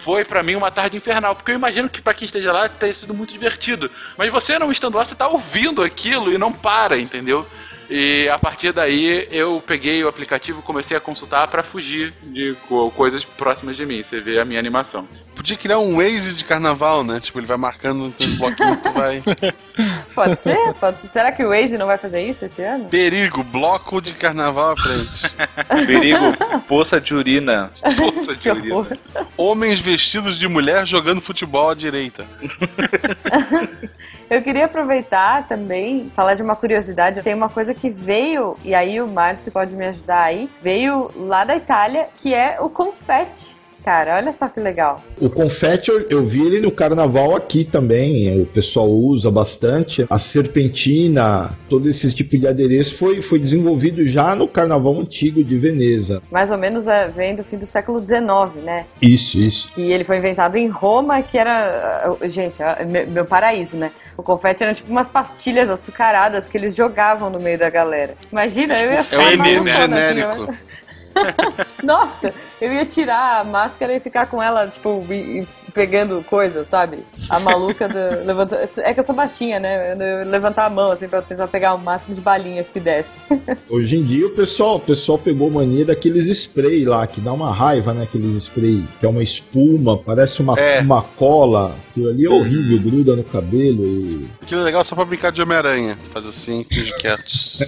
foi 0.00 0.24
para 0.24 0.42
mim 0.42 0.54
uma 0.54 0.70
tarde 0.70 0.96
infernal, 0.96 1.36
porque 1.36 1.52
eu 1.52 1.56
imagino 1.56 1.88
que 1.88 2.00
para 2.00 2.14
quem 2.14 2.24
esteja 2.26 2.52
lá 2.52 2.68
tenha 2.68 2.92
sido 2.92 3.12
muito 3.12 3.32
divertido. 3.32 3.90
Mas 4.16 4.32
você 4.32 4.58
não 4.58 4.72
estando 4.72 4.96
lá, 4.96 5.04
você 5.04 5.14
tá 5.14 5.28
ouvindo 5.28 5.82
aquilo 5.82 6.32
e 6.32 6.38
não 6.38 6.52
para, 6.52 6.98
entendeu? 6.98 7.46
E 7.90 8.28
a 8.28 8.38
partir 8.38 8.72
daí 8.72 9.26
eu 9.32 9.60
peguei 9.66 10.04
o 10.04 10.08
aplicativo 10.08 10.60
e 10.60 10.62
comecei 10.62 10.96
a 10.96 11.00
consultar 11.00 11.48
para 11.48 11.64
fugir 11.64 12.14
de 12.22 12.56
coisas 12.94 13.24
próximas 13.24 13.76
de 13.76 13.84
mim. 13.84 14.00
Você 14.00 14.20
vê 14.20 14.38
a 14.38 14.44
minha 14.44 14.60
animação. 14.60 15.08
Podia 15.34 15.56
criar 15.56 15.78
um 15.78 15.96
Waze 15.96 16.34
de 16.34 16.44
carnaval, 16.44 17.02
né? 17.02 17.18
Tipo, 17.18 17.40
ele 17.40 17.46
vai 17.46 17.56
marcando 17.56 18.14
os 18.16 18.34
bloquinhos 18.36 18.78
tu 18.80 18.90
vai. 18.92 19.22
Pode 20.14 20.38
ser? 20.38 20.74
Pode 20.74 21.00
ser. 21.00 21.08
Será 21.08 21.32
que 21.32 21.42
o 21.42 21.48
Waze 21.48 21.78
não 21.78 21.86
vai 21.86 21.98
fazer 21.98 22.22
isso 22.22 22.44
esse 22.44 22.62
ano? 22.62 22.84
Perigo, 22.84 23.42
bloco 23.42 24.00
de 24.00 24.12
carnaval 24.12 24.72
à 24.72 24.76
frente. 24.76 25.34
Perigo, 25.86 26.36
poça 26.68 27.00
de 27.00 27.14
urina. 27.14 27.72
Poça 27.96 28.36
de 28.36 28.50
urina. 28.50 28.86
Homens 29.36 29.80
vestidos 29.80 30.38
de 30.38 30.46
mulher 30.46 30.86
jogando 30.86 31.20
futebol 31.20 31.70
à 31.70 31.74
direita. 31.74 32.24
Eu 34.30 34.40
queria 34.42 34.66
aproveitar 34.66 35.48
também, 35.48 36.08
falar 36.14 36.34
de 36.34 36.42
uma 36.42 36.54
curiosidade. 36.54 37.20
Tem 37.20 37.34
uma 37.34 37.48
coisa 37.48 37.74
que 37.74 37.90
veio, 37.90 38.56
e 38.64 38.72
aí 38.76 39.00
o 39.00 39.08
Márcio 39.08 39.50
pode 39.50 39.74
me 39.74 39.84
ajudar 39.86 40.22
aí, 40.22 40.48
veio 40.62 41.10
lá 41.16 41.44
da 41.44 41.56
Itália, 41.56 42.06
que 42.16 42.32
é 42.32 42.58
o 42.60 42.70
confete 42.70 43.59
cara. 43.84 44.16
Olha 44.16 44.32
só 44.32 44.48
que 44.48 44.60
legal. 44.60 45.02
O 45.20 45.28
confete 45.28 45.90
eu, 45.90 46.00
eu, 46.08 46.24
vi 46.24 46.46
ele 46.46 46.60
no 46.60 46.70
carnaval 46.70 47.36
aqui 47.36 47.64
também. 47.64 48.40
O 48.40 48.46
pessoal 48.46 48.88
usa 48.88 49.30
bastante. 49.30 50.06
A 50.08 50.18
serpentina, 50.18 51.50
todo 51.68 51.88
esse 51.88 52.14
tipo 52.14 52.38
de 52.38 52.46
adereço 52.46 52.96
foi, 52.96 53.20
foi 53.20 53.38
desenvolvido 53.38 54.06
já 54.06 54.34
no 54.34 54.46
carnaval 54.46 54.98
antigo 55.00 55.42
de 55.42 55.56
Veneza. 55.56 56.22
Mais 56.30 56.50
ou 56.50 56.58
menos 56.58 56.86
é, 56.86 57.08
vem 57.08 57.34
do 57.34 57.44
fim 57.44 57.56
do 57.56 57.66
século 57.66 57.98
XIX, 58.00 58.62
né? 58.64 58.86
Isso, 59.00 59.38
isso. 59.38 59.72
E 59.76 59.92
ele 59.92 60.04
foi 60.04 60.18
inventado 60.18 60.56
em 60.56 60.68
Roma, 60.68 61.22
que 61.22 61.38
era. 61.38 62.16
Gente, 62.24 62.58
meu 63.08 63.24
paraíso, 63.24 63.76
né? 63.76 63.90
O 64.16 64.22
confete 64.22 64.62
era 64.62 64.74
tipo 64.74 64.90
umas 64.90 65.08
pastilhas 65.08 65.70
açucaradas 65.70 66.46
que 66.46 66.56
eles 66.56 66.74
jogavam 66.74 67.30
no 67.30 67.40
meio 67.40 67.58
da 67.58 67.70
galera. 67.70 68.14
Imagina, 68.30 68.78
eu 68.80 68.92
ia 68.92 69.02
ficar. 69.02 69.32
É 69.32 69.36
um 69.36 69.42
meme 69.42 69.70
genérico. 69.70 70.42
Assim, 70.42 70.58
Nossa, 71.82 72.32
eu 72.60 72.72
ia 72.72 72.84
tirar 72.84 73.40
a 73.40 73.44
máscara 73.44 73.94
e 73.94 74.00
ficar 74.00 74.26
com 74.26 74.42
ela, 74.42 74.66
tipo, 74.68 75.04
pegando 75.70 76.22
coisa, 76.24 76.64
sabe? 76.64 76.98
A 77.28 77.38
maluca 77.38 77.88
do. 77.88 77.94
Levanta... 78.26 78.68
É 78.78 78.92
que 78.92 79.00
eu 79.00 79.04
sou 79.04 79.14
baixinha, 79.14 79.58
né? 79.58 79.92
Eu 79.92 80.28
levantar 80.28 80.66
a 80.66 80.70
mão, 80.70 80.90
assim, 80.90 81.08
pra 81.08 81.22
tentar 81.22 81.48
pegar 81.48 81.74
o 81.74 81.78
máximo 81.78 82.14
de 82.14 82.20
balinhas 82.20 82.68
que 82.68 82.80
desce. 82.80 83.22
Hoje 83.68 83.96
em 83.96 84.04
dia 84.04 84.26
o 84.26 84.30
pessoal, 84.30 84.76
o 84.76 84.80
pessoal 84.80 85.18
pegou 85.18 85.50
mania 85.50 85.84
daqueles 85.84 86.26
spray 86.26 86.84
lá, 86.84 87.06
que 87.06 87.20
dá 87.20 87.32
uma 87.32 87.52
raiva, 87.52 87.92
né? 87.92 88.02
Aqueles 88.02 88.44
spray, 88.44 88.84
que 88.98 89.06
é 89.06 89.08
uma 89.08 89.22
espuma, 89.22 89.96
parece 89.98 90.40
uma, 90.40 90.58
é. 90.58 90.80
uma 90.80 91.02
cola. 91.02 91.74
Aquilo 91.90 92.10
ali 92.10 92.26
é 92.26 92.30
horrível, 92.30 92.78
gruda 92.78 93.16
no 93.16 93.24
cabelo. 93.24 93.84
E... 93.84 94.28
Aquilo 94.42 94.60
é 94.60 94.64
legal 94.64 94.84
só 94.84 94.94
pra 94.94 95.04
brincar 95.04 95.32
de 95.32 95.42
Homem-Aranha. 95.42 95.96
Faz 96.12 96.26
assim, 96.26 96.64
finge 96.68 96.96
quietos. 96.98 97.60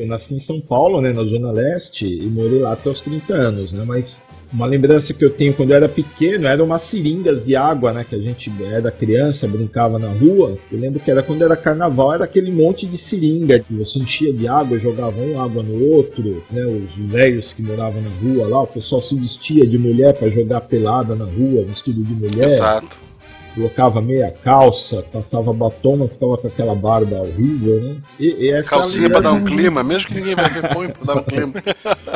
Eu 0.00 0.06
nasci 0.06 0.34
em 0.34 0.40
São 0.40 0.60
Paulo, 0.60 1.00
né? 1.00 1.12
Na 1.12 1.22
Zona 1.24 1.52
Leste, 1.52 2.06
e 2.06 2.26
morei 2.26 2.60
lá 2.60 2.72
até 2.72 2.88
os 2.88 3.00
30 3.00 3.34
anos, 3.34 3.70
né? 3.70 3.84
Mas 3.86 4.22
uma 4.52 4.66
lembrança 4.66 5.12
que 5.12 5.24
eu 5.24 5.30
tenho 5.30 5.54
quando 5.54 5.70
eu 5.70 5.76
era 5.76 5.88
pequeno 5.88 6.46
eram 6.46 6.64
umas 6.64 6.82
seringas 6.82 7.44
de 7.44 7.54
água, 7.54 7.92
né? 7.92 8.04
Que 8.08 8.16
a 8.16 8.18
gente 8.18 8.50
era 8.72 8.90
criança, 8.90 9.46
brincava 9.46 9.98
na 9.98 10.08
rua. 10.08 10.56
Eu 10.72 10.78
lembro 10.78 10.98
que 11.00 11.10
era 11.10 11.22
quando 11.22 11.42
era 11.42 11.54
carnaval, 11.54 12.14
era 12.14 12.24
aquele 12.24 12.50
monte 12.50 12.86
de 12.86 12.96
seringa 12.96 13.60
que 13.60 13.74
você 13.74 13.98
enchia 13.98 14.32
de 14.32 14.48
água, 14.48 14.78
jogava 14.78 15.20
um 15.20 15.40
água 15.40 15.62
no 15.62 15.84
outro, 15.92 16.42
né? 16.50 16.64
Os 16.64 16.94
velhos 16.96 17.52
que 17.52 17.62
moravam 17.62 18.00
na 18.00 18.10
rua 18.22 18.48
lá, 18.48 18.62
o 18.62 18.66
pessoal 18.66 19.02
se 19.02 19.14
vestia 19.14 19.66
de 19.66 19.76
mulher 19.76 20.14
para 20.14 20.30
jogar 20.30 20.62
pelada 20.62 21.14
na 21.14 21.26
rua, 21.26 21.62
vestido 21.64 22.02
de 22.02 22.14
mulher. 22.14 22.50
Exato 22.50 23.09
colocava 23.54 24.00
meia 24.00 24.34
calça, 24.42 25.04
passava 25.12 25.52
batom, 25.52 25.96
mas 25.98 26.12
ficava 26.12 26.36
com 26.36 26.46
aquela 26.46 26.74
barba 26.74 27.20
horrível, 27.20 27.80
né? 27.80 27.96
E, 28.18 28.46
e 28.46 28.50
essa 28.50 28.70
Calcinha 28.70 29.10
pra 29.10 29.20
dar 29.20 29.32
um 29.32 29.44
clima, 29.44 29.82
mesmo 29.82 30.08
que 30.08 30.14
ninguém 30.14 30.34
vai 30.34 30.50
ver 30.50 30.74
põe 30.74 30.88
pra 30.88 31.14
dar 31.14 31.20
um 31.20 31.24
clima. 31.24 31.54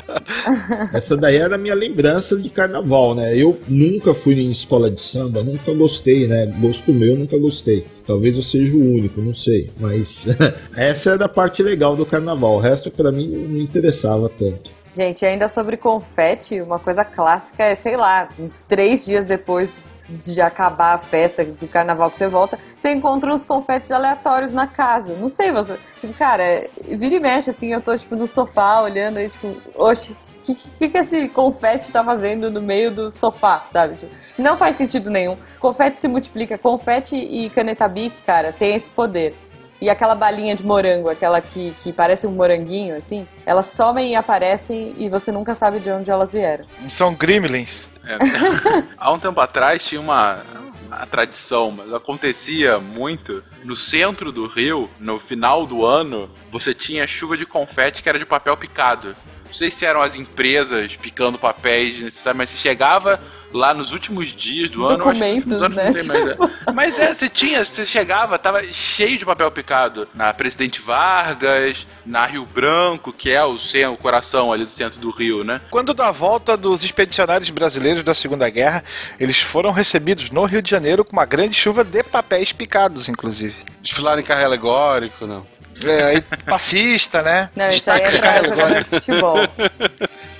essa 0.94 1.16
daí 1.16 1.36
era 1.36 1.54
a 1.54 1.58
minha 1.58 1.74
lembrança 1.74 2.36
de 2.36 2.48
carnaval, 2.48 3.14
né? 3.14 3.36
Eu 3.36 3.58
nunca 3.68 4.14
fui 4.14 4.34
em 4.40 4.50
escola 4.50 4.90
de 4.90 5.00
samba, 5.00 5.42
nunca 5.42 5.72
gostei, 5.72 6.26
né? 6.26 6.46
Gosto 6.60 6.92
meu, 6.92 7.16
nunca 7.16 7.38
gostei. 7.38 7.84
Talvez 8.06 8.34
eu 8.34 8.42
seja 8.42 8.74
o 8.74 8.80
único, 8.80 9.20
não 9.20 9.34
sei. 9.34 9.70
Mas 9.78 10.26
essa 10.76 11.12
era 11.12 11.24
a 11.24 11.28
parte 11.28 11.62
legal 11.62 11.96
do 11.96 12.04
carnaval. 12.04 12.56
O 12.56 12.60
resto, 12.60 12.90
para 12.90 13.10
mim, 13.10 13.28
não 13.28 13.48
me 13.48 13.62
interessava 13.62 14.28
tanto. 14.28 14.70
Gente, 14.94 15.26
ainda 15.26 15.48
sobre 15.48 15.76
confete, 15.76 16.60
uma 16.60 16.78
coisa 16.78 17.04
clássica 17.04 17.64
é, 17.64 17.74
sei 17.74 17.96
lá, 17.96 18.28
uns 18.38 18.62
três 18.62 19.04
dias 19.04 19.24
depois 19.24 19.74
de 20.08 20.40
acabar 20.40 20.94
a 20.94 20.98
festa 20.98 21.44
do 21.44 21.66
carnaval 21.66 22.10
que 22.10 22.16
você 22.16 22.28
volta, 22.28 22.58
você 22.74 22.92
encontra 22.92 23.32
uns 23.32 23.44
confetes 23.44 23.90
aleatórios 23.90 24.52
na 24.52 24.66
casa. 24.66 25.14
Não 25.14 25.28
sei, 25.28 25.50
você. 25.50 25.76
Tipo, 25.96 26.12
cara, 26.14 26.68
vira 26.82 27.14
e 27.14 27.20
mexe 27.20 27.50
assim, 27.50 27.72
eu 27.72 27.80
tô 27.80 27.96
tipo 27.96 28.16
no 28.16 28.26
sofá 28.26 28.82
olhando 28.82 29.18
aí, 29.18 29.28
tipo, 29.28 29.56
oxe, 29.76 30.12
o 30.12 30.38
que, 30.42 30.54
que, 30.54 30.88
que 30.88 30.98
esse 30.98 31.28
confete 31.28 31.92
tá 31.92 32.04
fazendo 32.04 32.50
no 32.50 32.60
meio 32.60 32.90
do 32.90 33.10
sofá, 33.10 33.66
sabe? 33.72 33.96
Tipo, 33.96 34.14
não 34.38 34.56
faz 34.56 34.76
sentido 34.76 35.10
nenhum. 35.10 35.36
Confete 35.58 36.00
se 36.00 36.08
multiplica. 36.08 36.58
Confete 36.58 37.16
e 37.16 37.48
caneta 37.50 37.90
cara, 38.26 38.52
tem 38.52 38.74
esse 38.74 38.90
poder. 38.90 39.34
E 39.80 39.90
aquela 39.90 40.14
balinha 40.14 40.54
de 40.54 40.64
morango, 40.64 41.10
aquela 41.10 41.40
que, 41.40 41.74
que 41.82 41.92
parece 41.92 42.26
um 42.26 42.32
moranguinho, 42.32 42.96
assim, 42.96 43.26
elas 43.44 43.66
somem 43.66 44.12
e 44.12 44.14
aparecem 44.14 44.94
e 44.96 45.08
você 45.08 45.30
nunca 45.30 45.54
sabe 45.54 45.78
de 45.78 45.90
onde 45.90 46.10
elas 46.10 46.32
vieram. 46.32 46.64
São 46.88 47.14
gremlins. 47.14 47.86
É. 48.06 48.18
Há 48.98 49.12
um 49.12 49.18
tempo 49.18 49.40
atrás 49.40 49.84
tinha 49.84 50.00
uma, 50.00 50.40
uma 50.86 51.06
tradição, 51.06 51.70
mas 51.70 51.92
acontecia 51.92 52.78
muito. 52.78 53.42
No 53.64 53.76
centro 53.76 54.30
do 54.30 54.46
Rio, 54.46 54.88
no 54.98 55.18
final 55.18 55.66
do 55.66 55.84
ano, 55.84 56.30
você 56.50 56.74
tinha 56.74 57.06
chuva 57.06 57.36
de 57.36 57.46
confete 57.46 58.02
que 58.02 58.08
era 58.08 58.18
de 58.18 58.26
papel 58.26 58.56
picado. 58.56 59.16
Não 59.46 59.52
sei 59.52 59.70
se 59.70 59.84
eram 59.86 60.02
as 60.02 60.14
empresas 60.14 60.96
picando 60.96 61.38
papéis 61.38 62.02
necessários, 62.02 62.38
mas 62.38 62.50
se 62.50 62.56
chegava 62.56 63.20
lá 63.54 63.72
nos 63.72 63.92
últimos 63.92 64.30
dias 64.30 64.70
do 64.70 64.84
ano. 64.84 64.98
Documentos, 64.98 65.52
acho 65.52 65.74
né? 65.74 65.82
anos 65.84 66.06
não 66.06 66.14
tem 66.14 66.36
mais, 66.36 66.50
é. 66.66 66.72
Mas 66.72 66.98
é, 66.98 67.14
você 67.14 67.28
tinha, 67.28 67.64
você 67.64 67.86
chegava, 67.86 68.38
tava 68.38 68.62
cheio 68.72 69.16
de 69.16 69.24
papel 69.24 69.50
picado. 69.50 70.08
Na 70.14 70.34
Presidente 70.34 70.82
Vargas, 70.82 71.86
na 72.04 72.26
Rio 72.26 72.44
Branco, 72.44 73.12
que 73.12 73.30
é 73.30 73.44
o, 73.44 73.58
centro, 73.58 73.92
o 73.92 73.96
coração 73.96 74.52
ali 74.52 74.64
do 74.64 74.70
centro 74.70 75.00
do 75.00 75.10
Rio, 75.10 75.44
né? 75.44 75.60
Quando 75.70 75.94
da 75.94 76.10
volta 76.10 76.56
dos 76.56 76.84
expedicionários 76.84 77.48
brasileiros 77.50 78.02
da 78.02 78.14
Segunda 78.14 78.48
Guerra, 78.50 78.82
eles 79.18 79.40
foram 79.40 79.70
recebidos 79.70 80.30
no 80.30 80.44
Rio 80.44 80.60
de 80.60 80.70
Janeiro 80.70 81.04
com 81.04 81.12
uma 81.12 81.24
grande 81.24 81.56
chuva 81.56 81.84
de 81.84 82.02
papéis 82.02 82.52
picados, 82.52 83.08
inclusive. 83.08 83.54
Desfilar 83.80 84.18
em 84.18 84.22
carro 84.22 84.44
alegórico, 84.44 85.26
não. 85.26 85.46
É, 85.82 86.02
aí, 86.04 86.20
passista, 86.46 87.22
né? 87.22 87.50
Não, 87.54 87.68
isso 87.68 87.90
aí 87.90 88.02
é 88.02 88.18
pra 88.18 88.42
jogador 88.44 88.82
de 88.82 88.90
futebol. 88.90 89.36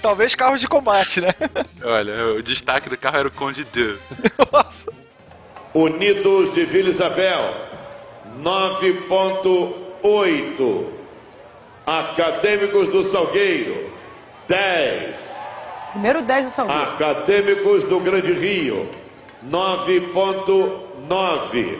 Talvez 0.01 0.35
carros 0.35 0.61
de 0.61 0.69
combate, 0.69 1.21
né? 1.21 1.35
Olha, 1.83 2.27
o 2.35 2.43
destaque 2.43 2.89
do 2.91 2.97
carro 2.97 3.19
era 3.19 3.29
o 3.29 3.31
Conde 3.31 3.65
De. 3.65 3.97
Unidos 5.75 6.55
de 6.55 6.65
Vila 6.67 6.91
Isabel, 6.91 7.55
9.8. 8.43 10.87
Acadêmicos 11.87 12.89
do 12.91 13.03
Salgueiro, 13.03 13.91
10. 14.47 15.35
Primeiro 15.93 16.21
10 16.23 16.47
do 16.47 16.53
Salgueiro. 16.53 16.83
Acadêmicos 16.83 17.85
do 17.85 17.99
Grande 18.01 18.33
Rio, 18.33 18.89
9.9. 19.47 21.79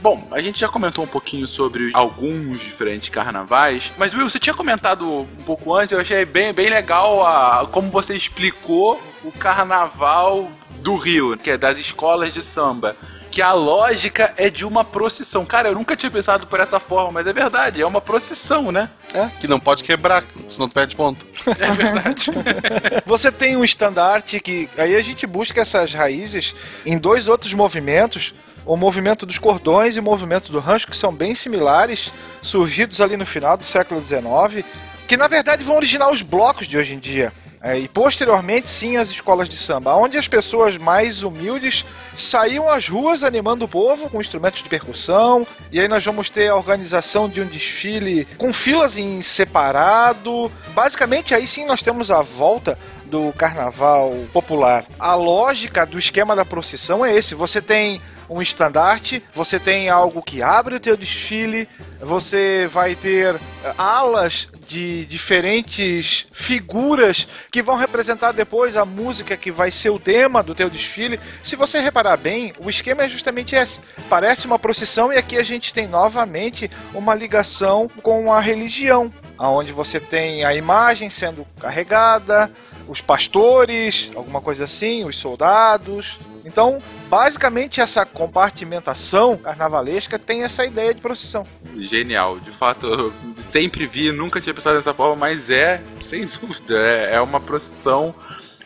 Bom, 0.00 0.26
a 0.30 0.40
gente 0.40 0.58
já 0.58 0.68
comentou 0.68 1.04
um 1.04 1.08
pouquinho 1.08 1.46
sobre 1.46 1.90
alguns 1.92 2.58
diferentes 2.60 3.10
carnavais, 3.10 3.92
mas 3.98 4.14
Will, 4.14 4.28
você 4.28 4.38
tinha 4.38 4.54
comentado 4.54 5.06
um 5.06 5.42
pouco 5.44 5.74
antes, 5.74 5.92
eu 5.92 6.00
achei 6.00 6.24
bem, 6.24 6.54
bem 6.54 6.70
legal 6.70 7.26
a, 7.26 7.66
como 7.70 7.90
você 7.90 8.14
explicou 8.14 9.00
o 9.22 9.30
carnaval 9.30 10.50
do 10.80 10.96
Rio, 10.96 11.36
que 11.36 11.50
é 11.50 11.58
das 11.58 11.76
escolas 11.76 12.32
de 12.32 12.42
samba. 12.42 12.96
Que 13.30 13.42
a 13.42 13.52
lógica 13.52 14.34
é 14.36 14.50
de 14.50 14.64
uma 14.64 14.82
procissão. 14.82 15.46
Cara, 15.46 15.68
eu 15.68 15.74
nunca 15.74 15.96
tinha 15.96 16.10
pensado 16.10 16.48
por 16.48 16.58
essa 16.58 16.80
forma, 16.80 17.12
mas 17.12 17.26
é 17.28 17.32
verdade, 17.32 17.80
é 17.80 17.86
uma 17.86 18.00
procissão, 18.00 18.72
né? 18.72 18.90
É, 19.14 19.28
que 19.40 19.46
não 19.46 19.60
pode 19.60 19.84
quebrar, 19.84 20.24
senão 20.48 20.68
perde 20.68 20.96
ponto. 20.96 21.24
É 21.46 21.70
verdade. 21.70 22.26
Você 23.06 23.30
tem 23.30 23.56
um 23.56 23.62
estandarte 23.62 24.40
que. 24.40 24.68
Aí 24.76 24.96
a 24.96 25.00
gente 25.00 25.28
busca 25.28 25.60
essas 25.60 25.94
raízes 25.94 26.56
em 26.84 26.98
dois 26.98 27.28
outros 27.28 27.52
movimentos. 27.52 28.34
O 28.70 28.76
movimento 28.76 29.26
dos 29.26 29.36
cordões 29.36 29.96
e 29.96 29.98
o 29.98 30.02
movimento 30.02 30.52
do 30.52 30.60
rancho, 30.60 30.86
que 30.86 30.96
são 30.96 31.12
bem 31.12 31.34
similares, 31.34 32.12
surgidos 32.40 33.00
ali 33.00 33.16
no 33.16 33.26
final 33.26 33.56
do 33.56 33.64
século 33.64 34.00
XIX, 34.00 34.64
que 35.08 35.16
na 35.16 35.26
verdade 35.26 35.64
vão 35.64 35.74
originar 35.74 36.08
os 36.08 36.22
blocos 36.22 36.68
de 36.68 36.78
hoje 36.78 36.94
em 36.94 37.00
dia. 37.00 37.32
É, 37.60 37.76
e 37.76 37.88
posteriormente, 37.88 38.68
sim, 38.68 38.96
as 38.96 39.10
escolas 39.10 39.48
de 39.48 39.56
samba, 39.56 39.96
onde 39.96 40.16
as 40.16 40.28
pessoas 40.28 40.76
mais 40.76 41.24
humildes 41.24 41.84
saíam 42.16 42.70
às 42.70 42.88
ruas 42.88 43.24
animando 43.24 43.64
o 43.64 43.68
povo 43.68 44.08
com 44.08 44.20
instrumentos 44.20 44.62
de 44.62 44.68
percussão. 44.68 45.44
E 45.72 45.80
aí 45.80 45.88
nós 45.88 46.04
vamos 46.04 46.30
ter 46.30 46.46
a 46.46 46.54
organização 46.54 47.28
de 47.28 47.40
um 47.40 47.46
desfile 47.46 48.24
com 48.38 48.52
filas 48.52 48.96
em 48.96 49.20
separado. 49.20 50.48
Basicamente, 50.68 51.34
aí 51.34 51.48
sim 51.48 51.66
nós 51.66 51.82
temos 51.82 52.08
a 52.08 52.22
volta 52.22 52.78
do 53.06 53.32
carnaval 53.32 54.14
popular. 54.32 54.84
A 54.96 55.16
lógica 55.16 55.84
do 55.84 55.98
esquema 55.98 56.36
da 56.36 56.44
procissão 56.44 57.04
é 57.04 57.12
esse: 57.12 57.34
você 57.34 57.60
tem 57.60 58.00
um 58.30 58.40
estandarte, 58.40 59.20
você 59.34 59.58
tem 59.58 59.88
algo 59.88 60.22
que 60.22 60.40
abre 60.40 60.76
o 60.76 60.80
teu 60.80 60.96
desfile, 60.96 61.68
você 62.00 62.70
vai 62.72 62.94
ter 62.94 63.34
eh, 63.34 63.74
alas 63.76 64.46
de 64.68 65.04
diferentes 65.06 66.28
figuras 66.30 67.26
que 67.50 67.60
vão 67.60 67.74
representar 67.74 68.30
depois 68.30 68.76
a 68.76 68.84
música 68.84 69.36
que 69.36 69.50
vai 69.50 69.72
ser 69.72 69.90
o 69.90 69.98
tema 69.98 70.44
do 70.44 70.54
teu 70.54 70.70
desfile. 70.70 71.18
Se 71.42 71.56
você 71.56 71.80
reparar 71.80 72.16
bem, 72.16 72.54
o 72.64 72.70
esquema 72.70 73.02
é 73.02 73.08
justamente 73.08 73.56
esse. 73.56 73.80
Parece 74.08 74.46
uma 74.46 74.60
procissão 74.60 75.12
e 75.12 75.16
aqui 75.16 75.36
a 75.36 75.42
gente 75.42 75.74
tem 75.74 75.88
novamente 75.88 76.70
uma 76.94 77.16
ligação 77.16 77.88
com 78.00 78.32
a 78.32 78.38
religião, 78.38 79.12
aonde 79.36 79.72
você 79.72 79.98
tem 79.98 80.44
a 80.44 80.54
imagem 80.54 81.10
sendo 81.10 81.44
carregada, 81.60 82.48
os 82.86 83.00
pastores, 83.00 84.10
alguma 84.14 84.40
coisa 84.40 84.64
assim, 84.64 85.04
os 85.04 85.18
soldados. 85.18 86.16
Então, 86.44 86.78
basicamente, 87.08 87.80
essa 87.80 88.04
compartimentação 88.04 89.36
carnavalesca 89.36 90.18
tem 90.18 90.42
essa 90.42 90.64
ideia 90.64 90.94
de 90.94 91.00
procissão. 91.00 91.46
Genial, 91.76 92.38
de 92.38 92.50
fato, 92.52 92.86
eu 92.86 93.12
sempre 93.42 93.86
vi, 93.86 94.12
nunca 94.12 94.40
tinha 94.40 94.54
pensado 94.54 94.76
dessa 94.76 94.94
forma, 94.94 95.16
mas 95.16 95.50
é, 95.50 95.82
sem 96.02 96.26
dúvida, 96.40 96.78
é, 96.78 97.14
é 97.14 97.20
uma 97.20 97.40
procissão 97.40 98.14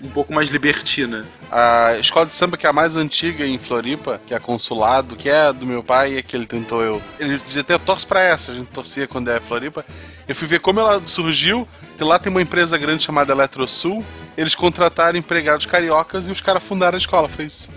um 0.02 0.08
pouco 0.10 0.32
mais 0.32 0.48
libertina. 0.48 1.24
A 1.50 1.96
escola 1.98 2.26
de 2.26 2.32
samba 2.32 2.56
que 2.56 2.66
é 2.66 2.70
a 2.70 2.72
mais 2.72 2.96
antiga 2.96 3.46
em 3.46 3.58
Floripa, 3.58 4.20
que 4.26 4.34
é 4.34 4.36
a 4.36 4.40
Consulado, 4.40 5.16
que 5.16 5.28
é 5.28 5.52
do 5.52 5.66
meu 5.66 5.82
pai, 5.82 6.18
e 6.18 6.22
que 6.22 6.36
ele 6.36 6.46
tentou 6.46 6.82
eu. 6.82 7.00
Ele 7.18 7.38
dizia 7.38 7.62
até 7.62 7.78
torce 7.78 8.06
pra 8.06 8.20
essa, 8.20 8.52
a 8.52 8.54
gente 8.54 8.70
torcia 8.70 9.06
quando 9.06 9.30
é 9.30 9.40
Floripa. 9.40 9.84
Eu 10.26 10.34
fui 10.34 10.46
ver 10.46 10.60
como 10.60 10.80
ela 10.80 11.00
surgiu. 11.06 11.66
Lá 12.00 12.18
tem 12.18 12.30
uma 12.30 12.42
empresa 12.42 12.76
grande 12.76 13.02
chamada 13.02 13.32
Eletrosul. 13.32 14.04
Eles 14.36 14.54
contrataram 14.54 15.18
empregados 15.18 15.66
cariocas 15.66 16.28
e 16.28 16.32
os 16.32 16.40
caras 16.40 16.62
fundaram 16.62 16.96
a 16.96 16.98
escola. 16.98 17.28
Foi 17.28 17.46
isso. 17.46 17.68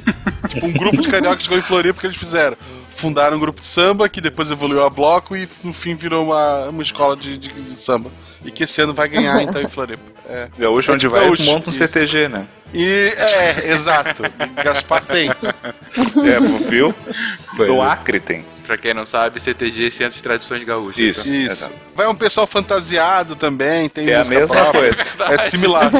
tipo, 0.48 0.66
um 0.66 0.72
grupo 0.72 1.00
de 1.00 1.08
cariocas 1.08 1.44
chegou 1.44 1.58
em 1.58 1.62
Floripa 1.62 2.00
que 2.00 2.06
eles 2.06 2.16
fizeram. 2.16 2.56
Fundaram 2.94 3.36
um 3.36 3.40
grupo 3.40 3.60
de 3.60 3.66
samba 3.66 4.08
que 4.08 4.20
depois 4.20 4.50
evoluiu 4.50 4.84
a 4.84 4.90
bloco 4.90 5.36
e 5.36 5.48
no 5.64 5.72
fim 5.72 5.94
virou 5.94 6.26
uma, 6.26 6.68
uma 6.68 6.82
escola 6.82 7.16
de, 7.16 7.38
de, 7.38 7.48
de 7.48 7.80
samba. 7.80 8.10
E 8.44 8.50
que 8.50 8.64
esse 8.64 8.80
ano 8.80 8.92
vai 8.92 9.08
ganhar 9.08 9.40
então 9.42 9.60
em 9.60 9.68
Floripa. 9.68 10.02
É. 10.32 10.48
Gaúcho, 10.58 10.92
onde 10.92 11.06
É 11.06 11.08
vai, 11.08 11.24
gaúcho, 11.26 11.44
monta 11.44 11.68
um 11.68 11.72
isso. 11.72 11.78
CTG, 11.86 12.28
né? 12.28 12.46
E 12.72 13.12
é, 13.16 13.70
exato. 13.70 14.22
Gaspar 14.64 15.04
tem. 15.04 15.30
É, 15.94 16.40
viu? 16.70 16.94
No 17.58 17.82
Acre 17.82 18.18
tem. 18.18 18.44
Pra 18.66 18.78
quem 18.78 18.94
não 18.94 19.04
sabe, 19.04 19.38
CTG 19.40 19.90
Centro 19.90 20.16
de 20.16 20.22
Tradições 20.22 20.64
Gaúchas. 20.64 20.98
Isso. 20.98 21.28
então. 21.36 21.52
Isso. 21.52 21.70
Vai 21.94 22.06
um 22.06 22.14
pessoal 22.14 22.46
fantasiado 22.46 23.36
também, 23.36 23.88
tem 23.90 24.08
É 24.08 24.14
a 24.14 24.24
mesma 24.24 24.46
própria. 24.46 24.80
coisa. 24.80 25.04
É 25.30 25.36
similar. 25.36 25.90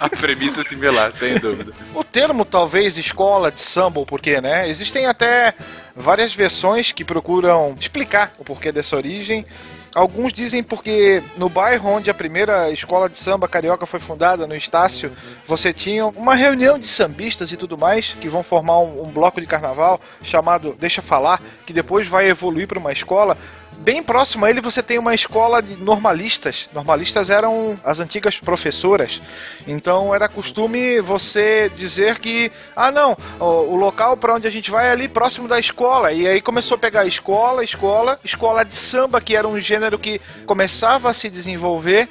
A 0.00 0.08
premissa 0.08 0.62
é 0.62 0.64
similar, 0.64 1.12
sem 1.12 1.38
dúvida. 1.38 1.72
O 1.94 2.02
termo, 2.02 2.44
talvez, 2.46 2.96
escola 2.96 3.50
de 3.52 3.60
samba, 3.60 4.00
o 4.00 4.06
porquê, 4.06 4.40
né? 4.40 4.66
Existem 4.70 5.04
até 5.06 5.52
várias 5.94 6.34
versões 6.34 6.92
que 6.92 7.04
procuram 7.04 7.76
explicar 7.78 8.32
o 8.38 8.44
porquê 8.44 8.72
dessa 8.72 8.96
origem. 8.96 9.44
Alguns 9.96 10.30
dizem 10.30 10.62
porque 10.62 11.22
no 11.38 11.48
bairro 11.48 11.88
onde 11.88 12.10
a 12.10 12.14
primeira 12.14 12.70
escola 12.70 13.08
de 13.08 13.16
samba 13.16 13.48
carioca 13.48 13.86
foi 13.86 13.98
fundada, 13.98 14.46
no 14.46 14.54
Estácio, 14.54 15.10
você 15.48 15.72
tinha 15.72 16.06
uma 16.06 16.34
reunião 16.34 16.78
de 16.78 16.86
sambistas 16.86 17.50
e 17.50 17.56
tudo 17.56 17.78
mais, 17.78 18.12
que 18.12 18.28
vão 18.28 18.42
formar 18.42 18.78
um, 18.78 19.04
um 19.04 19.10
bloco 19.10 19.40
de 19.40 19.46
carnaval 19.46 19.98
chamado 20.22 20.76
Deixa 20.78 21.00
Falar, 21.00 21.40
que 21.64 21.72
depois 21.72 22.06
vai 22.06 22.28
evoluir 22.28 22.68
para 22.68 22.78
uma 22.78 22.92
escola. 22.92 23.38
Bem 23.78 24.02
próximo 24.02 24.44
a 24.44 24.50
ele 24.50 24.60
você 24.60 24.82
tem 24.82 24.98
uma 24.98 25.14
escola 25.14 25.62
de 25.62 25.76
normalistas. 25.76 26.68
Normalistas 26.72 27.30
eram 27.30 27.78
as 27.84 28.00
antigas 28.00 28.38
professoras. 28.38 29.20
Então 29.66 30.14
era 30.14 30.28
costume 30.28 31.00
você 31.00 31.70
dizer 31.76 32.18
que, 32.18 32.50
ah 32.74 32.90
não, 32.90 33.16
o, 33.38 33.44
o 33.44 33.76
local 33.76 34.16
para 34.16 34.34
onde 34.34 34.46
a 34.46 34.50
gente 34.50 34.70
vai 34.70 34.88
é 34.88 34.90
ali 34.90 35.06
próximo 35.06 35.46
da 35.46 35.58
escola. 35.60 36.10
E 36.12 36.26
aí 36.26 36.40
começou 36.40 36.74
a 36.74 36.78
pegar 36.78 37.06
escola, 37.06 37.62
escola, 37.62 38.18
escola 38.24 38.64
de 38.64 38.74
samba, 38.74 39.20
que 39.20 39.36
era 39.36 39.46
um 39.46 39.60
gênero 39.60 39.98
que 39.98 40.20
começava 40.46 41.10
a 41.10 41.14
se 41.14 41.28
desenvolver 41.28 42.08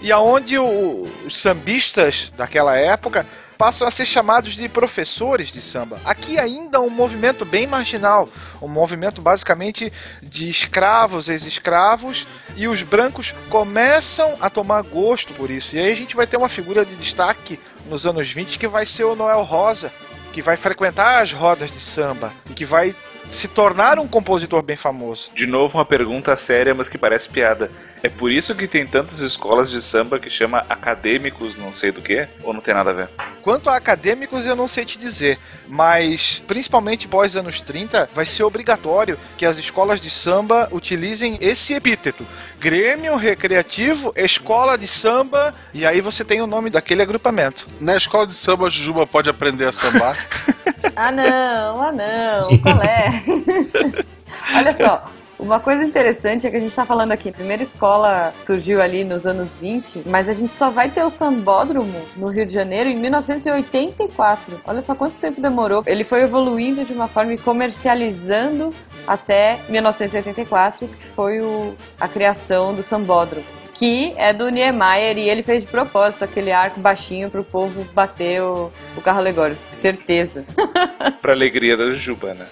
e 0.00 0.10
aonde 0.12 0.56
o- 0.56 1.06
os 1.26 1.36
sambistas 1.36 2.32
daquela 2.36 2.76
época 2.76 3.26
passam 3.58 3.86
a 3.86 3.90
ser 3.90 4.06
chamados 4.06 4.54
de 4.54 4.68
professores 4.68 5.50
de 5.50 5.60
samba. 5.60 6.00
Aqui 6.04 6.38
ainda 6.38 6.80
um 6.80 6.88
movimento 6.88 7.44
bem 7.44 7.66
marginal, 7.66 8.28
um 8.62 8.68
movimento 8.68 9.20
basicamente 9.20 9.92
de 10.22 10.48
escravos, 10.48 11.28
ex-escravos, 11.28 12.24
e 12.56 12.68
os 12.68 12.82
brancos 12.82 13.34
começam 13.50 14.36
a 14.40 14.48
tomar 14.48 14.82
gosto 14.82 15.34
por 15.34 15.50
isso. 15.50 15.74
E 15.74 15.80
aí 15.80 15.90
a 15.90 15.96
gente 15.96 16.14
vai 16.14 16.26
ter 16.26 16.36
uma 16.36 16.48
figura 16.48 16.84
de 16.84 16.94
destaque 16.94 17.58
nos 17.86 18.06
anos 18.06 18.30
20 18.30 18.58
que 18.58 18.68
vai 18.68 18.86
ser 18.86 19.04
o 19.04 19.16
Noel 19.16 19.42
Rosa, 19.42 19.92
que 20.32 20.40
vai 20.40 20.56
frequentar 20.56 21.20
as 21.20 21.32
rodas 21.32 21.72
de 21.72 21.80
samba 21.80 22.32
e 22.48 22.54
que 22.54 22.64
vai 22.64 22.94
se 23.30 23.48
tornar 23.48 23.98
um 23.98 24.08
compositor 24.08 24.62
bem 24.62 24.76
famoso. 24.76 25.30
De 25.34 25.46
novo, 25.46 25.78
uma 25.78 25.84
pergunta 25.84 26.34
séria, 26.36 26.74
mas 26.74 26.88
que 26.88 26.96
parece 26.96 27.28
piada. 27.28 27.70
É 28.02 28.08
por 28.08 28.30
isso 28.30 28.54
que 28.54 28.68
tem 28.68 28.86
tantas 28.86 29.18
escolas 29.20 29.70
de 29.70 29.82
samba 29.82 30.18
que 30.18 30.30
chama 30.30 30.64
acadêmicos 30.68 31.56
não 31.56 31.72
sei 31.72 31.90
do 31.90 32.00
que? 32.00 32.28
Ou 32.42 32.52
não 32.52 32.60
tem 32.60 32.74
nada 32.74 32.90
a 32.90 32.94
ver? 32.94 33.08
Quanto 33.42 33.70
a 33.70 33.76
acadêmicos, 33.76 34.44
eu 34.44 34.54
não 34.54 34.68
sei 34.68 34.84
te 34.84 34.98
dizer, 34.98 35.38
mas 35.66 36.42
principalmente 36.46 37.08
pós 37.08 37.36
anos 37.36 37.60
30, 37.60 38.08
vai 38.14 38.26
ser 38.26 38.42
obrigatório 38.42 39.18
que 39.36 39.46
as 39.46 39.58
escolas 39.58 40.00
de 40.00 40.10
samba 40.10 40.68
utilizem 40.70 41.38
esse 41.40 41.72
epíteto: 41.72 42.26
Grêmio 42.60 43.16
Recreativo, 43.16 44.12
Escola 44.16 44.76
de 44.76 44.86
Samba, 44.86 45.54
e 45.72 45.86
aí 45.86 46.00
você 46.00 46.24
tem 46.24 46.40
o 46.40 46.46
nome 46.46 46.70
daquele 46.70 47.02
agrupamento. 47.02 47.66
Na 47.80 47.96
escola 47.96 48.26
de 48.26 48.34
samba, 48.34 48.66
a 48.66 48.70
Jujuba 48.70 49.06
pode 49.06 49.28
aprender 49.30 49.66
a 49.66 49.72
sambar. 49.72 50.16
Ah, 50.94 51.12
não, 51.12 51.80
ah, 51.80 51.92
não. 51.92 52.58
Qual 52.58 52.82
é? 52.82 53.22
Olha 54.54 54.74
só. 54.74 55.10
Uma 55.38 55.60
coisa 55.60 55.84
interessante 55.84 56.46
é 56.46 56.50
que 56.50 56.56
a 56.56 56.60
gente 56.60 56.74
tá 56.74 56.84
falando 56.84 57.12
aqui, 57.12 57.28
a 57.28 57.32
primeira 57.32 57.62
escola 57.62 58.34
surgiu 58.44 58.82
ali 58.82 59.04
nos 59.04 59.24
anos 59.24 59.54
20, 59.54 60.02
mas 60.06 60.28
a 60.28 60.32
gente 60.32 60.52
só 60.52 60.68
vai 60.68 60.90
ter 60.90 61.04
o 61.04 61.10
sambódromo 61.10 62.00
no 62.16 62.26
Rio 62.26 62.44
de 62.44 62.52
Janeiro 62.52 62.90
em 62.90 62.96
1984. 62.96 64.60
Olha 64.64 64.82
só 64.82 64.96
quanto 64.96 65.16
tempo 65.18 65.40
demorou. 65.40 65.84
Ele 65.86 66.02
foi 66.02 66.22
evoluindo 66.22 66.84
de 66.84 66.92
uma 66.92 67.06
forma 67.06 67.34
e 67.34 67.38
comercializando 67.38 68.74
até 69.06 69.60
1984, 69.68 70.88
que 70.88 71.06
foi 71.06 71.40
o, 71.40 71.72
a 72.00 72.08
criação 72.08 72.74
do 72.74 72.82
sambódromo. 72.82 73.46
Que 73.74 74.12
é 74.16 74.32
do 74.32 74.48
Niemeyer 74.48 75.18
e 75.18 75.30
ele 75.30 75.42
fez 75.42 75.64
de 75.64 75.70
propósito 75.70 76.24
aquele 76.24 76.50
arco 76.50 76.80
baixinho 76.80 77.30
pro 77.30 77.44
povo 77.44 77.86
bater 77.94 78.42
o, 78.42 78.72
o 78.96 79.00
carro 79.00 79.20
alegórico. 79.20 79.60
Certeza. 79.70 80.44
pra 81.22 81.32
alegria 81.32 81.76
da 81.76 81.92
Juba, 81.92 82.34
né? 82.34 82.46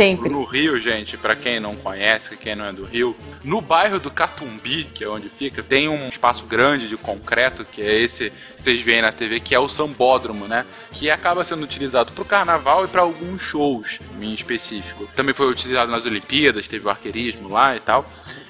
Sempre. 0.00 0.30
No 0.30 0.44
Rio, 0.44 0.80
gente, 0.80 1.18
pra 1.18 1.36
quem 1.36 1.60
não 1.60 1.76
conhece, 1.76 2.34
quem 2.34 2.54
não 2.54 2.64
é 2.64 2.72
do 2.72 2.84
Rio, 2.84 3.14
no 3.44 3.60
bairro 3.60 4.00
do 4.00 4.10
Catumbi, 4.10 4.84
que 4.84 5.04
é 5.04 5.08
onde 5.08 5.28
fica, 5.28 5.62
tem 5.62 5.90
um 5.90 6.08
espaço 6.08 6.46
grande 6.46 6.88
de 6.88 6.96
concreto, 6.96 7.66
que 7.66 7.82
é 7.82 8.00
esse 8.00 8.32
vocês 8.60 8.82
veem 8.82 9.02
na 9.02 9.10
TV, 9.10 9.40
que 9.40 9.54
é 9.54 9.58
o 9.58 9.68
Sambódromo, 9.68 10.46
né? 10.46 10.66
Que 10.92 11.10
acaba 11.10 11.42
sendo 11.44 11.62
utilizado 11.62 12.12
pro 12.12 12.24
carnaval 12.24 12.84
e 12.84 12.88
para 12.88 13.00
alguns 13.00 13.40
shows 13.40 13.98
em 14.20 14.34
específico. 14.34 15.08
Também 15.16 15.34
foi 15.34 15.50
utilizado 15.50 15.90
nas 15.90 16.04
Olimpíadas, 16.04 16.68
teve 16.68 16.86
o 16.86 16.90
arqueirismo 16.90 17.48
lá 17.48 17.76
e 17.76 17.80
tal. 17.80 18.04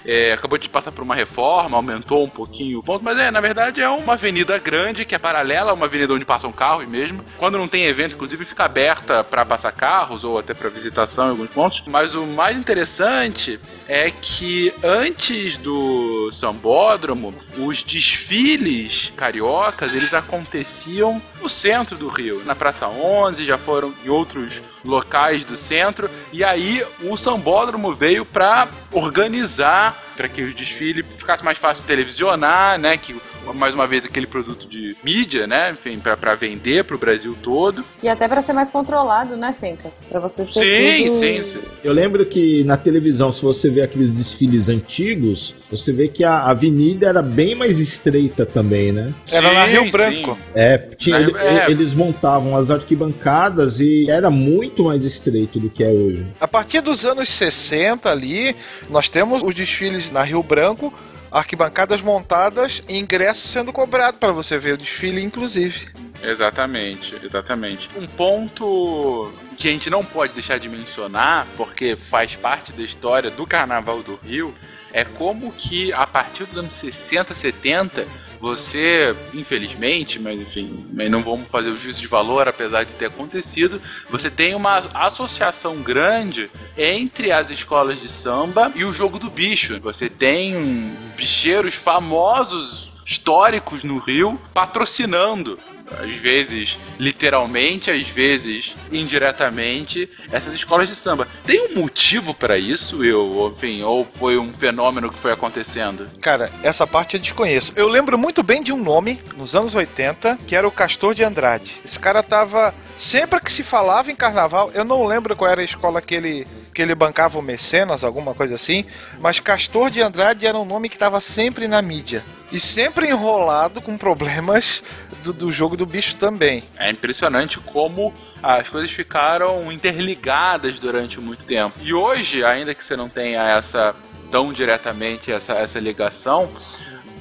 É, 0.04 0.32
acabou 0.32 0.58
de 0.58 0.68
passar 0.68 0.92
por 0.92 1.02
uma 1.02 1.14
reforma, 1.14 1.76
aumentou 1.76 2.24
um 2.24 2.28
pouquinho 2.28 2.78
o 2.78 2.82
ponto, 2.82 3.04
mas 3.04 3.18
é, 3.18 3.30
na 3.30 3.40
verdade 3.40 3.82
é 3.82 3.88
uma 3.88 4.14
avenida 4.14 4.56
grande 4.58 5.04
que 5.04 5.14
é 5.14 5.18
paralela 5.18 5.70
a 5.70 5.74
uma 5.74 5.86
avenida 5.86 6.14
onde 6.14 6.24
passam 6.24 6.50
carros 6.50 6.88
mesmo. 6.88 7.22
Quando 7.36 7.58
não 7.58 7.68
tem 7.68 7.84
evento, 7.84 8.14
inclusive, 8.14 8.44
fica 8.44 8.64
aberta 8.64 9.22
para 9.22 9.44
passar 9.44 9.72
carros 9.72 10.24
ou 10.24 10.38
até 10.38 10.54
para 10.54 10.70
visitação 10.70 11.26
em 11.26 11.30
alguns 11.30 11.50
pontos. 11.50 11.82
Mas 11.86 12.14
o 12.14 12.26
mais 12.26 12.56
interessante 12.56 13.60
é 13.86 14.10
que 14.10 14.72
antes 14.82 15.58
do 15.58 16.30
Sambódromo, 16.32 17.34
os 17.58 17.82
desfiles 17.82 19.12
cariocas 19.16 19.92
eles 20.00 20.14
aconteciam 20.14 21.20
no 21.40 21.48
centro 21.48 21.96
do 21.96 22.08
Rio, 22.08 22.42
na 22.44 22.54
Praça 22.54 22.88
11, 22.88 23.44
já 23.44 23.58
foram 23.58 23.94
em 24.04 24.08
outros 24.08 24.62
locais 24.84 25.44
do 25.44 25.56
centro. 25.56 26.08
E 26.32 26.44
aí 26.44 26.84
o 27.02 27.16
Sambódromo 27.16 27.94
veio 27.94 28.24
para 28.24 28.68
organizar 28.92 30.00
para 30.16 30.28
que 30.28 30.42
o 30.42 30.54
desfile 30.54 31.02
ficasse 31.02 31.42
mais 31.42 31.56
fácil 31.56 31.82
de 31.82 31.88
televisionar, 31.88 32.78
né? 32.78 32.96
Que 32.96 33.16
mais 33.54 33.74
uma 33.74 33.86
vez 33.86 34.04
aquele 34.04 34.26
produto 34.26 34.68
de 34.68 34.96
mídia, 35.02 35.46
né? 35.46 35.72
Enfim, 35.72 35.98
para 35.98 36.34
vender 36.34 36.84
para 36.84 36.94
o 36.94 36.98
Brasil 36.98 37.34
todo. 37.42 37.84
E 38.02 38.08
até 38.08 38.28
para 38.28 38.42
ser 38.42 38.52
mais 38.52 38.68
controlado, 38.68 39.36
né, 39.36 39.52
Fencas? 39.52 40.02
Para 40.08 40.20
você 40.20 40.44
ter 40.44 40.52
sim, 40.52 41.06
tudo... 41.06 41.20
sim, 41.20 41.52
sim. 41.52 41.68
Eu 41.82 41.92
lembro 41.92 42.24
que 42.26 42.62
na 42.64 42.76
televisão, 42.76 43.32
se 43.32 43.42
você 43.42 43.70
vê 43.70 43.82
aqueles 43.82 44.14
desfiles 44.14 44.68
antigos, 44.68 45.54
você 45.70 45.92
vê 45.92 46.08
que 46.08 46.22
a 46.22 46.42
avenida 46.42 47.06
era 47.06 47.22
bem 47.22 47.54
mais 47.54 47.78
estreita 47.78 48.44
também, 48.44 48.92
né? 48.92 49.14
Era 49.30 49.48
Sim, 49.48 49.54
na 49.54 49.64
Rio 49.64 49.84
sim. 49.84 49.90
Branco. 49.90 50.38
É, 50.54 50.76
tinha, 50.76 51.16
é. 51.16 51.70
eles 51.70 51.94
montavam 51.94 52.56
as 52.56 52.70
arquibancadas 52.70 53.80
e 53.80 54.10
era 54.10 54.28
muito 54.30 54.69
mais 54.78 55.04
estreito 55.04 55.58
do 55.58 55.68
que 55.68 55.84
é 55.84 55.88
hoje. 55.88 56.26
A 56.40 56.48
partir 56.48 56.80
dos 56.80 57.04
anos 57.04 57.28
60 57.28 58.08
ali, 58.10 58.54
nós 58.88 59.08
temos 59.08 59.42
os 59.42 59.54
desfiles 59.54 60.10
na 60.10 60.22
Rio 60.22 60.42
Branco, 60.42 60.92
arquibancadas 61.30 62.00
montadas 62.00 62.82
e 62.88 62.98
ingresso 62.98 63.46
sendo 63.48 63.72
cobrado 63.72 64.18
para 64.18 64.32
você 64.32 64.58
ver 64.58 64.74
o 64.74 64.78
desfile, 64.78 65.22
inclusive. 65.22 65.88
Exatamente, 66.22 67.14
exatamente. 67.24 67.88
Um 67.96 68.06
ponto 68.06 69.32
que 69.56 69.68
a 69.68 69.72
gente 69.72 69.88
não 69.88 70.04
pode 70.04 70.32
deixar 70.32 70.58
de 70.58 70.68
mencionar, 70.68 71.46
porque 71.56 71.96
faz 71.96 72.34
parte 72.34 72.72
da 72.72 72.82
história 72.82 73.30
do 73.30 73.46
Carnaval 73.46 74.02
do 74.02 74.16
Rio, 74.16 74.54
é 74.92 75.04
como 75.04 75.52
que 75.52 75.92
a 75.92 76.06
partir 76.06 76.44
dos 76.44 76.58
anos 76.58 76.72
60, 76.72 77.34
70, 77.34 78.06
você, 78.40 79.14
infelizmente, 79.34 80.18
mas 80.18 80.40
enfim, 80.40 80.86
não 81.10 81.22
vamos 81.22 81.46
fazer 81.48 81.68
o 81.68 81.76
juízo 81.76 82.00
de 82.00 82.06
valor, 82.06 82.48
apesar 82.48 82.84
de 82.84 82.94
ter 82.94 83.06
acontecido, 83.06 83.80
você 84.08 84.30
tem 84.30 84.54
uma 84.54 84.78
associação 84.94 85.76
grande 85.82 86.50
entre 86.76 87.30
as 87.30 87.50
escolas 87.50 88.00
de 88.00 88.10
samba 88.10 88.72
e 88.74 88.84
o 88.84 88.94
jogo 88.94 89.18
do 89.18 89.28
bicho. 89.28 89.78
Você 89.80 90.08
tem 90.08 90.90
bicheiros 91.16 91.74
famosos 91.74 92.90
históricos 93.04 93.84
no 93.84 93.98
Rio 93.98 94.40
patrocinando, 94.54 95.58
às 95.98 96.10
vezes 96.16 96.78
literalmente, 96.98 97.90
às 97.90 98.06
vezes 98.06 98.74
indiretamente, 98.92 100.08
essas 100.30 100.54
escolas 100.54 100.88
de 100.88 100.96
samba. 100.96 101.26
Tem 101.44 101.68
um 101.68 101.80
motivo 101.80 102.34
para 102.34 102.58
isso, 102.58 103.04
eu, 103.04 103.54
enfim, 103.56 103.82
ou 103.82 104.06
foi 104.14 104.38
um 104.38 104.52
fenômeno 104.52 105.10
que 105.10 105.18
foi 105.18 105.32
acontecendo? 105.32 106.06
Cara, 106.20 106.50
essa 106.62 106.86
parte 106.86 107.14
eu 107.14 107.20
desconheço. 107.20 107.72
Eu 107.74 107.88
lembro 107.88 108.18
muito 108.18 108.42
bem 108.42 108.62
de 108.62 108.72
um 108.72 108.82
nome, 108.82 109.20
nos 109.36 109.54
anos 109.54 109.74
80, 109.74 110.38
que 110.46 110.54
era 110.54 110.66
o 110.66 110.72
Castor 110.72 111.14
de 111.14 111.24
Andrade. 111.24 111.80
Esse 111.84 111.98
cara 111.98 112.22
tava. 112.22 112.74
Sempre 112.98 113.40
que 113.40 113.50
se 113.50 113.62
falava 113.62 114.12
em 114.12 114.14
carnaval, 114.14 114.70
eu 114.74 114.84
não 114.84 115.06
lembro 115.06 115.34
qual 115.34 115.50
era 115.50 115.62
a 115.62 115.64
escola 115.64 116.02
que 116.02 116.14
ele, 116.14 116.46
que 116.74 116.82
ele 116.82 116.94
bancava 116.94 117.38
o 117.38 117.42
Mecenas, 117.42 118.04
alguma 118.04 118.34
coisa 118.34 118.56
assim, 118.56 118.84
mas 119.20 119.40
Castor 119.40 119.90
de 119.90 120.02
Andrade 120.02 120.46
era 120.46 120.58
um 120.58 120.66
nome 120.66 120.90
que 120.90 120.96
estava 120.96 121.18
sempre 121.18 121.66
na 121.66 121.80
mídia. 121.80 122.22
E 122.52 122.58
sempre 122.58 123.08
enrolado 123.08 123.80
com 123.80 123.96
problemas 123.96 124.82
do, 125.22 125.32
do 125.32 125.52
jogo 125.52 125.76
do 125.76 125.86
bicho 125.86 126.16
também. 126.16 126.64
É 126.78 126.90
impressionante 126.90 127.58
como 127.58 128.12
as 128.42 128.68
coisas 128.68 128.90
ficaram 128.90 129.70
interligadas 129.70 130.78
durante 130.78 131.20
muito 131.20 131.44
tempo. 131.44 131.78
E 131.82 131.94
hoje, 131.94 132.44
ainda 132.44 132.74
que 132.74 132.84
você 132.84 132.96
não 132.96 133.08
tenha 133.08 133.42
essa 133.50 133.94
tão 134.30 134.52
diretamente 134.52 135.30
essa, 135.30 135.54
essa 135.54 135.78
ligação, 135.78 136.48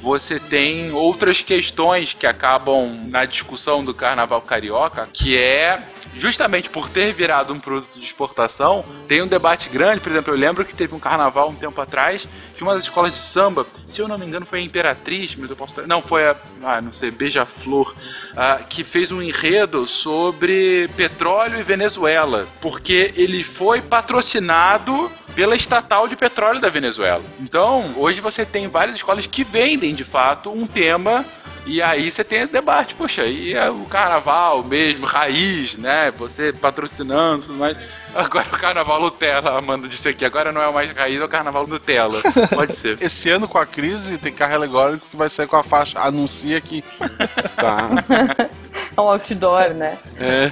você 0.01 0.39
tem 0.39 0.91
outras 0.91 1.41
questões 1.41 2.13
que 2.13 2.25
acabam 2.25 2.91
na 3.07 3.25
discussão 3.25 3.83
do 3.83 3.93
carnaval 3.93 4.41
carioca, 4.41 5.07
que 5.11 5.37
é 5.37 5.83
justamente 6.15 6.69
por 6.69 6.89
ter 6.89 7.13
virado 7.13 7.53
um 7.53 7.59
produto 7.59 7.97
de 7.97 8.05
exportação, 8.05 8.83
tem 9.07 9.21
um 9.21 9.27
debate 9.27 9.69
grande. 9.69 10.01
Por 10.01 10.11
exemplo, 10.11 10.33
eu 10.33 10.37
lembro 10.37 10.65
que 10.65 10.73
teve 10.73 10.93
um 10.95 10.99
carnaval 10.99 11.49
um 11.49 11.55
tempo 11.55 11.79
atrás 11.79 12.27
que 12.55 12.63
uma 12.63 12.73
das 12.73 12.83
escolas 12.83 13.13
de 13.13 13.19
samba, 13.19 13.65
se 13.85 14.01
eu 14.01 14.07
não 14.07 14.17
me 14.17 14.25
engano, 14.25 14.45
foi 14.45 14.59
a 14.59 14.61
Imperatriz, 14.61 15.33
mas 15.35 15.49
eu 15.49 15.55
posso. 15.55 15.87
Não, 15.87 16.01
foi 16.01 16.27
a. 16.27 16.35
Ah, 16.61 16.81
não 16.81 16.91
sei, 16.91 17.09
Beija-Flor, 17.09 17.95
ah, 18.35 18.59
que 18.67 18.83
fez 18.83 19.11
um 19.11 19.21
enredo 19.21 19.87
sobre 19.87 20.89
petróleo 20.97 21.57
e 21.57 21.63
Venezuela, 21.63 22.45
porque 22.59 23.13
ele 23.15 23.45
foi 23.45 23.79
patrocinado 23.81 25.09
pela 25.33 25.55
estatal 25.55 26.05
de 26.05 26.17
petróleo 26.17 26.59
da 26.59 26.67
Venezuela. 26.67 27.23
Então, 27.39 27.93
hoje 27.95 28.19
você 28.19 28.45
tem 28.45 28.67
várias 28.67 28.97
escolas 28.97 29.25
que 29.25 29.41
vendem 29.41 29.95
de 29.95 30.03
fato 30.03 30.51
um 30.51 30.67
tema 30.67 31.25
e 31.65 31.81
aí 31.81 32.11
você 32.11 32.23
tem 32.23 32.47
debate, 32.47 32.95
poxa, 32.95 33.25
e 33.25 33.53
é 33.53 33.69
o 33.69 33.85
carnaval 33.85 34.63
mesmo, 34.63 35.05
raiz, 35.05 35.77
né? 35.77 36.11
Você 36.11 36.51
patrocinando 36.53 37.43
tudo 37.43 37.55
mais. 37.55 37.77
Agora 38.13 38.47
o 38.47 38.57
carnaval 38.57 38.99
Nutella, 38.99 39.57
Amanda 39.57 39.87
disse 39.87 40.09
aqui, 40.09 40.25
agora 40.25 40.51
não 40.51 40.61
é 40.61 40.71
mais 40.71 40.91
raiz, 40.91 41.21
é 41.21 41.23
o 41.23 41.29
carnaval 41.29 41.67
Nutella. 41.67 42.19
Pode 42.49 42.75
ser. 42.75 42.97
Esse 43.01 43.29
ano, 43.29 43.47
com 43.47 43.59
a 43.59 43.65
crise, 43.65 44.17
tem 44.17 44.33
carro 44.33 44.55
alegórico 44.55 45.05
que 45.11 45.15
vai 45.15 45.29
sair 45.29 45.47
com 45.47 45.55
a 45.55 45.63
faixa 45.63 45.99
anuncia 45.99 46.59
que. 46.59 46.83
Tá. 47.55 47.89
É 48.95 49.01
um 49.01 49.09
outdoor, 49.09 49.73
né? 49.73 49.97
É. 50.17 50.51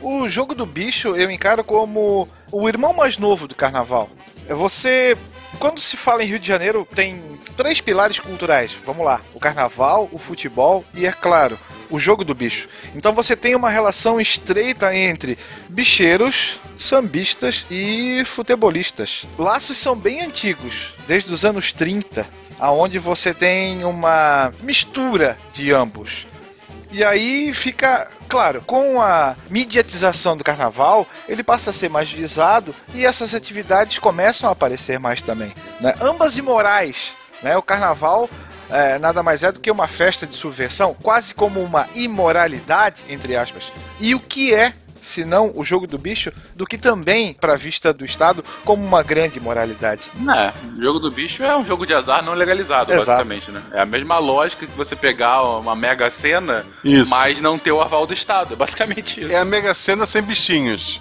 O 0.00 0.28
jogo 0.28 0.54
do 0.54 0.66
bicho 0.66 1.14
eu 1.14 1.30
encaro 1.30 1.62
como 1.62 2.28
o 2.50 2.68
irmão 2.68 2.92
mais 2.92 3.16
novo 3.16 3.46
do 3.46 3.54
carnaval. 3.54 4.10
É 4.48 4.54
você. 4.54 5.16
Quando 5.58 5.80
se 5.80 5.96
fala 5.96 6.22
em 6.22 6.26
Rio 6.26 6.38
de 6.38 6.46
Janeiro, 6.46 6.86
tem 6.94 7.20
três 7.56 7.80
pilares 7.80 8.20
culturais. 8.20 8.72
Vamos 8.86 9.04
lá: 9.04 9.20
o 9.34 9.40
carnaval, 9.40 10.08
o 10.12 10.18
futebol 10.18 10.84
e, 10.94 11.04
é 11.04 11.12
claro, 11.12 11.58
o 11.90 11.98
jogo 11.98 12.24
do 12.24 12.34
bicho. 12.34 12.68
Então 12.94 13.12
você 13.12 13.34
tem 13.34 13.54
uma 13.54 13.70
relação 13.70 14.20
estreita 14.20 14.94
entre 14.94 15.36
bicheiros, 15.68 16.58
sambistas 16.78 17.66
e 17.70 18.22
futebolistas. 18.24 19.26
Laços 19.36 19.78
são 19.78 19.96
bem 19.96 20.20
antigos, 20.20 20.94
desde 21.06 21.32
os 21.32 21.44
anos 21.44 21.72
30, 21.72 22.26
aonde 22.58 22.98
você 22.98 23.34
tem 23.34 23.84
uma 23.84 24.52
mistura 24.62 25.36
de 25.52 25.72
ambos. 25.72 26.26
E 26.90 27.04
aí 27.04 27.52
fica, 27.52 28.08
claro, 28.28 28.62
com 28.62 29.00
a 29.00 29.36
mediatização 29.50 30.36
do 30.36 30.44
carnaval, 30.44 31.06
ele 31.28 31.42
passa 31.42 31.70
a 31.70 31.72
ser 31.72 31.90
mais 31.90 32.10
visado 32.10 32.74
e 32.94 33.04
essas 33.04 33.34
atividades 33.34 33.98
começam 33.98 34.48
a 34.48 34.52
aparecer 34.52 34.98
mais 34.98 35.20
também. 35.20 35.52
Né? 35.80 35.94
Ambas 36.00 36.38
imorais. 36.38 37.14
Né? 37.42 37.56
O 37.56 37.62
carnaval 37.62 38.28
é, 38.70 38.98
nada 38.98 39.22
mais 39.22 39.42
é 39.42 39.50
do 39.50 39.60
que 39.60 39.70
uma 39.70 39.86
festa 39.86 40.26
de 40.26 40.34
subversão, 40.34 40.94
quase 41.02 41.34
como 41.34 41.60
uma 41.60 41.86
imoralidade, 41.94 43.02
entre 43.08 43.36
aspas. 43.36 43.64
E 44.00 44.14
o 44.14 44.20
que 44.20 44.54
é, 44.54 44.72
se 45.08 45.24
não 45.24 45.50
o 45.54 45.64
jogo 45.64 45.86
do 45.86 45.96
bicho, 45.98 46.30
do 46.54 46.66
que 46.66 46.76
também, 46.78 47.32
para 47.34 47.56
vista 47.56 47.92
do 47.92 48.04
Estado, 48.04 48.44
como 48.64 48.84
uma 48.84 49.02
grande 49.02 49.40
moralidade. 49.40 50.02
É, 50.36 50.52
o 50.78 50.82
jogo 50.82 50.98
do 50.98 51.10
bicho 51.10 51.42
é 51.42 51.56
um 51.56 51.64
jogo 51.64 51.86
de 51.86 51.94
azar 51.94 52.24
não 52.24 52.34
legalizado, 52.34 52.92
Exato. 52.92 53.06
basicamente, 53.06 53.50
né? 53.50 53.62
É 53.72 53.80
a 53.80 53.86
mesma 53.86 54.18
lógica 54.18 54.66
que 54.66 54.72
você 54.76 54.94
pegar 54.94 55.42
uma 55.42 55.74
mega 55.74 56.10
cena, 56.10 56.64
Isso. 56.84 57.10
mas 57.10 57.40
não 57.40 57.58
ter 57.58 57.72
o 57.72 57.80
aval 57.80 58.06
do 58.06 58.12
Estado. 58.12 58.52
É 58.54 58.56
basicamente 58.68 59.20
isso. 59.22 59.32
É 59.32 59.36
a 59.36 59.44
Mega 59.44 59.74
Sena 59.74 60.04
sem 60.06 60.22
bichinhos. 60.22 61.00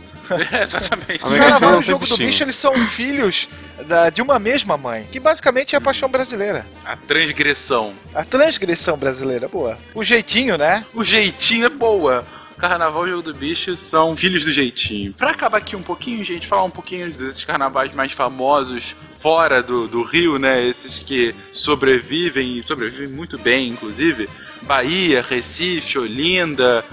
É, 0.52 0.64
exatamente. 0.64 1.24
O 1.24 1.30
carnaval 1.30 1.76
e 1.76 1.78
o 1.78 1.82
jogo 1.82 2.06
do 2.06 2.18
bicho, 2.18 2.44
eles 2.44 2.56
são 2.56 2.74
filhos 2.88 3.48
da- 3.86 4.10
de 4.10 4.22
uma 4.22 4.38
mesma 4.40 4.76
mãe, 4.78 5.06
que 5.12 5.20
basicamente 5.20 5.74
é 5.76 5.78
a 5.78 5.82
paixão 5.82 6.10
brasileira. 6.10 6.66
A 6.86 6.96
transgressão. 6.98 7.94
A 8.14 8.24
transgressão 8.26 8.98
brasileira, 8.98 9.48
boa. 9.48 9.78
O 9.96 10.04
jeitinho, 10.04 10.58
né? 10.58 10.86
O 10.94 11.04
jeitinho 11.04 11.66
é 11.66 11.70
boa. 11.70 12.26
Carnaval 12.58 13.08
e 13.08 13.12
Jogo 13.12 13.22
do 13.22 13.34
Bicho 13.34 13.78
são 13.78 14.16
filhos 14.16 14.44
do 14.44 14.52
jeitinho. 14.52 15.14
Pra 15.14 15.32
acabar 15.32 15.60
aqui 15.60 15.76
um 15.76 15.84
pouquinho, 15.84 16.26
gente, 16.26 16.48
falar 16.48 16.64
um 16.64 16.70
pouquinho 16.70 17.12
desses 17.12 17.46
carnavais 17.46 17.94
mais 17.94 18.12
famosos 18.12 18.96
fora 19.20 19.62
do, 19.62 19.88
do 19.88 20.02
Rio, 20.02 20.40
né? 20.40 20.66
Esses 20.66 21.00
que 21.00 21.36
sobrevivem 21.54 22.58
e 22.58 22.64
sobrevivem 22.64 23.10
muito 23.10 23.38
bem, 23.38 23.70
inclusive. 23.70 24.28
Bahia, 24.64 25.22
Recife, 25.22 26.00
Olinda. 26.00 26.84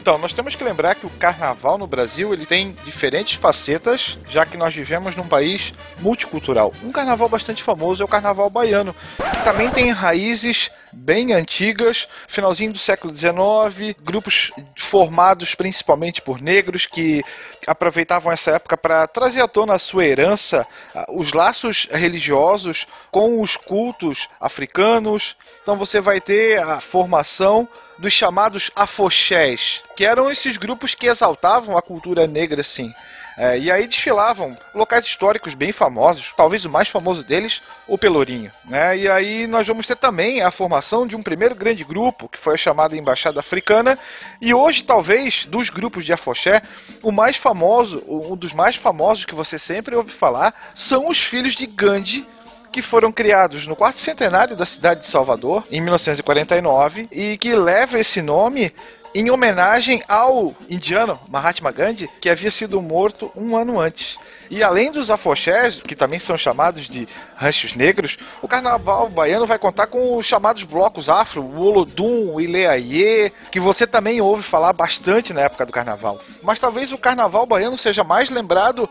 Então, 0.00 0.18
nós 0.18 0.32
temos 0.32 0.56
que 0.56 0.64
lembrar 0.64 0.96
que 0.96 1.06
o 1.06 1.10
carnaval 1.10 1.78
no 1.78 1.86
Brasil 1.86 2.32
ele 2.32 2.44
tem 2.44 2.74
diferentes 2.84 3.34
facetas, 3.34 4.18
já 4.28 4.44
que 4.44 4.56
nós 4.56 4.74
vivemos 4.74 5.14
num 5.14 5.28
país 5.28 5.72
multicultural. 6.00 6.74
Um 6.82 6.90
carnaval 6.90 7.28
bastante 7.28 7.62
famoso 7.62 8.02
é 8.02 8.04
o 8.04 8.08
carnaval 8.08 8.50
baiano, 8.50 8.92
que 9.16 9.44
também 9.44 9.70
tem 9.70 9.92
raízes 9.92 10.72
bem 10.92 11.32
antigas, 11.32 12.06
finalzinho 12.28 12.72
do 12.72 12.78
século 12.78 13.14
XIX, 13.14 13.96
grupos 14.02 14.50
formados 14.76 15.54
principalmente 15.54 16.20
por 16.20 16.40
negros 16.40 16.86
que 16.86 17.22
aproveitavam 17.66 18.32
essa 18.32 18.52
época 18.52 18.76
para 18.76 19.06
trazer 19.06 19.40
à 19.40 19.48
tona 19.48 19.74
a 19.74 19.78
sua 19.78 20.04
herança, 20.04 20.66
os 21.08 21.32
laços 21.32 21.88
religiosos 21.90 22.86
com 23.10 23.40
os 23.40 23.56
cultos 23.56 24.28
africanos. 24.40 25.36
Então 25.62 25.76
você 25.76 26.00
vai 26.00 26.20
ter 26.20 26.60
a 26.60 26.80
formação 26.80 27.68
dos 27.98 28.12
chamados 28.12 28.70
afoxés, 28.74 29.82
que 29.96 30.04
eram 30.04 30.30
esses 30.30 30.56
grupos 30.56 30.94
que 30.94 31.06
exaltavam 31.06 31.76
a 31.76 31.82
cultura 31.82 32.26
negra, 32.26 32.60
assim. 32.60 32.92
É, 33.36 33.58
e 33.58 33.70
aí 33.70 33.86
desfilavam 33.86 34.56
locais 34.74 35.04
históricos 35.04 35.54
bem 35.54 35.72
famosos, 35.72 36.32
talvez 36.36 36.64
o 36.64 36.70
mais 36.70 36.88
famoso 36.88 37.22
deles, 37.22 37.62
o 37.88 37.96
Pelourinho. 37.96 38.50
Né? 38.64 38.98
E 38.98 39.08
aí 39.08 39.46
nós 39.46 39.66
vamos 39.66 39.86
ter 39.86 39.96
também 39.96 40.42
a 40.42 40.50
formação 40.50 41.06
de 41.06 41.16
um 41.16 41.22
primeiro 41.22 41.54
grande 41.54 41.82
grupo, 41.82 42.28
que 42.28 42.38
foi 42.38 42.54
a 42.54 42.58
chamada 42.58 42.96
Embaixada 42.96 43.40
Africana, 43.40 43.98
e 44.40 44.52
hoje 44.52 44.84
talvez 44.84 45.46
dos 45.46 45.70
grupos 45.70 46.04
de 46.04 46.12
afoxé, 46.12 46.60
o 47.02 47.10
mais 47.10 47.36
famoso, 47.36 48.02
um 48.06 48.36
dos 48.36 48.52
mais 48.52 48.76
famosos 48.76 49.24
que 49.24 49.34
você 49.34 49.58
sempre 49.58 49.96
ouve 49.96 50.12
falar, 50.12 50.72
são 50.74 51.08
os 51.08 51.18
filhos 51.18 51.54
de 51.54 51.66
Gandhi, 51.66 52.26
que 52.70 52.80
foram 52.80 53.12
criados 53.12 53.66
no 53.66 53.76
quarto 53.76 53.98
centenário 53.98 54.56
da 54.56 54.64
cidade 54.64 55.00
de 55.00 55.06
Salvador, 55.06 55.64
em 55.70 55.80
1949, 55.80 57.06
e 57.12 57.36
que 57.36 57.54
leva 57.54 57.98
esse 57.98 58.22
nome 58.22 58.72
em 59.14 59.30
homenagem 59.30 60.02
ao 60.08 60.54
indiano 60.68 61.20
Mahatma 61.28 61.70
Gandhi, 61.70 62.08
que 62.20 62.30
havia 62.30 62.50
sido 62.50 62.80
morto 62.80 63.30
um 63.36 63.56
ano 63.56 63.80
antes. 63.80 64.18
E 64.50 64.62
além 64.62 64.90
dos 64.92 65.10
afoxés, 65.10 65.80
que 65.82 65.96
também 65.96 66.18
são 66.18 66.36
chamados 66.36 66.88
de 66.88 67.08
ranchos 67.36 67.74
negros, 67.74 68.18
o 68.40 68.48
carnaval 68.48 69.08
baiano 69.08 69.46
vai 69.46 69.58
contar 69.58 69.86
com 69.86 70.16
os 70.16 70.26
chamados 70.26 70.62
blocos 70.64 71.08
afro, 71.08 71.42
o 71.42 71.60
Olodum, 71.60 72.34
o 72.34 72.40
Ileaie, 72.40 73.32
que 73.50 73.60
você 73.60 73.86
também 73.86 74.20
ouve 74.20 74.42
falar 74.42 74.72
bastante 74.72 75.32
na 75.32 75.42
época 75.42 75.66
do 75.66 75.72
carnaval. 75.72 76.20
Mas 76.42 76.60
talvez 76.60 76.92
o 76.92 76.98
carnaval 76.98 77.46
baiano 77.46 77.76
seja 77.76 78.04
mais 78.04 78.30
lembrado 78.30 78.88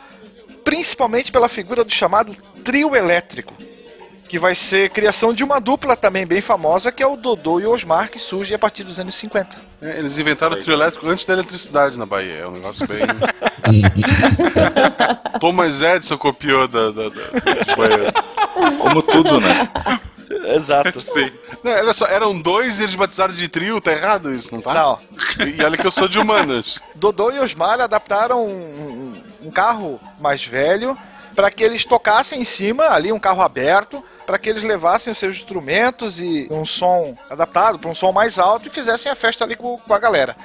principalmente 0.64 1.31
pela 1.31 1.49
figura 1.49 1.84
do 1.84 1.91
chamado 1.91 2.35
trio 2.64 2.95
elétrico, 2.95 3.53
que 4.31 4.39
vai 4.39 4.55
ser 4.55 4.89
criação 4.91 5.33
de 5.33 5.43
uma 5.43 5.59
dupla 5.59 5.93
também 5.93 6.25
bem 6.25 6.39
famosa, 6.39 6.89
que 6.89 7.03
é 7.03 7.05
o 7.05 7.17
Dodô 7.17 7.59
e 7.59 7.65
o 7.65 7.71
Osmar, 7.73 8.09
que 8.09 8.17
surge 8.17 8.55
a 8.55 8.57
partir 8.57 8.85
dos 8.85 8.97
anos 8.97 9.13
50. 9.15 9.57
É, 9.81 9.97
eles 9.99 10.17
inventaram 10.17 10.55
o 10.55 10.57
trio 10.57 10.73
elétrico 10.73 11.05
antes 11.05 11.25
da 11.25 11.33
eletricidade 11.33 11.99
na 11.99 12.05
Bahia. 12.05 12.35
É 12.35 12.47
um 12.47 12.51
negócio 12.51 12.87
bem. 12.87 13.01
Thomas 15.37 15.81
Edison 15.81 16.17
copiou 16.17 16.65
da, 16.65 16.91
da, 16.91 17.09
da. 17.09 18.13
Como 18.79 19.01
tudo, 19.01 19.41
né? 19.41 19.69
Exato. 20.55 21.01
Sim. 21.01 21.29
Não, 21.61 21.71
olha 21.73 21.93
só, 21.93 22.05
eram 22.05 22.39
dois 22.39 22.79
e 22.79 22.83
eles 22.83 22.95
batizaram 22.95 23.33
de 23.33 23.49
trio, 23.49 23.81
tá 23.81 23.91
errado 23.91 24.33
isso, 24.33 24.55
não 24.55 24.61
tá? 24.61 24.73
Não. 24.73 24.97
E 25.45 25.61
olha 25.61 25.77
que 25.77 25.85
eu 25.85 25.91
sou 25.91 26.07
de 26.07 26.17
humanas. 26.17 26.79
Dodô 26.95 27.31
e 27.31 27.39
Osmar 27.39 27.81
adaptaram 27.81 28.45
um, 28.45 28.49
um- 28.49 29.23
um 29.47 29.51
carro 29.51 29.99
mais 30.21 30.45
velho 30.45 30.97
para 31.35 31.51
que 31.51 31.63
eles 31.63 31.85
tocassem 31.85 32.41
em 32.41 32.45
cima, 32.45 32.89
ali 32.89 33.11
um 33.11 33.19
carro 33.19 33.41
aberto, 33.41 34.03
para 34.25 34.37
que 34.37 34.49
eles 34.49 34.63
levassem 34.63 35.11
os 35.11 35.19
seus 35.19 35.35
instrumentos 35.37 36.19
e 36.19 36.47
um 36.49 36.65
som 36.65 37.15
adaptado 37.29 37.79
para 37.79 37.89
um 37.89 37.95
som 37.95 38.11
mais 38.11 38.39
alto 38.39 38.67
e 38.67 38.71
fizessem 38.71 39.11
a 39.11 39.15
festa 39.15 39.43
ali 39.43 39.55
com, 39.55 39.77
com 39.77 39.93
a 39.93 39.99
galera. 39.99 40.35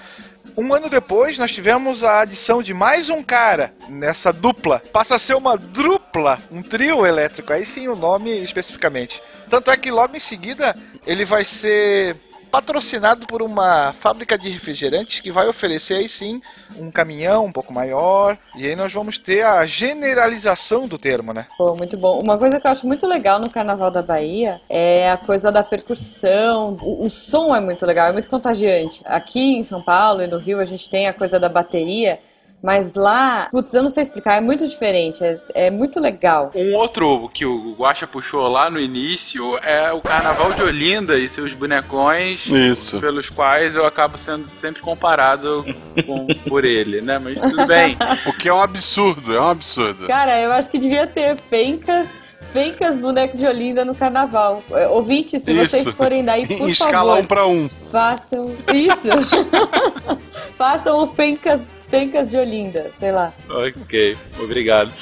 Um 0.56 0.72
ano 0.72 0.88
depois, 0.88 1.36
nós 1.36 1.52
tivemos 1.52 2.02
a 2.02 2.20
adição 2.20 2.62
de 2.62 2.72
mais 2.72 3.10
um 3.10 3.22
cara 3.22 3.74
nessa 3.88 4.32
dupla. 4.32 4.80
Passa 4.92 5.16
a 5.16 5.18
ser 5.18 5.34
uma 5.34 5.56
dupla, 5.56 6.38
um 6.50 6.62
trio 6.62 7.04
elétrico. 7.04 7.52
Aí 7.52 7.66
sim 7.66 7.88
o 7.88 7.96
nome 7.96 8.30
especificamente. 8.42 9.22
Tanto 9.50 9.70
é 9.70 9.76
que 9.76 9.90
logo 9.90 10.16
em 10.16 10.20
seguida 10.20 10.74
ele 11.06 11.24
vai 11.24 11.44
ser 11.44 12.16
patrocinado 12.56 13.26
por 13.26 13.42
uma 13.42 13.94
fábrica 14.00 14.38
de 14.38 14.48
refrigerantes 14.48 15.20
que 15.20 15.30
vai 15.30 15.46
oferecer 15.46 15.96
aí 15.96 16.08
sim 16.08 16.40
um 16.78 16.90
caminhão 16.90 17.44
um 17.44 17.52
pouco 17.52 17.70
maior. 17.70 18.38
E 18.56 18.66
aí 18.66 18.74
nós 18.74 18.90
vamos 18.90 19.18
ter 19.18 19.44
a 19.44 19.66
generalização 19.66 20.88
do 20.88 20.96
termo, 20.96 21.34
né? 21.34 21.46
Pô, 21.58 21.74
muito 21.74 21.98
bom. 21.98 22.18
Uma 22.18 22.38
coisa 22.38 22.58
que 22.58 22.66
eu 22.66 22.70
acho 22.70 22.86
muito 22.86 23.06
legal 23.06 23.38
no 23.38 23.50
Carnaval 23.50 23.90
da 23.90 24.00
Bahia 24.00 24.58
é 24.70 25.10
a 25.10 25.18
coisa 25.18 25.52
da 25.52 25.62
percussão. 25.62 26.74
O, 26.80 27.04
o 27.04 27.10
som 27.10 27.54
é 27.54 27.60
muito 27.60 27.84
legal, 27.84 28.08
é 28.08 28.12
muito 28.12 28.30
contagiante. 28.30 29.02
Aqui 29.04 29.58
em 29.58 29.62
São 29.62 29.82
Paulo 29.82 30.22
e 30.22 30.26
no 30.26 30.38
Rio 30.38 30.58
a 30.58 30.64
gente 30.64 30.88
tem 30.88 31.06
a 31.08 31.12
coisa 31.12 31.38
da 31.38 31.50
bateria, 31.50 32.18
mas 32.66 32.94
lá, 32.94 33.46
putz, 33.52 33.72
eu 33.72 33.80
não 33.80 33.88
sei 33.88 34.02
explicar, 34.02 34.34
é 34.38 34.40
muito 34.40 34.66
diferente, 34.66 35.22
é, 35.22 35.38
é 35.54 35.70
muito 35.70 36.00
legal. 36.00 36.50
Um 36.52 36.74
outro 36.74 37.30
que 37.32 37.46
o 37.46 37.76
Guaxa 37.78 38.08
puxou 38.08 38.48
lá 38.48 38.68
no 38.68 38.80
início 38.80 39.56
é 39.62 39.92
o 39.92 40.00
Carnaval 40.00 40.52
de 40.52 40.62
Olinda 40.64 41.16
e 41.16 41.28
seus 41.28 41.52
bonecões, 41.52 42.44
Isso. 42.46 42.98
pelos 42.98 43.30
quais 43.30 43.76
eu 43.76 43.86
acabo 43.86 44.18
sendo 44.18 44.48
sempre 44.48 44.82
comparado 44.82 45.64
com- 46.04 46.26
por 46.48 46.64
ele, 46.64 47.00
né? 47.00 47.20
Mas 47.20 47.38
tudo 47.40 47.64
bem. 47.68 47.96
O 48.26 48.32
que 48.32 48.48
é 48.48 48.52
um 48.52 48.60
absurdo, 48.60 49.32
é 49.36 49.40
um 49.40 49.48
absurdo. 49.50 50.04
Cara, 50.08 50.40
eu 50.40 50.50
acho 50.50 50.68
que 50.68 50.78
devia 50.78 51.06
ter 51.06 51.36
fencas, 51.36 52.08
fencas 52.52 52.96
boneco 52.96 53.36
de 53.36 53.46
Olinda 53.46 53.84
no 53.84 53.94
Carnaval. 53.94 54.60
É, 54.72 54.88
Ouvintes, 54.88 55.40
se 55.42 55.54
vocês 55.54 55.82
Isso. 55.82 55.92
forem 55.92 56.24
daí, 56.24 56.46
por 56.48 56.66
Em 56.68 56.72
escala 56.72 57.10
favor, 57.14 57.18
um 57.18 57.24
pra 57.24 57.46
um. 57.46 57.68
façam 57.92 58.50
isso. 58.74 59.06
façam 60.56 61.02
o 61.02 61.06
fencas, 61.06 61.60
fencas 61.88 62.30
de 62.30 62.36
Olinda, 62.36 62.90
sei 62.98 63.12
lá. 63.12 63.32
Ok, 63.48 64.16
obrigado. 64.42 64.92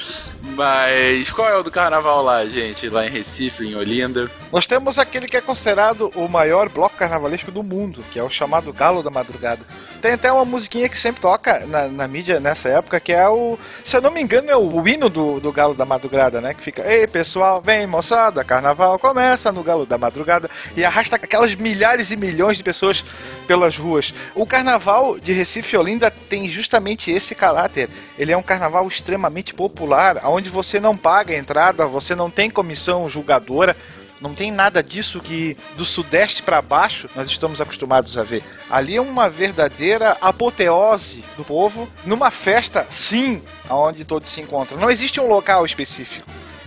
Mas 0.53 1.29
qual 1.31 1.49
é 1.49 1.57
o 1.57 1.63
do 1.63 1.71
carnaval 1.71 2.23
lá, 2.23 2.45
gente? 2.45 2.89
Lá 2.89 3.05
em 3.05 3.09
Recife, 3.09 3.65
em 3.65 3.75
Olinda? 3.75 4.29
Nós 4.51 4.65
temos 4.65 4.99
aquele 4.99 5.27
que 5.27 5.35
é 5.35 5.41
considerado 5.41 6.11
o 6.15 6.27
maior 6.27 6.69
bloco 6.69 6.95
carnavalesco 6.95 7.51
do 7.51 7.63
mundo, 7.63 8.03
que 8.11 8.19
é 8.19 8.23
o 8.23 8.29
chamado 8.29 8.71
Galo 8.71 9.03
da 9.03 9.09
Madrugada. 9.09 9.61
Tem 10.01 10.13
até 10.13 10.31
uma 10.31 10.45
musiquinha 10.45 10.87
que 10.87 10.97
sempre 10.97 11.21
toca 11.21 11.65
na, 11.65 11.87
na 11.87 12.07
mídia 12.07 12.39
nessa 12.39 12.69
época, 12.69 12.99
que 12.99 13.11
é 13.11 13.27
o. 13.27 13.57
Se 13.83 13.97
eu 13.97 14.01
não 14.01 14.11
me 14.11 14.21
engano, 14.21 14.49
é 14.49 14.55
o, 14.55 14.81
o 14.81 14.87
hino 14.87 15.09
do, 15.09 15.39
do 15.39 15.51
Galo 15.51 15.73
da 15.73 15.85
Madrugada, 15.85 16.39
né? 16.39 16.53
Que 16.53 16.61
fica, 16.61 16.83
ei 16.83 17.07
pessoal, 17.07 17.61
vem 17.61 17.87
moçada, 17.87 18.43
carnaval 18.43 18.99
começa 18.99 19.51
no 19.51 19.63
Galo 19.63 19.85
da 19.85 19.97
Madrugada. 19.97 20.49
E 20.77 20.85
arrasta 20.85 21.15
aquelas 21.15 21.55
milhares 21.55 22.11
e 22.11 22.15
milhões 22.15 22.57
de 22.57 22.63
pessoas 22.63 23.03
pelas 23.47 23.77
ruas. 23.77 24.13
O 24.35 24.45
carnaval 24.45 25.19
de 25.19 25.33
Recife 25.33 25.75
e 25.75 25.79
Olinda 25.79 26.11
tem 26.11 26.47
justamente 26.47 27.09
esse 27.09 27.33
caráter. 27.33 27.89
Ele 28.17 28.31
é 28.31 28.37
um 28.37 28.43
carnaval 28.43 28.87
extremamente 28.87 29.53
popular, 29.53 30.19
onde 30.35 30.49
você 30.49 30.79
não 30.79 30.97
paga 30.97 31.33
a 31.33 31.37
entrada, 31.37 31.85
você 31.85 32.13
não 32.13 32.29
tem 32.29 32.49
comissão 32.49 33.07
julgadora. 33.09 33.75
Não 34.21 34.33
tem 34.33 34.49
nada 34.49 34.81
disso 34.81 35.19
que 35.19 35.57
do 35.75 35.85
sudeste 35.85 36.41
para 36.41 36.61
baixo 36.61 37.09
nós 37.15 37.29
estamos 37.29 37.59
acostumados 37.59 38.17
a 38.17 38.23
ver. 38.23 38.43
Ali 38.69 38.95
é 38.95 39.01
uma 39.01 39.29
verdadeira 39.29 40.17
apoteose 40.21 41.23
do 41.35 41.43
povo 41.43 41.87
numa 42.05 42.31
festa, 42.31 42.87
sim, 42.89 43.43
aonde 43.69 44.05
todos 44.05 44.29
se 44.29 44.39
encontram. 44.39 44.79
Não 44.79 44.89
existe 44.89 45.19
um 45.19 45.27
local 45.27 45.65
específico. 45.65 46.25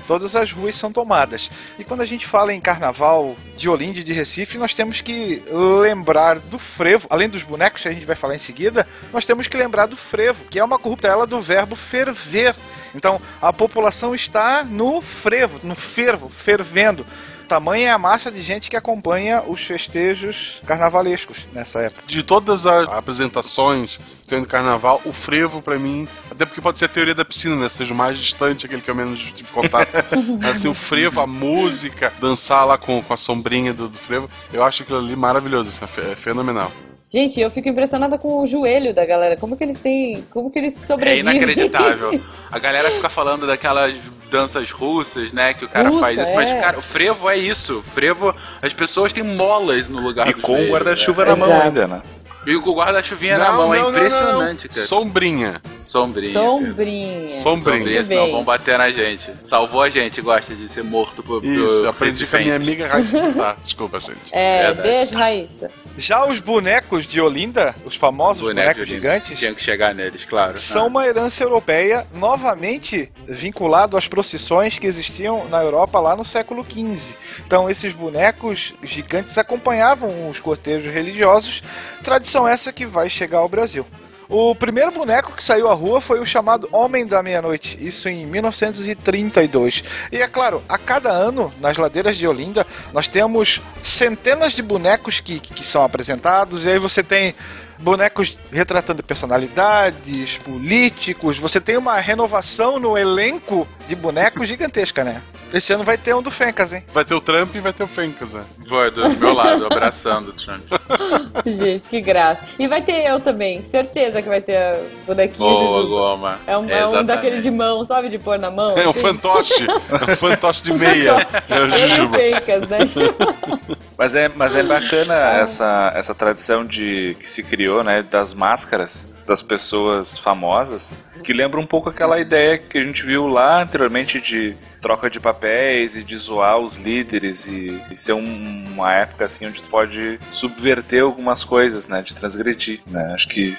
Todas 0.09 0.35
as 0.35 0.51
ruas 0.51 0.75
são 0.75 0.91
tomadas. 0.91 1.51
E 1.79 1.85
quando 1.85 2.01
a 2.01 2.05
gente 2.07 2.27
fala 2.27 2.55
em 2.55 2.61
carnaval 2.63 3.37
de 3.55 3.69
Olinda 3.69 3.99
e 3.99 4.03
de 4.03 4.15
Recife, 4.15 4.57
nós 4.57 4.73
temos 4.73 5.03
que 5.03 5.43
lembrar 5.83 6.39
do 6.39 6.59
frevo. 6.59 7.07
Além 7.11 7.29
dos 7.29 7.43
bonecos 7.43 7.83
que 7.83 7.89
a 7.89 7.93
gente 7.93 8.07
vai 8.07 8.17
falar 8.17 8.35
em 8.35 8.39
seguida, 8.39 8.89
nós 9.13 9.27
temos 9.27 9.47
que 9.47 9.57
lembrar 9.59 9.85
do 9.85 9.99
frevo, 9.99 10.47
que 10.47 10.59
é 10.59 10.65
uma 10.65 10.79
corruptela 10.79 11.27
do 11.27 11.43
verbo 11.43 11.77
ferver. 11.77 12.57
Então, 12.95 13.21
a 13.39 13.53
população 13.53 14.15
está 14.15 14.65
no 14.65 15.03
frevo, 15.03 15.61
no 15.63 15.75
fervo, 15.75 16.31
fervendo. 16.31 17.05
Tamanha 17.49 17.89
é 17.89 17.91
a 17.91 17.99
massa 17.99 18.31
de 18.31 18.43
gente 18.43 18.69
que 18.69 18.77
acompanha 18.77 19.43
os 19.43 19.63
festejos 19.63 20.61
carnavalescos 20.67 21.47
nessa 21.53 21.81
época. 21.81 22.03
De 22.07 22.23
todas 22.23 22.67
as 22.67 22.89
apresentações 22.89 23.99
no 24.31 24.47
carnaval, 24.47 25.01
o 25.07 25.13
frevo, 25.13 25.63
pra 25.63 25.79
mim, 25.79 26.07
até 26.31 26.45
porque 26.45 26.61
pode 26.61 26.79
ser 26.79 26.85
a 26.85 26.89
teoria 26.89 27.15
da 27.15 27.25
piscina, 27.25 27.57
né? 27.57 27.67
Seja 27.71 27.95
o 27.95 27.97
mais 27.97 28.19
distante, 28.19 28.67
aquele 28.67 28.83
que 28.83 28.91
eu 28.91 28.95
menos 28.95 29.19
tive 29.33 29.51
contato. 29.51 29.89
assim, 30.51 30.69
o 30.69 30.75
frevo, 30.75 31.21
a 31.21 31.27
música, 31.27 32.13
dançar 32.21 32.67
lá 32.67 32.77
com, 32.77 33.03
com 33.03 33.15
a 33.15 33.17
sombrinha 33.17 33.73
do, 33.73 33.89
do 33.89 33.97
frevo, 33.97 34.29
eu 34.53 34.63
acho 34.63 34.83
aquilo 34.83 34.99
ali 34.99 35.17
maravilhoso, 35.17 35.71
assim, 35.71 36.03
é 36.07 36.13
é 36.13 36.15
fenomenal. 36.15 36.71
Gente, 37.11 37.41
eu 37.41 37.51
fico 37.51 37.69
impressionada 37.71 38.19
com 38.19 38.43
o 38.43 38.47
joelho 38.47 38.93
da 38.93 39.07
galera. 39.07 39.35
Como 39.37 39.57
que 39.57 39.65
eles 39.65 39.81
têm. 39.81 40.23
Como 40.31 40.51
que 40.51 40.59
eles 40.59 40.77
É 40.83 40.87
sobrevivem? 40.87 41.37
inacreditável. 41.37 42.21
A 42.53 42.59
galera 42.59 42.91
fica 42.91 43.09
falando 43.09 43.47
daquelas 43.47 43.95
danças 44.31 44.71
russas, 44.71 45.33
né? 45.33 45.55
Que 45.55 45.65
o 45.65 45.69
cara 45.69 45.89
Russa, 45.89 46.01
faz 46.03 46.19
isso. 46.19 46.33
Mas, 46.35 46.51
é. 46.51 46.61
cara, 46.61 46.79
o 46.79 46.83
frevo 46.83 47.31
é 47.31 47.37
isso. 47.39 47.79
O 47.79 47.83
frevo, 47.83 48.35
as 48.63 48.73
pessoas 48.75 49.11
têm 49.11 49.23
molas 49.23 49.89
no 49.89 50.01
lugar 50.01 50.29
E 50.29 50.35
com 50.35 50.53
o 50.53 50.69
guarda-chuva 50.71 51.25
né? 51.25 51.31
na 51.31 51.37
mão 51.37 51.63
ainda, 51.63 51.89
né? 51.89 52.03
E 52.47 52.59
com 52.61 52.71
o 52.71 52.75
guarda-chuvinha 52.77 53.37
na 53.37 53.53
Não, 53.53 53.57
mão. 53.59 53.75
é 53.75 53.79
não, 53.79 53.91
não, 53.91 53.99
impressionante, 53.99 54.69
não. 54.69 54.75
cara. 54.75 54.87
Sombrinha. 54.87 55.63
Sombrinha. 55.85 56.33
Sombrinha. 56.33 57.31
Sombrinha. 57.31 57.43
Sombrinha, 57.43 58.05
senão 58.05 58.23
bem. 58.25 58.33
vão 58.33 58.45
bater 58.45 58.79
na 58.79 58.91
gente. 58.91 59.31
Salvou 59.43 59.83
a 59.83 59.91
gente, 59.91 60.21
gosta 60.21 60.55
de 60.55 60.69
ser 60.69 60.85
morto 60.85 61.23
por. 61.23 61.45
Isso, 61.45 61.81
por 61.81 61.89
aprendi 61.89 62.27
com 62.27 62.37
a 62.37 62.41
minha 62.41 62.57
amiga 62.57 62.87
Raíssa. 62.89 63.19
Tá, 63.35 63.57
desculpa, 63.63 63.99
gente. 64.01 64.33
É, 64.33 64.67
Verdade. 64.73 64.89
beijo, 64.89 65.15
Raíssa. 65.15 65.71
Já 65.97 66.27
os 66.27 66.39
bonecos 66.39 67.07
de 67.07 67.21
Olinda, 67.21 67.75
os 67.85 67.97
famosos 67.97 68.43
Boneco 68.43 68.69
bonecos 68.75 68.89
gigantes, 68.89 69.39
Tinha 69.39 69.55
que 69.55 69.63
chegar 69.63 69.95
neles, 69.95 70.25
claro. 70.25 70.57
são 70.59 70.87
uma 70.87 71.07
herança 71.07 71.43
europeia 71.43 72.07
novamente 72.15 73.11
vinculado 73.27 73.97
às 73.97 74.07
procissões 74.07 74.79
que 74.79 74.87
existiam 74.87 75.47
na 75.49 75.63
Europa 75.63 75.99
lá 76.01 76.15
no 76.17 76.25
século 76.25 76.65
XV. 76.65 77.15
Então 77.47 77.69
esses 77.69 77.93
bonecos 77.93 78.73
gigantes 78.83 79.37
acompanhavam 79.39 80.29
os 80.31 80.39
cortejos 80.39 80.93
religiosos, 80.93 81.63
tradição 82.03 82.47
essa 82.47 82.73
que 82.73 82.87
vai 82.87 83.09
chegar 83.09 83.39
ao 83.39 83.49
Brasil. 83.49 83.87
O 84.29 84.55
primeiro 84.55 84.93
boneco 84.93 85.33
que 85.33 85.43
saiu 85.43 85.69
à 85.69 85.73
rua 85.73 86.03
foi 86.03 86.21
o 86.21 86.27
chamado 86.27 86.69
Homem 86.71 87.07
da 87.07 87.23
Meia-Noite, 87.23 87.79
isso 87.81 88.11
em 88.11 88.27
1932. 88.27 89.83
E 90.13 90.21
é 90.21 90.29
claro, 90.29 90.63
a 90.69 90.77
cada 90.77 91.11
ano, 91.11 91.51
nas 91.61 91.79
ladeiras 91.79 92.15
de 92.15 92.27
Olinda, 92.27 92.67
nós 92.93 93.09
temos 93.09 93.63
centenas 93.83 94.53
de 94.53 94.61
bonecos 94.61 95.19
que, 95.19 95.41
que 95.41 95.65
são 95.65 95.83
apresentados, 95.83 96.67
e 96.67 96.71
aí 96.71 96.79
você 96.79 97.03
tem 97.03 97.35
bonecos 97.79 98.39
retratando 98.53 99.03
personalidades, 99.03 100.37
políticos, 100.39 101.39
você 101.39 101.61
tem 101.61 101.77
uma 101.77 101.99
renovação 101.99 102.79
no 102.79 102.97
elenco 102.97 103.67
de 103.89 103.95
bonecos 103.95 104.49
gigantesca, 104.49 105.05
né? 105.05 105.23
Esse 105.53 105.73
ano 105.73 105.83
vai 105.83 105.97
ter 105.97 106.15
um 106.15 106.21
do 106.21 106.31
Fencas, 106.31 106.75
hein? 106.75 106.85
Vai 106.93 107.05
ter 107.07 107.15
o 107.15 107.21
Trump 107.21 107.55
e 107.55 107.61
vai 107.61 107.73
ter 107.73 107.83
o 107.83 107.87
Fencas, 107.87 108.35
né? 108.35 108.45
Vai 108.69 108.91
do 108.91 109.09
meu 109.19 109.33
lado, 109.33 109.65
abraçando 109.65 110.29
o 110.29 110.33
Trump. 110.33 110.61
Gente, 111.47 111.89
que 111.89 112.03
graça. 112.03 112.43
E 112.59 112.69
vai 112.69 112.83
ter 112.83 113.07
eu 113.07 113.19
também. 113.19 113.65
Certeza 113.65 114.21
que 114.21 114.29
vai 114.29 114.43
ter 114.43 114.57
a 114.57 114.77
bonequinha. 115.07 115.39
Boa. 115.39 115.87
Goma. 115.87 116.39
É 116.47 116.59
um, 116.59 116.69
é 116.69 116.87
um 116.87 117.03
daquele 117.03 117.41
de 117.41 117.51
mão, 117.51 117.85
sabe? 117.87 118.11
De 118.11 118.19
pôr 118.19 118.39
na 118.39 118.51
mão. 118.51 118.77
É 118.77 118.87
um 118.87 118.91
assim. 118.91 119.01
fantoche. 119.01 119.67
É 119.67 120.13
um 120.13 120.17
fantoche 120.17 120.63
de 120.63 120.73
meia. 120.77 121.27
É 121.49 121.61
o 121.61 121.67
o 121.67 121.71
Jujuba. 121.71 122.19
Fencas, 122.19 122.63
né? 122.69 122.79
Mas 123.99 124.15
é, 124.15 124.29
mas 124.29 124.55
é 124.55 124.63
bacana 124.63 125.13
essa, 125.41 125.93
essa 125.97 126.15
tradição 126.15 126.65
de 126.65 127.17
que 127.19 127.29
se 127.29 127.43
criou, 127.43 127.68
né, 127.85 128.03
das 128.03 128.35
máscaras 128.35 129.09
das 129.27 129.43
pessoas 129.43 130.17
famosas, 130.17 130.95
que 131.23 131.35
lembra 131.35 131.61
um 131.61 131.67
pouco 131.67 131.91
aquela 131.91 132.19
ideia 132.19 132.57
que 132.57 132.79
a 132.79 132.83
gente 132.83 133.03
viu 133.05 133.27
lá 133.27 133.61
anteriormente 133.63 134.21
de 134.23 134.57
troca 134.81 135.11
de 135.11 135.21
papéis 135.21 135.95
e 135.95 136.03
de 136.03 136.17
zoar 136.17 136.57
os 136.59 136.77
líderes 136.79 137.47
e, 137.47 137.79
e 137.91 137.97
ser 137.97 138.15
um- 138.15 138.65
uma 138.73 138.95
época 138.95 139.27
assim 139.27 139.47
onde 139.47 139.61
tu 139.61 139.69
pode 139.69 140.19
subverter 140.31 141.03
algumas 141.03 141.45
coisas, 141.45 141.87
né, 141.87 142.01
de 142.01 142.15
transgredir, 142.15 142.81
né? 142.87 143.13
Acho 143.13 143.29
que 143.29 143.55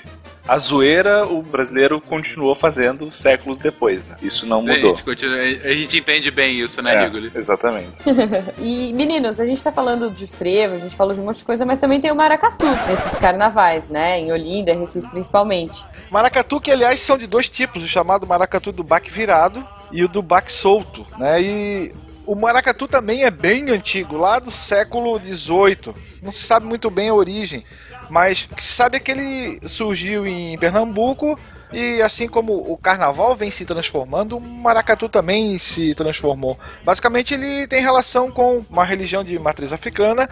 a 0.49 0.57
zoeira 0.57 1.27
o 1.27 1.41
brasileiro 1.41 2.01
continuou 2.01 2.55
fazendo 2.55 3.11
séculos 3.11 3.57
depois, 3.59 4.05
né? 4.05 4.15
Isso 4.21 4.47
não 4.47 4.61
Sim, 4.61 4.67
mudou. 4.69 4.91
A 4.91 4.93
gente, 4.93 5.03
continua- 5.03 5.37
a 5.39 5.73
gente 5.73 5.97
entende 5.99 6.31
bem 6.31 6.59
isso, 6.59 6.81
né, 6.81 6.95
É, 6.95 7.03
Rigoli? 7.05 7.31
exatamente. 7.35 7.87
E, 8.59 8.91
meninos, 8.93 9.39
a 9.39 9.45
gente 9.45 9.61
tá 9.63 9.71
falando 9.71 10.09
de 10.09 10.25
frevo, 10.25 10.75
a 10.75 10.79
gente 10.79 10.95
falou 10.95 11.13
de 11.13 11.19
um 11.19 11.25
monte 11.25 11.37
de 11.37 11.43
coisa, 11.45 11.65
mas 11.65 11.77
também 11.79 12.01
tem 12.01 12.11
o 12.11 12.15
maracatu 12.15 12.65
nesses 12.87 13.17
carnavais, 13.19 13.89
né? 13.89 14.19
Em 14.19 14.31
Olinda, 14.31 14.73
Recife 14.73 15.07
principalmente. 15.09 15.83
Maracatu 16.11 16.59
que, 16.59 16.71
aliás, 16.71 16.99
são 16.99 17.17
de 17.17 17.27
dois 17.27 17.47
tipos, 17.47 17.83
o 17.83 17.87
chamado 17.87 18.25
maracatu 18.25 18.71
do 18.71 18.83
baque 18.83 19.11
virado 19.11 19.63
e 19.91 20.03
o 20.03 20.07
do 20.07 20.21
baque 20.21 20.51
solto, 20.51 21.05
né? 21.17 21.41
E 21.41 21.93
o 22.25 22.35
maracatu 22.35 22.87
também 22.87 23.23
é 23.23 23.31
bem 23.31 23.69
antigo, 23.69 24.17
lá 24.17 24.39
do 24.39 24.51
século 24.51 25.17
XVIII. 25.19 25.93
Não 26.21 26.31
se 26.31 26.43
sabe 26.43 26.65
muito 26.65 26.89
bem 26.89 27.09
a 27.09 27.13
origem, 27.13 27.63
mas 28.09 28.47
o 28.51 28.55
que 28.55 28.63
se 28.63 28.73
sabe 28.73 28.97
é 28.97 28.99
que 28.99 29.11
ele 29.11 29.59
surgiu 29.67 30.25
em 30.25 30.57
Pernambuco 30.57 31.37
e 31.71 32.01
assim 32.01 32.27
como 32.27 32.53
o 32.53 32.75
carnaval 32.77 33.35
vem 33.35 33.51
se 33.51 33.63
transformando, 33.63 34.37
o 34.37 34.41
maracatu 34.41 35.07
também 35.07 35.59
se 35.59 35.93
transformou. 35.93 36.57
Basicamente 36.83 37.35
ele 37.35 37.67
tem 37.67 37.81
relação 37.81 38.31
com 38.31 38.65
uma 38.69 38.83
religião 38.83 39.23
de 39.23 39.37
matriz 39.37 39.71
africana, 39.71 40.27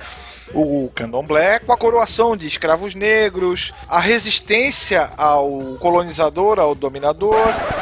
o 0.54 0.90
candomblé, 0.96 1.60
com 1.60 1.72
a 1.72 1.78
coroação 1.78 2.36
de 2.36 2.48
escravos 2.48 2.96
negros, 2.96 3.72
a 3.88 4.00
resistência 4.00 5.12
ao 5.16 5.78
colonizador, 5.80 6.60
ao 6.60 6.74
dominador. 6.74 7.36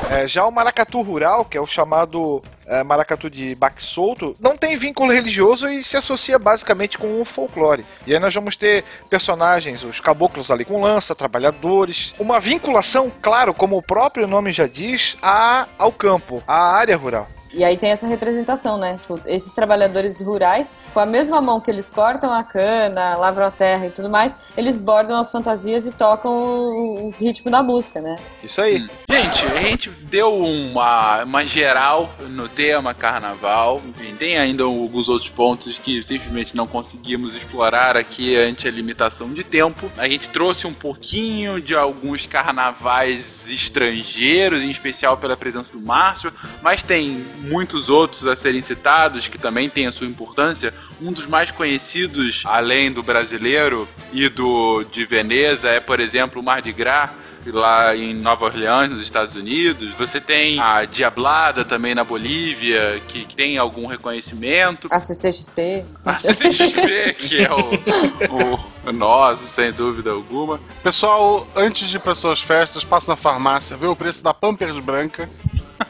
É, 0.10 0.28
já 0.28 0.46
o 0.46 0.52
maracatu 0.52 1.02
rural, 1.02 1.46
que 1.46 1.58
é 1.58 1.62
o 1.62 1.68
chamado 1.68 2.42
é, 2.68 2.84
maracatu 2.84 3.30
de 3.30 3.56
baque 3.56 3.84
solto, 3.84 4.36
não 4.40 4.58
tem 4.58 4.78
vínculo 4.78 5.12
religioso 5.12 5.68
e 5.68 5.84
se 5.84 5.98
associa 5.98 6.40
basicamente 6.40 6.98
com 6.98 7.22
o 7.22 7.26
folclore. 7.26 7.86
E 8.06 8.14
aí 8.14 8.20
nós 8.20 8.34
vamos 8.34 8.56
ter 8.56 8.84
personagens, 9.10 9.84
os 9.84 10.00
caboclos 10.00 10.52
ali 10.52 10.66
com 10.66 10.82
lança, 10.82 11.16
trabalhadores, 11.16 12.14
uma 12.20 12.40
vinculação, 12.40 13.12
claro, 13.22 13.54
como 13.54 13.78
o 13.78 13.84
próprio 13.84 14.28
nome 14.28 14.52
já 14.52 14.68
diz, 14.68 15.18
a, 15.22 15.68
ao 15.78 15.92
campo, 15.92 16.44
à 16.48 16.76
área 16.76 16.98
rural. 16.98 17.28
E 17.56 17.64
aí 17.64 17.78
tem 17.78 17.90
essa 17.90 18.06
representação, 18.06 18.78
né? 18.78 18.98
Tipo, 19.02 19.20
esses 19.26 19.54
trabalhadores 19.54 20.20
rurais, 20.20 20.70
com 20.94 21.00
a 21.00 21.06
mesma 21.06 21.40
mão 21.40 21.62
que 21.62 21.72
eles 21.72 21.88
cortam 21.88 22.34
a 22.34 22.44
cana, 22.44 23.16
lavram 23.16 23.46
a 23.46 23.52
terra 23.52 23.88
e 23.88 23.90
tudo 23.90 24.10
mais, 24.10 24.36
eles 24.58 24.76
bordam 24.76 25.18
as 25.18 25.32
fantasias 25.32 25.86
e 25.88 25.92
tocam 25.92 26.32
o, 26.34 27.08
o 27.08 27.10
ritmo 27.12 27.50
da 27.50 27.64
música, 27.64 28.02
né? 28.02 28.18
Isso 28.44 28.60
aí. 28.60 28.86
Gente, 29.10 29.46
a 29.46 29.62
gente 29.62 29.90
deu 29.90 30.36
uma, 30.36 31.24
uma 31.24 31.46
geral 31.46 32.10
no 32.30 32.50
tema 32.50 32.94
carnaval. 32.94 33.82
Enfim, 33.88 34.14
tem 34.16 34.38
ainda 34.38 34.64
alguns 34.64 35.08
outros 35.08 35.30
pontos 35.30 35.78
que 35.78 36.06
simplesmente 36.06 36.58
não 36.58 36.68
conseguimos 36.68 37.36
explorar 37.36 37.96
aqui 37.96 38.36
ante 38.36 38.68
a 38.68 38.72
limitação 38.72 39.34
de 39.34 39.46
tempo. 39.46 39.90
A 39.98 40.10
gente 40.10 40.30
trouxe 40.30 40.68
um 40.68 40.74
pouquinho 40.74 41.62
de 41.62 41.74
alguns 41.74 42.26
carnavais 42.26 43.48
estrangeiros, 43.48 44.62
em 44.62 44.70
especial 44.70 45.16
pela 45.16 45.38
presença 45.38 45.72
do 45.72 45.80
Márcio, 45.80 46.34
mas 46.62 46.84
tem 46.84 47.26
muitos 47.46 47.90
outros 47.90 48.26
a 48.28 48.36
serem 48.36 48.62
citados 48.62 49.28
que 49.28 49.38
também 49.38 49.70
têm 49.70 49.88
a 49.88 49.92
sua 49.92 50.08
importância. 50.08 50.74
Um 51.02 51.12
dos 51.12 51.26
mais 51.26 51.52
conhecidos, 51.52 52.44
além 52.46 52.92
do 52.92 53.04
brasileiro 53.04 53.88
e 54.12 54.30
do 54.30 54.84
de 54.92 55.06
Veneza, 55.06 55.70
é, 55.70 55.80
por 55.80 56.00
exemplo, 56.00 56.42
o 56.42 56.44
Mardi 56.44 56.72
Gras 56.72 57.10
lá 57.52 57.96
em 57.96 58.14
Nova 58.14 58.46
Orleans, 58.46 58.90
nos 58.90 59.02
Estados 59.02 59.36
Unidos. 59.36 59.94
Você 59.94 60.20
tem 60.20 60.60
a 60.60 60.86
Diablada 60.86 61.64
também 61.64 61.94
na 61.94 62.04
Bolívia, 62.04 63.02
que, 63.08 63.26
que 63.26 63.36
tem 63.36 63.58
algum 63.58 63.86
reconhecimento. 63.86 64.88
A 64.92 65.00
CCXP. 65.00 65.86
A 66.06 66.20
CCXP, 66.20 67.14
que 67.20 67.44
é 67.44 67.52
o, 67.52 68.56
o, 68.56 68.90
o 68.90 68.92
nosso, 68.92 69.46
sem 69.48 69.72
dúvida 69.72 70.12
alguma. 70.12 70.60
Pessoal, 70.84 71.48
antes 71.56 71.90
de 71.90 71.98
ir 71.98 72.00
para 72.00 72.16
suas 72.16 72.42
festas, 72.42 72.84
passa 72.84 73.12
na 73.12 73.16
farmácia, 73.16 73.78
vê 73.78 73.88
o 73.88 73.96
preço 73.96 74.24
da 74.24 74.34
Pampers 74.34 74.80
branca. 74.80 75.30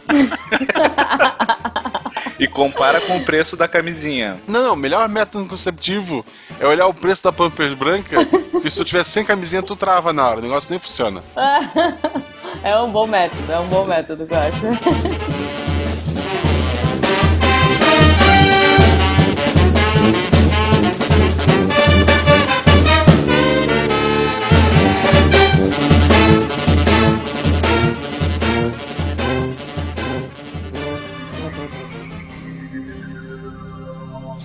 E 2.37 2.47
compara 2.47 2.99
com 2.99 3.17
o 3.17 3.23
preço 3.23 3.55
da 3.55 3.67
camisinha. 3.67 4.37
Não, 4.47 4.61
não, 4.61 4.73
o 4.73 4.77
melhor 4.77 5.07
método 5.07 5.45
conceptivo 5.45 6.25
é 6.59 6.67
olhar 6.67 6.85
o 6.87 6.93
preço 6.93 7.23
da 7.23 7.31
Pampers 7.31 7.73
branca, 7.73 8.17
e 8.63 8.69
se 8.69 8.77
tu 8.77 8.83
tiver 8.83 9.03
sem 9.05 9.23
camisinha, 9.23 9.63
tu 9.63 9.75
trava 9.75 10.11
na 10.11 10.27
hora, 10.27 10.39
o 10.39 10.41
negócio 10.41 10.69
nem 10.69 10.79
funciona. 10.79 11.23
é 12.61 12.77
um 12.77 12.91
bom 12.91 13.07
método, 13.07 13.51
é 13.51 13.59
um 13.59 13.67
bom 13.67 13.85
método, 13.85 14.27
eu 14.29 14.37
acho. 14.37 15.74